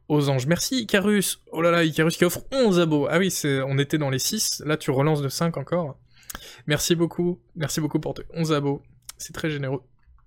aux 0.08 0.30
anges. 0.30 0.48
Merci 0.48 0.82
Icarus 0.82 1.42
Oh 1.52 1.62
là 1.62 1.72
là, 1.72 1.84
Icarus 1.84 2.18
qui 2.18 2.26
offre 2.26 2.42
11 2.52 2.80
abos 2.80 3.08
Ah 3.10 3.18
oui, 3.18 3.34
on 3.66 3.78
était 3.78 3.98
dans 3.98 4.10
les 4.10 4.20
6, 4.20 4.64
là 4.66 4.78
tu 4.78 4.92
relances 4.92 5.22
de 5.22 5.30
5 5.30 5.58
encore. 5.58 5.98
Merci 6.68 6.96
beaucoup, 6.96 7.42
merci 7.56 7.82
beaucoup 7.82 8.00
pour 8.00 8.14
tes 8.14 8.24
11 8.34 8.54
abos, 8.54 8.82
c'est 9.18 9.34
très 9.34 9.50
généreux. 9.50 9.82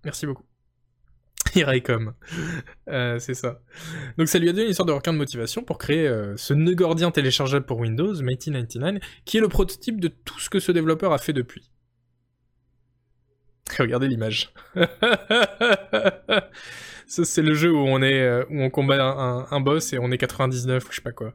Merci 0.05 0.27
beaucoup. 0.27 0.44
Iraycom. 1.55 2.15
Euh, 2.89 3.19
c'est 3.19 3.35
ça. 3.35 3.61
Donc 4.19 4.28
ça 4.28 4.39
lui 4.39 4.49
a 4.49 4.53
donné 4.53 4.69
une 4.69 4.74
sorte 4.74 4.89
de 4.89 4.93
requin 4.93 5.12
de 5.12 5.19
motivation 5.19 5.62
pour 5.62 5.78
créer 5.78 6.07
euh, 6.07 6.36
ce 6.36 6.55
nœud 6.55 6.77
téléchargeable 7.12 7.66
pour 7.66 7.78
Windows, 7.78 8.15
Mighty 8.23 8.51
99, 8.51 9.03
qui 9.24 9.39
est 9.39 9.40
le 9.40 9.49
prototype 9.49 10.01
de 10.01 10.09
tout 10.09 10.39
ce 10.39 10.51
que 10.51 10.61
ce 10.61 10.73
développeur 10.73 11.12
a 11.12 11.19
fait 11.19 11.32
depuis. 11.32 11.70
Regardez 13.78 14.09
l'image. 14.09 14.53
ça 17.13 17.27
c'est 17.27 17.43
le 17.43 17.53
jeu 17.53 17.71
où 17.71 17.77
on 17.77 18.01
est 18.01 18.23
euh, 18.23 18.43
on 18.49 18.71
combat 18.71 19.47
un, 19.51 19.61
boss 19.61 19.93
et 19.93 19.99
on 19.99 20.11
est 20.11 20.17
99 20.17 20.83
ou 20.83 20.91
je 20.91 20.97
sais 20.97 21.03
pas 21.03 21.13
quoi. 21.13 21.35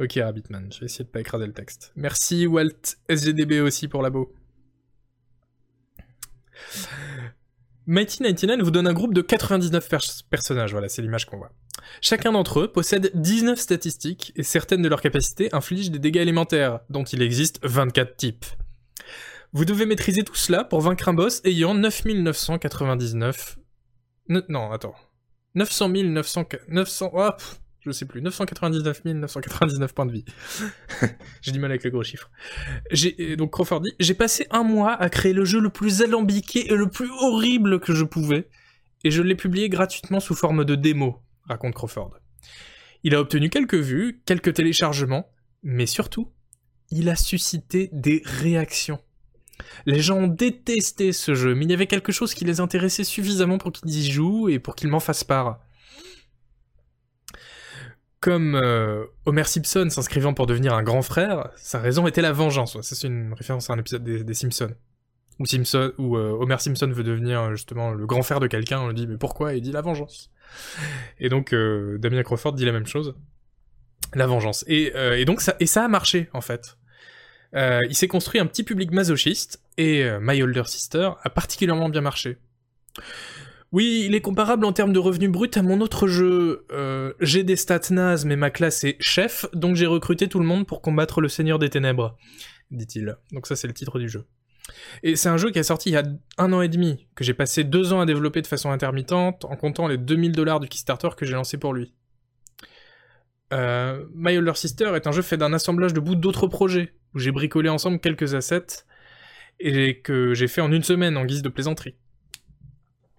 Ok 0.00 0.14
Rabbitman, 0.20 0.72
je 0.72 0.80
vais 0.80 0.86
essayer 0.86 1.04
de 1.04 1.10
pas 1.10 1.20
écraser 1.20 1.46
le 1.46 1.52
texte. 1.52 1.92
Merci 1.94 2.48
Walt 2.48 2.96
SGDB 3.08 3.60
aussi 3.60 3.86
pour 3.86 4.02
l'abo. 4.02 4.34
Mighty 7.86 8.18
99 8.18 8.62
vous 8.62 8.72
donne 8.72 8.88
un 8.88 8.92
groupe 8.92 9.14
de 9.14 9.22
99 9.22 9.88
personnages, 10.28 10.72
voilà, 10.72 10.88
c'est 10.88 11.02
l'image 11.02 11.26
qu'on 11.26 11.38
voit. 11.38 11.52
Chacun 12.00 12.32
d'entre 12.32 12.60
eux 12.60 12.72
possède 12.72 13.12
19 13.14 13.58
statistiques 13.60 14.32
et 14.34 14.42
certaines 14.42 14.82
de 14.82 14.88
leurs 14.88 15.00
capacités 15.00 15.54
infligent 15.54 15.90
des 15.90 16.00
dégâts 16.00 16.16
élémentaires, 16.16 16.80
dont 16.88 17.04
il 17.04 17.22
existe 17.22 17.60
24 17.62 18.16
types. 18.16 18.46
Vous 19.52 19.64
devez 19.64 19.84
maîtriser 19.84 20.22
tout 20.22 20.36
cela 20.36 20.62
pour 20.62 20.80
vaincre 20.80 21.08
un 21.08 21.14
boss 21.14 21.40
ayant 21.44 21.74
9999... 21.74 23.58
Non, 24.28 24.70
attends. 24.70 24.94
900 25.56 25.88
900... 25.88 26.44
900... 26.68 27.10
Oh, 27.12 27.30
je 27.80 27.90
sais 27.90 28.06
plus, 28.06 28.22
999 28.22 29.04
999 29.06 29.92
points 29.92 30.06
de 30.06 30.12
vie. 30.12 30.24
j'ai 31.42 31.50
du 31.50 31.58
mal 31.58 31.72
avec 31.72 31.82
les 31.82 31.90
gros 31.90 32.04
chiffres. 32.04 32.30
J'ai, 32.92 33.36
donc 33.36 33.52
Crawford 33.52 33.80
dit, 33.80 33.92
j'ai 33.98 34.14
passé 34.14 34.46
un 34.50 34.62
mois 34.62 34.92
à 34.92 35.08
créer 35.08 35.32
le 35.32 35.44
jeu 35.44 35.58
le 35.60 35.70
plus 35.70 36.02
alambiqué 36.02 36.70
et 36.72 36.76
le 36.76 36.88
plus 36.88 37.10
horrible 37.10 37.80
que 37.80 37.92
je 37.92 38.04
pouvais, 38.04 38.48
et 39.02 39.10
je 39.10 39.22
l'ai 39.22 39.34
publié 39.34 39.68
gratuitement 39.68 40.20
sous 40.20 40.34
forme 40.34 40.64
de 40.64 40.76
démo, 40.76 41.22
raconte 41.48 41.74
Crawford. 41.74 42.18
Il 43.02 43.14
a 43.14 43.20
obtenu 43.20 43.48
quelques 43.48 43.74
vues, 43.74 44.22
quelques 44.26 44.54
téléchargements, 44.54 45.32
mais 45.62 45.86
surtout, 45.86 46.30
il 46.90 47.08
a 47.08 47.16
suscité 47.16 47.88
des 47.92 48.22
réactions. 48.24 49.00
Les 49.86 50.00
gens 50.00 50.26
détesté 50.26 51.12
ce 51.12 51.34
jeu, 51.34 51.54
mais 51.54 51.64
il 51.64 51.70
y 51.70 51.74
avait 51.74 51.86
quelque 51.86 52.12
chose 52.12 52.34
qui 52.34 52.44
les 52.44 52.60
intéressait 52.60 53.04
suffisamment 53.04 53.58
pour 53.58 53.72
qu'ils 53.72 53.96
y 53.96 54.10
jouent 54.10 54.48
et 54.48 54.58
pour 54.58 54.74
qu'ils 54.74 54.88
m'en 54.88 55.00
fassent 55.00 55.24
part 55.24 55.60
comme 58.20 58.54
euh, 58.54 59.06
Homer 59.24 59.44
Simpson 59.44 59.88
s'inscrivant 59.90 60.34
pour 60.34 60.46
devenir 60.46 60.74
un 60.74 60.82
grand 60.82 61.02
frère, 61.02 61.50
sa 61.56 61.80
raison 61.80 62.06
était 62.06 62.20
la 62.20 62.32
vengeance. 62.32 62.80
Ça, 62.80 62.94
c'est 62.94 63.06
une 63.06 63.32
référence 63.32 63.70
à 63.70 63.72
un 63.72 63.78
épisode 63.78 64.04
des, 64.04 64.34
Simpsons. 64.34 64.74
Où, 65.38 65.46
Simpson, 65.46 65.92
où 65.96 66.18
euh, 66.18 66.36
Homer 66.38 66.58
Simpson 66.58 66.88
veut 66.88 67.02
devenir 67.02 67.50
justement 67.52 67.92
le 67.92 68.06
grand 68.06 68.22
frère 68.22 68.40
de 68.40 68.46
quelqu'un, 68.46 68.80
on 68.80 68.88
lui 68.88 68.94
dit 68.94 69.06
mais 69.06 69.16
pourquoi? 69.16 69.54
Il 69.54 69.62
dit 69.62 69.72
la 69.72 69.80
vengeance. 69.80 70.30
Et 71.18 71.30
donc 71.30 71.54
euh, 71.54 71.96
Damien 71.98 72.22
Crawford 72.22 72.52
dit 72.52 72.66
la 72.66 72.72
même 72.72 72.86
chose. 72.86 73.14
La 74.14 74.26
vengeance. 74.26 74.64
Et, 74.66 74.92
et, 75.16 75.24
donc 75.24 75.40
ça, 75.40 75.56
et 75.60 75.66
ça 75.66 75.84
a 75.84 75.88
marché 75.88 76.28
en 76.34 76.40
fait. 76.42 76.76
Il 77.54 77.94
s'est 77.94 78.08
construit 78.08 78.40
un 78.40 78.46
petit 78.46 78.62
public 78.62 78.92
masochiste 78.92 79.62
et 79.76 80.08
My 80.20 80.42
Older 80.42 80.64
Sister 80.66 81.10
a 81.22 81.30
particulièrement 81.30 81.88
bien 81.88 82.00
marché. 82.00 82.38
Oui, 83.72 84.04
il 84.06 84.16
est 84.16 84.20
comparable 84.20 84.64
en 84.64 84.72
termes 84.72 84.92
de 84.92 84.98
revenus 84.98 85.30
bruts 85.30 85.50
à 85.54 85.62
mon 85.62 85.80
autre 85.80 86.08
jeu. 86.08 86.66
Euh, 86.72 87.12
j'ai 87.20 87.44
des 87.44 87.54
stats 87.54 87.90
nazes, 87.90 88.24
mais 88.24 88.34
ma 88.34 88.50
classe 88.50 88.82
est 88.82 88.96
chef, 89.00 89.46
donc 89.52 89.76
j'ai 89.76 89.86
recruté 89.86 90.28
tout 90.28 90.40
le 90.40 90.44
monde 90.44 90.66
pour 90.66 90.82
combattre 90.82 91.20
le 91.20 91.28
Seigneur 91.28 91.60
des 91.60 91.70
Ténèbres, 91.70 92.16
dit-il. 92.72 93.16
Donc 93.30 93.46
ça 93.46 93.54
c'est 93.54 93.68
le 93.68 93.72
titre 93.72 94.00
du 94.00 94.08
jeu. 94.08 94.26
Et 95.04 95.14
c'est 95.14 95.28
un 95.28 95.36
jeu 95.36 95.50
qui 95.50 95.60
est 95.60 95.64
sorti 95.64 95.90
il 95.90 95.92
y 95.92 95.96
a 95.96 96.02
un 96.36 96.52
an 96.52 96.62
et 96.62 96.68
demi, 96.68 97.06
que 97.14 97.22
j'ai 97.22 97.34
passé 97.34 97.62
deux 97.62 97.92
ans 97.92 98.00
à 98.00 98.06
développer 98.06 98.42
de 98.42 98.48
façon 98.48 98.70
intermittente, 98.70 99.44
en 99.44 99.54
comptant 99.56 99.86
les 99.86 99.98
2000 99.98 100.32
dollars 100.32 100.58
du 100.58 100.68
Kickstarter 100.68 101.10
que 101.16 101.24
j'ai 101.24 101.34
lancé 101.34 101.56
pour 101.56 101.72
lui. 101.72 101.94
Euh, 103.52 104.04
My 104.14 104.36
Older 104.36 104.54
Sister 104.56 104.92
est 104.96 105.06
un 105.06 105.12
jeu 105.12 105.22
fait 105.22 105.36
d'un 105.36 105.52
assemblage 105.52 105.92
de 105.92 106.00
bouts 106.00 106.16
d'autres 106.16 106.48
projets, 106.48 106.92
où 107.14 107.18
j'ai 107.18 107.32
bricolé 107.32 107.68
ensemble 107.68 108.00
quelques 108.00 108.34
assets 108.34 108.84
et 109.58 110.00
que 110.00 110.34
j'ai 110.34 110.48
fait 110.48 110.60
en 110.60 110.72
une 110.72 110.82
semaine 110.82 111.16
en 111.16 111.24
guise 111.24 111.42
de 111.42 111.48
plaisanterie. 111.48 111.94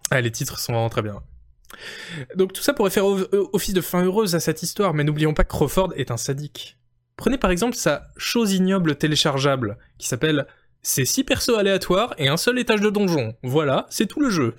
Ah, 0.09 0.21
les 0.21 0.31
titres 0.31 0.59
sont 0.59 0.73
vraiment 0.73 0.89
très 0.89 1.01
bien. 1.01 1.21
Donc 2.35 2.53
tout 2.53 2.61
ça 2.61 2.73
pourrait 2.73 2.89
faire 2.89 3.05
office 3.05 3.73
de 3.73 3.81
fin 3.81 4.03
heureuse 4.03 4.35
à 4.35 4.39
cette 4.39 4.63
histoire, 4.63 4.93
mais 4.93 5.03
n'oublions 5.03 5.33
pas 5.33 5.43
que 5.43 5.49
Crawford 5.49 5.93
est 5.95 6.11
un 6.11 6.17
sadique. 6.17 6.77
Prenez 7.15 7.37
par 7.37 7.51
exemple 7.51 7.75
sa 7.75 8.07
chose 8.17 8.51
ignoble 8.53 8.95
téléchargeable, 8.95 9.77
qui 9.97 10.07
s'appelle 10.07 10.47
C'est 10.81 11.05
six 11.05 11.23
persos 11.23 11.57
aléatoires 11.57 12.13
et 12.17 12.27
un 12.27 12.37
seul 12.37 12.59
étage 12.59 12.81
de 12.81 12.89
donjon. 12.89 13.35
Voilà, 13.43 13.85
c'est 13.89 14.07
tout 14.07 14.19
le 14.19 14.29
jeu. 14.29 14.55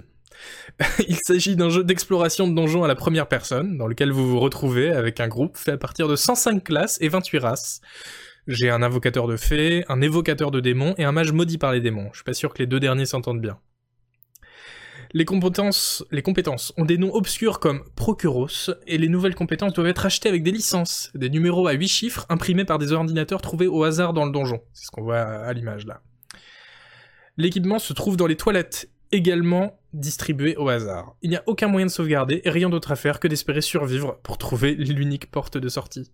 Il 1.08 1.18
s'agit 1.22 1.56
d'un 1.56 1.70
jeu 1.70 1.84
d'exploration 1.84 2.48
de 2.48 2.54
donjons 2.54 2.84
à 2.84 2.88
la 2.88 2.94
première 2.94 3.28
personne, 3.28 3.76
dans 3.76 3.86
lequel 3.86 4.10
vous 4.10 4.28
vous 4.28 4.40
retrouvez 4.40 4.90
avec 4.90 5.20
un 5.20 5.28
groupe 5.28 5.56
fait 5.56 5.72
à 5.72 5.76
partir 5.76 6.08
de 6.08 6.16
105 6.16 6.64
classes 6.64 6.98
et 7.00 7.08
28 7.08 7.38
races. 7.38 7.80
J'ai 8.48 8.70
un 8.70 8.82
invocateur 8.82 9.28
de 9.28 9.36
fées, 9.36 9.84
un 9.88 10.00
évocateur 10.00 10.50
de 10.50 10.58
démons 10.58 10.94
et 10.98 11.04
un 11.04 11.12
mage 11.12 11.32
maudit 11.32 11.58
par 11.58 11.72
les 11.72 11.80
démons. 11.80 12.08
Je 12.10 12.18
suis 12.18 12.24
pas 12.24 12.32
sûr 12.32 12.52
que 12.52 12.58
les 12.58 12.66
deux 12.66 12.80
derniers 12.80 13.06
s'entendent 13.06 13.40
bien. 13.40 13.58
Les 15.12 15.24
compétences, 15.24 16.04
les 16.10 16.22
compétences 16.22 16.72
ont 16.76 16.84
des 16.84 16.98
noms 16.98 17.14
obscurs 17.14 17.60
comme 17.60 17.84
Procuros, 17.94 18.70
et 18.86 18.98
les 18.98 19.08
nouvelles 19.08 19.34
compétences 19.34 19.74
doivent 19.74 19.86
être 19.88 20.06
achetées 20.06 20.28
avec 20.28 20.42
des 20.42 20.50
licences, 20.50 21.12
des 21.14 21.28
numéros 21.28 21.68
à 21.68 21.72
8 21.72 21.86
chiffres 21.86 22.26
imprimés 22.30 22.64
par 22.64 22.78
des 22.78 22.92
ordinateurs 22.92 23.42
trouvés 23.42 23.66
au 23.66 23.84
hasard 23.84 24.12
dans 24.12 24.24
le 24.24 24.32
donjon. 24.32 24.60
C'est 24.72 24.86
ce 24.86 24.90
qu'on 24.90 25.02
voit 25.02 25.20
à 25.20 25.52
l'image 25.52 25.86
là. 25.86 26.00
L'équipement 27.36 27.78
se 27.78 27.92
trouve 27.92 28.16
dans 28.16 28.26
les 28.26 28.36
toilettes, 28.36 28.90
également 29.12 29.78
distribué 29.92 30.56
au 30.56 30.68
hasard. 30.68 31.14
Il 31.22 31.30
n'y 31.30 31.36
a 31.36 31.42
aucun 31.46 31.68
moyen 31.68 31.86
de 31.86 31.90
sauvegarder 31.90 32.40
et 32.44 32.50
rien 32.50 32.70
d'autre 32.70 32.90
à 32.90 32.96
faire 32.96 33.20
que 33.20 33.28
d'espérer 33.28 33.60
survivre 33.60 34.18
pour 34.22 34.38
trouver 34.38 34.74
l'unique 34.74 35.30
porte 35.30 35.58
de 35.58 35.68
sortie. 35.68 36.10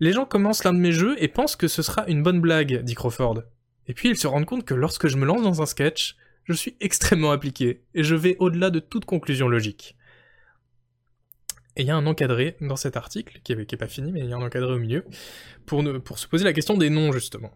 Les 0.00 0.12
gens 0.12 0.26
commencent 0.26 0.64
l'un 0.64 0.72
de 0.72 0.78
mes 0.78 0.92
jeux 0.92 1.16
et 1.22 1.28
pensent 1.28 1.56
que 1.56 1.68
ce 1.68 1.82
sera 1.82 2.06
une 2.06 2.22
bonne 2.22 2.40
blague, 2.40 2.82
dit 2.82 2.94
Crawford. 2.94 3.42
Et 3.86 3.94
puis 3.94 4.10
ils 4.10 4.16
se 4.16 4.26
rendent 4.26 4.46
compte 4.46 4.64
que 4.64 4.74
lorsque 4.74 5.08
je 5.08 5.16
me 5.16 5.26
lance 5.26 5.42
dans 5.42 5.62
un 5.62 5.66
sketch, 5.66 6.16
je 6.44 6.52
suis 6.52 6.76
extrêmement 6.80 7.30
appliqué, 7.30 7.82
et 7.94 8.02
je 8.02 8.14
vais 8.14 8.36
au-delà 8.38 8.70
de 8.70 8.80
toute 8.80 9.04
conclusion 9.04 9.48
logique. 9.48 9.96
Et 11.76 11.82
il 11.82 11.86
y 11.86 11.90
a 11.90 11.96
un 11.96 12.06
encadré 12.06 12.56
dans 12.60 12.76
cet 12.76 12.96
article, 12.96 13.40
qui 13.44 13.54
n'est 13.54 13.64
pas 13.64 13.86
fini, 13.86 14.12
mais 14.12 14.20
il 14.20 14.30
y 14.30 14.32
a 14.32 14.36
un 14.36 14.42
encadré 14.42 14.72
au 14.72 14.78
milieu, 14.78 15.04
pour, 15.66 15.82
se 16.18 16.26
poser 16.26 16.44
la 16.44 16.52
question 16.52 16.76
des 16.76 16.90
noms, 16.90 17.12
justement. 17.12 17.52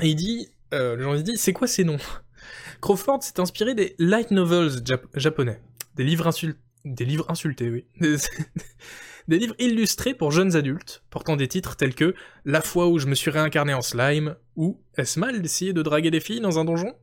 Et 0.00 0.08
il 0.08 0.14
dit, 0.14 0.48
euh, 0.74 0.94
le 0.94 1.16
il 1.16 1.22
dit, 1.22 1.36
c'est 1.36 1.52
quoi 1.52 1.66
ces 1.66 1.84
noms? 1.84 1.98
Crawford 2.80 3.22
s'est 3.22 3.40
inspiré 3.40 3.74
des 3.74 3.94
light 3.98 4.30
novels 4.30 4.70
japonais, 5.14 5.60
des 5.96 6.04
livres, 6.04 6.30
des 6.84 7.04
livres 7.04 7.30
insultés, 7.30 7.70
oui. 7.70 7.84
livres 9.38 9.54
illustrés 9.58 10.14
pour 10.14 10.32
jeunes 10.32 10.56
adultes, 10.56 11.04
portant 11.10 11.36
des 11.36 11.48
titres 11.48 11.76
tels 11.76 11.94
que 11.94 12.14
La 12.44 12.60
fois 12.60 12.88
où 12.88 12.98
je 12.98 13.06
me 13.06 13.14
suis 13.14 13.30
réincarné 13.30 13.74
en 13.74 13.82
slime, 13.82 14.36
ou 14.56 14.82
Est-ce 14.96 15.18
mal 15.18 15.40
d'essayer 15.40 15.72
de 15.72 15.82
draguer 15.82 16.10
des 16.10 16.20
filles 16.20 16.40
dans 16.40 16.58
un 16.58 16.64
donjon? 16.64 16.94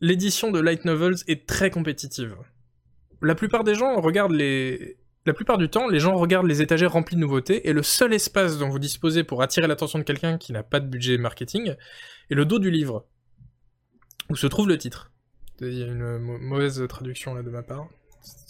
L'édition 0.00 0.50
de 0.50 0.60
Light 0.60 0.84
Novels 0.84 1.16
est 1.28 1.46
très 1.46 1.70
compétitive. 1.70 2.36
La 3.22 3.34
plupart 3.34 3.64
des 3.64 3.74
gens 3.74 4.00
regardent 4.00 4.32
les... 4.32 4.98
La 5.26 5.34
plupart 5.34 5.58
du 5.58 5.68
temps, 5.68 5.86
les 5.86 6.00
gens 6.00 6.16
regardent 6.16 6.46
les 6.46 6.62
étagères 6.62 6.92
remplies 6.92 7.16
de 7.16 7.20
nouveautés, 7.20 7.68
et 7.68 7.74
le 7.74 7.82
seul 7.82 8.14
espace 8.14 8.58
dont 8.58 8.70
vous 8.70 8.78
disposez 8.78 9.22
pour 9.22 9.42
attirer 9.42 9.66
l'attention 9.66 9.98
de 9.98 10.04
quelqu'un 10.04 10.38
qui 10.38 10.52
n'a 10.52 10.62
pas 10.62 10.80
de 10.80 10.86
budget 10.86 11.18
marketing 11.18 11.74
est 12.30 12.34
le 12.34 12.46
dos 12.46 12.58
du 12.58 12.70
livre, 12.70 13.06
où 14.30 14.36
se 14.36 14.46
trouve 14.46 14.68
le 14.68 14.78
titre. 14.78 15.12
Il 15.60 15.74
y 15.74 15.82
a 15.82 15.86
une 15.86 16.18
mauvaise 16.18 16.82
traduction 16.88 17.34
là 17.34 17.42
de 17.42 17.50
ma 17.50 17.62
part. 17.62 17.86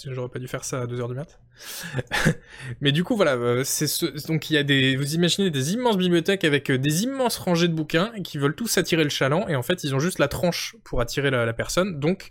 J'aurais 0.05 0.29
pas 0.29 0.39
dû 0.39 0.47
faire 0.47 0.65
ça 0.65 0.81
à 0.81 0.87
2h 0.87 1.09
du 1.09 1.15
mat. 1.15 1.41
Mais 2.81 2.93
du 2.93 3.05
coup, 3.05 3.17
voilà, 3.17 3.35
euh, 3.35 3.63
c'est 3.65 3.87
ce... 3.87 4.27
donc 4.27 4.51
il 4.51 4.55
y 4.55 4.57
a 4.57 4.63
des, 4.63 4.97
vous 4.97 5.15
imaginez 5.15 5.51
des 5.51 5.73
immenses 5.73 5.97
bibliothèques 5.97 6.45
avec 6.45 6.71
euh, 6.71 6.79
des 6.79 7.05
immenses 7.05 7.37
rangées 7.39 7.69
de 7.69 7.75
bouquins 7.75 8.13
qui 8.25 8.39
veulent 8.39 8.55
tous 8.55 8.79
attirer 8.79 9.05
le 9.05 9.11
chaland 9.11 9.47
et 9.49 9.57
en 9.57 9.63
fait 9.63 9.85
ils 9.85 9.95
ont 9.95 9.99
juste 9.99 10.19
la 10.19 10.29
tranche 10.29 10.77
pour 10.85 11.01
attirer 11.01 11.31
la, 11.31 11.53
personne. 11.53 12.01
Donc 12.01 12.31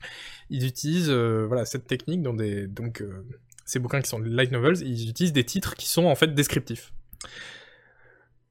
ils 0.49 0.65
utilisent 0.65 1.09
euh, 1.09 1.45
voilà 1.47 1.65
cette 1.65 1.87
technique 1.87 2.21
dans 2.21 2.33
des 2.33 2.67
donc 2.67 3.03
ces 3.65 3.79
bouquins 3.79 4.01
qui 4.01 4.09
sont 4.09 4.19
des 4.19 4.29
light 4.29 4.51
novels, 4.51 4.77
ils 4.81 5.09
utilisent 5.09 5.33
des 5.33 5.43
titres 5.43 5.75
qui 5.75 5.87
sont 5.87 6.05
en 6.05 6.15
fait 6.15 6.33
descriptifs. 6.33 6.91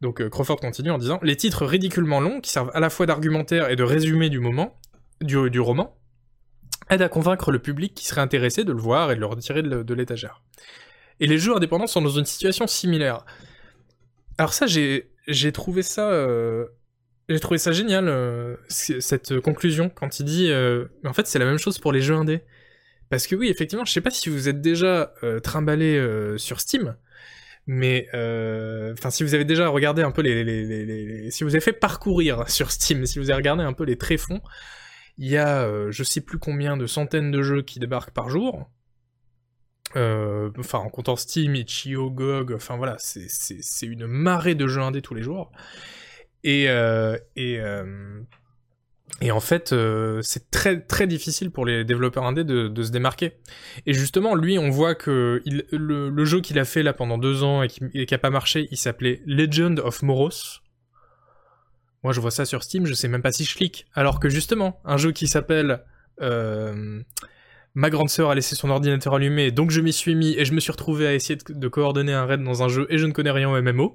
Donc 0.01 0.27
Crawford 0.29 0.61
continue 0.61 0.93
en 0.93 0.99
disant 0.99 1.19
les 1.23 1.37
titres 1.37 1.67
ridiculement 1.67 2.21
longs 2.21 2.41
qui 2.41 2.51
servent 2.51 2.71
à 2.73 2.81
la 2.81 2.89
fois 2.89 3.07
d'argumentaire 3.07 3.69
et 3.69 3.75
de 3.75 3.83
résumé 3.83 4.31
du 4.31 4.39
moment 4.39 4.79
du, 5.21 5.51
du 5.51 5.59
roman 5.59 5.99
aide 6.91 7.03
à 7.03 7.09
convaincre 7.09 7.51
le 7.51 7.59
public 7.59 7.95
qui 7.95 8.07
serait 8.07 8.21
intéressé 8.21 8.65
de 8.65 8.73
le 8.73 8.81
voir 8.81 9.11
et 9.13 9.15
de 9.15 9.21
le 9.21 9.27
retirer 9.27 9.63
de 9.63 9.95
l'étagère. 9.95 10.43
Et 11.21 11.27
les 11.27 11.39
jeux 11.39 11.55
indépendants 11.55 11.87
sont 11.87 12.03
dans 12.03 12.11
une 12.11 12.25
situation 12.25 12.67
similaire. 12.67 13.25
Alors 14.39 14.53
ça, 14.53 14.67
j'ai 14.67 15.53
trouvé 15.53 15.83
ça... 15.83 16.11
Euh, 16.11 16.67
j'ai 17.29 17.41
trouvé 17.41 17.59
ça 17.59 17.73
génial, 17.73 18.09
euh, 18.09 18.57
cette 18.69 19.41
conclusion, 19.41 19.91
quand 19.91 20.21
il 20.21 20.25
dit... 20.25 20.51
Euh, 20.51 20.87
en 21.05 21.13
fait, 21.13 21.27
c'est 21.27 21.39
la 21.39 21.45
même 21.45 21.59
chose 21.59 21.79
pour 21.79 21.93
les 21.93 22.01
jeux 22.01 22.15
indés. 22.15 22.41
Parce 23.11 23.27
que 23.27 23.35
oui, 23.35 23.49
effectivement, 23.49 23.85
je 23.85 23.93
sais 23.93 24.01
pas 24.01 24.11
si 24.11 24.29
vous 24.29 24.49
êtes 24.49 24.61
déjà 24.61 25.13
trimballé 25.43 25.99
sur 26.37 26.61
Steam, 26.61 26.95
mais 27.67 28.07
enfin 28.13 29.09
si 29.09 29.23
vous 29.23 29.35
avez 29.35 29.47
déjà 29.47 29.69
regardé 29.69 30.03
un 30.03 30.11
peu 30.11 30.21
les, 30.21 30.45
les, 30.45 31.31
si 31.31 31.43
vous 31.43 31.51
avez 31.51 31.63
fait 31.63 31.73
parcourir 31.73 32.47
sur 32.51 32.71
Steam, 32.71 33.07
si 33.07 33.19
vous 33.19 33.31
avez 33.31 33.39
regardé 33.39 33.65
un 33.65 33.73
peu 33.73 33.85
les 33.85 33.97
tréfonds, 33.97 34.43
il 35.19 35.29
y 35.29 35.37
a 35.37 35.63
euh, 35.63 35.91
je 35.91 36.05
sais 36.05 36.21
plus 36.21 36.39
combien 36.39 36.77
de 36.77 36.87
centaines 36.87 37.31
de 37.31 37.43
jeux 37.43 37.63
qui 37.63 37.81
débarquent 37.81 38.13
par 38.13 38.31
jour. 38.31 38.71
Euh, 39.97 40.51
enfin, 40.59 40.79
en 40.79 40.91
comptant 40.91 41.17
Steam, 41.17 41.55
Itch.io, 41.57 42.11
GOG, 42.11 42.53
enfin 42.53 42.77
voilà, 42.77 42.97
c'est 42.99 43.87
une 43.87 44.07
marée 44.07 44.55
de 44.55 44.67
jeux 44.67 44.83
indés 44.83 45.03
tous 45.03 45.15
les 45.15 45.23
jours. 45.23 45.51
Et, 46.45 46.67
euh, 46.69 47.17
et 47.37 49.33
en 49.33 49.41
fait, 49.41 49.75
c'est 50.23 50.51
très 50.51 50.81
très 50.81 51.07
difficile 51.07 51.51
pour 51.51 51.67
les 51.67 51.85
développeurs 51.85 52.25
indés 52.25 52.45
de, 52.45 52.83
se 52.83 52.91
démarquer. 52.93 53.33
Et 53.87 53.95
justement, 53.95 54.35
lui, 54.35 54.59
on 54.59 54.71
voit 54.71 54.95
que 54.95 55.43
le, 55.73 56.25
jeu 56.25 56.41
qu'il 56.41 56.59
a 56.59 56.65
fait 56.65 56.83
là 56.83 56.93
pendant 56.93 57.19
deux 57.19 57.43
ans 57.43 57.63
et 57.63 57.69
qui, 57.69 58.07
qui 58.07 58.15
a 58.15 58.19
pas 58.19 58.31
marché, 58.31 58.69
il 58.71 58.77
s'appelait 58.77 59.23
Legend 59.27 59.81
of 59.81 60.03
Moros. 60.03 60.61
Moi, 62.05 62.13
je 62.13 62.21
vois 62.21 62.31
ça 62.31 62.45
sur 62.45 62.63
Steam, 62.63 62.87
je 62.87 62.95
sais 62.95 63.09
même 63.09 63.23
pas 63.23 63.33
si 63.33 63.45
je 63.45 63.55
clique. 63.57 63.87
Alors 63.95 64.21
que 64.21 64.29
justement, 64.29 64.81
un 64.85 64.97
jeu 64.97 65.13
qui 65.13 65.27
s'appelle 65.27 65.83
euh, 66.21 67.03
Ma 67.79 67.91
grande 67.91 68.11
sœur 68.11 68.31
a 68.31 68.35
laissé 68.35 68.57
son 68.57 68.71
ordinateur 68.71 69.15
allumé, 69.15 69.53
donc 69.53 69.71
je 69.71 69.81
m'y 69.81 69.93
suis 69.93 70.17
mis 70.17 70.35
et 70.37 70.45
je 70.45 70.53
me 70.53 70.59
suis 70.59 70.73
retrouvé 70.73 71.07
à 71.07 71.15
essayer 71.15 71.39
de, 71.49 71.69
coordonner 71.69 72.13
un 72.13 72.27
raid 72.27 72.43
dans 72.43 72.65
un 72.65 72.69
jeu 72.69 72.89
et 72.91 72.99
je 72.99 73.07
ne 73.07 73.13
connais 73.13 73.31
rien 73.31 73.49
au 73.49 73.63
MMO. 73.63 73.95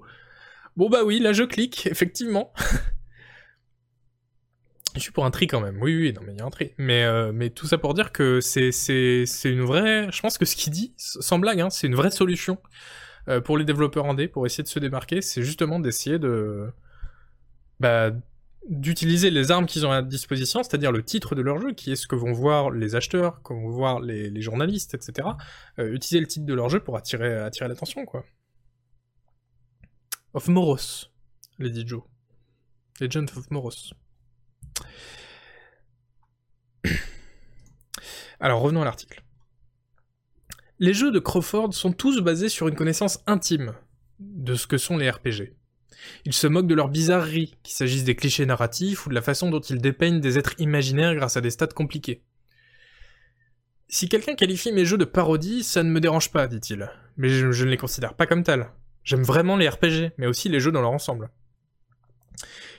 Bon 0.78 0.90
bah 0.90 1.04
oui, 1.04 1.20
là 1.20 1.34
je 1.34 1.44
clique, 1.44 1.86
effectivement. 1.92 2.54
je 4.96 5.00
suis 5.02 5.12
pour 5.12 5.26
un 5.26 5.32
tri 5.32 5.48
quand 5.48 5.60
même. 5.60 5.82
Oui, 5.82 5.98
oui, 5.98 6.14
non 6.14 6.22
mais 6.26 6.32
il 6.32 6.38
y 6.38 6.42
a 6.42 6.46
un 6.46 6.50
tri. 6.50 6.72
Mais, 6.78 7.04
euh, 7.04 7.32
mais 7.34 7.50
tout 7.50 7.68
ça 7.68 7.78
pour 7.78 7.94
dire 7.94 8.14
que 8.14 8.40
c'est, 8.40 8.70
une 9.44 9.64
vraie... 9.64 10.10
Je 10.14 10.22
pense 10.22 10.38
que 10.38 10.46
ce 10.46 10.56
qu'il 10.56 10.72
dit, 10.72 10.94
sans 10.98 11.40
blague, 11.40 11.60
hein, 11.60 11.70
c'est 11.70 11.88
une 11.88 11.96
vraie 11.96 12.12
solution 12.12 12.60
euh, 13.28 13.42
pour 13.42 13.58
les 13.58 13.66
développeurs 13.66 14.06
indés, 14.06 14.30
pour 14.30 14.46
essayer 14.46 14.64
de 14.64 14.70
se 14.70 14.80
démarquer, 14.80 15.22
c'est 15.22 15.42
justement 15.42 15.80
d'essayer 15.80 16.20
de 16.20 16.70
bah, 17.84 18.12
d'utiliser 18.70 19.30
les 19.30 19.52
armes 19.52 19.66
qu'ils 19.66 19.86
ont 19.86 19.92
à 19.92 20.02
disposition, 20.02 20.64
c'est-à-dire 20.64 20.94
le 20.94 21.04
titre 21.04 21.36
de 21.36 21.42
leur 21.42 21.60
jeu, 21.60 21.74
qui 21.74 21.92
est 21.92 21.98
ce 21.98 22.08
que 22.08 22.16
vont 22.16 22.32
voir 22.32 22.72
les 22.72 22.96
acheteurs, 22.96 23.44
que 23.44 23.52
vont 23.52 23.68
voir 23.68 24.00
les, 24.00 24.42
journalistes, 24.42 24.94
etc. 24.94 25.28
Euh, 25.80 25.92
utiliser 25.94 26.22
le 26.22 26.28
titre 26.28 26.46
de 26.46 26.54
leur 26.54 26.70
jeu 26.70 26.80
pour 26.80 26.96
attirer, 26.96 27.34
attirer 27.34 27.68
l'attention, 27.68 28.06
quoi. 28.06 28.24
Of 30.34 30.48
Moros, 30.48 31.10
Lady 31.60 31.86
Joe. 31.86 32.04
Legend 33.02 33.30
of 33.36 33.52
Moros. 33.52 33.94
Alors 38.40 38.62
revenons 38.62 38.84
à 38.84 38.86
l'article. 38.86 39.26
Les 40.80 40.94
jeux 40.94 41.12
de 41.12 41.20
Crawford 41.20 41.74
sont 41.74 41.92
tous 41.92 42.22
basés 42.22 42.48
sur 42.48 42.70
une 42.70 42.76
connaissance 42.76 43.20
intime 43.28 43.74
de 44.20 44.56
ce 44.56 44.68
que 44.68 44.78
sont 44.78 44.96
les 44.96 45.10
RPG. 45.10 45.54
Ils 46.26 46.34
se 46.34 46.48
moquent 46.48 46.68
de 46.68 46.76
leur 46.76 46.90
bizarrerie, 46.90 47.56
qu'il 47.64 47.76
s'agisse 47.76 48.04
des 48.04 48.16
clichés 48.16 48.46
narratifs 48.46 49.06
ou 49.06 49.10
de 49.10 49.16
la 49.16 49.22
façon 49.22 49.50
dont 49.50 49.60
ils 49.60 49.82
dépeignent 49.82 50.22
des 50.22 50.38
êtres 50.38 50.56
imaginaires 50.60 51.16
grâce 51.16 51.38
à 51.38 51.42
des 51.42 51.52
stats 51.52 51.68
compliqués. 51.68 52.24
Si 53.88 54.10
quelqu'un 54.10 54.36
qualifie 54.36 54.72
mes 54.72 54.86
jeux 54.86 54.98
de 54.98 55.06
parodie, 55.06 55.64
ça 55.64 55.84
ne 55.84 55.90
me 55.90 56.00
dérange 56.00 56.32
pas, 56.32 56.48
dit-il. 56.48 56.90
Mais 57.18 57.30
je, 57.30 57.46
ne 57.46 57.70
les 57.70 57.78
considère 57.78 58.16
pas 58.16 58.26
comme 58.26 58.44
tels. 58.44 58.68
J'aime 59.04 59.24
vraiment 59.24 59.56
les 59.56 59.70
RPG, 59.70 60.14
mais 60.18 60.26
aussi 60.26 60.50
les 60.50 60.60
jeux 60.60 60.72
dans 60.72 60.82
leur 60.82 60.92
ensemble. 60.92 61.30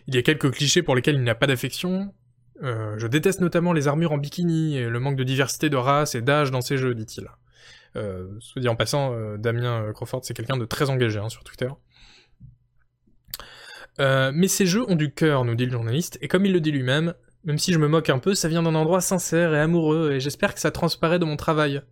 Il 0.07 0.15
y 0.15 0.19
a 0.19 0.23
quelques 0.23 0.51
clichés 0.51 0.83
pour 0.83 0.97
lesquels 0.97 1.15
il 1.15 1.23
n'y 1.23 1.31
a 1.31 1.35
pas 1.35 1.47
d'affection. 1.47 2.13
Euh, 2.63 2.99
je 2.99 3.07
déteste 3.07 3.41
notamment 3.41 3.73
les 3.73 3.89
armures 3.89 4.13
en 4.13 4.19
bikini 4.19 4.77
et 4.77 4.89
le 4.89 5.01
manque 5.01 5.17
de 5.17 5.25
diversité 5.25 5.71
de 5.71 5.77
race 5.77 6.15
et 6.15 6.23
d'âge 6.23 6.51
dans 6.51 6.63
ces 6.63 6.79
jeux, 6.79 6.95
dit-il. 6.95 7.29
Euh, 7.97 8.27
soit 8.41 8.61
dit 8.61 8.69
en 8.69 8.75
passant, 8.75 9.13
euh, 9.13 9.37
Damien 9.37 9.93
Crawford, 9.93 10.25
c'est 10.25 10.35
quelqu'un 10.35 10.57
de 10.57 10.65
très 10.65 10.91
engagé 10.91 11.21
hein, 11.21 11.29
sur 11.29 11.45
Twitter. 11.45 11.69
Euh, 14.01 14.33
mais 14.35 14.49
ces 14.49 14.67
jeux 14.67 14.85
ont 14.91 14.97
du 14.97 15.13
cœur, 15.13 15.45
nous 15.45 15.55
dit 15.55 15.67
le 15.67 15.73
journaliste, 15.73 16.19
et 16.21 16.29
comme 16.29 16.47
il 16.47 16.53
le 16.53 16.61
dit 16.61 16.73
lui-même, 16.73 17.15
même 17.45 17.59
si 17.59 17.73
je 17.73 17.79
me 17.79 17.89
moque 17.89 18.11
un 18.11 18.19
peu, 18.19 18.35
ça 18.35 18.49
vient 18.49 18.63
d'un 18.63 18.75
endroit 18.75 19.01
sincère 19.01 19.55
et 19.55 19.61
amoureux, 19.61 20.13
et 20.13 20.21
j'espère 20.21 20.55
que 20.55 20.61
ça 20.61 20.71
transparaît 20.71 21.19
de 21.19 21.25
mon 21.25 21.37
travail. 21.37 21.83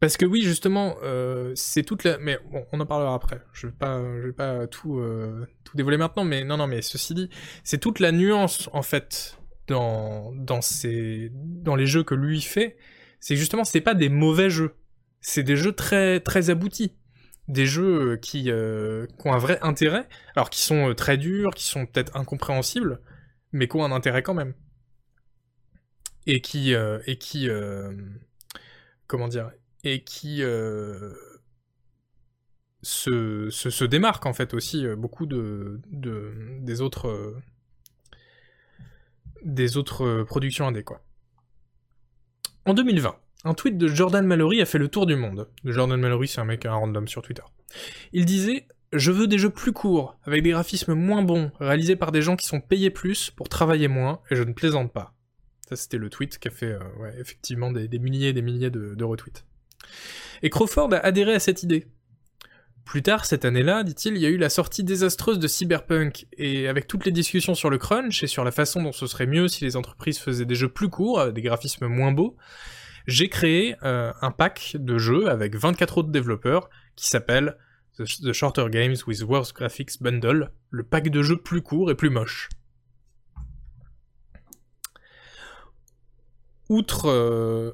Parce 0.00 0.16
que 0.16 0.26
oui, 0.26 0.42
justement, 0.42 0.96
euh, 1.04 1.52
c'est 1.54 1.84
toute 1.84 2.02
la... 2.02 2.18
Mais 2.18 2.36
bon, 2.50 2.66
on 2.72 2.80
en 2.80 2.86
parlera 2.86 3.14
après. 3.14 3.40
Je 3.52 3.68
vais 3.68 3.72
pas, 3.72 4.02
je 4.20 4.26
vais 4.26 4.32
pas 4.32 4.66
tout, 4.66 4.98
euh, 4.98 5.46
tout 5.62 5.76
dévoiler 5.76 5.96
maintenant, 5.96 6.24
mais 6.24 6.42
non, 6.42 6.56
non, 6.56 6.66
mais 6.66 6.82
ceci 6.82 7.14
dit, 7.14 7.30
c'est 7.62 7.78
toute 7.78 8.00
la 8.00 8.10
nuance, 8.10 8.68
en 8.72 8.82
fait, 8.82 9.38
dans, 9.68 10.32
dans, 10.34 10.60
ces... 10.60 11.30
dans 11.32 11.76
les 11.76 11.86
jeux 11.86 12.02
que 12.02 12.16
lui 12.16 12.40
fait. 12.40 12.76
C'est 13.20 13.36
justement, 13.36 13.62
c'est 13.62 13.80
pas 13.80 13.94
des 13.94 14.08
mauvais 14.08 14.50
jeux. 14.50 14.74
C'est 15.20 15.44
des 15.44 15.54
jeux 15.54 15.70
très, 15.70 16.18
très 16.18 16.50
aboutis. 16.50 16.96
Des 17.52 17.66
jeux 17.66 18.16
qui, 18.16 18.50
euh, 18.50 19.06
qui 19.06 19.28
ont 19.28 19.32
un 19.32 19.38
vrai 19.38 19.58
intérêt, 19.62 20.08
alors 20.34 20.50
qui 20.50 20.60
sont 20.62 20.90
euh, 20.90 20.94
très 20.94 21.18
durs, 21.18 21.54
qui 21.54 21.64
sont 21.64 21.86
peut-être 21.86 22.16
incompréhensibles, 22.16 23.00
mais 23.52 23.68
qui 23.68 23.76
ont 23.76 23.84
un 23.84 23.92
intérêt 23.92 24.22
quand 24.22 24.34
même. 24.34 24.54
Et 26.26 26.40
qui... 26.40 26.74
euh, 26.74 26.98
euh, 27.36 27.92
comment 29.06 29.28
dire 29.28 29.50
et 29.84 30.04
qui 30.04 30.42
euh, 30.42 31.12
se, 32.82 33.50
se, 33.50 33.70
se, 33.70 33.84
démarque 33.84 34.26
en 34.26 34.32
fait 34.32 34.54
aussi 34.54 34.86
euh, 34.86 34.96
beaucoup 34.96 35.26
de, 35.26 35.80
de 35.90 36.32
des 36.60 36.80
autres 36.80 37.08
euh, 37.08 37.36
des 39.44 39.76
autres 39.76 40.22
productions 40.22 40.66
indé. 40.68 40.84
En 42.64 42.74
2020, 42.74 43.16
un 43.44 43.54
tweet 43.54 43.76
de 43.76 43.88
Jordan 43.88 44.26
Mallory 44.26 44.60
a 44.60 44.66
fait 44.66 44.78
le 44.78 44.88
tour 44.88 45.06
du 45.06 45.16
monde. 45.16 45.48
Jordan 45.64 46.00
Mallory, 46.00 46.28
c'est 46.28 46.40
un 46.40 46.44
mec 46.44 46.66
un 46.66 46.74
random 46.74 47.08
sur 47.08 47.22
Twitter. 47.22 47.42
Il 48.12 48.24
disait 48.24 48.66
je 48.92 49.10
veux 49.10 49.26
des 49.26 49.38
jeux 49.38 49.50
plus 49.50 49.72
courts, 49.72 50.18
avec 50.24 50.42
des 50.42 50.50
graphismes 50.50 50.94
moins 50.94 51.22
bons, 51.22 51.50
réalisés 51.58 51.96
par 51.96 52.12
des 52.12 52.22
gens 52.22 52.36
qui 52.36 52.46
sont 52.46 52.60
payés 52.60 52.90
plus 52.90 53.30
pour 53.30 53.48
travailler 53.48 53.88
moins, 53.88 54.20
et 54.30 54.36
je 54.36 54.42
ne 54.42 54.52
plaisante 54.52 54.92
pas. 54.92 55.14
Ça, 55.68 55.76
c'était 55.76 55.96
le 55.96 56.10
tweet 56.10 56.38
qui 56.38 56.48
a 56.48 56.50
fait, 56.50 56.72
euh, 56.72 56.80
effectivement, 57.18 57.72
des, 57.72 57.88
milliers 57.98 58.28
et 58.28 58.32
des 58.32 58.42
milliers 58.42 58.70
de, 58.70 59.04
retweets. 59.04 59.44
Et 60.42 60.50
Crawford 60.50 60.92
a 60.92 60.98
adhéré 60.98 61.34
à 61.34 61.40
cette 61.40 61.62
idée. 61.62 61.86
Plus 62.84 63.02
tard, 63.02 63.24
cette 63.24 63.44
année-là, 63.44 63.84
dit-il, 63.84 64.16
il 64.16 64.20
y 64.20 64.26
a 64.26 64.28
eu 64.28 64.36
la 64.36 64.50
sortie 64.50 64.84
désastreuse 64.84 65.38
de 65.38 65.48
Cyberpunk, 65.48 66.26
et 66.36 66.68
avec 66.68 66.86
toutes 66.86 67.06
les 67.06 67.12
discussions 67.12 67.54
sur 67.54 67.70
le 67.70 67.78
crunch 67.78 68.22
et 68.22 68.26
sur 68.26 68.44
la 68.44 68.50
façon 68.50 68.82
dont 68.82 68.92
ce 68.92 69.06
serait 69.06 69.26
mieux 69.26 69.48
si 69.48 69.64
les 69.64 69.76
entreprises 69.76 70.18
faisaient 70.18 70.44
des 70.44 70.56
jeux 70.56 70.68
plus 70.68 70.90
courts, 70.90 71.32
des 71.32 71.42
graphismes 71.42 71.86
moins 71.86 72.12
beaux, 72.12 72.36
j'ai 73.06 73.28
créé 73.28 73.76
euh, 73.82 74.12
un 74.20 74.30
pack 74.30 74.76
de 74.78 74.98
jeux 74.98 75.28
avec 75.28 75.56
24 75.56 75.98
autres 75.98 76.10
développeurs 76.10 76.70
qui 76.96 77.08
s'appelle 77.08 77.56
The 77.96 78.32
Shorter 78.32 78.66
Games 78.70 78.96
with 79.06 79.22
Worse 79.22 79.52
Graphics 79.52 80.02
Bundle, 80.02 80.50
le 80.70 80.82
pack 80.82 81.10
de 81.10 81.22
jeux 81.22 81.36
plus 81.36 81.62
court 81.62 81.90
et 81.90 81.94
plus 81.94 82.10
moche. 82.10 82.48
Outre 86.68 87.10
euh, 87.10 87.72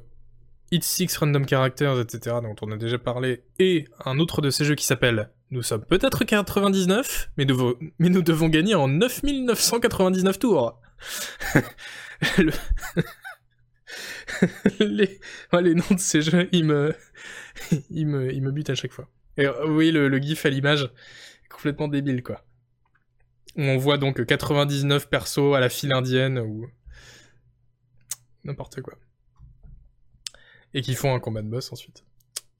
It 0.71 0.83
6 0.83 1.17
Random 1.17 1.47
Characters, 1.47 1.99
etc., 1.99 2.37
dont 2.43 2.55
on 2.61 2.71
a 2.71 2.77
déjà 2.77 2.99
parlé, 2.99 3.43
et 3.57 3.87
un 4.05 4.19
autre 4.19 4.41
de 4.41 4.49
ces 4.49 4.65
jeux 4.65 4.75
qui 4.75 4.85
s'appelle 4.85 5.29
Nous 5.51 5.63
sommes 5.63 5.85
peut-être 5.85 6.25
99, 6.25 7.31
mais 7.37 7.45
nous, 7.45 8.21
devons 8.21 8.49
gagner 8.49 8.75
en 8.75 8.87
9999 8.87 10.37
tours. 10.37 10.79
les... 14.79 15.19
Les 15.61 15.75
noms 15.75 15.83
de 15.91 15.99
ces 15.99 16.21
jeux, 16.21 16.49
ils 16.51 16.65
me... 16.65 16.95
ils 17.89 18.07
me, 18.07 18.33
ils 18.33 18.41
me 18.41 18.51
butent 18.51 18.69
à 18.69 18.75
chaque 18.75 18.91
fois. 18.91 19.09
Et 19.37 19.47
oui, 19.67 19.91
le, 19.91 20.07
le 20.07 20.17
gif 20.17 20.45
à 20.45 20.49
l'image? 20.49 20.89
Complètement 21.49 21.87
débile, 21.87 22.23
quoi. 22.23 22.43
On 23.55 23.77
voit 23.77 23.97
donc 23.97 24.25
99 24.25 25.09
persos 25.09 25.55
à 25.55 25.59
la 25.59 25.69
file 25.69 25.93
indienne, 25.93 26.39
ou... 26.39 26.67
N'importe 28.43 28.81
quoi 28.81 28.95
et 30.73 30.81
qui 30.81 30.95
font 30.95 31.13
un 31.13 31.19
combat 31.19 31.41
de 31.41 31.47
boss 31.47 31.71
ensuite. 31.71 32.03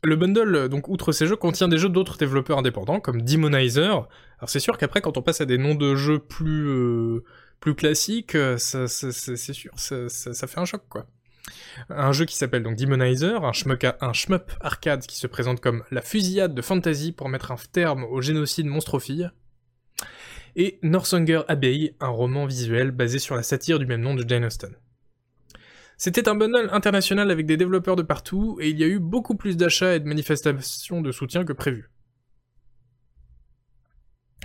Le 0.04 0.16
bundle, 0.16 0.70
donc 0.70 0.88
outre 0.88 1.12
ces 1.12 1.28
jeux, 1.28 1.36
contient 1.36 1.68
des 1.68 1.78
jeux 1.78 1.90
d'autres 1.90 2.18
développeurs 2.18 2.58
indépendants, 2.58 3.02
comme 3.02 3.22
Demonizer. 3.22 4.08
Alors 4.38 4.50
c'est 4.50 4.62
sûr 4.62 4.78
qu'après, 4.78 5.02
quand 5.02 5.18
on 5.18 5.22
passe 5.22 5.42
à 5.42 5.46
des 5.46 5.58
noms 5.58 5.76
de 5.76 5.96
jeux 5.96 6.20
plus 6.20 6.68
euh, 6.70 7.24
plus 7.60 7.76
classiques, 7.76 8.38
ça, 8.58 8.88
ça, 8.88 9.12
c'est 9.12 9.54
sûr, 9.54 9.74
ça, 9.76 10.08
ça, 10.08 10.48
fait 10.48 10.60
un 10.60 10.66
choc, 10.66 10.84
quoi. 10.88 11.06
Un 11.90 12.12
jeu 12.12 12.26
qui 12.26 12.36
s'appelle 12.36 12.64
donc 12.64 12.76
Demonizer, 12.76 13.44
un 13.44 13.54
shmup, 14.14 14.52
arcade 14.62 15.06
qui 15.06 15.18
se 15.18 15.28
présente 15.28 15.60
comme 15.60 15.84
la 15.92 16.02
fusillade 16.02 16.54
de 16.54 16.62
fantasy 16.62 17.12
pour 17.12 17.30
mettre 17.30 17.52
un 17.52 17.58
terme 17.72 18.04
au 18.04 18.22
génocide 18.22 18.68
monstrophile. 18.68 19.34
Et 20.56 20.80
Northanger 20.82 21.42
Abbey, 21.48 21.96
un 22.00 22.10
roman 22.10 22.46
visuel 22.46 22.92
basé 22.92 23.20
sur 23.20 23.36
la 23.36 23.44
satire 23.44 23.80
du 23.80 23.86
même 23.86 24.02
nom 24.02 24.16
de 24.16 24.28
Jane 24.28 24.46
Austen. 24.46 24.76
C'était 25.98 26.30
un 26.30 26.36
bundle 26.36 26.70
international 26.72 27.30
avec 27.30 27.46
des 27.46 27.58
développeurs 27.58 27.98
de 27.98 28.04
partout, 28.04 28.58
et 28.62 28.70
il 28.70 28.80
y 28.80 28.84
a 28.84 28.88
eu 28.88 29.00
beaucoup 29.00 29.36
plus 29.36 29.58
d'achats 29.58 29.96
et 29.96 30.00
de 30.00 30.08
manifestations 30.08 31.02
de 31.02 31.12
soutien 31.12 31.44
que 31.44 31.54
prévu. 31.54 31.92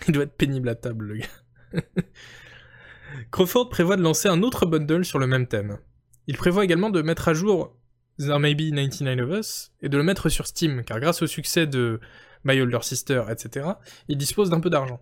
Il 0.09 0.13
doit 0.13 0.25
être 0.25 0.37
pénible 0.37 0.69
à 0.69 0.75
table, 0.75 1.07
le 1.07 1.17
gars. 1.19 1.83
Crawford 3.31 3.69
prévoit 3.69 3.97
de 3.97 4.03
lancer 4.03 4.29
un 4.29 4.43
autre 4.43 4.67
bundle 4.67 5.05
sur 5.05 5.19
le 5.19 5.27
même 5.27 5.47
thème. 5.47 5.79
Il 6.27 6.37
prévoit 6.37 6.65
également 6.65 6.91
de 6.91 7.03
mettre 7.03 7.29
à 7.29 7.35
jour 7.35 7.77
There 8.19 8.39
May 8.39 8.55
Be 8.55 8.71
99 8.75 9.21
of 9.21 9.39
Us, 9.39 9.73
et 9.83 9.89
de 9.89 9.97
le 9.97 10.03
mettre 10.03 10.29
sur 10.29 10.47
Steam, 10.47 10.85
car 10.85 11.01
grâce 11.01 11.23
au 11.23 11.27
succès 11.27 11.67
de 11.67 12.01
My 12.45 12.61
Older 12.61 12.79
Sister, 12.83 13.25
etc., 13.29 13.67
il 14.09 14.17
dispose 14.17 14.51
d'un 14.51 14.61
peu 14.61 14.71
d'argent. 14.71 15.01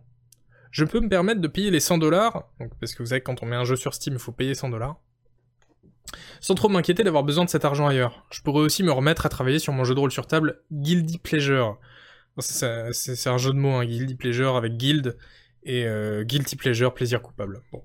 Je 0.71 0.85
peux 0.85 1.01
me 1.01 1.09
permettre 1.09 1.41
de 1.41 1.49
payer 1.49 1.71
les 1.71 1.81
100 1.81 1.99
dollars, 1.99 2.51
parce 2.81 2.95
que 2.95 3.03
vous 3.03 3.11
savez, 3.11 3.21
quand 3.21 3.43
on 3.43 3.47
met 3.47 3.57
un 3.57 3.65
jeu 3.65 3.77
sur 3.77 3.93
Steam, 3.93 4.15
il 4.15 4.21
faut 4.21 4.33
payer 4.33 4.55
100 4.55 4.71
dollars, 4.71 4.97
sans 6.41 6.55
trop 6.55 6.69
m'inquiéter 6.69 7.05
d'avoir 7.05 7.23
besoin 7.23 7.45
de 7.45 7.51
cet 7.51 7.65
argent 7.65 7.87
ailleurs. 7.87 8.27
Je 8.33 8.41
pourrais 8.41 8.63
aussi 8.63 8.83
me 8.83 8.91
remettre 8.93 9.27
à 9.27 9.29
travailler 9.29 9.59
sur 9.59 9.73
mon 9.73 9.85
jeu 9.85 9.95
de 9.95 10.01
rôle 10.01 10.11
sur 10.11 10.27
table 10.27 10.63
Guilty 10.73 11.19
Pleasure. 11.19 11.79
C'est 12.39 13.27
un 13.27 13.39
jeu 13.39 13.53
de 13.53 13.59
mots, 13.59 13.75
hein, 13.75 13.85
Guilty 13.85 14.15
Pleasure 14.15 14.57
avec 14.57 14.77
Guild 14.79 15.19
et 15.65 15.85
euh, 15.87 16.25
Guilty 16.25 16.57
Pleasure, 16.57 16.95
plaisir 16.95 17.21
coupable. 17.21 17.63
Bon. 17.73 17.85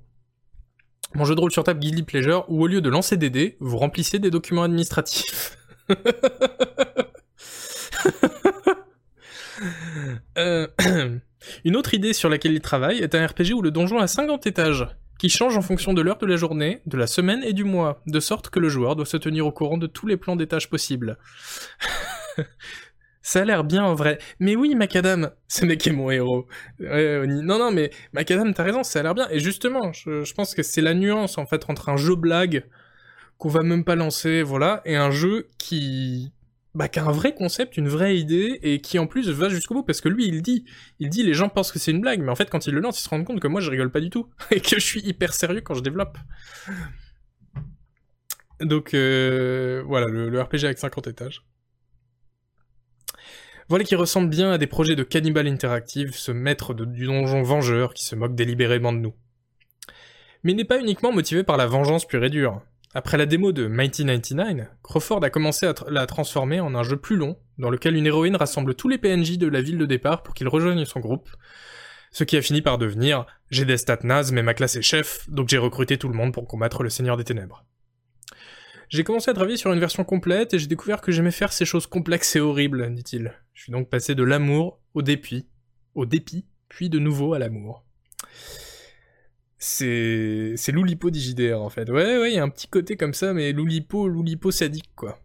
Mon 1.15 1.25
jeu 1.25 1.35
de 1.35 1.39
rôle 1.39 1.51
sur 1.51 1.63
table 1.63 1.79
Guilty 1.79 2.03
Pleasure, 2.03 2.45
où 2.47 2.63
au 2.63 2.67
lieu 2.67 2.81
de 2.81 2.89
lancer 2.89 3.17
des 3.17 3.29
dés, 3.29 3.57
vous 3.59 3.77
remplissez 3.77 4.19
des 4.19 4.29
documents 4.29 4.63
administratifs. 4.63 5.57
euh... 10.37 10.67
Une 11.63 11.75
autre 11.75 11.93
idée 11.93 12.13
sur 12.13 12.29
laquelle 12.29 12.53
il 12.53 12.61
travaille 12.61 12.99
est 12.99 13.15
un 13.15 13.25
RPG 13.25 13.53
où 13.53 13.61
le 13.61 13.71
donjon 13.71 13.99
a 13.99 14.07
50 14.07 14.47
étages 14.47 14.87
qui 15.17 15.29
change 15.29 15.57
en 15.57 15.61
fonction 15.61 15.93
de 15.93 16.01
l'heure 16.01 16.17
de 16.17 16.25
la 16.25 16.35
journée, 16.35 16.81
de 16.85 16.97
la 16.97 17.07
semaine 17.07 17.43
et 17.43 17.53
du 17.53 17.63
mois, 17.63 18.01
de 18.05 18.19
sorte 18.19 18.49
que 18.49 18.59
le 18.59 18.69
joueur 18.69 18.95
doit 18.95 19.05
se 19.05 19.17
tenir 19.17 19.47
au 19.47 19.51
courant 19.51 19.77
de 19.77 19.87
tous 19.87 20.05
les 20.05 20.17
plans 20.17 20.37
tâches 20.37 20.69
possibles. 20.69 21.17
Ça 23.27 23.41
a 23.41 23.43
l'air 23.43 23.65
bien 23.65 23.83
en 23.83 23.93
vrai. 23.93 24.19
Mais 24.39 24.55
oui, 24.55 24.73
Macadam, 24.73 25.31
ce 25.49 25.65
mec 25.65 25.85
est 25.85 25.91
mon 25.91 26.09
héros. 26.09 26.47
non, 26.79 27.59
non, 27.59 27.71
mais 27.73 27.91
Macadam, 28.13 28.53
t'as 28.53 28.63
raison, 28.63 28.83
ça 28.83 29.01
a 29.01 29.03
l'air 29.03 29.15
bien. 29.15 29.27
Et 29.31 29.39
justement, 29.39 29.91
je, 29.91 30.33
pense 30.33 30.55
que 30.55 30.63
c'est 30.63 30.79
la 30.79 30.93
nuance, 30.93 31.37
en 31.37 31.45
fait, 31.45 31.69
entre 31.69 31.89
un 31.89 31.97
jeu 31.97 32.15
blague 32.15 32.63
qu'on 33.37 33.49
va 33.49 33.63
même 33.63 33.83
pas 33.83 33.97
lancer, 33.97 34.43
voilà, 34.43 34.81
et 34.85 34.95
un 34.95 35.11
jeu 35.11 35.49
qui, 35.57 36.31
bah, 36.73 36.87
qui 36.87 36.99
a 36.99 37.03
un 37.03 37.11
vrai 37.11 37.35
concept, 37.35 37.75
une 37.75 37.89
vraie 37.89 38.17
idée, 38.17 38.59
et 38.63 38.79
qui 38.79 38.97
en 38.97 39.07
plus 39.07 39.29
va 39.29 39.49
jusqu'au 39.49 39.73
bout, 39.73 39.83
parce 39.83 39.99
que 39.99 40.07
lui, 40.07 40.25
il 40.25 40.41
dit, 40.41 40.63
il 40.99 41.09
dit, 41.09 41.23
les 41.23 41.33
gens 41.33 41.49
pensent 41.49 41.73
que 41.73 41.79
c'est 41.79 41.91
une 41.91 41.99
blague, 41.99 42.21
mais 42.21 42.31
en 42.31 42.35
fait, 42.35 42.49
quand 42.49 42.65
il 42.65 42.73
le 42.73 42.79
lance, 42.79 42.97
il 43.01 43.03
se 43.03 43.09
rend 43.09 43.25
compte 43.25 43.41
que 43.41 43.49
moi, 43.49 43.59
je 43.59 43.69
rigole 43.69 43.91
pas 43.91 43.99
du 43.99 44.09
tout, 44.09 44.29
et 44.51 44.61
que 44.61 44.79
je 44.79 44.85
suis 44.85 45.01
hyper 45.01 45.33
sérieux 45.33 45.59
quand 45.59 45.73
je 45.73 45.83
développe. 45.83 46.17
Donc, 48.61 48.93
euh, 48.93 49.83
voilà, 49.85 50.07
le, 50.07 50.29
le, 50.29 50.41
RPG 50.41 50.63
avec 50.63 50.77
50 50.77 51.07
étages. 51.07 51.43
Voilà 53.69 53.83
qui 53.83 53.95
ressemble 53.95 54.29
bien 54.29 54.51
à 54.51 54.57
des 54.57 54.65
projets 54.65 54.95
de 54.95 55.03
Cannibal 55.03 55.45
Interactive, 55.45 56.15
ce 56.15 56.31
maître 56.31 56.73
du 56.73 57.05
donjon 57.05 57.43
vengeur 57.43 57.93
qui 57.93 58.05
se 58.05 58.15
moque 58.15 58.33
délibérément 58.33 58.93
de 58.93 58.99
nous. 58.99 59.13
Mais 60.43 60.53
il 60.53 60.55
n'est 60.55 60.63
pas 60.63 60.79
uniquement 60.79 61.11
motivé 61.11 61.43
par 61.43 61.57
la 61.57 61.67
vengeance 61.67 62.05
pure 62.05 62.23
et 62.23 62.29
dure. 62.29 62.61
Après 62.93 63.17
la 63.17 63.25
démo 63.25 63.51
de 63.51 63.67
Mighty 63.67 64.05
99, 64.05 64.67
Crawford 64.83 65.21
a 65.21 65.29
commencé 65.29 65.65
à 65.65 65.73
la 65.89 66.05
transformer 66.05 66.61
en 66.61 66.75
un 66.75 66.83
jeu 66.83 66.95
plus 66.95 67.17
long, 67.17 67.37
dans 67.57 67.69
lequel 67.69 67.97
une 67.97 68.05
héroïne 68.05 68.37
rassemble 68.37 68.73
tous 68.73 68.87
les 68.87 68.97
PNJ 68.97 69.37
de 69.37 69.47
la 69.47 69.61
ville 69.61 69.77
de 69.77 69.85
départ 69.85 70.23
pour 70.23 70.33
qu'ils 70.33 70.47
rejoignent 70.47 70.85
son 70.85 71.01
groupe, 71.01 71.29
ce 72.11 72.23
qui 72.23 72.37
a 72.37 72.41
fini 72.41 72.61
par 72.61 72.77
devenir 72.77 73.25
«J'ai 73.51 73.65
des 73.65 73.75
stats 73.75 73.99
nazes, 74.03 74.31
mais 74.31 74.43
ma 74.43 74.53
classe 74.53 74.77
est 74.77 74.81
chef, 74.81 75.29
donc 75.29 75.49
j'ai 75.49 75.57
recruté 75.57 75.97
tout 75.97 76.07
le 76.07 76.15
monde 76.15 76.33
pour 76.33 76.47
combattre 76.47 76.83
le 76.83 76.89
Seigneur 76.89 77.17
des 77.17 77.25
Ténèbres». 77.25 77.65
J'ai 78.89 79.03
commencé 79.03 79.29
à 79.29 79.33
travailler 79.33 79.57
sur 79.57 79.73
une 79.73 79.79
version 79.79 80.03
complète 80.03 80.53
et 80.53 80.59
j'ai 80.59 80.67
découvert 80.67 81.01
que 81.01 81.11
j'aimais 81.11 81.31
faire 81.31 81.51
ces 81.51 81.65
choses 81.65 81.87
complexes 81.87 82.35
et 82.35 82.39
horribles, 82.39 82.93
dit-il. 82.93 83.33
Je 83.53 83.63
suis 83.63 83.71
donc 83.71 83.89
passé 83.89 84.15
de 84.15 84.23
l'amour 84.23 84.79
au 84.93 85.01
dépit, 85.01 85.47
au 85.93 86.05
dépit, 86.05 86.45
puis 86.69 86.89
de 86.89 86.99
nouveau 86.99 87.33
à 87.33 87.39
l'amour 87.39 87.83
c'est 89.59 90.53
c'est 90.55 90.71
Loulipo 90.71 91.09
d'IJDR 91.09 91.61
en 91.61 91.69
fait. 91.69 91.89
Ouais 91.89 92.17
ouais, 92.17 92.31
il 92.31 92.35
y 92.35 92.39
a 92.39 92.43
un 92.43 92.49
petit 92.49 92.67
côté 92.67 92.95
comme 92.95 93.13
ça 93.13 93.33
mais 93.33 93.51
Loulipo 93.53 94.07
Loulipo 94.07 94.51
sadique 94.51 94.91
quoi. 94.95 95.19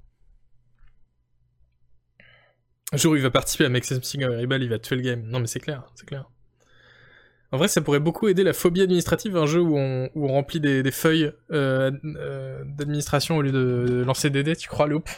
Un 2.93 2.97
jour 2.97 3.17
il 3.17 3.23
va 3.23 3.31
participer 3.31 3.65
à 3.65 3.83
Something 3.83 4.25
Rebel, 4.25 4.63
il 4.63 4.69
va 4.69 4.79
tuer 4.79 4.97
le 4.97 5.03
game. 5.03 5.23
Non 5.23 5.41
mais 5.41 5.47
c'est 5.47 5.61
clair, 5.61 5.91
c'est 5.95 6.07
clair. 6.07 6.31
En 7.53 7.59
vrai, 7.59 7.69
ça 7.69 7.81
pourrait 7.83 8.01
beaucoup 8.01 8.29
aider 8.29 8.45
la 8.45 8.55
phobie 8.55 8.81
administrative, 8.81 9.37
un 9.37 9.45
jeu 9.45 9.61
où 9.61 9.77
on, 9.77 10.27
remplit 10.27 10.59
des, 10.59 10.91
feuilles 10.91 11.31
euh, 11.53 11.91
euh, 12.17 12.65
d'administration 12.65 13.37
au 13.37 13.43
lieu 13.43 13.53
de 13.53 14.03
lancer 14.07 14.31
des 14.31 14.43
dés, 14.43 14.57
tu 14.57 14.71
crois, 14.71 14.87
Loop 14.87 15.11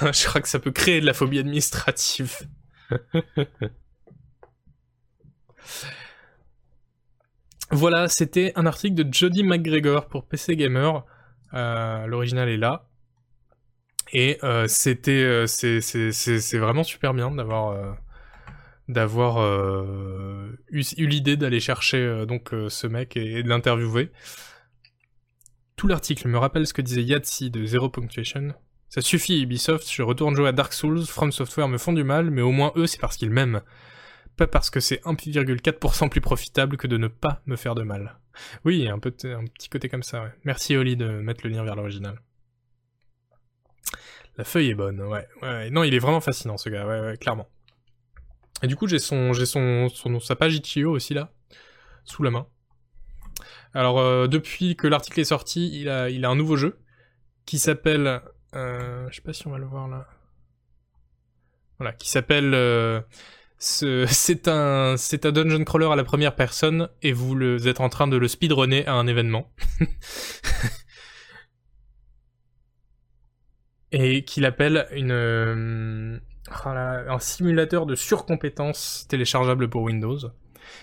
Je 0.02 0.26
crois 0.26 0.42
que 0.42 0.48
ça 0.48 0.58
peut 0.58 0.72
créer 0.72 1.00
de 1.00 1.06
la 1.06 1.14
phobie 1.14 1.38
administrative. 1.38 2.36
voilà, 7.70 8.10
c'était 8.10 8.52
un 8.56 8.66
article 8.66 8.96
de 8.96 9.06
Jody 9.10 9.42
McGregor 9.42 10.08
pour 10.08 10.26
PC 10.26 10.56
Gamer. 10.56 11.02
Euh, 11.54 12.06
L'original 12.06 12.50
est 12.50 12.58
là. 12.58 12.90
Et 14.12 14.38
c'était, 14.66 15.46
c'est 15.46 16.58
vraiment 16.58 16.84
super 16.84 17.14
bien 17.14 17.30
d'avoir 17.30 17.96
d'avoir 18.88 19.38
euh, 19.38 20.58
eu, 20.68 20.82
l'idée 20.98 21.36
d'aller 21.36 21.60
chercher 21.60 21.98
euh, 21.98 22.26
donc 22.26 22.52
euh, 22.52 22.68
ce 22.68 22.86
mec 22.86 23.16
et, 23.16 23.42
de 23.42 23.48
l'interviewer. 23.48 24.10
Tout 25.76 25.88
l'article 25.88 26.28
me 26.28 26.38
rappelle 26.38 26.66
ce 26.66 26.74
que 26.74 26.82
disait 26.82 27.02
Yahtzee 27.02 27.50
de 27.50 27.64
Zero 27.64 27.88
Punctuation. 27.88 28.54
Ça 28.88 29.00
suffit 29.00 29.42
Ubisoft, 29.42 29.90
je 29.90 30.02
retourne 30.02 30.36
jouer 30.36 30.48
à 30.48 30.52
Dark 30.52 30.72
Souls, 30.72 31.04
From 31.04 31.32
Software 31.32 31.68
me 31.68 31.78
font 31.78 31.92
du 31.92 32.04
mal, 32.04 32.30
mais 32.30 32.42
au 32.42 32.52
moins 32.52 32.72
eux 32.76 32.86
c'est 32.86 33.00
parce 33.00 33.16
qu'ils 33.16 33.30
m'aiment. 33.30 33.62
Pas 34.36 34.46
parce 34.46 34.70
que 34.70 34.80
c'est 34.80 35.02
1,4% 35.04 36.08
plus 36.08 36.20
profitable 36.20 36.76
que 36.76 36.86
de 36.86 36.96
ne 36.96 37.08
pas 37.08 37.40
me 37.46 37.56
faire 37.56 37.74
de 37.74 37.82
mal. 37.82 38.18
Oui, 38.64 38.88
un, 38.88 38.98
peu 38.98 39.14
un 39.24 39.44
petit 39.44 39.68
côté 39.68 39.88
comme 39.88 40.02
ça. 40.02 40.32
Merci 40.44 40.76
Oli 40.76 40.96
de 40.96 41.06
mettre 41.06 41.46
le 41.46 41.50
lien 41.50 41.62
vers 41.62 41.76
l'original. 41.76 42.20
La 44.36 44.42
feuille 44.42 44.70
est 44.70 44.74
bonne, 44.74 45.00
ouais, 45.00 45.26
ouais. 45.42 45.70
Non, 45.70 45.84
il 45.84 45.94
est 45.94 46.00
vraiment 46.00 46.20
fascinant 46.20 46.56
ce 46.56 46.68
gars, 46.68 47.16
clairement. 47.16 47.48
Et 48.64 48.66
du 48.66 48.76
coup, 48.76 48.86
j'ai 48.88 48.98
son, 48.98 49.34
son, 49.34 49.90
son, 49.90 50.20
sa 50.20 50.36
page 50.36 50.54
Itch.io 50.54 50.90
aussi 50.90 51.12
là, 51.12 51.30
sous 52.04 52.22
la 52.22 52.30
main. 52.30 52.46
Alors, 53.74 53.98
euh, 53.98 54.26
depuis 54.26 54.74
que 54.74 54.86
l'article 54.86 55.20
est 55.20 55.24
sorti, 55.24 55.78
il 55.78 55.90
a, 55.90 56.08
il 56.08 56.24
a 56.24 56.30
un 56.30 56.34
nouveau 56.34 56.56
jeu 56.56 56.78
qui 57.44 57.58
s'appelle, 57.58 58.22
euh, 58.54 59.06
je 59.10 59.16
sais 59.16 59.20
pas 59.20 59.34
si 59.34 59.46
on 59.46 59.50
va 59.50 59.58
le 59.58 59.66
voir 59.66 59.86
là. 59.88 60.08
Voilà, 61.78 61.92
qui 61.92 62.08
s'appelle, 62.08 62.54
euh, 62.54 63.02
c'est 63.58 64.48
un, 64.48 64.94
un 64.94 65.32
dungeon 65.32 65.62
crawler 65.64 65.92
à 65.92 65.96
la 65.96 66.04
première 66.04 66.34
personne 66.34 66.88
et 67.02 67.12
vous, 67.12 67.34
le, 67.34 67.58
vous 67.58 67.68
êtes 67.68 67.80
en 67.80 67.90
train 67.90 68.08
de 68.08 68.16
le 68.16 68.28
speedrunner 68.28 68.86
à 68.86 68.94
un 68.94 69.06
événement. 69.06 69.52
et 73.92 74.24
qu'il 74.24 74.46
appelle 74.46 74.88
une, 74.92 75.12
euh, 75.12 76.18
oh 76.50 76.68
un 76.68 77.18
simulateur 77.18 77.86
de 77.86 77.94
surcompétence 77.94 79.06
téléchargeable 79.08 79.68
pour 79.68 79.82
Windows. 79.82 80.18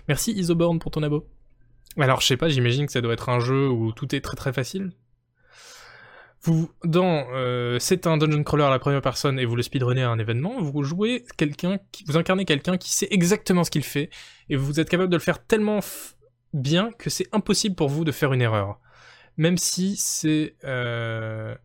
Merci 0.07 0.31
Isoborn 0.33 0.79
pour 0.79 0.91
ton 0.91 1.03
abo. 1.03 1.27
Alors 1.97 2.21
je 2.21 2.27
sais 2.27 2.37
pas, 2.37 2.49
j'imagine 2.49 2.85
que 2.85 2.91
ça 2.91 3.01
doit 3.01 3.13
être 3.13 3.29
un 3.29 3.39
jeu 3.39 3.69
où 3.69 3.91
tout 3.91 4.15
est 4.15 4.21
très 4.21 4.37
très 4.37 4.53
facile. 4.53 4.91
Vous, 6.43 6.71
dans, 6.83 7.27
euh, 7.33 7.77
c'est 7.77 8.07
un 8.07 8.17
dungeon 8.17 8.43
crawler 8.43 8.63
à 8.63 8.69
la 8.71 8.79
première 8.79 9.01
personne 9.01 9.37
et 9.37 9.45
vous 9.45 9.55
le 9.55 9.61
speedrunnez 9.61 10.01
à 10.01 10.09
un 10.09 10.17
événement, 10.17 10.59
vous 10.59 10.81
jouez 10.81 11.23
quelqu'un, 11.37 11.77
vous 12.07 12.17
incarnez 12.17 12.45
quelqu'un 12.45 12.77
qui 12.77 12.89
sait 12.91 13.07
exactement 13.11 13.63
ce 13.63 13.69
qu'il 13.69 13.83
fait 13.83 14.09
et 14.49 14.55
vous 14.55 14.79
êtes 14.79 14.89
capable 14.89 15.11
de 15.11 15.17
le 15.17 15.21
faire 15.21 15.45
tellement 15.45 15.81
bien 16.53 16.91
que 16.97 17.11
c'est 17.11 17.27
impossible 17.31 17.75
pour 17.75 17.89
vous 17.89 18.05
de 18.05 18.11
faire 18.11 18.33
une 18.33 18.41
erreur, 18.41 18.79
même 19.37 19.57
si 19.57 19.95
c'est, 19.97 20.55
euh, 20.63 21.55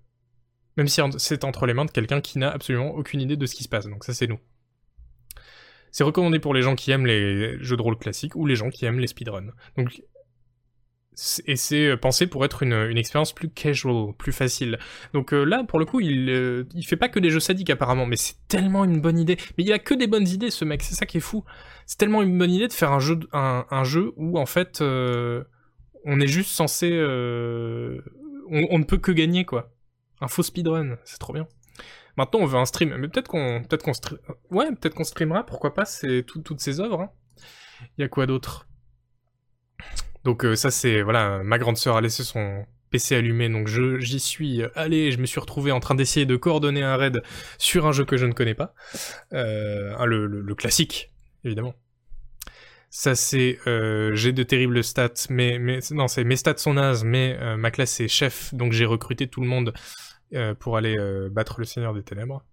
même 0.76 0.88
si 0.88 1.00
c'est 1.18 1.44
entre 1.44 1.66
les 1.66 1.74
mains 1.74 1.84
de 1.84 1.90
quelqu'un 1.90 2.20
qui 2.20 2.38
n'a 2.38 2.50
absolument 2.50 2.90
aucune 2.94 3.20
idée 3.20 3.36
de 3.36 3.46
ce 3.46 3.54
qui 3.54 3.64
se 3.64 3.68
passe. 3.68 3.86
Donc 3.86 4.04
ça 4.04 4.14
c'est 4.14 4.26
nous. 4.26 4.38
C'est 5.92 6.04
recommandé 6.04 6.38
pour 6.38 6.52
les 6.52 6.62
gens 6.62 6.74
qui 6.74 6.90
aiment 6.90 7.06
les 7.06 7.62
jeux 7.62 7.76
de 7.76 7.82
rôle 7.82 7.96
classiques 7.96 8.36
ou 8.36 8.46
les 8.46 8.56
gens 8.56 8.68
qui 8.70 8.84
aiment 8.84 8.98
les 8.98 9.06
speedruns. 9.06 9.52
Donc 9.76 10.02
et 11.46 11.56
c'est 11.56 11.96
pensé 11.96 12.26
pour 12.26 12.44
être 12.44 12.62
une, 12.62 12.98
expérience 12.98 13.32
plus 13.32 13.48
casual, 13.48 14.12
plus 14.18 14.32
facile. 14.32 14.78
Donc 15.14 15.32
euh, 15.32 15.44
là, 15.44 15.64
pour 15.64 15.78
le 15.78 15.86
coup, 15.86 16.00
il, 16.00 16.28
euh, 16.28 16.64
il 16.74 16.84
fait 16.84 16.96
pas 16.96 17.08
que 17.08 17.18
des 17.18 17.30
jeux 17.30 17.40
sadiques 17.40 17.70
apparemment, 17.70 18.04
mais 18.04 18.16
c'est 18.16 18.34
tellement 18.48 18.84
une 18.84 19.00
bonne 19.00 19.18
idée. 19.18 19.38
Mais 19.56 19.64
il 19.64 19.72
a 19.72 19.78
que 19.78 19.94
des 19.94 20.08
bonnes 20.08 20.28
idées, 20.28 20.50
ce 20.50 20.66
mec. 20.66 20.82
C'est 20.82 20.94
ça 20.94 21.06
qui 21.06 21.16
est 21.16 21.20
fou. 21.20 21.42
C'est 21.86 21.98
tellement 21.98 22.20
une 22.20 22.36
bonne 22.36 22.50
idée 22.50 22.66
de 22.66 22.72
faire 22.72 22.92
un 22.92 22.98
jeu, 23.84 24.12
où 24.16 24.38
en 24.38 24.46
fait, 24.46 24.80
euh, 24.80 25.44
on 26.04 26.20
est 26.20 26.26
juste 26.26 26.50
censé, 26.50 26.90
euh, 26.92 28.00
on, 28.50 28.78
ne 28.78 28.84
peut 28.84 28.98
que 28.98 29.12
gagner 29.12 29.44
quoi. 29.44 29.72
Un 30.20 30.28
faux 30.28 30.42
speedrun, 30.42 30.96
c'est 31.04 31.18
trop 31.18 31.32
bien. 31.32 31.46
Maintenant, 32.16 32.40
on 32.40 32.46
veut 32.46 32.58
un 32.58 32.64
stream, 32.64 32.96
mais 32.96 33.08
peut-être 33.08 33.28
qu'on, 33.28 33.62
peut-être 33.62 33.82
qu'on, 33.82 35.04
streamera. 35.04 35.44
Pourquoi 35.44 35.74
pas 35.74 35.84
C'est 35.84 36.22
tout, 36.22 36.40
toutes 36.40 36.60
ces 36.60 36.80
œuvres. 36.80 37.00
Hein. 37.00 37.10
Il 37.98 38.02
y 38.02 38.04
a 38.04 38.08
quoi 38.08 38.26
d'autre? 38.26 38.66
Donc 40.24 40.44
euh, 40.44 40.56
ça 40.56 40.72
c'est 40.72 41.02
voilà, 41.02 41.42
ma 41.44 41.56
grande 41.56 41.76
sœur 41.76 41.96
a 41.96 42.00
laissé 42.00 42.24
son 42.24 42.66
PC 42.90 43.14
allumé, 43.14 43.48
donc 43.48 43.68
je 43.68 44.00
j'y 44.00 44.18
suis 44.18 44.62
allé, 44.74 45.12
je 45.12 45.18
me 45.18 45.26
suis 45.26 45.38
retrouvé 45.38 45.70
en 45.70 45.78
train 45.78 45.94
d'essayer 45.94 46.26
de 46.26 46.34
coordonner 46.34 46.82
un 46.82 46.96
raid 46.96 47.22
sur 47.58 47.86
un 47.86 47.92
jeu 47.92 48.04
que 48.04 48.16
je 48.16 48.26
ne 48.26 48.32
connais 48.32 48.54
pas, 48.54 48.74
euh, 49.32 50.04
le, 50.04 50.54
classique 50.56 51.12
évidemment. 51.44 51.74
Ça 52.90 53.14
c'est 53.14 53.60
euh, 53.68 54.16
j'ai 54.16 54.32
de 54.32 54.42
terribles 54.42 54.82
stats, 54.82 55.28
mais 55.30 55.60
non 55.92 56.08
c'est 56.08 56.24
mes 56.24 56.36
stats 56.36 56.56
sont 56.56 56.74
nazes, 56.74 57.04
mais 57.04 57.38
ma 57.56 57.70
classe 57.70 58.00
est 58.00 58.08
chef, 58.08 58.52
donc 58.52 58.72
j'ai 58.72 58.84
recruté 58.84 59.28
tout 59.28 59.42
le 59.42 59.46
monde 59.46 59.74
euh, 60.34 60.54
pour 60.54 60.76
aller 60.76 60.96
euh, 60.98 61.28
battre 61.30 61.60
le 61.60 61.64
Seigneur 61.64 61.94
des 61.94 62.02
Ténèbres. 62.02 62.44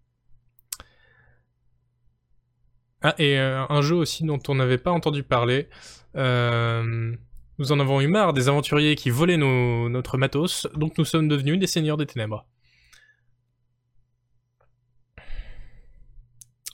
Ah 3.01 3.15
et 3.17 3.37
un 3.37 3.81
jeu 3.81 3.95
aussi 3.95 4.23
dont 4.23 4.39
on 4.47 4.55
n'avait 4.55 4.77
pas 4.77 4.91
entendu 4.91 5.23
parler. 5.23 5.67
Euh, 6.15 7.13
nous 7.59 7.71
en 7.73 7.79
avons 7.79 7.99
eu 7.99 8.07
marre 8.07 8.31
des 8.31 8.47
aventuriers 8.47 8.95
qui 8.95 9.09
volaient 9.09 9.35
nos, 9.35 9.89
notre 9.89 10.17
matos, 10.17 10.67
donc 10.75 10.97
nous 10.97 11.03
sommes 11.03 11.27
devenus 11.27 11.59
des 11.59 11.67
seigneurs 11.67 11.97
des 11.97 12.05
ténèbres. 12.05 12.45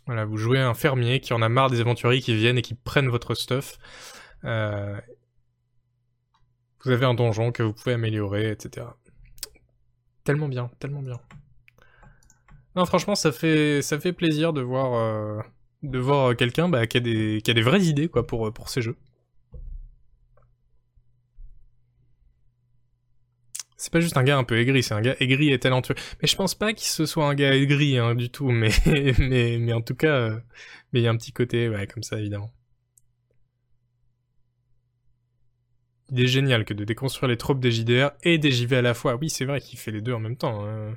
Voilà, 0.06 0.26
vous 0.26 0.38
jouez 0.38 0.60
un 0.60 0.74
fermier 0.74 1.20
qui 1.20 1.34
en 1.34 1.42
a 1.42 1.50
marre 1.50 1.70
des 1.70 1.82
aventuriers 1.82 2.22
qui 2.22 2.36
viennent 2.36 2.58
et 2.58 2.62
qui 2.62 2.76
prennent 2.76 3.10
votre 3.10 3.34
stuff. 3.36 3.78
Euh... 4.44 5.00
Vous 6.84 6.92
avez 6.92 7.06
un 7.06 7.14
donjon 7.14 7.52
que 7.52 7.62
vous 7.62 7.74
pouvez 7.74 7.94
améliorer, 7.94 8.52
etc. 8.52 8.88
Tellement 10.30 10.47
bien, 10.47 10.69
tellement 10.77 11.01
bien. 11.01 11.19
Non, 12.76 12.85
franchement, 12.85 13.15
ça 13.15 13.31
fait, 13.31 13.81
ça 13.81 13.99
fait 13.99 14.14
plaisir 14.14 14.53
de 14.53 14.61
voir, 14.61 14.93
euh, 14.93 15.41
voir 15.81 16.35
quelqu'un 16.35 16.69
bah, 16.69 16.85
qui, 16.85 16.97
a 16.97 16.99
des, 16.99 17.61
vraies 17.64 17.81
idées 17.81 18.10
quoi, 18.10 18.27
pour, 18.27 18.53
pour 18.53 18.69
ces 18.69 18.84
jeux. 18.84 18.95
C'est 23.76 23.91
pas 23.91 24.01
juste 24.01 24.18
un 24.18 24.23
gars 24.23 24.38
un 24.38 24.43
peu 24.43 24.60
aigri, 24.60 24.84
c'est 24.84 24.93
un 24.93 25.01
gars 25.01 25.15
aigri 25.19 25.51
et 25.51 25.57
talentueux. 25.57 25.95
Mais 26.22 26.27
je 26.27 26.35
pense 26.35 26.53
pas 26.53 26.73
qu'il 26.73 26.89
se 26.89 27.07
soit 27.07 27.26
un 27.26 27.34
gars 27.34 27.56
aigri 27.56 27.97
hein, 27.97 28.14
du 28.14 28.30
tout, 28.30 28.51
mais, 28.51 28.69
mais, 29.18 29.73
en 29.73 29.81
tout 29.81 29.95
cas, 29.95 30.14
euh, 30.14 30.39
mais 30.93 30.99
il 30.99 31.03
y 31.06 31.07
a 31.07 31.10
un 31.10 31.18
petit 31.18 31.31
côté, 31.34 31.73
comme 31.91 32.03
ça, 32.03 32.19
évidemment. 32.19 32.51
Il 36.11 36.22
est 36.22 36.27
génial 36.27 36.65
que 36.65 36.73
de 36.73 36.84
déconstruire 36.84 37.30
les 37.30 37.38
tropes 37.38 37.60
des 37.60 37.72
JDR 37.72 38.11
et 38.23 38.38
des 38.38 38.52
JV 38.52 38.77
à 38.77 38.81
la 38.81 38.94
fois. 38.94 39.15
Oui, 39.15 39.30
c'est 39.30 39.45
vrai 39.45 39.61
qu'il 39.61 39.80
fait 39.80 39.91
les 39.91 40.02
deux 40.02 40.14
en 40.14 40.19
même 40.19 40.38
temps. 40.38 40.65
Hein. 40.65 40.95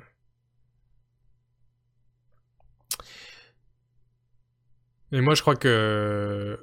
Mais 5.11 5.21
moi, 5.21 5.35
je 5.35 5.41
crois 5.41 5.55
que... 5.55 6.59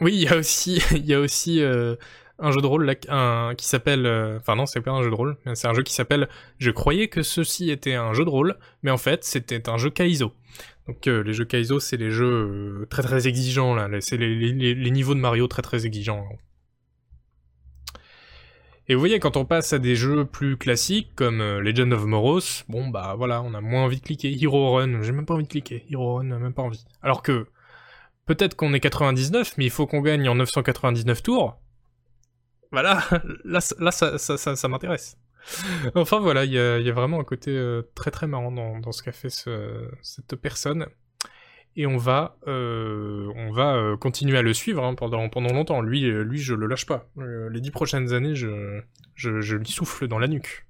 Oui, 0.00 0.12
il 0.14 0.22
y 0.22 0.28
a 0.28 0.36
aussi... 0.36 0.82
Il 0.92 1.06
y 1.06 1.14
a 1.14 1.20
aussi... 1.20 1.62
Euh 1.62 1.96
un 2.38 2.50
jeu 2.50 2.60
de 2.60 2.66
rôle 2.66 2.94
qui 3.56 3.66
s'appelle... 3.66 4.06
Euh, 4.06 4.38
enfin 4.38 4.56
non, 4.56 4.66
c'est 4.66 4.80
pas 4.80 4.90
un 4.90 5.02
jeu 5.02 5.10
de 5.10 5.14
rôle, 5.14 5.36
c'est 5.54 5.68
un 5.68 5.74
jeu 5.74 5.82
qui 5.82 5.94
s'appelle... 5.94 6.28
Je 6.58 6.70
croyais 6.70 7.08
que 7.08 7.22
ceci 7.22 7.70
était 7.70 7.94
un 7.94 8.12
jeu 8.12 8.24
de 8.24 8.30
rôle, 8.30 8.56
mais 8.82 8.90
en 8.90 8.98
fait 8.98 9.24
c'était 9.24 9.68
un 9.68 9.76
jeu 9.76 9.90
Kaizo. 9.90 10.32
Donc 10.86 11.06
euh, 11.06 11.22
les 11.22 11.32
jeux 11.32 11.44
Kaizo, 11.44 11.80
c'est 11.80 11.96
les 11.96 12.10
jeux 12.10 12.86
très 12.90 13.02
très 13.02 13.28
exigeants, 13.28 13.74
là. 13.74 13.88
C'est 14.00 14.16
les, 14.16 14.90
niveaux 14.90 15.14
de 15.14 15.20
Mario 15.20 15.46
très 15.46 15.62
très 15.62 15.86
exigeants. 15.86 16.26
Et 18.88 18.94
vous 18.94 19.00
voyez, 19.00 19.18
quand 19.18 19.36
on 19.36 19.44
passe 19.46 19.72
à 19.72 19.78
des 19.78 19.96
jeux 19.96 20.26
plus 20.26 20.58
classiques, 20.58 21.12
comme 21.14 21.40
Legend 21.40 21.92
of 21.92 22.04
Moros, 22.04 22.64
bon 22.68 22.88
bah 22.88 23.14
voilà, 23.16 23.42
on 23.42 23.54
a 23.54 23.60
moins 23.60 23.84
envie 23.84 23.98
de 23.98 24.04
cliquer. 24.04 24.36
Hero 24.42 24.74
Run, 24.74 25.02
j'ai 25.02 25.12
même 25.12 25.24
pas 25.24 25.34
envie 25.34 25.44
de 25.44 25.48
cliquer. 25.48 25.86
Hero 25.90 26.16
Run, 26.16 26.24
même 26.24 26.52
pas 26.52 26.62
envie. 26.62 26.84
Alors 27.02 27.22
que, 27.22 27.46
peut-être 28.26 28.56
qu'on 28.56 28.74
est 28.74 28.80
99, 28.80 29.54
mais 29.56 29.64
il 29.64 29.70
faut 29.70 29.86
qu'on 29.86 30.00
gagne 30.00 30.28
en 30.28 30.34
999 30.34 31.22
tours, 31.22 31.58
voilà, 32.74 33.04
là, 33.44 33.60
ça, 33.60 34.18
ça, 34.18 34.68
m'intéresse. 34.68 35.16
Enfin 35.94 36.18
voilà, 36.18 36.44
il 36.44 36.52
y 36.52 36.58
a, 36.58 36.92
vraiment 36.92 37.20
un 37.20 37.24
côté 37.24 37.52
euh, 37.52 37.82
très 37.94 38.10
très 38.10 38.26
marrant 38.26 38.50
dans, 38.50 38.90
ce 38.90 39.02
qu'a 39.02 39.12
fait 39.12 39.30
ce, 39.30 39.88
cette 40.02 40.34
personne. 40.34 40.86
Et 41.76 41.86
on 41.86 41.96
va, 41.96 42.36
euh, 42.46 43.32
on 43.34 43.50
va 43.50 43.74
euh, 43.74 43.96
continuer 43.96 44.38
à 44.38 44.42
le 44.42 44.54
suivre 44.54 44.84
hein, 44.84 44.94
pendant, 44.94 45.28
pendant 45.28 45.52
longtemps. 45.52 45.80
Lui, 45.80 46.04
euh, 46.04 46.22
lui, 46.22 46.38
je 46.38 46.54
le 46.54 46.66
lâche 46.66 46.86
pas. 46.86 47.08
Les 47.16 47.60
dix 47.60 47.72
prochaines 47.72 48.12
années, 48.12 48.36
je, 48.36 48.80
je, 49.16 49.56
lui 49.56 49.66
souffle 49.66 50.06
dans 50.06 50.18
la 50.18 50.28
nuque. 50.28 50.66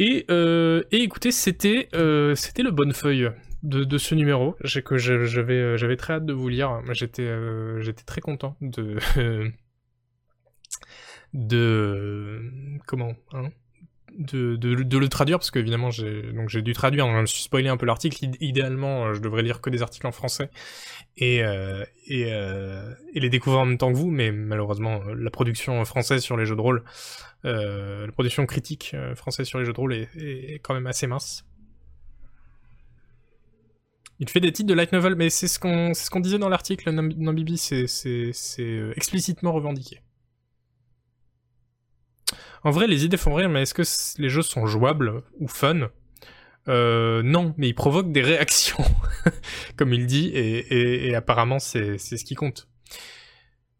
Et, 0.00 0.26
et 0.30 1.02
écoutez, 1.02 1.32
c'était 1.32 1.88
le 1.92 2.70
bonne 2.70 2.92
feuille 2.92 3.30
de, 3.62 3.98
ce 3.98 4.14
numéro, 4.14 4.56
que 4.84 4.96
j'avais 4.96 5.96
très 5.96 6.14
hâte 6.14 6.26
de 6.26 6.32
vous 6.32 6.48
lire. 6.48 6.82
J'étais 6.92 7.28
j'étais 7.80 8.04
très 8.04 8.20
content 8.20 8.56
de 8.60 8.98
de 11.34 12.40
comment 12.86 13.14
hein 13.32 13.50
de, 14.18 14.98
le 14.98 15.08
traduire 15.08 15.38
parce 15.38 15.50
qu'évidemment 15.50 15.90
j'ai 15.90 16.32
donc 16.32 16.48
j'ai 16.48 16.60
dû 16.60 16.72
traduire 16.72 17.06
je 17.06 17.20
me 17.20 17.26
suis 17.26 17.42
spoilé 17.42 17.68
un 17.68 17.76
peu 17.76 17.86
l'article. 17.86 18.26
Idéalement 18.40 19.06
euh, 19.06 19.14
je 19.14 19.20
devrais 19.20 19.42
lire 19.42 19.60
que 19.60 19.70
des 19.70 19.80
articles 19.80 20.06
en 20.06 20.12
français 20.12 20.50
et 21.16 21.44
euh, 21.44 21.84
et, 22.06 22.32
euh, 22.32 22.92
et, 23.14 23.20
les 23.20 23.30
découvrir 23.30 23.62
en 23.62 23.66
même 23.66 23.78
temps 23.78 23.92
que 23.92 23.96
vous 23.96 24.10
mais 24.10 24.32
malheureusement 24.32 25.02
la 25.04 25.30
production 25.30 25.84
française 25.84 26.22
sur 26.22 26.36
les 26.36 26.46
jeux 26.46 26.56
de 26.56 26.60
rôle 26.60 26.84
la 27.44 28.10
production 28.12 28.44
critique 28.46 28.96
française 29.14 29.46
sur 29.46 29.60
les 29.60 29.64
jeux 29.64 29.72
de 29.72 29.78
rôle 29.78 29.94
est, 29.94 30.60
quand 30.62 30.74
même 30.74 30.88
assez 30.88 31.06
mince. 31.06 31.44
Il 34.18 34.28
fait 34.28 34.40
des 34.40 34.50
titres 34.50 34.68
de 34.68 34.74
light 34.74 34.90
novel 34.92 35.14
mais 35.14 35.30
c'est 35.30 35.46
ce 35.46 35.60
qu'on 35.60 36.20
disait 36.20 36.38
dans 36.38 36.48
l'article 36.48 36.90
Nambibi 36.90 37.56
c'est 37.56 37.86
explicitement 38.96 39.52
revendiqué 39.52 40.00
en 42.64 42.70
vrai, 42.70 42.86
les 42.86 43.04
idées 43.04 43.16
font 43.16 43.34
rire, 43.34 43.48
mais 43.48 43.62
est-ce 43.62 43.74
que 43.74 44.20
les 44.20 44.28
jeux 44.28 44.42
sont 44.42 44.66
jouables 44.66 45.22
ou 45.38 45.48
fun? 45.48 45.90
Euh, 46.68 47.22
non, 47.22 47.54
mais 47.56 47.68
ils 47.68 47.74
provoquent 47.74 48.12
des 48.12 48.20
réactions, 48.20 48.84
comme 49.76 49.92
il 49.92 50.06
dit, 50.06 50.30
et, 50.34 51.14
apparemment 51.14 51.58
c'est 51.58 51.98
ce 51.98 52.24
qui 52.24 52.34
compte. 52.34 52.68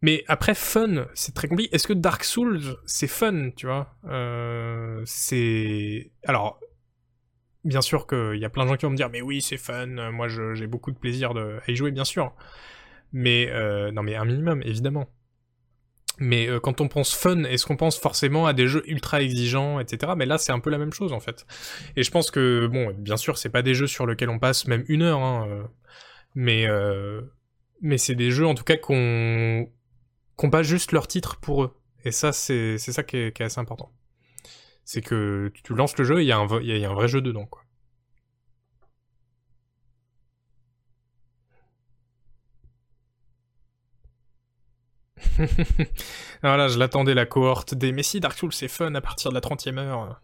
Mais 0.00 0.24
après, 0.28 0.54
fun, 0.54 1.06
c'est 1.14 1.34
très 1.34 1.48
compliqué. 1.48 1.74
Est-ce 1.74 1.88
que 1.88 1.92
Dark 1.92 2.22
Souls, 2.22 2.76
c'est 2.86 3.08
fun, 3.08 3.50
tu 3.56 3.66
vois? 3.66 3.94
Euh, 4.08 5.02
C'est... 5.04 6.12
Alors, 6.24 6.60
bien 7.64 7.80
sûr 7.80 8.06
qu'il 8.06 8.36
y 8.38 8.44
a 8.44 8.48
plein 8.48 8.64
de 8.64 8.68
gens 8.70 8.76
qui 8.76 8.86
vont 8.86 8.92
me 8.92 8.96
dire, 8.96 9.10
mais 9.10 9.22
oui, 9.22 9.42
c'est 9.42 9.56
fun, 9.56 10.10
moi 10.12 10.28
j'ai 10.28 10.66
beaucoup 10.66 10.92
de 10.92 10.98
plaisir 10.98 11.32
à 11.36 11.70
y 11.70 11.76
jouer, 11.76 11.90
bien 11.90 12.04
sûr. 12.04 12.32
Mais, 13.12 13.48
euh, 13.50 13.90
non 13.90 14.02
mais 14.02 14.16
un 14.16 14.24
minimum, 14.24 14.62
évidemment. 14.62 15.08
Mais 16.18 16.48
euh, 16.48 16.58
quand 16.58 16.80
on 16.80 16.88
pense 16.88 17.14
fun, 17.14 17.44
est-ce 17.44 17.64
qu'on 17.64 17.76
pense 17.76 17.98
forcément 17.98 18.46
à 18.46 18.52
des 18.52 18.66
jeux 18.66 18.82
ultra 18.90 19.22
exigeants, 19.22 19.78
etc. 19.80 20.12
Mais 20.16 20.26
là, 20.26 20.38
c'est 20.38 20.52
un 20.52 20.58
peu 20.58 20.70
la 20.70 20.78
même 20.78 20.92
chose 20.92 21.12
en 21.12 21.20
fait. 21.20 21.46
Et 21.96 22.02
je 22.02 22.10
pense 22.10 22.30
que, 22.30 22.66
bon, 22.66 22.92
bien 22.98 23.16
sûr, 23.16 23.38
c'est 23.38 23.50
pas 23.50 23.62
des 23.62 23.74
jeux 23.74 23.86
sur 23.86 24.06
lesquels 24.06 24.30
on 24.30 24.38
passe 24.38 24.66
même 24.66 24.84
une 24.88 25.02
heure, 25.02 25.20
hein, 25.20 25.46
euh, 25.48 25.62
mais 26.34 26.66
euh, 26.66 27.22
mais 27.80 27.98
c'est 27.98 28.16
des 28.16 28.30
jeux 28.30 28.46
en 28.46 28.54
tout 28.54 28.64
cas 28.64 28.76
qu'on 28.76 29.70
qu'on 30.36 30.50
pas 30.50 30.62
juste 30.62 30.92
leur 30.92 31.06
titre 31.06 31.36
pour 31.40 31.64
eux. 31.64 31.74
Et 32.04 32.12
ça, 32.12 32.32
c'est 32.32 32.78
c'est 32.78 32.92
ça 32.92 33.02
qui 33.02 33.16
est, 33.16 33.32
qui 33.32 33.42
est, 33.42 33.46
assez 33.46 33.60
important. 33.60 33.92
C'est 34.84 35.02
que 35.02 35.52
tu 35.62 35.74
lances 35.74 35.96
le 35.98 36.04
jeu, 36.04 36.22
il 36.22 36.26
y 36.26 36.32
a 36.32 36.46
y 36.62 36.84
a 36.84 36.90
un 36.90 36.94
vrai 36.94 37.08
jeu 37.08 37.20
dedans, 37.20 37.46
quoi. 37.46 37.62
Voilà, 46.42 46.68
je 46.68 46.78
l'attendais 46.78 47.14
la 47.14 47.26
cohorte 47.26 47.74
des 47.74 47.92
Messi 47.92 48.20
Dark 48.20 48.36
Souls 48.36 48.52
c'est 48.52 48.68
fun 48.68 48.94
à 48.94 49.00
partir 49.00 49.30
de 49.30 49.34
la 49.34 49.40
30e 49.40 49.78
heure. 49.78 50.20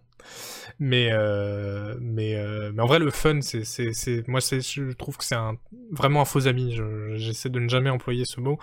Mais 0.79 1.11
euh, 1.13 1.97
mais 2.01 2.35
euh, 2.37 2.73
mais 2.75 2.83
en 2.83 2.87
vrai 2.87 2.99
le 2.99 3.11
fun 3.11 3.41
c'est 3.43 4.27
moi 4.27 4.41
c'est 4.41 4.61
je 4.61 4.93
trouve 4.93 5.17
que 5.17 5.25
c'est 5.25 5.35
un 5.35 5.57
vraiment 5.93 6.23
un 6.23 6.25
faux 6.25 6.47
ami. 6.47 6.79
J'essaie 7.17 7.51
de 7.51 7.61
ne 7.61 7.69
jamais 7.69 7.91
employer 7.91 8.25
ce 8.25 8.41
mot, 8.41 8.59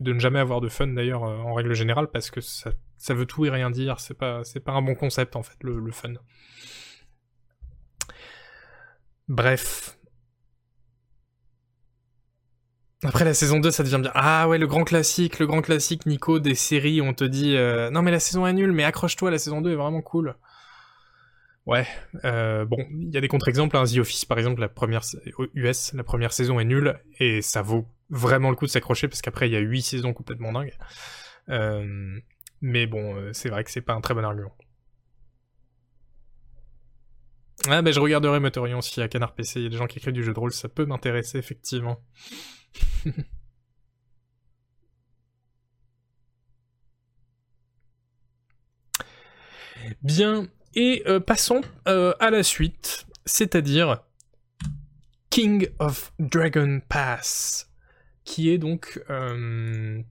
de 0.00 0.12
ne 0.12 0.18
jamais 0.18 0.40
avoir 0.40 0.60
de 0.60 0.68
fun 0.68 0.88
d'ailleurs 0.88 1.24
euh, 1.24 1.36
en 1.38 1.54
règle 1.54 1.74
générale 1.74 2.08
parce 2.12 2.30
que 2.30 2.40
ça 2.40 2.72
ça 2.98 3.14
veut 3.14 3.26
tout 3.26 3.46
et 3.46 3.50
rien 3.50 3.70
dire. 3.70 4.00
C'est 4.00 4.18
pas 4.18 4.44
c'est 4.44 4.60
pas 4.60 4.72
un 4.72 4.82
bon 4.82 4.94
concept 4.94 5.36
en 5.36 5.42
fait 5.42 5.56
le 5.62 5.92
fun. 5.92 6.14
Bref, 9.28 9.96
Après 13.04 13.24
la 13.24 13.34
saison 13.34 13.60
2, 13.60 13.70
ça 13.70 13.82
devient 13.82 13.98
bien. 14.00 14.10
Ah 14.14 14.48
ouais, 14.48 14.58
le 14.58 14.66
grand 14.66 14.84
classique, 14.84 15.38
le 15.38 15.46
grand 15.46 15.60
classique, 15.60 16.06
Nico, 16.06 16.38
des 16.38 16.54
séries 16.54 17.00
où 17.00 17.04
on 17.04 17.12
te 17.12 17.24
dit 17.24 17.56
euh, 17.56 17.90
non 17.90 18.02
mais 18.02 18.10
la 18.10 18.20
saison 18.20 18.46
est 18.46 18.52
nulle, 18.52 18.72
mais 18.72 18.84
accroche-toi, 18.84 19.30
la 19.30 19.38
saison 19.38 19.60
2 19.60 19.72
est 19.72 19.76
vraiment 19.76 20.00
cool. 20.00 20.36
Ouais, 21.66 21.86
euh, 22.24 22.64
bon, 22.64 22.78
il 22.90 23.12
y 23.12 23.16
a 23.16 23.20
des 23.20 23.28
contre-exemples. 23.28 23.76
Hein. 23.76 23.84
The 23.84 23.98
Office, 23.98 24.24
par 24.24 24.38
exemple, 24.38 24.60
la 24.60 24.68
première 24.68 25.02
US, 25.54 25.92
la 25.94 26.04
première 26.04 26.32
saison 26.32 26.60
est 26.60 26.64
nulle 26.64 26.98
et 27.18 27.42
ça 27.42 27.62
vaut 27.62 27.86
vraiment 28.10 28.50
le 28.50 28.56
coup 28.56 28.66
de 28.66 28.70
s'accrocher 28.70 29.08
parce 29.08 29.22
qu'après 29.22 29.48
il 29.48 29.52
y 29.52 29.56
a 29.56 29.60
8 29.60 29.82
saisons 29.82 30.12
complètement 30.12 30.52
dingues. 30.52 30.74
Euh, 31.50 32.18
mais 32.60 32.86
bon, 32.86 33.16
c'est 33.32 33.50
vrai 33.50 33.64
que 33.64 33.70
c'est 33.70 33.82
pas 33.82 33.94
un 33.94 34.00
très 34.00 34.14
bon 34.14 34.24
argument. 34.24 34.54
Ah 37.68 37.80
ben 37.80 37.92
je 37.92 38.00
regarderai 38.00 38.40
Motorion 38.40 38.82
si 38.82 39.00
à 39.00 39.08
Canard 39.08 39.34
PC 39.34 39.60
il 39.60 39.62
y 39.62 39.66
a 39.66 39.68
des 39.70 39.76
gens 39.76 39.86
qui 39.86 39.98
écrivent 39.98 40.12
du 40.12 40.24
jeu 40.24 40.34
de 40.34 40.38
rôle, 40.38 40.52
ça 40.52 40.68
peut 40.68 40.84
m'intéresser 40.84 41.38
effectivement. 41.38 41.98
Bien, 50.02 50.48
et 50.74 51.02
euh, 51.06 51.20
passons 51.20 51.60
euh, 51.88 52.12
à 52.20 52.30
la 52.30 52.42
suite, 52.42 53.06
c'est-à-dire 53.26 54.02
King 55.30 55.68
of 55.78 56.12
Dragon 56.18 56.80
Pass, 56.88 57.70
qui 58.24 58.50
est 58.50 58.58
donc 58.58 59.02
euh, 59.10 60.02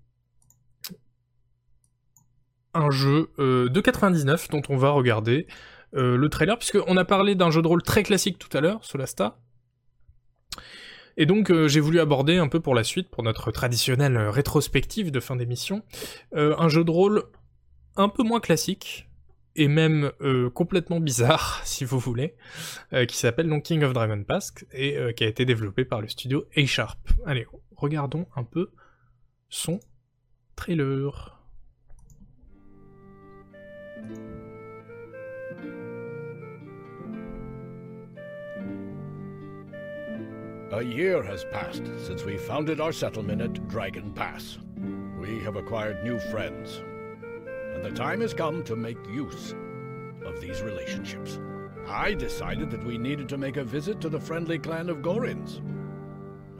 un 2.74 2.90
jeu 2.92 3.32
de 3.38 3.80
99 3.82 4.50
dont 4.50 4.62
on 4.70 4.78
va 4.78 4.92
regarder 4.92 5.48
le 5.94 6.28
trailer, 6.28 6.58
puisqu'on 6.58 6.98
a 6.98 7.06
parlé 7.06 7.36
d'un 7.36 7.52
jeu 7.52 7.62
de 7.62 7.68
rôle 7.68 7.84
très 7.84 8.02
classique 8.02 8.40
tout 8.40 8.56
à 8.58 8.62
l'heure, 8.62 8.84
Solasta, 8.84 9.38
et 11.18 11.26
donc 11.26 11.52
euh, 11.52 11.68
j'ai 11.68 11.80
voulu 11.80 12.00
aborder 12.00 12.38
un 12.38 12.48
peu 12.48 12.60
pour 12.60 12.76
la 12.76 12.84
suite, 12.84 13.10
pour 13.10 13.24
notre 13.24 13.52
traditionnelle 13.52 14.18
rétrospective 14.18 15.12
de 15.12 15.20
fin 15.20 15.36
d'émission, 15.36 15.84
euh, 16.36 16.56
un 16.58 16.70
jeu 16.70 16.84
de 16.84 16.92
rôle 16.92 17.24
un 17.96 18.10
peu 18.10 18.24
moins 18.24 18.40
classique, 18.40 19.08
et 19.56 19.68
même 19.68 20.12
euh, 20.22 20.50
complètement 20.50 21.00
bizarre, 21.00 21.62
si 21.66 21.86
vous 21.86 22.00
voulez, 22.00 22.36
qui 23.08 23.18
s'appelle 23.18 23.48
donc 23.48 23.64
King 23.64 23.84
of 23.84 23.94
Dragon 23.94 24.24
Pass, 24.24 24.54
et 24.74 24.98
qui 25.16 25.24
a 25.24 25.28
été 25.28 25.46
développé 25.46 25.86
par 25.86 26.02
le 26.02 26.08
studio 26.08 26.46
A-Sharp. 26.58 26.98
Allez, 27.26 27.46
regardons 27.76 28.26
un 28.36 28.44
peu 28.44 28.72
son 29.50 29.80
trailer. 30.56 31.40
A 40.74 40.82
year 40.82 41.22
has 41.22 41.46
passed 41.52 41.84
since 42.00 42.24
we 42.24 42.36
founded 42.36 42.82
our 42.82 42.92
settlement 42.92 43.44
at 43.44 43.68
Dragon 43.68 44.12
Pass. 44.12 44.58
We 45.20 45.38
have 45.42 45.56
acquired 45.56 46.04
new 46.04 46.18
friends, 46.18 46.82
and 47.76 47.86
the 47.86 47.92
time 47.92 48.22
has 48.22 48.34
come 48.34 48.64
to 48.64 48.76
make 48.76 48.98
use 49.08 49.54
of 50.26 50.42
these 50.42 50.64
relationships. 50.64 51.38
I 51.88 52.16
decided 52.16 52.72
that 52.72 52.84
we 52.84 52.98
needed 52.98 53.30
to 53.30 53.38
make 53.38 53.58
a 53.58 53.64
visit 53.64 54.02
to 54.02 54.10
the 54.10 54.20
friendly 54.20 54.58
clan 54.58 54.90
of 54.90 55.04
Gorins 55.04 55.60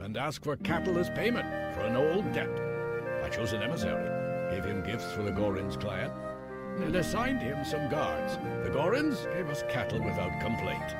and 0.00 0.16
ask 0.16 0.44
for 0.44 0.56
cattle 0.58 0.96
as 0.96 1.10
payment 1.10 1.74
for 1.74 1.80
an 1.80 1.96
old 1.96 2.32
debt. 2.32 2.56
I 3.24 3.28
chose 3.30 3.52
an 3.52 3.62
emissary, 3.62 4.54
gave 4.54 4.64
him 4.64 4.84
gifts 4.84 5.10
for 5.10 5.24
the 5.24 5.32
Gorins 5.32 5.80
clan, 5.80 6.12
and 6.84 6.94
assigned 6.94 7.42
him 7.42 7.64
some 7.64 7.88
guards. 7.88 8.36
The 8.62 8.70
Gorins 8.70 9.24
gave 9.34 9.48
us 9.48 9.64
cattle 9.68 10.00
without 10.04 10.40
complaint. 10.40 10.94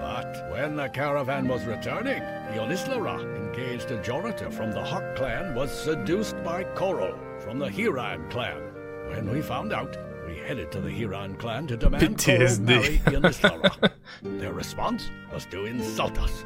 But 0.00 0.50
when 0.50 0.76
the 0.76 0.88
caravan 0.88 1.48
was 1.48 1.64
returning, 1.64 2.22
Ionislara, 2.54 3.18
engaged 3.36 3.90
a 3.90 3.98
Jorita 3.98 4.52
from 4.52 4.70
the 4.70 4.82
Hawk 4.82 5.16
clan, 5.16 5.56
was 5.56 5.72
seduced 5.72 6.40
by 6.44 6.62
Korol 6.62 7.18
from 7.42 7.58
the 7.58 7.66
Hiran 7.66 8.30
clan. 8.30 8.62
When 9.08 9.28
we 9.28 9.42
found 9.42 9.72
out, 9.72 9.96
we 10.24 10.36
headed 10.36 10.70
to 10.70 10.80
the 10.80 10.88
Hiran 10.88 11.36
clan 11.36 11.66
to 11.66 11.76
demand 11.76 12.16
Korol 12.16 12.60
marry 12.60 12.98
Ionislara. 13.06 13.90
Their 14.22 14.52
response 14.52 15.10
was 15.32 15.46
to 15.46 15.64
insult 15.64 16.16
us. 16.20 16.44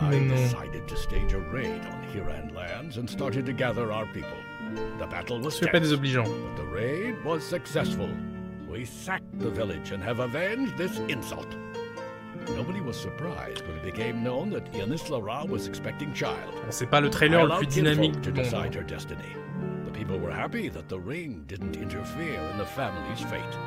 I 0.00 0.18
decided 0.18 0.88
to 0.88 0.96
stage 0.96 1.34
a 1.34 1.40
raid 1.40 1.82
on 1.82 2.06
Hiran 2.10 2.54
lands 2.54 2.96
and 2.96 3.08
started 3.08 3.44
to 3.44 3.52
gather 3.52 3.92
our 3.92 4.06
people. 4.06 4.38
The 4.98 5.06
battle 5.08 5.40
was 5.40 5.60
tense, 5.60 5.92
but 5.92 6.56
the 6.56 6.68
raid 6.72 7.22
was 7.22 7.44
successful. 7.44 8.08
We 8.66 8.86
sacked 8.86 9.38
the 9.38 9.50
village 9.50 9.90
and 9.90 10.02
have 10.02 10.20
avenged 10.20 10.78
this 10.78 10.96
insult. 11.00 11.54
Nobody 12.56 12.80
was 12.80 12.98
surprised 12.98 13.66
when 13.66 13.76
it 13.76 13.84
became 13.84 14.22
known 14.22 14.50
that 14.50 14.70
Yanisla 14.72 15.48
was 15.48 15.68
expecting 15.68 16.12
child. 16.12 16.54
C'est 16.70 16.90
pas 16.90 17.00
le 17.00 17.10
trailer 17.10 17.42
le 17.44 17.56
plus 17.58 17.66
dynamique 17.66 18.20
to 18.22 18.30
decide 18.30 18.74
her 18.74 18.82
destiny. 18.82 19.34
The 19.84 19.90
people 19.90 20.18
were 20.18 20.32
happy 20.32 20.68
that 20.68 20.88
the 20.88 20.98
ring 20.98 21.44
didn't 21.46 21.76
interfere 21.76 22.40
in 22.50 22.58
the 22.58 22.66
family's 22.66 23.20
fate. 23.20 23.58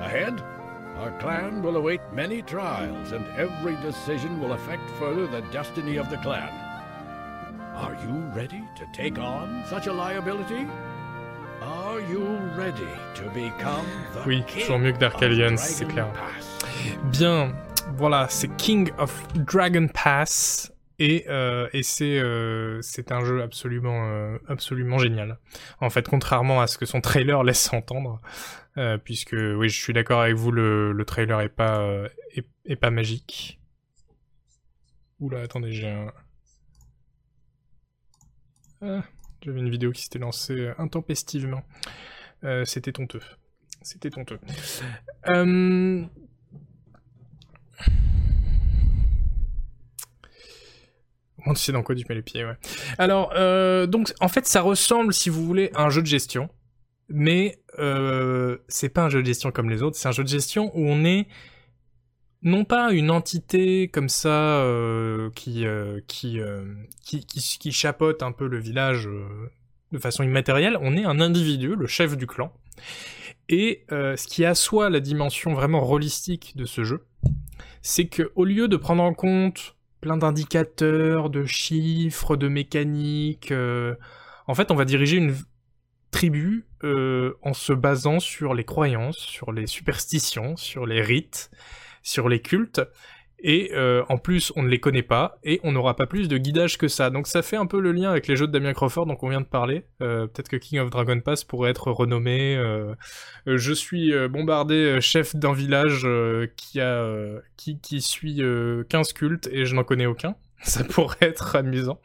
Ahead, 0.00 0.40
our 0.98 1.12
clan 1.18 1.62
will 1.62 1.76
await 1.76 2.00
many 2.12 2.42
trials, 2.42 3.12
and 3.12 3.24
every 3.36 3.76
decision 3.76 4.40
will 4.40 4.52
affect 4.52 4.88
further 4.98 5.26
the 5.26 5.42
destiny 5.50 5.96
of 5.96 6.10
the 6.10 6.18
clan. 6.18 6.50
Are 7.74 7.96
you 8.04 8.14
ready 8.34 8.62
to 8.76 8.86
take 8.92 9.18
on 9.18 9.64
such 9.66 9.86
a 9.86 9.92
liability? 9.92 10.66
Oui, 14.26 14.42
toujours 14.46 14.78
mieux 14.78 14.92
que 14.92 14.98
Dark 14.98 15.22
Alliance, 15.22 15.60
c'est 15.60 15.86
clair. 15.86 16.08
Bien. 17.04 17.54
Voilà, 17.96 18.28
c'est 18.28 18.48
King 18.56 18.90
of 18.98 19.26
Dragon 19.34 19.88
Pass. 19.88 20.72
Et, 20.98 21.24
euh, 21.28 21.66
et 21.72 21.82
c'est 21.82 22.18
euh, 22.18 22.82
c'est 22.82 23.10
un 23.10 23.24
jeu 23.24 23.42
absolument 23.42 24.10
euh, 24.10 24.36
absolument 24.48 24.98
génial. 24.98 25.38
En 25.80 25.88
fait, 25.88 26.06
contrairement 26.06 26.60
à 26.60 26.66
ce 26.66 26.76
que 26.76 26.84
son 26.84 27.00
trailer 27.00 27.42
laisse 27.42 27.72
entendre, 27.72 28.20
puisque 29.04 29.32
oui, 29.32 29.68
je 29.70 29.80
suis 29.80 29.94
d'accord 29.94 30.20
avec 30.20 30.36
vous, 30.36 30.52
le, 30.52 30.92
le 30.92 31.04
trailer 31.06 31.40
est 31.40 31.48
pas 31.48 32.04
est, 32.34 32.46
est 32.66 32.76
pas 32.76 32.90
magique. 32.90 33.60
Oula, 35.20 35.40
attendez, 35.40 35.72
j'ai 35.72 35.88
un 35.88 36.12
ah, 38.82 39.02
j'avais 39.42 39.60
une 39.60 39.70
vidéo 39.70 39.92
qui 39.92 40.02
s'était 40.02 40.18
lancée 40.18 40.70
intempestivement. 40.78 41.62
Euh, 42.44 42.64
C'était 42.64 42.92
tonteux. 42.92 43.22
C'était 43.82 44.10
tonteux. 44.10 44.38
Euh... 45.28 46.04
Tu 51.46 51.56
sais 51.56 51.72
dans 51.72 51.82
quoi 51.82 51.94
tu 51.94 52.04
mets 52.08 52.14
les 52.14 52.22
pieds. 52.22 52.46
Alors, 52.98 53.32
euh, 53.34 53.86
donc, 53.86 54.12
en 54.20 54.28
fait, 54.28 54.46
ça 54.46 54.60
ressemble, 54.60 55.12
si 55.12 55.30
vous 55.30 55.44
voulez, 55.44 55.70
à 55.74 55.82
un 55.82 55.90
jeu 55.90 56.02
de 56.02 56.06
gestion. 56.06 56.48
Mais 57.08 57.58
euh, 57.78 58.58
c'est 58.68 58.88
pas 58.88 59.02
un 59.02 59.08
jeu 59.08 59.20
de 59.20 59.26
gestion 59.26 59.50
comme 59.50 59.68
les 59.68 59.82
autres, 59.82 59.96
c'est 59.96 60.08
un 60.08 60.12
jeu 60.12 60.22
de 60.22 60.28
gestion 60.28 60.70
où 60.74 60.86
on 60.88 61.04
est 61.04 61.26
non 62.42 62.64
pas 62.64 62.92
une 62.92 63.10
entité 63.10 63.88
comme 63.88 64.08
ça 64.08 64.62
euh, 64.62 65.30
qui, 65.34 65.66
euh, 65.66 66.00
qui, 66.06 66.40
euh, 66.40 66.64
un 68.20 68.32
peu 68.32 68.46
le 68.46 68.58
village 68.58 69.06
euh, 69.06 69.50
de 69.92 69.98
façon 69.98 70.22
immatérielle, 70.22 70.78
on 70.80 70.96
est 70.96 71.04
un 71.04 71.20
individu, 71.20 71.74
le 71.76 71.86
chef 71.86 72.16
du 72.16 72.26
clan. 72.26 72.52
Et 73.48 73.84
ce 73.90 74.28
qui 74.28 74.44
assoit 74.44 74.90
la 74.90 75.00
dimension 75.00 75.52
vraiment 75.52 75.90
holistique 75.90 76.52
de 76.56 76.64
ce 76.64 76.84
jeu, 76.84 77.04
c'est 77.82 78.06
que 78.06 78.30
au 78.36 78.44
lieu 78.44 78.68
de 78.68 78.76
prendre 78.76 79.02
en 79.02 79.12
compte 79.12 79.74
plein 80.00 80.16
d'indicateurs, 80.16 81.30
de 81.30 81.44
chiffres, 81.44 82.36
de 82.36 82.46
mécaniques, 82.46 83.52
en 84.46 84.54
fait, 84.54 84.70
on 84.70 84.76
va 84.76 84.84
diriger 84.84 85.16
une 85.16 85.34
tribu 86.12 86.64
en 86.84 87.52
se 87.52 87.72
basant 87.72 88.20
sur 88.20 88.54
les 88.54 88.64
croyances, 88.64 89.18
sur 89.18 89.50
les 89.50 89.66
superstitions, 89.66 90.56
sur 90.56 90.86
les 90.86 91.02
rites, 91.02 91.50
sur 92.10 92.28
les 92.28 92.40
cultes. 92.40 92.80
Et 93.42 93.70
euh, 93.72 94.04
en 94.08 94.18
plus, 94.18 94.52
on 94.54 94.62
ne 94.62 94.68
les 94.68 94.80
connaît 94.80 95.02
pas 95.02 95.38
et 95.44 95.60
on 95.64 95.72
n'aura 95.72 95.96
pas 95.96 96.06
plus 96.06 96.28
de 96.28 96.36
guidage 96.36 96.76
que 96.76 96.88
ça. 96.88 97.08
Donc 97.08 97.26
ça 97.26 97.40
fait 97.40 97.56
un 97.56 97.66
peu 97.66 97.80
le 97.80 97.92
lien 97.92 98.10
avec 98.10 98.26
les 98.26 98.36
jeux 98.36 98.46
de 98.46 98.52
Damien 98.52 98.74
Crawford 98.74 99.06
dont 99.06 99.16
on 99.22 99.30
vient 99.30 99.40
de 99.40 99.46
parler. 99.46 99.86
Euh, 100.02 100.26
Peut-être 100.26 100.48
que 100.48 100.56
King 100.56 100.80
of 100.80 100.90
Dragon 100.90 101.18
Pass 101.20 101.44
pourrait 101.44 101.70
être 101.70 101.90
renommé. 101.90 102.56
euh, 102.56 102.94
je 103.46 103.72
suis 103.72 104.12
bombardé 104.28 105.00
chef 105.00 105.34
d'un 105.34 105.54
village 105.54 106.06
qui 106.56 106.80
a 106.80 107.40
qui, 107.56 108.00
suit 108.00 108.42
euh, 108.42 108.84
15 108.88 109.12
cultes 109.12 109.48
et 109.52 109.64
je 109.64 109.74
n'en 109.74 109.84
connais 109.84 110.06
aucun. 110.06 110.34
Ça 110.62 110.84
pourrait 110.84 111.16
être 111.20 111.56
amusant. 111.56 112.00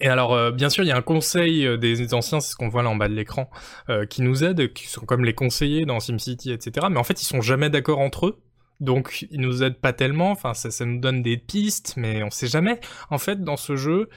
Et 0.00 0.08
alors, 0.08 0.34
euh, 0.34 0.50
bien 0.50 0.70
sûr, 0.70 0.84
il 0.84 0.88
y 0.88 0.90
a 0.90 0.96
un 0.96 1.02
conseil 1.02 1.66
euh, 1.66 1.76
des 1.76 2.14
anciens, 2.14 2.40
c'est 2.40 2.52
ce 2.52 2.56
qu'on 2.56 2.68
voit 2.68 2.82
là 2.82 2.90
en 2.90 2.96
bas 2.96 3.08
de 3.08 3.14
l'écran, 3.14 3.50
euh, 3.88 4.06
qui 4.06 4.22
nous 4.22 4.42
aide, 4.42 4.72
qui 4.72 4.86
sont 4.88 5.04
comme 5.04 5.24
les 5.24 5.34
conseillers 5.34 5.84
dans 5.84 6.00
SimCity, 6.00 6.52
etc. 6.52 6.86
Mais 6.90 6.98
en 6.98 7.04
fait, 7.04 7.20
ils 7.22 7.26
sont 7.26 7.40
jamais 7.40 7.70
d'accord 7.70 7.98
entre 7.98 8.26
eux. 8.26 8.42
Donc, 8.80 9.26
ils 9.30 9.40
nous 9.40 9.62
aident 9.62 9.80
pas 9.80 9.92
tellement. 9.92 10.30
Enfin, 10.30 10.54
ça, 10.54 10.70
ça 10.70 10.84
nous 10.84 10.98
donne 10.98 11.22
des 11.22 11.36
pistes, 11.36 11.94
mais 11.96 12.22
on 12.22 12.30
sait 12.30 12.48
jamais. 12.48 12.80
En 13.10 13.18
fait, 13.18 13.44
dans 13.44 13.56
ce 13.56 13.76
jeu, 13.76 14.08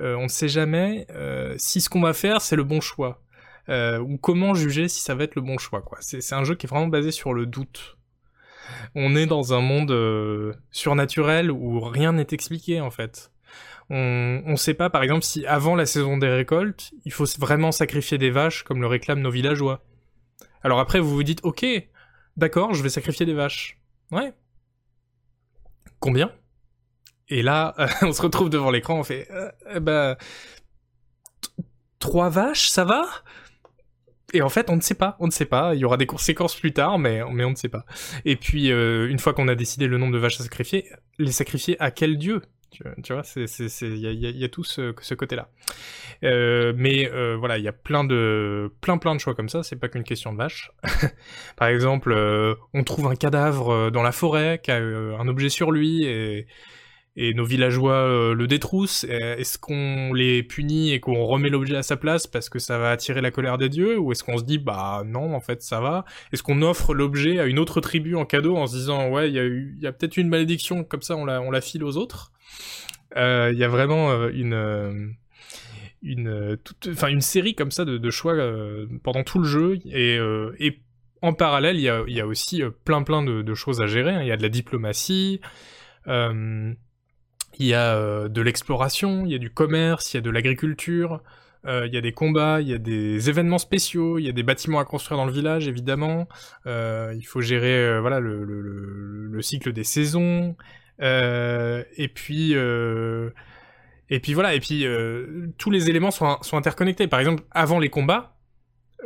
euh, 0.00 0.14
on 0.16 0.24
ne 0.24 0.28
sait 0.28 0.48
jamais 0.48 1.06
euh, 1.10 1.54
si 1.58 1.80
ce 1.80 1.88
qu'on 1.88 2.02
va 2.02 2.12
faire, 2.12 2.40
c'est 2.42 2.56
le 2.56 2.64
bon 2.64 2.80
choix. 2.80 3.22
Ou 3.68 4.18
comment 4.18 4.52
juger 4.52 4.88
si 4.88 5.00
ça 5.00 5.14
va 5.14 5.22
être 5.22 5.36
le 5.36 5.42
bon 5.42 5.56
choix, 5.56 5.80
quoi. 5.80 5.98
C'est 6.00 6.20
c'est 6.20 6.34
un 6.34 6.42
jeu 6.42 6.56
qui 6.56 6.66
est 6.66 6.68
vraiment 6.68 6.88
basé 6.88 7.12
sur 7.12 7.32
le 7.32 7.46
doute. 7.46 7.98
On 8.94 9.16
est 9.16 9.26
dans 9.26 9.54
un 9.54 9.60
monde 9.60 9.90
euh, 9.90 10.52
surnaturel 10.70 11.50
où 11.50 11.80
rien 11.80 12.12
n'est 12.12 12.26
expliqué, 12.32 12.80
en 12.80 12.90
fait. 12.90 13.29
On, 13.90 14.42
on 14.46 14.56
sait 14.56 14.74
pas, 14.74 14.88
par 14.88 15.02
exemple, 15.02 15.24
si 15.24 15.44
avant 15.46 15.74
la 15.74 15.84
saison 15.84 16.16
des 16.16 16.28
récoltes, 16.28 16.92
il 17.04 17.12
faut 17.12 17.26
vraiment 17.38 17.72
sacrifier 17.72 18.18
des 18.18 18.30
vaches 18.30 18.62
comme 18.62 18.80
le 18.80 18.86
réclament 18.86 19.20
nos 19.20 19.30
villageois. 19.30 19.84
Alors 20.62 20.78
après, 20.78 21.00
vous 21.00 21.10
vous 21.10 21.22
dites, 21.22 21.40
ok, 21.42 21.66
d'accord, 22.36 22.74
je 22.74 22.82
vais 22.82 22.88
sacrifier 22.88 23.26
des 23.26 23.34
vaches. 23.34 23.80
Ouais. 24.12 24.32
Combien? 25.98 26.32
Et 27.28 27.42
là, 27.42 27.74
on 28.02 28.12
se 28.12 28.22
retrouve 28.22 28.50
devant 28.50 28.70
l'écran, 28.70 28.98
on 28.98 29.04
fait, 29.04 29.28
bah, 29.80 30.16
trois 31.98 32.28
vaches, 32.28 32.68
ça 32.68 32.84
va? 32.84 33.04
Et 34.32 34.42
en 34.42 34.48
fait, 34.48 34.70
on 34.70 34.76
ne 34.76 34.80
sait 34.80 34.94
pas, 34.94 35.16
on 35.18 35.26
ne 35.26 35.32
sait 35.32 35.44
pas. 35.44 35.74
Il 35.74 35.80
y 35.80 35.84
aura 35.84 35.96
des 35.96 36.06
conséquences 36.06 36.54
plus 36.54 36.72
tard, 36.72 36.98
mais, 36.98 37.20
mais 37.32 37.44
on 37.44 37.50
ne 37.50 37.56
sait 37.56 37.68
pas. 37.68 37.84
Et 38.24 38.36
puis, 38.36 38.70
euh, 38.70 39.08
une 39.08 39.18
fois 39.18 39.34
qu'on 39.34 39.48
a 39.48 39.54
décidé 39.54 39.86
le 39.86 39.98
nombre 39.98 40.12
de 40.12 40.18
vaches 40.18 40.40
à 40.40 40.44
sacrifier, 40.44 40.88
les 41.18 41.32
sacrifier 41.32 41.80
à 41.80 41.90
quel 41.90 42.18
dieu? 42.18 42.42
Tu, 42.70 43.12
vois, 43.12 43.22
il 43.34 43.96
y 43.98 44.06
a, 44.06 44.30
y 44.30 44.50
tout 44.50 44.64
ce, 44.64 45.14
côté-là. 45.14 45.48
Euh, 46.24 46.72
mais 46.76 47.10
euh, 47.10 47.36
voilà, 47.36 47.58
il 47.58 47.64
y 47.64 47.68
a 47.68 47.72
plein 47.72 48.04
de, 48.04 48.72
plein, 48.80 48.98
plein 48.98 49.14
de 49.14 49.20
choix 49.20 49.34
comme 49.34 49.48
ça. 49.48 49.62
C'est 49.62 49.76
pas 49.76 49.88
qu'une 49.88 50.04
question 50.04 50.32
de 50.32 50.38
vache. 50.38 50.72
Par 51.56 51.68
exemple, 51.68 52.12
euh, 52.12 52.54
on 52.74 52.84
trouve 52.84 53.06
un 53.06 53.16
cadavre 53.16 53.90
dans 53.90 54.02
la 54.02 54.12
forêt 54.12 54.60
qui 54.62 54.70
a 54.70 54.76
un 54.76 55.28
objet 55.28 55.48
sur 55.48 55.72
lui 55.72 56.04
et, 56.04 56.46
et 57.22 57.34
nos 57.34 57.44
villageois 57.44 57.92
euh, 57.92 58.34
le 58.34 58.46
détroussent. 58.46 59.04
Est-ce 59.04 59.58
qu'on 59.58 60.14
les 60.14 60.42
punit 60.42 60.92
et 60.92 61.00
qu'on 61.00 61.22
remet 61.26 61.50
l'objet 61.50 61.76
à 61.76 61.82
sa 61.82 61.98
place 61.98 62.26
parce 62.26 62.48
que 62.48 62.58
ça 62.58 62.78
va 62.78 62.90
attirer 62.90 63.20
la 63.20 63.30
colère 63.30 63.58
des 63.58 63.68
dieux? 63.68 63.98
Ou 63.98 64.12
est-ce 64.12 64.24
qu'on 64.24 64.38
se 64.38 64.44
dit 64.44 64.56
bah 64.56 65.02
non 65.04 65.34
en 65.34 65.40
fait 65.40 65.60
ça 65.62 65.80
va? 65.80 66.06
Est-ce 66.32 66.42
qu'on 66.42 66.62
offre 66.62 66.94
l'objet 66.94 67.38
à 67.38 67.44
une 67.44 67.58
autre 67.58 67.82
tribu 67.82 68.16
en 68.16 68.24
cadeau 68.24 68.56
en 68.56 68.66
se 68.66 68.74
disant 68.74 69.10
ouais 69.10 69.28
il 69.30 69.76
y 69.78 69.86
a 69.86 69.92
peut-être 69.92 70.16
une 70.16 70.28
malédiction 70.28 70.82
comme 70.82 71.02
ça 71.02 71.14
on 71.14 71.26
la 71.26 71.42
on 71.42 71.50
la 71.50 71.60
file 71.60 71.84
aux 71.84 71.98
autres? 71.98 72.32
Euh, 73.18 73.50
Il 73.52 73.58
y 73.58 73.64
a 73.64 73.68
vraiment 73.68 74.12
euh, 74.12 74.30
une 74.32 75.14
une 76.02 76.56
toute 76.64 76.88
une 77.06 77.20
série 77.20 77.54
comme 77.54 77.70
ça 77.70 77.84
de, 77.84 78.10
choix 78.10 78.34
pendant 79.02 79.24
tout 79.24 79.40
le 79.40 79.44
jeu 79.44 79.78
et 79.84 80.18
en 81.20 81.34
parallèle, 81.34 81.76
il 81.76 81.82
y 81.82 81.90
a, 81.90 82.02
y 82.06 82.20
a 82.22 82.26
aussi 82.26 82.62
plein 82.86 83.02
plein 83.02 83.22
de, 83.22 83.54
choses 83.54 83.82
à 83.82 83.86
gérer. 83.86 84.14
hein. 84.14 84.22
Il 84.22 84.28
y 84.28 84.32
a 84.32 84.38
de 84.38 84.42
la 84.42 84.48
diplomatie, 84.48 85.42
il 87.60 87.66
y 87.66 87.74
a 87.74 87.94
euh, 87.94 88.28
de 88.28 88.40
l'exploration, 88.40 89.26
il 89.26 89.32
y 89.32 89.34
a 89.34 89.38
du 89.38 89.50
commerce, 89.50 90.14
il 90.14 90.16
y 90.16 90.18
a 90.18 90.22
de 90.22 90.30
l'agriculture, 90.30 91.22
euh, 91.66 91.86
il 91.86 91.92
y 91.92 91.98
a 91.98 92.00
des 92.00 92.12
combats, 92.12 92.62
il 92.62 92.68
y 92.68 92.72
a 92.72 92.78
des 92.78 93.28
événements 93.28 93.58
spéciaux, 93.58 94.18
il 94.18 94.24
y 94.24 94.30
a 94.30 94.32
des 94.32 94.42
bâtiments 94.42 94.80
à 94.80 94.86
construire 94.86 95.18
dans 95.18 95.26
le 95.26 95.32
village, 95.32 95.68
évidemment. 95.68 96.26
Euh, 96.66 97.12
il 97.14 97.24
faut 97.24 97.42
gérer 97.42 98.00
voilà 98.00 98.18
le, 98.18 98.44
le, 98.44 98.62
le, 98.62 99.26
le 99.26 99.42
cycle 99.42 99.72
des 99.74 99.84
saisons. 99.84 100.56
Et 101.00 102.08
puis 102.14 102.52
et 102.52 104.20
puis 104.20 104.32
et 104.32 104.60
puis 104.60 104.86
tous 105.58 105.70
les 105.70 105.90
éléments 105.90 106.10
sont, 106.10 106.38
interconnectés. 106.52 107.08
Par 107.08 107.20
exemple, 107.20 107.42
avant 107.50 107.78
les 107.78 107.90
combats, 107.90 108.36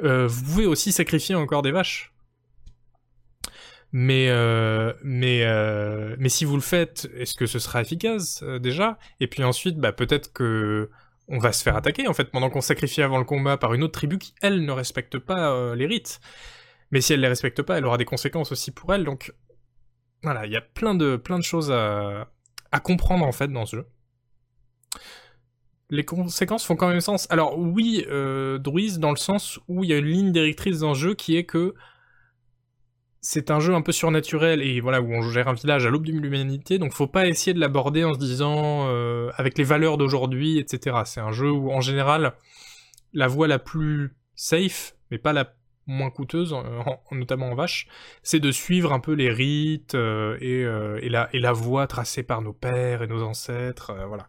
vous 0.00 0.44
pouvez 0.44 0.66
aussi 0.66 0.92
sacrifier 0.92 1.34
encore 1.34 1.62
des 1.62 1.72
vaches. 1.72 2.13
Mais 3.96 4.28
euh, 4.28 4.92
mais 5.04 5.44
euh, 5.44 6.16
mais 6.18 6.28
si 6.28 6.44
vous 6.44 6.56
le 6.56 6.62
faites, 6.62 7.08
est-ce 7.14 7.34
que 7.34 7.46
ce 7.46 7.60
sera 7.60 7.80
efficace 7.80 8.42
euh, 8.42 8.58
déjà? 8.58 8.98
Et 9.20 9.28
puis 9.28 9.44
ensuite, 9.44 9.78
bah 9.78 9.92
peut-être 9.92 10.32
que 10.32 10.90
on 11.28 11.38
va 11.38 11.52
se 11.52 11.62
faire 11.62 11.76
attaquer 11.76 12.08
en 12.08 12.12
fait 12.12 12.24
pendant 12.32 12.50
qu'on 12.50 12.60
sacrifie 12.60 13.02
avant 13.02 13.18
le 13.18 13.24
combat 13.24 13.56
par 13.56 13.72
une 13.72 13.84
autre 13.84 13.92
tribu 13.92 14.18
qui 14.18 14.34
elle 14.42 14.64
ne 14.64 14.72
respecte 14.72 15.20
pas 15.20 15.76
les 15.76 15.86
rites. 15.86 16.20
Mais 16.90 17.00
si 17.00 17.12
elle 17.12 17.20
les 17.20 17.28
respecte 17.28 17.62
pas, 17.62 17.78
elle 17.78 17.86
aura 17.86 17.96
des 17.96 18.04
conséquences 18.04 18.50
aussi 18.50 18.72
pour 18.72 18.92
elle. 18.92 19.04
Donc 19.04 19.32
voilà, 20.24 20.44
il 20.44 20.50
y 20.50 20.56
a 20.56 20.60
plein 20.60 20.96
de 20.96 21.14
plein 21.14 21.38
de 21.38 21.44
choses 21.44 21.70
à 21.70 22.32
à 22.72 22.80
comprendre 22.80 23.24
en 23.24 23.32
fait 23.32 23.46
dans 23.46 23.64
ce 23.64 23.76
jeu. 23.76 23.86
Les 25.90 26.04
conséquences 26.04 26.66
font 26.66 26.74
quand 26.74 26.88
même 26.88 27.00
sens. 27.00 27.28
Alors 27.30 27.56
oui, 27.60 28.04
euh, 28.08 28.58
dans 28.58 29.10
le 29.10 29.16
sens 29.16 29.60
où 29.68 29.84
il 29.84 29.90
y 29.90 29.92
a 29.92 29.98
une 29.98 30.06
ligne 30.06 30.32
directrice 30.32 30.80
dans 30.80 30.88
le 30.88 30.98
jeu 30.98 31.14
qui 31.14 31.36
est 31.36 31.44
que 31.44 31.74
c'est 33.26 33.50
un 33.50 33.58
jeu 33.58 33.74
un 33.74 33.80
peu 33.80 33.90
surnaturel 33.92 34.60
et 34.60 34.80
voilà 34.80 35.00
où 35.00 35.10
on 35.10 35.22
gère 35.22 35.48
un 35.48 35.54
village 35.54 35.86
à 35.86 35.90
l'aube 35.90 36.04
de 36.04 36.12
l'humanité, 36.12 36.78
donc 36.78 36.92
faut 36.92 37.06
pas 37.06 37.26
essayer 37.26 37.54
de 37.54 37.58
l'aborder 37.60 38.04
en 38.04 38.12
se 38.12 38.18
disant 38.18 38.86
euh, 38.88 39.30
avec 39.36 39.56
les 39.56 39.64
valeurs 39.64 39.96
d'aujourd'hui, 39.96 40.58
etc. 40.58 40.98
C'est 41.06 41.20
un 41.20 41.32
jeu 41.32 41.50
où 41.50 41.70
en 41.72 41.80
général 41.80 42.34
la 43.14 43.26
voie 43.26 43.48
la 43.48 43.58
plus 43.58 44.14
safe, 44.34 44.94
mais 45.10 45.16
pas 45.18 45.32
la 45.32 45.54
moins 45.86 46.10
coûteuse, 46.10 46.52
en- 46.52 46.64
en- 46.64 47.00
notamment 47.12 47.48
en 47.50 47.54
vache, 47.54 47.86
c'est 48.22 48.40
de 48.40 48.50
suivre 48.50 48.92
un 48.92 49.00
peu 49.00 49.12
les 49.12 49.30
rites 49.30 49.94
euh, 49.94 50.36
et, 50.42 50.62
euh, 50.64 50.98
et, 51.00 51.08
la, 51.08 51.28
et 51.32 51.38
la 51.38 51.52
voie 51.52 51.86
tracée 51.86 52.22
par 52.24 52.42
nos 52.42 52.52
pères 52.52 53.02
et 53.02 53.06
nos 53.06 53.22
ancêtres, 53.22 53.90
euh, 53.90 54.06
voilà. 54.06 54.28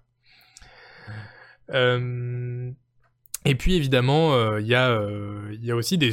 Et 3.46 3.54
puis 3.54 3.76
évidemment, 3.76 4.34
euh, 4.34 4.60
euh, 4.60 5.50
il 5.54 5.64
y 5.64 5.72
a 5.72 5.76
aussi 5.76 6.00
des, 6.00 6.12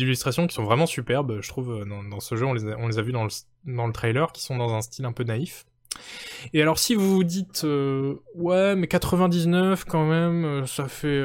illustrations 0.00 0.46
qui 0.46 0.54
sont 0.54 0.64
vraiment 0.64 0.84
superbes, 0.86 1.40
je 1.40 1.48
trouve, 1.48 1.72
euh, 1.72 1.84
dans, 1.84 2.20
ce 2.20 2.36
jeu. 2.36 2.44
On 2.44 2.52
les 2.52 2.66
a, 2.66 2.76
on 2.78 2.88
vues 2.88 3.12
dans 3.12 3.24
le, 3.24 3.92
trailer, 3.92 4.30
qui 4.30 4.42
sont 4.42 4.56
dans 4.56 4.74
un 4.74 4.82
style 4.82 5.06
un 5.06 5.12
peu 5.12 5.24
naïf. 5.24 5.64
Et 6.52 6.60
alors 6.60 6.78
si 6.78 6.94
vous 6.94 7.14
vous 7.14 7.24
dites, 7.24 7.64
ouais, 8.34 8.76
mais 8.76 8.88
99 8.88 9.84
quand 9.86 10.06
même, 10.06 10.66
ça 10.66 10.88
fait, 10.88 11.22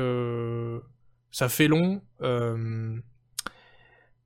ça 1.32 1.50
fait 1.50 1.68
long. 1.68 2.02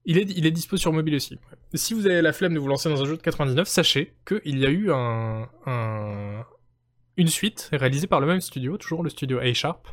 Il 0.06 0.18
est, 0.18 0.30
il 0.30 0.46
est 0.46 0.52
dispo 0.52 0.78
sur 0.78 0.92
mobile 0.94 1.16
aussi. 1.16 1.40
Si 1.74 1.94
vous 1.94 2.06
avez 2.06 2.22
la 2.22 2.34
flemme 2.34 2.54
de 2.54 2.60
vous 2.60 2.68
lancer 2.68 2.90
dans 2.90 3.02
un 3.02 3.06
jeu 3.06 3.16
de 3.18 3.22
99, 3.22 3.68
sachez 3.68 4.14
qu'il 4.28 4.60
y 4.60 4.66
a 4.66 4.70
eu 4.70 4.92
un, 4.92 5.48
une 7.18 7.28
suite 7.28 7.70
réalisée 7.72 8.08
par 8.08 8.20
le 8.20 8.28
même 8.28 8.42
studio, 8.42 8.78
toujours 8.78 9.04
le 9.04 9.10
studio 9.10 9.40
A-Sharp, 9.40 9.88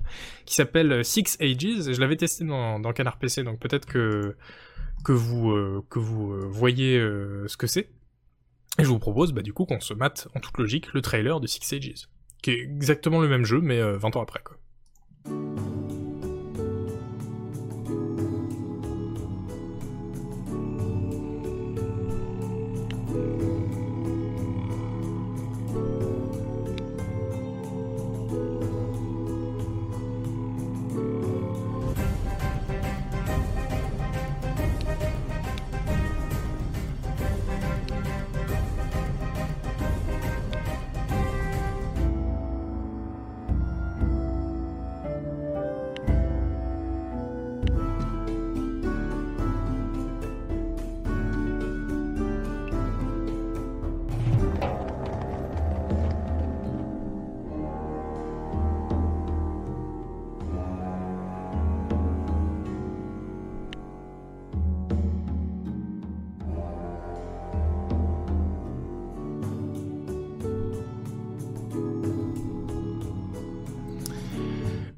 qui 0.47 0.55
s'appelle 0.55 1.05
Six 1.05 1.37
Ages, 1.41 1.89
et 1.89 1.95
je 1.95 2.01
l'avais 2.01 2.17
testé 2.17 2.45
dans, 2.45 2.79
dans 2.81 2.93
Canard 2.93 3.19
PC, 3.19 3.43
donc 3.43 3.59
peut-être 3.61 3.87
que, 3.87 4.37
que 5.05 5.13
vous, 5.13 5.51
euh, 5.51 5.85
que 5.91 5.99
vous 5.99 6.33
euh, 6.33 6.47
voyez 6.49 6.99
euh, 6.99 7.47
ce 7.49 7.57
que 7.57 7.67
c'est. 7.67 7.91
Et 8.79 8.85
je 8.85 8.89
vous 8.89 8.99
propose 8.99 9.33
bah, 9.33 9.43
du 9.43 9.53
coup 9.53 9.67
qu'on 9.67 9.81
se 9.81 9.95
mate 9.95 10.29
en 10.35 10.41
toute 10.41 10.57
logique 10.57 10.93
le 10.95 11.03
trailer 11.03 11.41
de 11.41 11.47
Six 11.47 11.73
Ages, 11.73 12.09
qui 12.43 12.53
est 12.53 12.61
exactement 12.61 13.21
le 13.21 13.29
même 13.29 13.45
jeu, 13.45 13.61
mais 13.61 13.81
20 13.83 14.17
ans 14.17 14.23
après 14.23 14.41
quoi. 14.43 14.57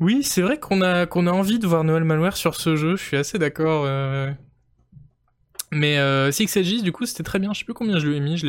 Oui, 0.03 0.25
c'est 0.25 0.43
vrai 0.43 0.59
qu'on 0.59 0.83
a 0.83 1.07
envie 1.31 1.61
de 1.61 1.67
voir 1.69 1.85
Noël 1.85 2.03
Malware 2.03 2.37
sur 2.37 2.57
ce 2.57 2.75
jeu. 2.75 2.97
Je 2.97 3.05
suis 3.05 3.17
assez 3.17 3.39
d'accord. 3.39 3.85
Euh. 3.87 4.33
Mais 5.71 5.97
euh, 5.99 6.33
Six 6.33 6.57
Ages, 6.57 6.83
du 6.83 6.91
coup, 6.91 7.07
c'était 7.07 7.23
très 7.23 7.39
bien. 7.39 7.53
Je 7.53 7.61
sais 7.61 7.65
plus 7.65 7.73
combien 7.73 8.01
je 8.01 8.09
lui 8.09 8.17
ai 8.17 8.21
mis. 8.21 8.37
Je 8.37 8.45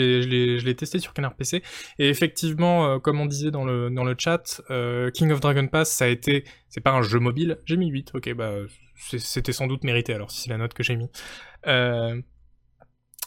l'ai 0.65 0.75
testé 0.75 0.97
sur 0.97 1.13
Canard 1.13 1.35
PC. 1.35 1.61
Et 1.99 2.09
effectivement, 2.09 2.87
euh, 2.87 2.97
comme 2.97 3.19
on 3.19 3.27
disait 3.27 3.51
dans 3.51 3.65
le 3.65 3.91
dans 3.91 4.03
le 4.03 4.15
chat, 4.17 4.63
euh, 4.71 5.11
King 5.11 5.31
of 5.31 5.41
Dragon 5.41 5.67
Pass, 5.67 5.91
ça 5.91 6.05
a 6.05 6.07
été. 6.07 6.43
C'est 6.69 6.81
pas 6.81 6.91
un 6.91 7.03
jeu 7.03 7.19
mobile. 7.19 7.59
J'ai 7.65 7.77
mis 7.77 7.87
8. 7.87 8.13
Ok, 8.15 8.33
bah 8.33 8.53
c'était 8.95 9.53
sans 9.53 9.67
doute 9.67 9.83
mérité. 9.83 10.15
Alors 10.15 10.31
si 10.31 10.41
c'est 10.41 10.49
la 10.49 10.57
note 10.57 10.73
que 10.73 10.81
j'ai 10.81 10.95
mis. 10.95 11.11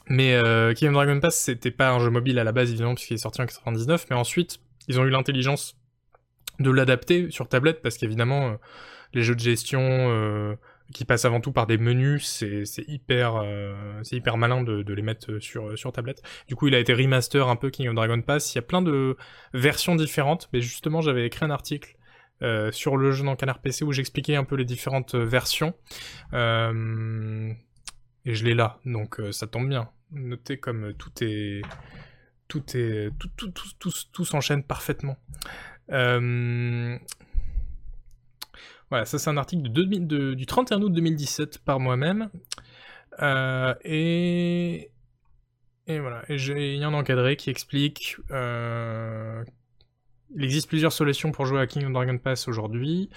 mais 0.08 0.40
King 0.74 0.88
of 0.88 0.94
Dragon 0.94 1.20
Pass, 1.20 1.36
c'était 1.38 1.70
pas 1.70 1.92
un 1.92 2.00
jeu 2.00 2.10
mobile 2.10 2.40
à 2.40 2.44
la 2.44 2.50
base 2.50 2.70
évidemment 2.70 2.96
puisqu'il 2.96 3.14
est 3.14 3.18
sorti 3.18 3.40
en 3.40 3.46
99. 3.46 4.06
Mais 4.10 4.16
ensuite, 4.16 4.58
ils 4.88 4.98
ont 4.98 5.04
eu 5.04 5.10
l'intelligence 5.10 5.76
de 6.58 6.70
l'adapter 6.70 7.30
sur 7.30 7.48
tablette 7.48 7.82
parce 7.82 7.96
qu'évidemment 7.98 8.48
euh, 8.48 8.54
les 9.12 9.22
jeux 9.22 9.34
de 9.34 9.40
gestion 9.40 9.80
euh, 9.82 10.54
qui 10.92 11.04
passent 11.04 11.24
avant 11.24 11.40
tout 11.40 11.52
par 11.52 11.66
des 11.66 11.78
menus, 11.78 12.24
c'est 12.26 12.84
hyper, 12.86 13.36
euh, 13.36 13.74
c'est 14.02 14.16
hyper 14.16 14.36
malin 14.36 14.62
de, 14.62 14.92
les 14.92 15.02
mettre 15.02 15.38
sur, 15.38 15.76
sur 15.76 15.92
tablette. 15.92 16.22
Du 16.48 16.54
coup, 16.54 16.68
il 16.68 16.74
a 16.74 16.78
été 16.78 16.92
remaster 16.94 17.48
un 17.48 17.56
peu 17.56 17.70
King 17.70 17.88
of 17.88 17.94
Dragon 17.94 18.20
Pass. 18.22 18.54
Il 18.54 18.58
y 18.58 18.60
a 18.60 18.62
plein 18.62 18.82
de 18.82 19.16
versions 19.52 19.96
différentes, 19.96 20.48
mais 20.52 20.60
justement, 20.60 21.00
j'avais 21.00 21.26
écrit 21.26 21.44
un 21.44 21.50
article 21.50 21.96
sur 22.70 22.96
le 22.98 23.10
jeu 23.12 23.24
dans 23.24 23.34
Canard 23.34 23.60
PC 23.60 23.84
où 23.84 23.92
j'expliquais 23.92 24.36
un 24.36 24.44
peu 24.44 24.54
les 24.54 24.64
différentes 24.64 25.16
versions. 25.16 25.74
Et 26.32 26.36
je 28.34 28.44
l'ai 28.44 28.54
là, 28.54 28.78
donc 28.84 29.20
ça 29.32 29.48
tombe 29.48 29.68
bien. 29.68 29.88
Notez 30.12 30.58
comme 30.58 30.94
tout 30.94 31.10
est, 31.20 31.62
tout 32.46 32.62
est, 32.76 33.10
tout, 33.18 33.28
tout, 33.36 33.50
tout, 33.78 33.92
tout 34.12 34.24
s'enchaîne 34.24 34.62
parfaitement. 34.62 35.16
Euh, 35.92 36.98
voilà, 38.90 39.04
ça 39.04 39.18
c'est 39.18 39.30
un 39.30 39.36
article 39.36 39.70
de 39.70 40.34
du 40.34 40.46
31 40.46 40.82
août 40.82 40.92
2017 40.92 41.58
par 41.58 41.80
moi-même. 41.80 42.30
Euh, 43.22 43.74
et... 43.84 44.90
Et 45.88 46.00
voilà, 46.00 46.24
j'ai 46.28 46.82
un 46.82 46.94
encadré 46.94 47.36
qui 47.36 47.48
explique... 47.48 48.16
Euh, 48.32 49.44
il 50.34 50.42
existe 50.42 50.68
plusieurs 50.68 50.92
solutions 50.92 51.30
pour 51.30 51.46
jouer 51.46 51.60
à 51.60 51.68
King 51.68 51.86
of 51.86 51.92
Dragon 51.92 52.18
Pass 52.18 52.48
aujourd'hui, 52.48 53.08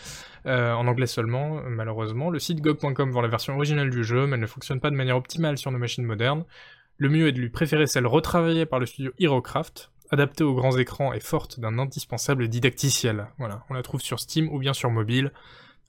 en 0.46 0.86
anglais 0.86 1.08
seulement, 1.08 1.64
malheureusement. 1.64 2.30
Le 2.30 2.38
site 2.38 2.62
gog.com 2.62 3.10
vend 3.10 3.22
la 3.22 3.28
version 3.28 3.56
originale 3.56 3.90
du 3.90 4.04
jeu, 4.04 4.28
mais 4.28 4.36
elle 4.36 4.42
ne 4.42 4.46
fonctionne 4.46 4.80
pas 4.80 4.92
de 4.92 4.96
manière 4.96 5.18
optimale 5.18 5.58
sur 5.58 5.72
nos 5.72 5.80
machines 5.80 6.04
modernes. 6.04 6.46
Le 6.98 7.10
mieux 7.10 7.28
est 7.28 7.32
de 7.32 7.40
lui 7.40 7.50
préférer 7.50 7.88
celle 7.88 8.06
retravaillée 8.06 8.68
par 8.68 8.80
le 8.80 8.86
studio 8.86 9.12
HeroCraft, 9.20 9.90
adaptée 10.12 10.44
aux 10.44 10.56
grands 10.56 10.78
écrans 10.78 11.14
et 11.14 11.20
forte 11.20 11.60
d'un 11.60 11.78
indispensable 11.80 12.48
didacticiel. 12.48 13.28
Voilà, 13.38 13.64
on 13.70 13.74
la 13.74 13.84
trouve 13.84 14.02
sur 14.02 14.20
Steam 14.20 14.50
ou 14.50 14.60
bien 14.60 14.74
sur 14.74 14.90
mobile, 14.90 15.32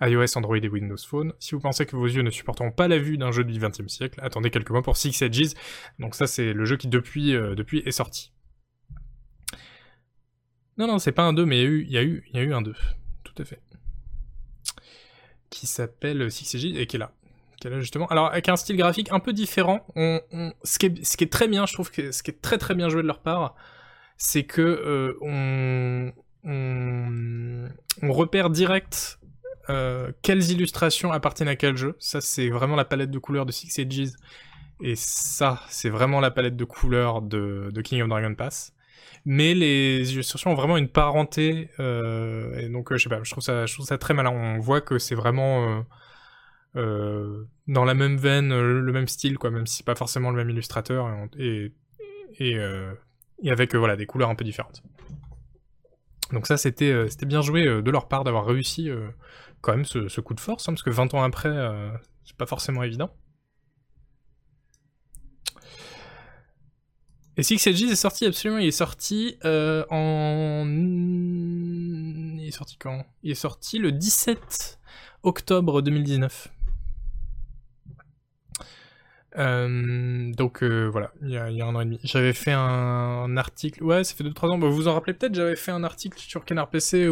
iOS, 0.00 0.36
Android 0.36 0.56
et 0.56 0.68
Windows 0.68 0.96
Phone. 0.96 1.32
Si 1.38 1.54
vous 1.54 1.60
pensez 1.60 1.86
que 1.86 1.96
vos 1.96 2.06
yeux 2.06 2.22
ne 2.22 2.30
supporteront 2.30 2.70
pas 2.70 2.88
la 2.88 2.98
vue 2.98 3.18
d'un 3.18 3.32
jeu 3.32 3.44
du 3.44 3.58
XXe 3.58 3.86
siècle, 3.88 4.20
attendez 4.22 4.50
quelques 4.50 4.70
mois 4.70 4.82
pour 4.82 4.96
Six 4.96 5.20
Edges. 5.22 5.54
Donc 5.98 6.14
ça, 6.14 6.26
c'est 6.26 6.52
le 6.52 6.64
jeu 6.64 6.76
qui 6.76 6.88
depuis, 6.88 7.34
euh, 7.34 7.54
depuis 7.54 7.78
est 7.80 7.90
sorti. 7.90 8.32
Non, 10.78 10.86
non, 10.86 10.98
c'est 10.98 11.12
pas 11.12 11.22
un 11.22 11.32
2, 11.32 11.44
mais 11.44 11.62
il 11.62 11.90
y 11.90 11.98
a 11.98 12.02
eu, 12.02 12.24
il 12.28 12.36
y 12.36 12.38
a 12.38 12.42
eu, 12.42 12.54
un 12.54 12.62
2. 12.62 12.74
Tout 13.24 13.34
à 13.38 13.44
fait. 13.44 13.60
Qui 15.50 15.66
s'appelle 15.66 16.30
Six 16.30 16.54
Edges 16.54 16.76
et 16.76 16.86
qui 16.86 16.96
est 16.96 17.00
là. 17.00 17.12
Justement. 17.80 18.06
Alors, 18.06 18.28
avec 18.28 18.48
un 18.48 18.56
style 18.56 18.78
graphique 18.78 19.12
un 19.12 19.20
peu 19.20 19.34
différent. 19.34 19.86
Ce, 20.64 20.78
qui 20.78 20.86
est, 20.86 21.04
ce 21.04 21.18
qui 21.18 21.24
est 21.24 21.32
très 21.32 21.46
bien, 21.46 21.66
je 21.66 21.74
trouve 21.74 21.90
que 21.90 22.10
ce 22.10 22.22
qui 22.22 22.30
est 22.30 22.40
très 22.40 22.56
très 22.56 22.74
bien 22.74 22.88
joué 22.88 23.02
de 23.02 23.06
leur 23.06 23.20
part, 23.20 23.54
c'est 24.20 24.44
que 24.44 24.60
euh, 24.60 26.12
on, 26.42 28.12
repère 28.12 28.50
direct 28.50 29.18
euh, 29.70 30.12
quelles 30.20 30.50
illustrations 30.50 31.10
appartiennent 31.10 31.48
à 31.48 31.56
quel 31.56 31.76
jeu. 31.76 31.96
Ça, 31.98 32.20
c'est 32.20 32.50
vraiment 32.50 32.76
la 32.76 32.84
palette 32.84 33.10
de 33.10 33.18
couleurs 33.18 33.46
de 33.46 33.52
Six 33.52 33.78
Edges. 33.78 34.12
Et 34.82 34.94
ça, 34.94 35.62
c'est 35.70 35.88
vraiment 35.88 36.20
la 36.20 36.30
palette 36.30 36.56
de 36.56 36.64
couleurs 36.64 37.22
de, 37.22 37.72
King 37.82 38.02
of 38.02 38.10
Dragon 38.10 38.34
Pass. 38.34 38.74
Mais 39.24 39.54
les 39.54 40.12
illustrations 40.12 40.52
ont 40.52 40.54
vraiment 40.54 40.76
une 40.76 40.88
parenté. 40.88 41.70
Euh, 41.80 42.58
et 42.58 42.68
donc, 42.68 42.92
je 42.92 43.02
sais 43.02 43.08
pas, 43.08 43.22
je 43.22 43.30
trouve 43.30 43.42
ça, 43.42 43.64
je 43.64 43.72
trouve 43.72 43.86
ça 43.86 43.96
très 43.96 44.12
malin. 44.12 44.30
On 44.30 44.58
voit 44.58 44.82
que 44.82 44.98
c'est 44.98 45.14
vraiment 45.14 45.82
dans 46.74 47.84
la 47.84 47.94
même 47.94 48.18
veine, 48.18 48.50
le 48.50 48.92
même 48.92 49.08
style, 49.08 49.38
quoi, 49.38 49.50
même 49.50 49.66
si 49.66 49.82
pas 49.82 49.94
forcément 49.94 50.30
le 50.30 50.36
même 50.36 50.50
illustrateur. 50.50 51.08
Et 51.38 51.72
avec 53.48 53.74
euh, 53.74 53.78
voilà 53.78 53.96
des 53.96 54.06
couleurs 54.06 54.28
un 54.28 54.34
peu 54.34 54.44
différentes. 54.44 54.82
Donc 56.32 56.46
ça 56.46 56.56
c'était 56.56 56.90
euh, 56.90 57.08
bien 57.22 57.40
joué 57.40 57.66
euh, 57.66 57.82
de 57.82 57.90
leur 57.90 58.08
part 58.08 58.24
d'avoir 58.24 58.44
réussi 58.44 58.90
quand 59.60 59.72
même 59.72 59.84
ce, 59.84 60.20
coup 60.20 60.34
de 60.34 60.40
force, 60.40 60.68
hein, 60.68 60.72
parce 60.72 60.82
que 60.82 60.90
20 60.90 61.14
ans 61.14 61.22
après 61.22 61.50
c'est 62.24 62.36
pas 62.36 62.46
forcément 62.46 62.82
évident. 62.82 63.10
Et 67.36 67.42
Six 67.42 67.66
Edges 67.66 67.84
est 67.84 67.96
sorti 67.96 68.26
absolument, 68.26 68.58
il 68.58 68.68
est 68.68 68.70
sorti 68.70 69.38
en... 69.44 70.66
Il 72.38 72.46
est 72.46 72.50
sorti 72.50 72.76
quand? 72.76 73.06
Il 73.22 73.30
est 73.30 73.34
sorti 73.34 73.78
le 73.78 73.92
17 73.92 74.78
octobre 75.22 75.80
2019. 75.80 76.48
Euh, 79.38 80.32
donc 80.32 80.62
euh, 80.62 80.88
voilà, 80.88 81.12
il 81.22 81.30
y, 81.30 81.36
a, 81.36 81.44
un 81.44 81.74
an 81.74 81.80
et 81.80 81.84
demi. 81.84 82.00
J'avais 82.02 82.32
fait 82.32 82.52
un, 82.52 83.36
article, 83.36 83.84
ouais, 83.84 84.02
ça 84.02 84.14
fait 84.14 84.24
2-3 84.24 84.50
ans, 84.50 84.58
bah, 84.58 84.68
vous 84.68 84.74
vous 84.74 84.88
en 84.88 84.94
rappelez 84.94 85.14
peut-être, 85.14 85.34
j'avais 85.34 85.56
fait 85.56 85.70
un 85.70 85.84
article 85.84 86.18
sur 86.18 86.44
Canard 86.44 86.68
PC 86.68 87.08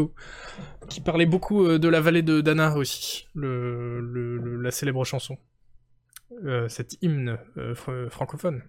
qui 0.89 1.01
parlait 1.01 1.27
beaucoup 1.27 1.65
euh, 1.65 1.78
de 1.78 1.89
la 1.89 2.01
vallée 2.01 2.23
de 2.23 2.40
Dana 2.40 2.77
aussi, 2.77 3.28
le, 3.35 4.61
la 4.61 4.70
célèbre 4.70 5.05
chanson. 5.05 5.39
cet 6.69 6.99
hymne 7.03 7.39
francophone. 8.11 8.62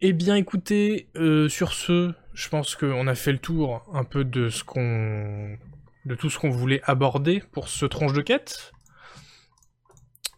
Eh 0.00 0.12
bien 0.12 0.36
écoutez, 0.36 1.08
sur 1.48 1.72
ce, 1.72 2.12
je 2.32 2.48
pense 2.48 2.76
qu'on 2.76 3.08
a 3.08 3.14
fait 3.16 3.32
le 3.32 3.38
tour 3.38 3.84
un 3.92 4.04
peu 4.04 4.24
de 4.24 4.48
ce 4.48 4.62
qu'on 4.62 5.58
de 6.08 6.14
tout 6.14 6.30
ce 6.30 6.38
qu'on 6.38 6.50
voulait 6.50 6.80
aborder 6.84 7.42
pour 7.52 7.68
ce 7.68 7.86
tronche 7.86 8.14
de 8.14 8.22
quête. 8.22 8.72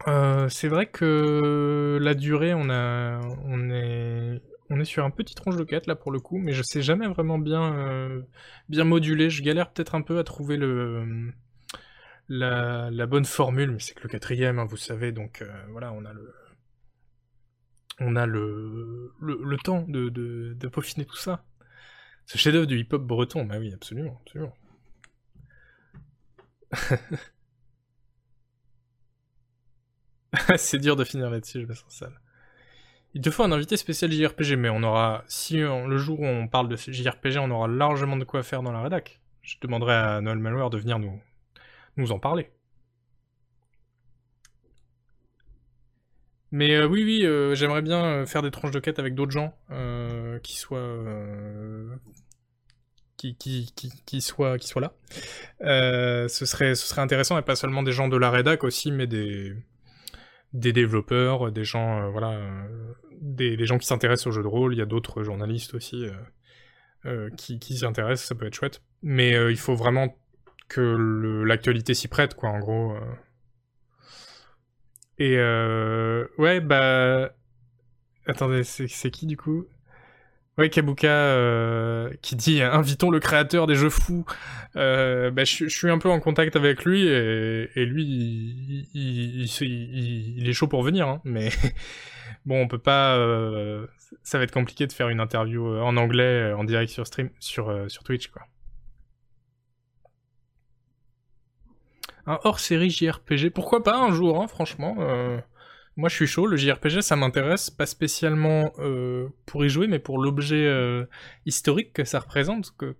Euh, 0.08 0.48
c'est 0.48 0.68
vrai 0.68 0.86
que 0.86 1.98
la 2.00 2.14
durée, 2.14 2.52
on 2.54 2.68
est, 3.70 4.84
sur 4.84 5.04
un 5.04 5.10
petit 5.10 5.34
tronche 5.34 5.56
de 5.56 5.64
quête 5.64 5.86
là 5.86 5.94
pour 5.94 6.10
le 6.10 6.20
coup, 6.20 6.38
mais 6.38 6.52
je 6.52 6.62
sais 6.62 6.82
jamais 6.82 7.06
vraiment 7.06 7.38
bien, 7.38 7.74
euh, 7.74 8.22
moduler. 8.84 9.30
Je 9.30 9.42
galère 9.42 9.70
peut-être 9.72 9.94
un 9.94 10.02
peu 10.02 10.18
à 10.18 10.24
trouver 10.24 10.56
le, 10.56 11.32
la, 12.28 13.06
bonne 13.06 13.24
formule, 13.24 13.72
mais 13.72 13.78
c'est 13.78 13.94
que 13.94 14.02
le 14.02 14.08
quatrième, 14.08 14.58
hein, 14.58 14.64
vous 14.64 14.76
savez, 14.76 15.12
donc 15.12 15.42
euh, 15.42 15.48
voilà, 15.70 15.92
on 15.92 16.04
a 16.04 16.12
le 16.12 16.34
on 18.02 18.16
a 18.16 18.24
le, 18.24 19.12
le, 19.20 19.56
temps 19.58 19.84
de, 19.86 20.08
de, 20.08 20.54
de, 20.58 20.68
peaufiner 20.68 21.04
tout 21.04 21.18
ça. 21.18 21.44
Ce 22.24 22.38
chef-d'œuvre 22.38 22.66
du 22.66 22.78
hip-hop 22.78 23.02
breton, 23.02 23.44
bah 23.44 23.56
oui, 23.58 23.74
absolument, 23.74 24.18
absolument. 24.24 24.54
c'est 30.56 30.78
dur 30.78 30.96
de 30.96 31.04
finir 31.04 31.30
là-dessus, 31.30 31.60
je 31.62 31.66
me 31.66 31.74
sens 31.74 31.92
sale. 31.92 32.20
Il 33.14 33.22
te 33.22 33.30
faut 33.30 33.42
un 33.42 33.52
invité 33.52 33.76
spécial 33.76 34.12
JRPG, 34.12 34.56
mais 34.56 34.70
on 34.70 34.82
aura, 34.84 35.24
si 35.26 35.56
le 35.58 35.98
jour 35.98 36.20
où 36.20 36.26
on 36.26 36.46
parle 36.46 36.68
de 36.68 36.76
JRPG, 36.76 37.38
on 37.38 37.50
aura 37.50 37.66
largement 37.66 38.16
de 38.16 38.22
quoi 38.24 38.44
faire 38.44 38.62
dans 38.62 38.72
la 38.72 38.82
rédac. 38.82 39.20
Je 39.42 39.56
demanderai 39.60 39.94
à 39.94 40.20
Noël 40.20 40.38
Malware 40.38 40.70
de 40.70 40.78
venir 40.78 40.98
nous, 40.98 42.12
en 42.12 42.18
parler. 42.18 42.50
Mais 46.52 46.74
euh, 46.74 46.86
oui, 46.86 47.04
oui, 47.04 47.24
euh, 47.24 47.54
j'aimerais 47.54 47.82
bien 47.82 48.04
euh, 48.04 48.26
faire 48.26 48.42
des 48.42 48.50
tranches 48.50 48.72
de 48.72 48.80
quête 48.80 48.98
avec 48.98 49.14
d'autres 49.14 49.32
gens 49.32 49.54
qui 50.42 50.56
soient 50.56 50.80
qui, 53.20 54.20
là. 54.80 54.92
ce 56.28 56.44
serait 56.46 56.74
ce 56.74 56.86
serait 56.86 57.00
intéressant 57.00 57.38
et 57.38 57.42
pas 57.42 57.56
seulement 57.56 57.82
des 57.82 57.92
gens 57.92 58.08
de 58.08 58.16
la 58.16 58.30
rédac 58.30 58.64
aussi, 58.64 58.92
mais 58.92 59.06
des 59.06 59.54
développeurs, 60.52 61.52
des 61.52 61.64
gens 61.64 62.10
voilà, 62.10 62.40
des, 63.20 63.56
des, 63.56 63.66
gens 63.66 63.78
qui 63.78 63.86
s'intéressent 63.86 64.28
au 64.28 64.32
jeu 64.32 64.42
de 64.42 64.48
rôle. 64.48 64.74
Il 64.74 64.78
y 64.78 64.82
a 64.82 64.86
d'autres 64.86 65.22
journalistes 65.22 65.74
aussi 65.74 66.06
qui 67.36 67.58
qui 67.58 67.76
s'y 67.76 67.84
intéressent, 67.84 68.28
ça 68.28 68.34
peut 68.34 68.46
être 68.46 68.54
chouette. 68.54 68.82
Mais 69.02 69.32
il 69.50 69.58
faut 69.58 69.74
vraiment 69.74 70.16
que 70.68 70.80
l'actualité 71.46 71.94
s'y 71.94 72.08
prête, 72.08 72.34
quoi, 72.34 72.50
en 72.50 72.58
gros. 72.58 72.96
Et 75.20 75.36
euh, 75.36 76.26
ouais, 76.38 76.60
bah. 76.60 77.30
Attendez, 78.26 78.64
c'est 78.64 79.10
qui 79.10 79.26
du 79.26 79.36
coup? 79.36 79.66
Ouais, 80.60 80.68
Kabuka 80.68 81.08
euh, 81.08 82.10
qui 82.20 82.36
dit 82.36 82.60
invitons 82.60 83.08
le 83.08 83.18
créateur 83.18 83.66
des 83.66 83.76
jeux 83.76 83.88
fous. 83.88 84.26
Euh, 84.76 85.30
bah, 85.30 85.44
je, 85.44 85.68
suis 85.68 85.88
un 85.88 85.96
peu 85.96 86.10
en 86.10 86.20
contact 86.20 86.54
avec 86.54 86.84
lui 86.84 87.06
et, 87.06 87.86
lui, 87.86 88.86
il, 88.92 90.46
est 90.46 90.52
chaud 90.52 90.68
pour 90.68 90.82
venir, 90.82 91.08
hein, 91.08 91.22
mais 91.24 91.48
bon, 92.44 92.60
on 92.60 92.68
peut 92.68 92.76
pas. 92.76 93.16
Euh, 93.16 93.86
ça 94.22 94.36
va 94.36 94.44
être 94.44 94.52
compliqué 94.52 94.86
de 94.86 94.92
faire 94.92 95.08
une 95.08 95.20
interview 95.20 95.66
en 95.78 95.96
anglais 95.96 96.52
en 96.52 96.64
direct 96.64 96.92
sur 96.92 97.06
stream, 97.06 97.30
sur 97.38 97.72
Twitch, 98.04 98.28
quoi. 98.28 98.42
un 102.26 102.38
hors-série 102.44 102.90
JRPG. 102.90 103.48
Pourquoi 103.48 103.82
pas 103.82 103.96
un 103.96 104.12
jour, 104.12 104.42
hein, 104.42 104.46
franchement. 104.46 104.98
Euh, 105.90 106.00
moi, 106.00 106.08
je 106.08 106.14
suis 106.14 106.26
chaud. 106.26 106.46
Le 106.46 106.56
JRPG, 106.56 107.02
ça 107.02 107.16
m'intéresse, 107.16 107.70
pas 107.70 107.86
spécialement 107.86 108.72
euh, 108.78 109.28
pour 109.46 109.64
y 109.64 109.68
jouer, 109.68 109.86
mais 109.86 109.98
pour 109.98 110.18
l'objet 110.18 110.66
euh, 110.66 111.04
historique 111.46 111.92
que 111.92 112.04
ça 112.04 112.20
représente. 112.20 112.76
Que, 112.76 112.96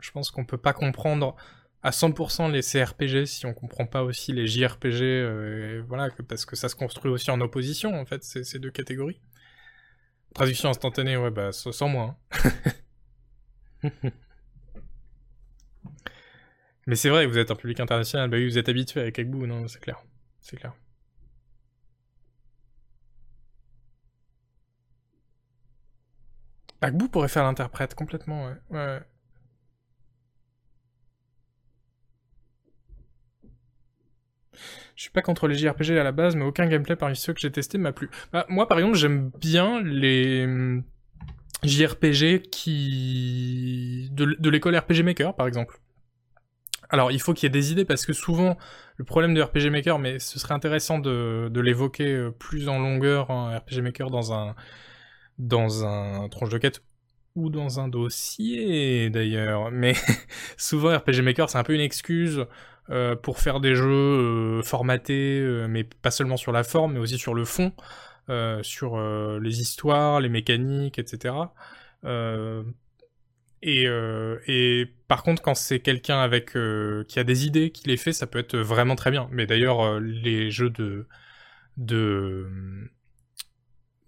je 0.00 0.10
pense 0.10 0.30
qu'on 0.30 0.44
peut 0.44 0.58
pas 0.58 0.72
comprendre 0.72 1.36
à 1.82 1.90
100% 1.90 2.50
les 2.50 2.62
CRPG 2.62 3.26
si 3.26 3.46
on 3.46 3.54
comprend 3.54 3.86
pas 3.86 4.02
aussi 4.02 4.32
les 4.32 4.46
JRPG. 4.46 5.82
voilà, 5.86 6.08
parce 6.28 6.44
que 6.44 6.56
ça 6.56 6.68
se 6.68 6.76
construit 6.76 7.10
aussi 7.10 7.30
en 7.30 7.40
opposition, 7.40 7.94
en 7.98 8.04
fait, 8.04 8.22
ces, 8.24 8.58
deux 8.58 8.70
catégories. 8.70 9.20
Traduction 10.34 10.68
instantanée, 10.68 11.16
ouais, 11.16 11.30
bah, 11.30 11.52
sans 11.52 11.88
moi. 11.88 12.16
Hein. 13.82 13.90
Mais 16.86 16.96
c'est 16.96 17.08
vrai, 17.08 17.26
vous 17.26 17.38
êtes 17.38 17.50
un 17.50 17.56
public 17.56 17.78
international, 17.80 18.30
bah 18.30 18.36
oui, 18.36 18.48
vous 18.48 18.58
êtes 18.58 18.68
habitué 18.68 19.00
avec 19.00 19.18
Agbu, 19.18 19.46
non, 19.46 19.68
c'est 19.68 19.80
clair. 19.80 20.02
C'est 20.40 20.56
clair. 20.56 20.74
Agbu 26.82 27.08
pourrait 27.08 27.28
faire 27.28 27.44
l'interprète 27.44 27.94
complètement, 27.94 28.46
ouais. 28.46 28.56
ouais. 28.70 29.00
Je 34.96 35.02
suis 35.02 35.10
pas 35.10 35.22
contre 35.22 35.48
les 35.48 35.54
JRPG 35.54 35.98
à 35.98 36.04
la 36.04 36.12
base, 36.12 36.36
mais 36.36 36.44
aucun 36.44 36.66
gameplay 36.66 36.96
parmi 36.96 37.16
ceux 37.16 37.32
que 37.32 37.40
j'ai 37.40 37.50
testé 37.50 37.78
m'a 37.78 37.92
plu. 37.92 38.10
Bah, 38.32 38.44
moi, 38.48 38.68
par 38.68 38.78
exemple, 38.78 38.96
j'aime 38.96 39.30
bien 39.40 39.80
les 39.82 40.44
hum, 40.44 40.84
JRPG 41.62 42.42
qui... 42.50 44.10
de 44.12 44.50
l'école 44.50 44.76
RPG 44.76 45.02
Maker, 45.02 45.34
par 45.34 45.46
exemple. 45.46 45.80
Alors, 46.90 47.12
il 47.12 47.20
faut 47.20 47.32
qu'il 47.32 47.46
y 47.46 47.48
ait 47.48 47.50
des 47.50 47.72
idées 47.72 47.84
parce 47.84 48.04
que 48.04 48.12
souvent, 48.12 48.58
le 48.96 49.04
problème 49.04 49.32
de 49.32 49.40
RPG 49.40 49.70
Maker, 49.70 49.98
mais 49.98 50.18
ce 50.18 50.38
serait 50.38 50.54
intéressant 50.54 50.98
de, 50.98 51.50
l'évoquer 51.60 52.12
euh, 52.12 52.30
plus 52.30 52.68
en 52.68 52.78
longueur, 52.78 53.30
en 53.30 53.56
RPG 53.56 53.80
Maker, 53.80 54.10
dans 54.10 54.32
un, 54.34 54.54
dans 55.40 55.84
un 55.84 56.28
tranche 56.28 56.50
de 56.50 56.58
quête 56.58 56.82
ou 57.36 57.50
dans 57.50 57.80
un 57.80 57.88
dossier 57.88 59.10
d'ailleurs. 59.10 59.70
Mais 59.70 59.94
souvent, 60.56 60.96
RPG 60.96 61.22
Maker, 61.22 61.50
c'est 61.50 61.58
un 61.58 61.64
peu 61.64 61.74
une 61.74 61.80
excuse 61.80 62.46
euh, 62.90 63.16
pour 63.16 63.38
faire 63.38 63.60
des 63.60 63.74
jeux 63.74 63.88
euh, 63.88 64.62
formatés, 64.62 65.40
mais 65.68 65.84
pas 65.84 66.10
seulement 66.10 66.36
sur 66.36 66.52
la 66.52 66.64
forme, 66.64 66.94
mais 66.94 67.00
aussi 67.00 67.18
sur 67.18 67.34
le 67.34 67.44
fond, 67.44 67.72
sur 68.62 69.00
les 69.40 69.60
histoires, 69.60 70.20
les 70.20 70.28
mécaniques, 70.28 70.98
etc. 70.98 71.32
Et, 73.62 73.86
euh, 73.86 74.38
et 74.46 74.86
par 75.06 75.22
contre, 75.22 75.42
quand 75.42 75.54
c'est 75.54 75.80
quelqu'un 75.80 76.20
avec 76.20 76.56
euh, 76.56 77.04
qui 77.08 77.18
a 77.18 77.24
des 77.24 77.46
idées, 77.46 77.70
qui 77.70 77.86
les 77.88 77.96
fait, 77.96 78.12
ça 78.12 78.26
peut 78.26 78.38
être 78.38 78.56
vraiment 78.56 78.96
très 78.96 79.10
bien. 79.10 79.28
Mais 79.32 79.46
d'ailleurs, 79.46 79.80
euh, 79.82 80.00
les 80.00 80.50
jeux 80.50 80.70
de, 80.70 81.06
de, 81.76 82.48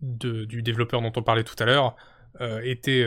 de, 0.03 0.45
du 0.45 0.63
développeur 0.63 1.01
dont 1.01 1.13
on 1.17 1.23
parlait 1.23 1.45
tout 1.45 1.57
à 1.59 1.65
l'heure 1.65 1.97
étaient 2.63 3.07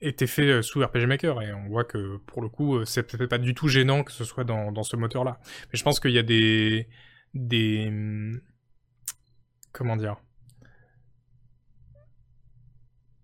étaient 0.00 0.26
faits 0.26 0.62
sous 0.62 0.84
RPG 0.84 1.06
Maker. 1.06 1.42
Et 1.42 1.52
on 1.52 1.68
voit 1.68 1.84
que 1.84 2.18
pour 2.26 2.42
le 2.42 2.48
coup, 2.48 2.84
c'est 2.84 3.02
peut-être 3.02 3.30
pas 3.30 3.38
du 3.38 3.54
tout 3.54 3.68
gênant 3.68 4.04
que 4.04 4.12
ce 4.12 4.24
soit 4.24 4.44
dans, 4.44 4.72
dans 4.72 4.82
ce 4.82 4.96
moteur-là. 4.96 5.38
Mais 5.72 5.78
je 5.78 5.84
pense 5.84 6.00
qu'il 6.00 6.12
y 6.12 6.18
a 6.18 6.22
des 6.22 6.88
des 7.34 7.90
comment 9.72 9.96
dire 9.96 10.16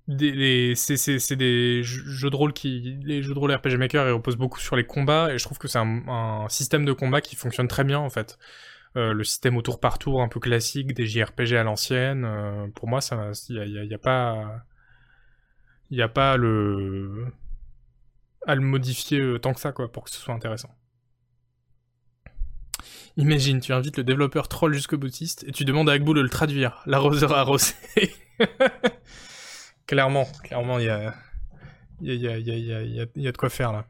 c'est 0.07 1.37
des 1.37 1.83
jeux 1.83 2.31
de 2.31 2.37
rôle 2.37 2.53
qui 2.53 2.99
les 3.03 3.23
jeux 3.23 3.33
de 3.33 3.39
rôle 3.39 3.55
RPG 3.55 3.79
Maker 3.79 4.07
ils 4.07 4.13
reposent 4.13 4.37
beaucoup 4.37 4.61
sur 4.61 4.77
les 4.77 4.85
combats. 4.85 5.33
Et 5.33 5.39
je 5.39 5.45
trouve 5.45 5.59
que 5.59 5.69
c'est 5.69 5.79
un, 5.79 6.47
système 6.49 6.85
de 6.85 6.93
combat 6.93 7.21
qui 7.21 7.37
fonctionne 7.37 7.69
très 7.69 7.85
bien 7.85 7.99
en 7.99 8.11
fait. 8.11 8.39
euh, 8.39 8.39
le 8.95 9.25
système 9.25 9.57
au 9.57 9.63
tour 9.63 9.81
par 9.81 9.99
tour 9.99 10.23
un 10.23 10.29
peu 10.29 10.41
classique 10.41 10.95
des 10.95 11.07
JRPG 11.07 11.55
à 11.55 11.65
l'ancienne 11.65 12.25
euh, 12.25 12.69
pour 12.75 12.89
moi 12.89 13.01
ça 13.01 13.33
il 13.49 13.89
y 13.89 13.95
a, 13.95 13.99
pas 13.99 14.65
il 15.91 15.99
y 15.99 16.03
a 16.03 16.09
pas 16.09 16.37
le 16.37 17.27
à 18.47 18.55
le 18.55 18.61
modifier 18.61 19.21
euh, 19.21 19.39
tant 19.39 19.53
que 19.53 19.61
ça 19.61 19.73
quoi 19.73 19.91
pour 19.91 20.05
que 20.05 20.11
ce 20.11 20.19
soit 20.19 20.35
intéressant 20.35 20.75
Imagine, 23.17 23.61
tu 23.61 23.73
invites 23.73 23.97
le 23.97 24.03
développeur 24.03 24.49
troll 24.49 24.75
jusqu'au 24.75 24.99
boutiste 24.99 25.45
et 25.45 25.53
tu 25.53 25.65
demandes 25.65 25.89
à 25.89 25.93
Agbo 25.93 26.15
de 26.15 26.21
le 26.21 26.29
traduire. 26.29 26.83
L'arroseur 26.85 27.33
arrosé. 27.33 27.75
Clairement, 29.87 30.27
clairement, 30.43 30.81
il 30.81 30.87
y 30.87 30.89
a, 30.89 31.15
y, 32.01 32.27
a, 32.27 32.39
y, 32.39 33.09
y 33.15 33.29
a 33.29 33.33
de 33.33 33.37
quoi 33.37 33.51
faire 33.51 33.73
là. 33.73 33.87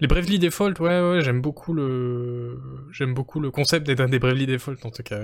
Les 0.00 0.06
Bravely 0.06 0.38
Default, 0.38 0.80
ouais, 0.80 1.00
ouais, 1.00 1.20
j'aime 1.20 1.40
beaucoup 1.40 1.74
le, 1.74 2.60
j'aime 2.92 3.14
beaucoup 3.14 3.40
le 3.40 3.50
concept 3.50 3.86
des, 3.86 3.94
des 3.94 4.18
Bravely 4.18 4.46
Default 4.46 4.84
en 4.84 4.90
tout 4.90 5.02
cas. 5.02 5.18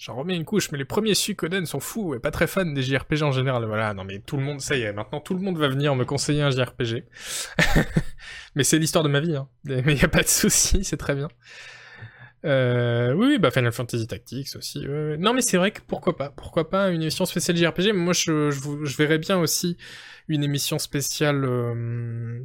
J'en 0.00 0.16
remets 0.16 0.34
une 0.34 0.46
couche, 0.46 0.72
mais 0.72 0.78
les 0.78 0.86
premiers 0.86 1.14
Suikoden 1.14 1.66
sont 1.66 1.78
fous 1.78 2.14
et 2.14 2.20
pas 2.20 2.30
très 2.30 2.46
fans 2.46 2.64
des 2.64 2.82
JRPG 2.82 3.22
en 3.22 3.32
général. 3.32 3.66
Voilà, 3.66 3.92
non 3.92 4.04
mais 4.04 4.18
tout 4.20 4.38
le 4.38 4.42
monde, 4.42 4.60
ça 4.60 4.74
y 4.74 4.80
est, 4.80 4.94
maintenant 4.94 5.20
tout 5.20 5.34
le 5.34 5.40
monde 5.40 5.58
va 5.58 5.68
venir 5.68 5.94
me 5.94 6.06
conseiller 6.06 6.40
un 6.40 6.50
JRPG. 6.50 7.04
mais 8.54 8.64
c'est 8.64 8.78
l'histoire 8.78 9.04
de 9.04 9.10
ma 9.10 9.20
vie, 9.20 9.36
hein. 9.36 9.46
Mais 9.64 9.94
y 9.94 10.04
a 10.04 10.08
pas 10.08 10.22
de 10.22 10.28
souci, 10.28 10.84
c'est 10.84 10.96
très 10.96 11.14
bien. 11.14 11.28
Euh, 12.46 13.12
oui, 13.12 13.38
bah 13.38 13.50
Final 13.50 13.72
Fantasy 13.72 14.06
Tactics 14.06 14.56
aussi. 14.56 14.86
Non 15.18 15.34
mais 15.34 15.42
c'est 15.42 15.58
vrai 15.58 15.72
que 15.72 15.80
pourquoi 15.86 16.16
pas, 16.16 16.30
pourquoi 16.30 16.70
pas 16.70 16.90
une 16.90 17.02
émission 17.02 17.26
spéciale 17.26 17.56
JRPG. 17.56 17.92
Moi, 17.92 18.12
je, 18.12 18.96
verrais 18.96 19.18
bien 19.18 19.38
aussi 19.38 19.76
une 20.28 20.42
émission 20.42 20.78
spéciale, 20.78 21.44
euh, 21.44 22.40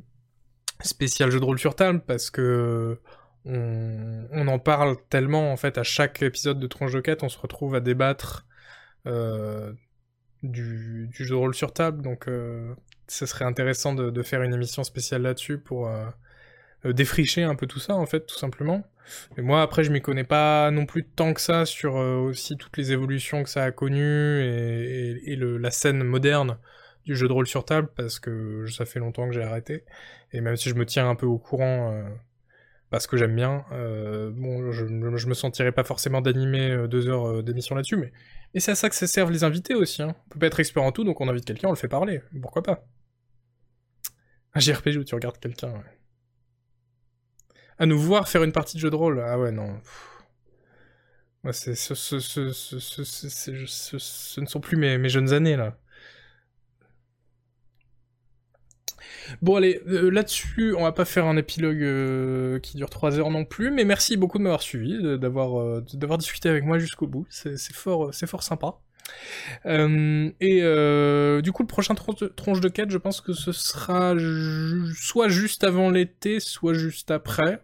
spéciale 0.82 1.32
jeu 1.32 1.40
de 1.40 1.46
rôle 1.46 1.60
sur 1.60 1.76
table 1.76 2.02
parce 2.06 2.30
que 2.30 3.00
on, 3.46 4.48
en 4.48 4.58
parle 4.58 4.98
tellement 5.10 5.52
en 5.52 5.58
fait 5.58 5.78
à 5.78 5.84
chaque 5.84 6.24
épisode 6.24 6.60
de 6.60 6.66
Tronche 6.66 6.94
de 6.94 7.00
Quête, 7.00 7.22
on 7.22 7.30
se 7.30 7.38
retrouve 7.38 7.76
à 7.76 7.80
débattre 7.80 8.48
euh, 9.06 9.72
du, 10.42 11.08
jeu 11.12 11.30
de 11.30 11.34
rôle 11.36 11.54
sur 11.54 11.72
table, 11.72 12.02
donc 12.02 12.28
euh, 12.28 12.74
ce 13.08 13.28
serait 13.28 13.46
intéressant 13.46 13.94
de, 13.94 14.24
faire 14.24 14.42
une 14.42 14.54
émission 14.54 14.84
spéciale 14.84 15.22
là-dessus 15.22 15.60
pour 15.60 15.88
défricher 16.84 17.44
un 17.44 17.54
peu 17.54 17.68
tout 17.68 17.80
ça 17.80 17.94
en 17.96 18.08
fait, 18.08 18.26
tout 18.26 18.38
simplement. 18.38 18.84
Mais 19.38 19.44
moi, 19.44 19.62
après, 19.62 19.84
je 19.84 19.92
m'y 19.92 20.02
connais 20.02 20.24
pas 20.24 20.72
non 20.72 20.86
plus 20.86 21.04
tant 21.04 21.34
que 21.34 21.42
ça 21.42 21.66
sur 21.66 21.98
euh, 21.98 22.18
aussi 22.18 22.58
toutes 22.58 22.78
les 22.78 22.92
évolutions 22.92 23.44
que 23.44 23.50
ça 23.50 23.64
a 23.64 23.72
connues 23.72 24.42
et, 24.42 25.36
la 25.38 25.72
scène 25.72 26.04
moderne 26.04 26.58
du 27.04 27.16
jeu 27.16 27.28
de 27.28 27.34
rôle 27.34 27.48
sur 27.48 27.66
table, 27.66 27.90
parce 27.96 28.20
que 28.20 28.66
ça 28.68 28.86
fait 28.86 29.00
longtemps 29.00 29.28
que 29.28 29.34
j'ai 29.34 29.44
arrêté. 29.44 29.84
Et 30.32 30.42
même 30.42 30.56
si 30.56 30.70
je 30.70 30.76
me 30.76 30.86
tiens 30.86 31.10
un 31.10 31.16
peu 31.16 31.26
au 31.26 31.38
courant, 31.38 31.92
euh, 31.92 32.04
parce 32.90 33.08
que 33.08 33.18
j'aime 33.18 33.36
bien, 33.36 33.66
euh, 33.72 34.32
je, 34.72 34.86
je 34.86 35.28
me 35.28 35.34
sentirais 35.34 35.72
pas 35.72 35.84
forcément 35.84 36.22
d'animer 36.22 36.88
deux 36.88 37.08
heures 37.08 37.44
d'émission 37.44 37.76
là-dessus, 37.76 37.98
mais, 37.98 38.12
mais 38.54 38.60
c'est 38.60 38.72
à 38.72 38.76
ça 38.76 38.90
que 38.90 38.96
ça 38.96 39.08
servent 39.08 39.32
les 39.32 39.44
invités 39.44 39.76
aussi. 39.76 40.02
Hein. 40.02 40.16
On 40.26 40.30
peut 40.30 40.40
pas 40.40 40.48
être 40.48 40.60
expert 40.60 40.84
en 40.84 40.92
tout, 40.92 41.04
donc 41.04 41.22
on 41.22 41.30
invite 41.30 41.46
quelqu'un, 41.46 41.68
on 41.68 41.72
le 41.72 41.78
fait 41.78 41.88
parler. 41.88 42.22
Pourquoi 42.42 42.64
pas? 42.64 42.86
Un 44.54 44.60
JRPG 44.60 44.98
où 44.98 45.04
tu 45.04 45.14
regardes 45.14 45.38
quelqu'un, 45.38 45.74
à 47.80 47.86
nous 47.86 48.00
voir 48.00 48.28
faire 48.28 48.44
une 48.44 48.52
partie 48.52 48.78
de 48.78 48.82
jeu 48.82 48.90
de 48.90 48.96
rôle. 48.96 49.22
Ah 49.26 49.40
ouais, 49.40 49.52
non. 49.52 49.80
C'est, 51.52 51.76
ce, 51.76 51.94
ce, 51.94 52.20
ce, 52.20 52.52
ce, 52.52 54.42
ne 54.42 54.46
sont 54.48 54.60
plus 54.60 54.78
mes, 54.78 54.98
mes 54.98 55.10
jeunes 55.10 55.32
années, 55.32 55.56
là. 55.56 55.78
Bon 59.42 59.56
allez, 59.56 59.82
euh, 59.88 60.10
là-dessus, 60.10 60.74
on 60.78 60.84
va 60.84 60.92
pas 60.92 61.06
faire 61.06 61.26
un 61.26 61.38
épilogue 61.38 61.82
euh, 61.82 62.60
qui 62.60 62.78
dure 62.78 62.90
3 62.90 63.20
heures 63.20 63.32
non 63.32 63.46
plus, 63.46 63.72
mais 63.72 63.84
merci 63.84 64.18
beaucoup 64.18 64.38
de 64.38 64.44
m'avoir 64.44 64.62
suivi, 64.62 65.02
d'avoir 65.20 65.60
euh, 65.60 65.84
d'avoir 65.94 66.18
discuté 66.18 66.50
avec 66.50 66.64
moi 66.64 66.80
jusqu'au 66.80 67.08
bout, 67.08 67.26
c'est 67.30 67.58
fort, 67.74 68.14
c'est 68.14 68.28
fort 68.28 68.44
sympa. 68.44 68.80
Euh, 69.66 70.30
et 70.40 70.60
euh, 70.62 71.42
du 71.42 71.52
coup, 71.52 71.64
le 71.64 71.68
prochain 71.68 71.96
tronche 71.96 72.62
de 72.62 72.70
quête, 72.70 72.92
je 72.92 72.98
pense 72.98 73.22
que 73.22 73.34
ce 73.34 73.52
sera 73.52 74.14
soit 74.96 75.30
juste 75.30 75.64
avant 75.64 75.90
l'été, 75.90 76.40
soit 76.40 76.74
juste 76.74 77.12
après. 77.12 77.62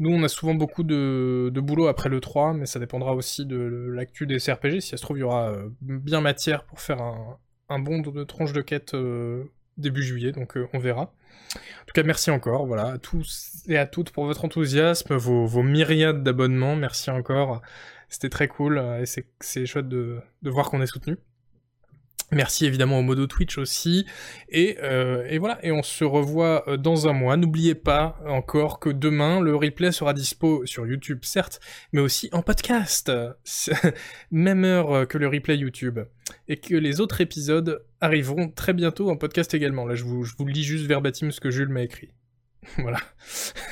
Nous, 0.00 0.10
on 0.10 0.22
a 0.24 0.28
souvent 0.28 0.54
beaucoup 0.54 0.82
de, 0.82 1.50
boulot 1.54 1.86
après 1.86 2.08
le 2.08 2.20
3, 2.20 2.52
mais 2.54 2.66
ça 2.66 2.80
dépendra 2.80 3.14
aussi 3.14 3.46
de 3.46 3.88
l'actu 3.94 4.26
des 4.26 4.38
CRPG. 4.38 4.80
Si 4.80 4.88
ça 4.90 4.96
se 4.96 5.02
trouve, 5.02 5.18
il 5.18 5.20
y 5.20 5.24
aura 5.24 5.50
euh, 5.50 5.68
bien 5.80 6.20
matière 6.20 6.64
pour 6.64 6.80
faire 6.80 7.00
un, 7.00 7.78
bon 7.78 8.00
de 8.00 8.24
tronche 8.24 8.52
de 8.52 8.60
quête 8.60 8.96
début 9.76 10.02
juillet, 10.02 10.32
donc 10.32 10.58
on 10.72 10.78
verra. 10.78 11.12
En 11.56 11.86
tout 11.86 11.92
cas, 11.94 12.02
merci 12.02 12.30
encore, 12.30 12.66
voilà, 12.66 12.92
à 12.92 12.98
tous 12.98 13.62
et 13.68 13.76
à 13.76 13.86
toutes 13.86 14.10
pour 14.10 14.24
votre 14.26 14.44
enthousiasme, 14.44 15.14
vos 15.14 15.62
myriades 15.62 16.22
d'abonnements, 16.22 16.74
merci 16.76 17.10
encore. 17.10 17.62
C'était 18.14 18.28
très 18.28 18.46
cool 18.46 18.78
euh, 18.78 19.02
et 19.02 19.06
c'est 19.40 19.66
chouette 19.66 19.88
de, 19.88 20.20
voir 20.44 20.70
qu'on 20.70 20.80
est 20.80 20.86
soutenu. 20.86 21.16
Merci 22.30 22.64
évidemment 22.64 23.00
au 23.00 23.02
modo 23.02 23.26
Twitch 23.26 23.58
aussi. 23.58 24.06
Et, 24.48 24.78
euh, 24.84 25.36
voilà, 25.40 25.58
et 25.66 25.72
on 25.72 25.82
se 25.82 26.04
revoit 26.04 26.62
euh, 26.68 26.76
dans 26.76 27.08
un 27.08 27.12
mois. 27.12 27.36
N'oubliez 27.36 27.74
pas 27.74 28.20
encore 28.24 28.78
que 28.78 28.88
demain, 28.88 29.40
le 29.40 29.56
replay 29.56 29.90
sera 29.90 30.14
dispo 30.14 30.64
sur 30.64 30.86
YouTube, 30.86 31.24
certes, 31.24 31.58
mais 31.92 32.00
aussi 32.00 32.28
en 32.30 32.42
podcast. 32.42 33.10
Même 34.30 34.64
heure 34.64 35.08
que 35.08 35.18
le 35.18 35.26
replay 35.26 35.58
YouTube. 35.58 35.98
Et 36.46 36.58
que 36.58 36.76
les 36.76 37.00
autres 37.00 37.20
épisodes 37.20 37.84
arriveront 38.00 38.48
très 38.48 38.74
bientôt 38.74 39.10
en 39.10 39.16
podcast 39.16 39.54
également. 39.54 39.86
Là, 39.86 39.96
je 39.96 40.04
vous, 40.04 40.46
lis 40.46 40.62
juste 40.62 40.86
verbatim 40.86 41.32
ce 41.32 41.40
que 41.40 41.50
Jules 41.50 41.68
m'a 41.68 41.82
écrit. 41.82 42.12
voilà. 42.78 43.00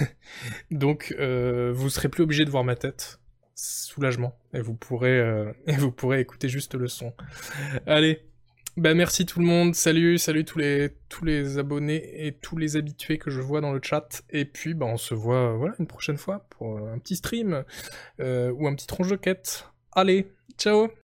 Donc, 0.72 1.14
vous 1.16 1.90
serez 1.90 2.08
plus 2.08 2.24
obligé 2.24 2.44
de 2.44 2.50
voir 2.50 2.64
ma 2.64 2.74
tête 2.74 3.21
soulagement. 3.54 4.38
Et 4.54 4.60
vous 4.60 4.74
pourrez 4.74 5.18
euh, 5.18 5.52
et 5.66 5.76
vous 5.76 5.92
pourrez 5.92 6.20
écouter 6.20 6.48
juste 6.48 6.74
le 6.74 6.88
son. 6.88 7.12
Allez, 7.86 8.24
bah 8.76 8.94
merci 8.94 9.26
tout 9.26 9.40
le 9.40 9.46
monde, 9.46 9.74
salut, 9.74 10.18
salut 10.18 10.44
tous 10.44 10.58
les 10.58 10.90
tous 11.08 11.24
les 11.24 11.58
abonnés 11.58 12.26
et 12.26 12.32
tous 12.32 12.56
les 12.56 12.76
habitués 12.76 13.18
que 13.18 13.30
je 13.30 13.40
vois 13.40 13.60
dans 13.60 13.72
le 13.72 13.80
chat. 13.82 14.22
Et 14.30 14.44
puis 14.44 14.74
bah 14.74 14.86
on 14.86 14.96
se 14.96 15.14
voit 15.14 15.54
voilà 15.56 15.74
une 15.78 15.86
prochaine 15.86 16.18
fois 16.18 16.46
pour 16.50 16.78
un 16.78 16.98
petit 16.98 17.16
stream 17.16 17.64
euh, 18.20 18.52
ou 18.52 18.66
un 18.66 18.74
petit 18.74 18.86
tronche 18.86 19.08
de 19.08 19.16
quête. 19.16 19.66
Allez, 19.92 20.32
ciao 20.56 20.92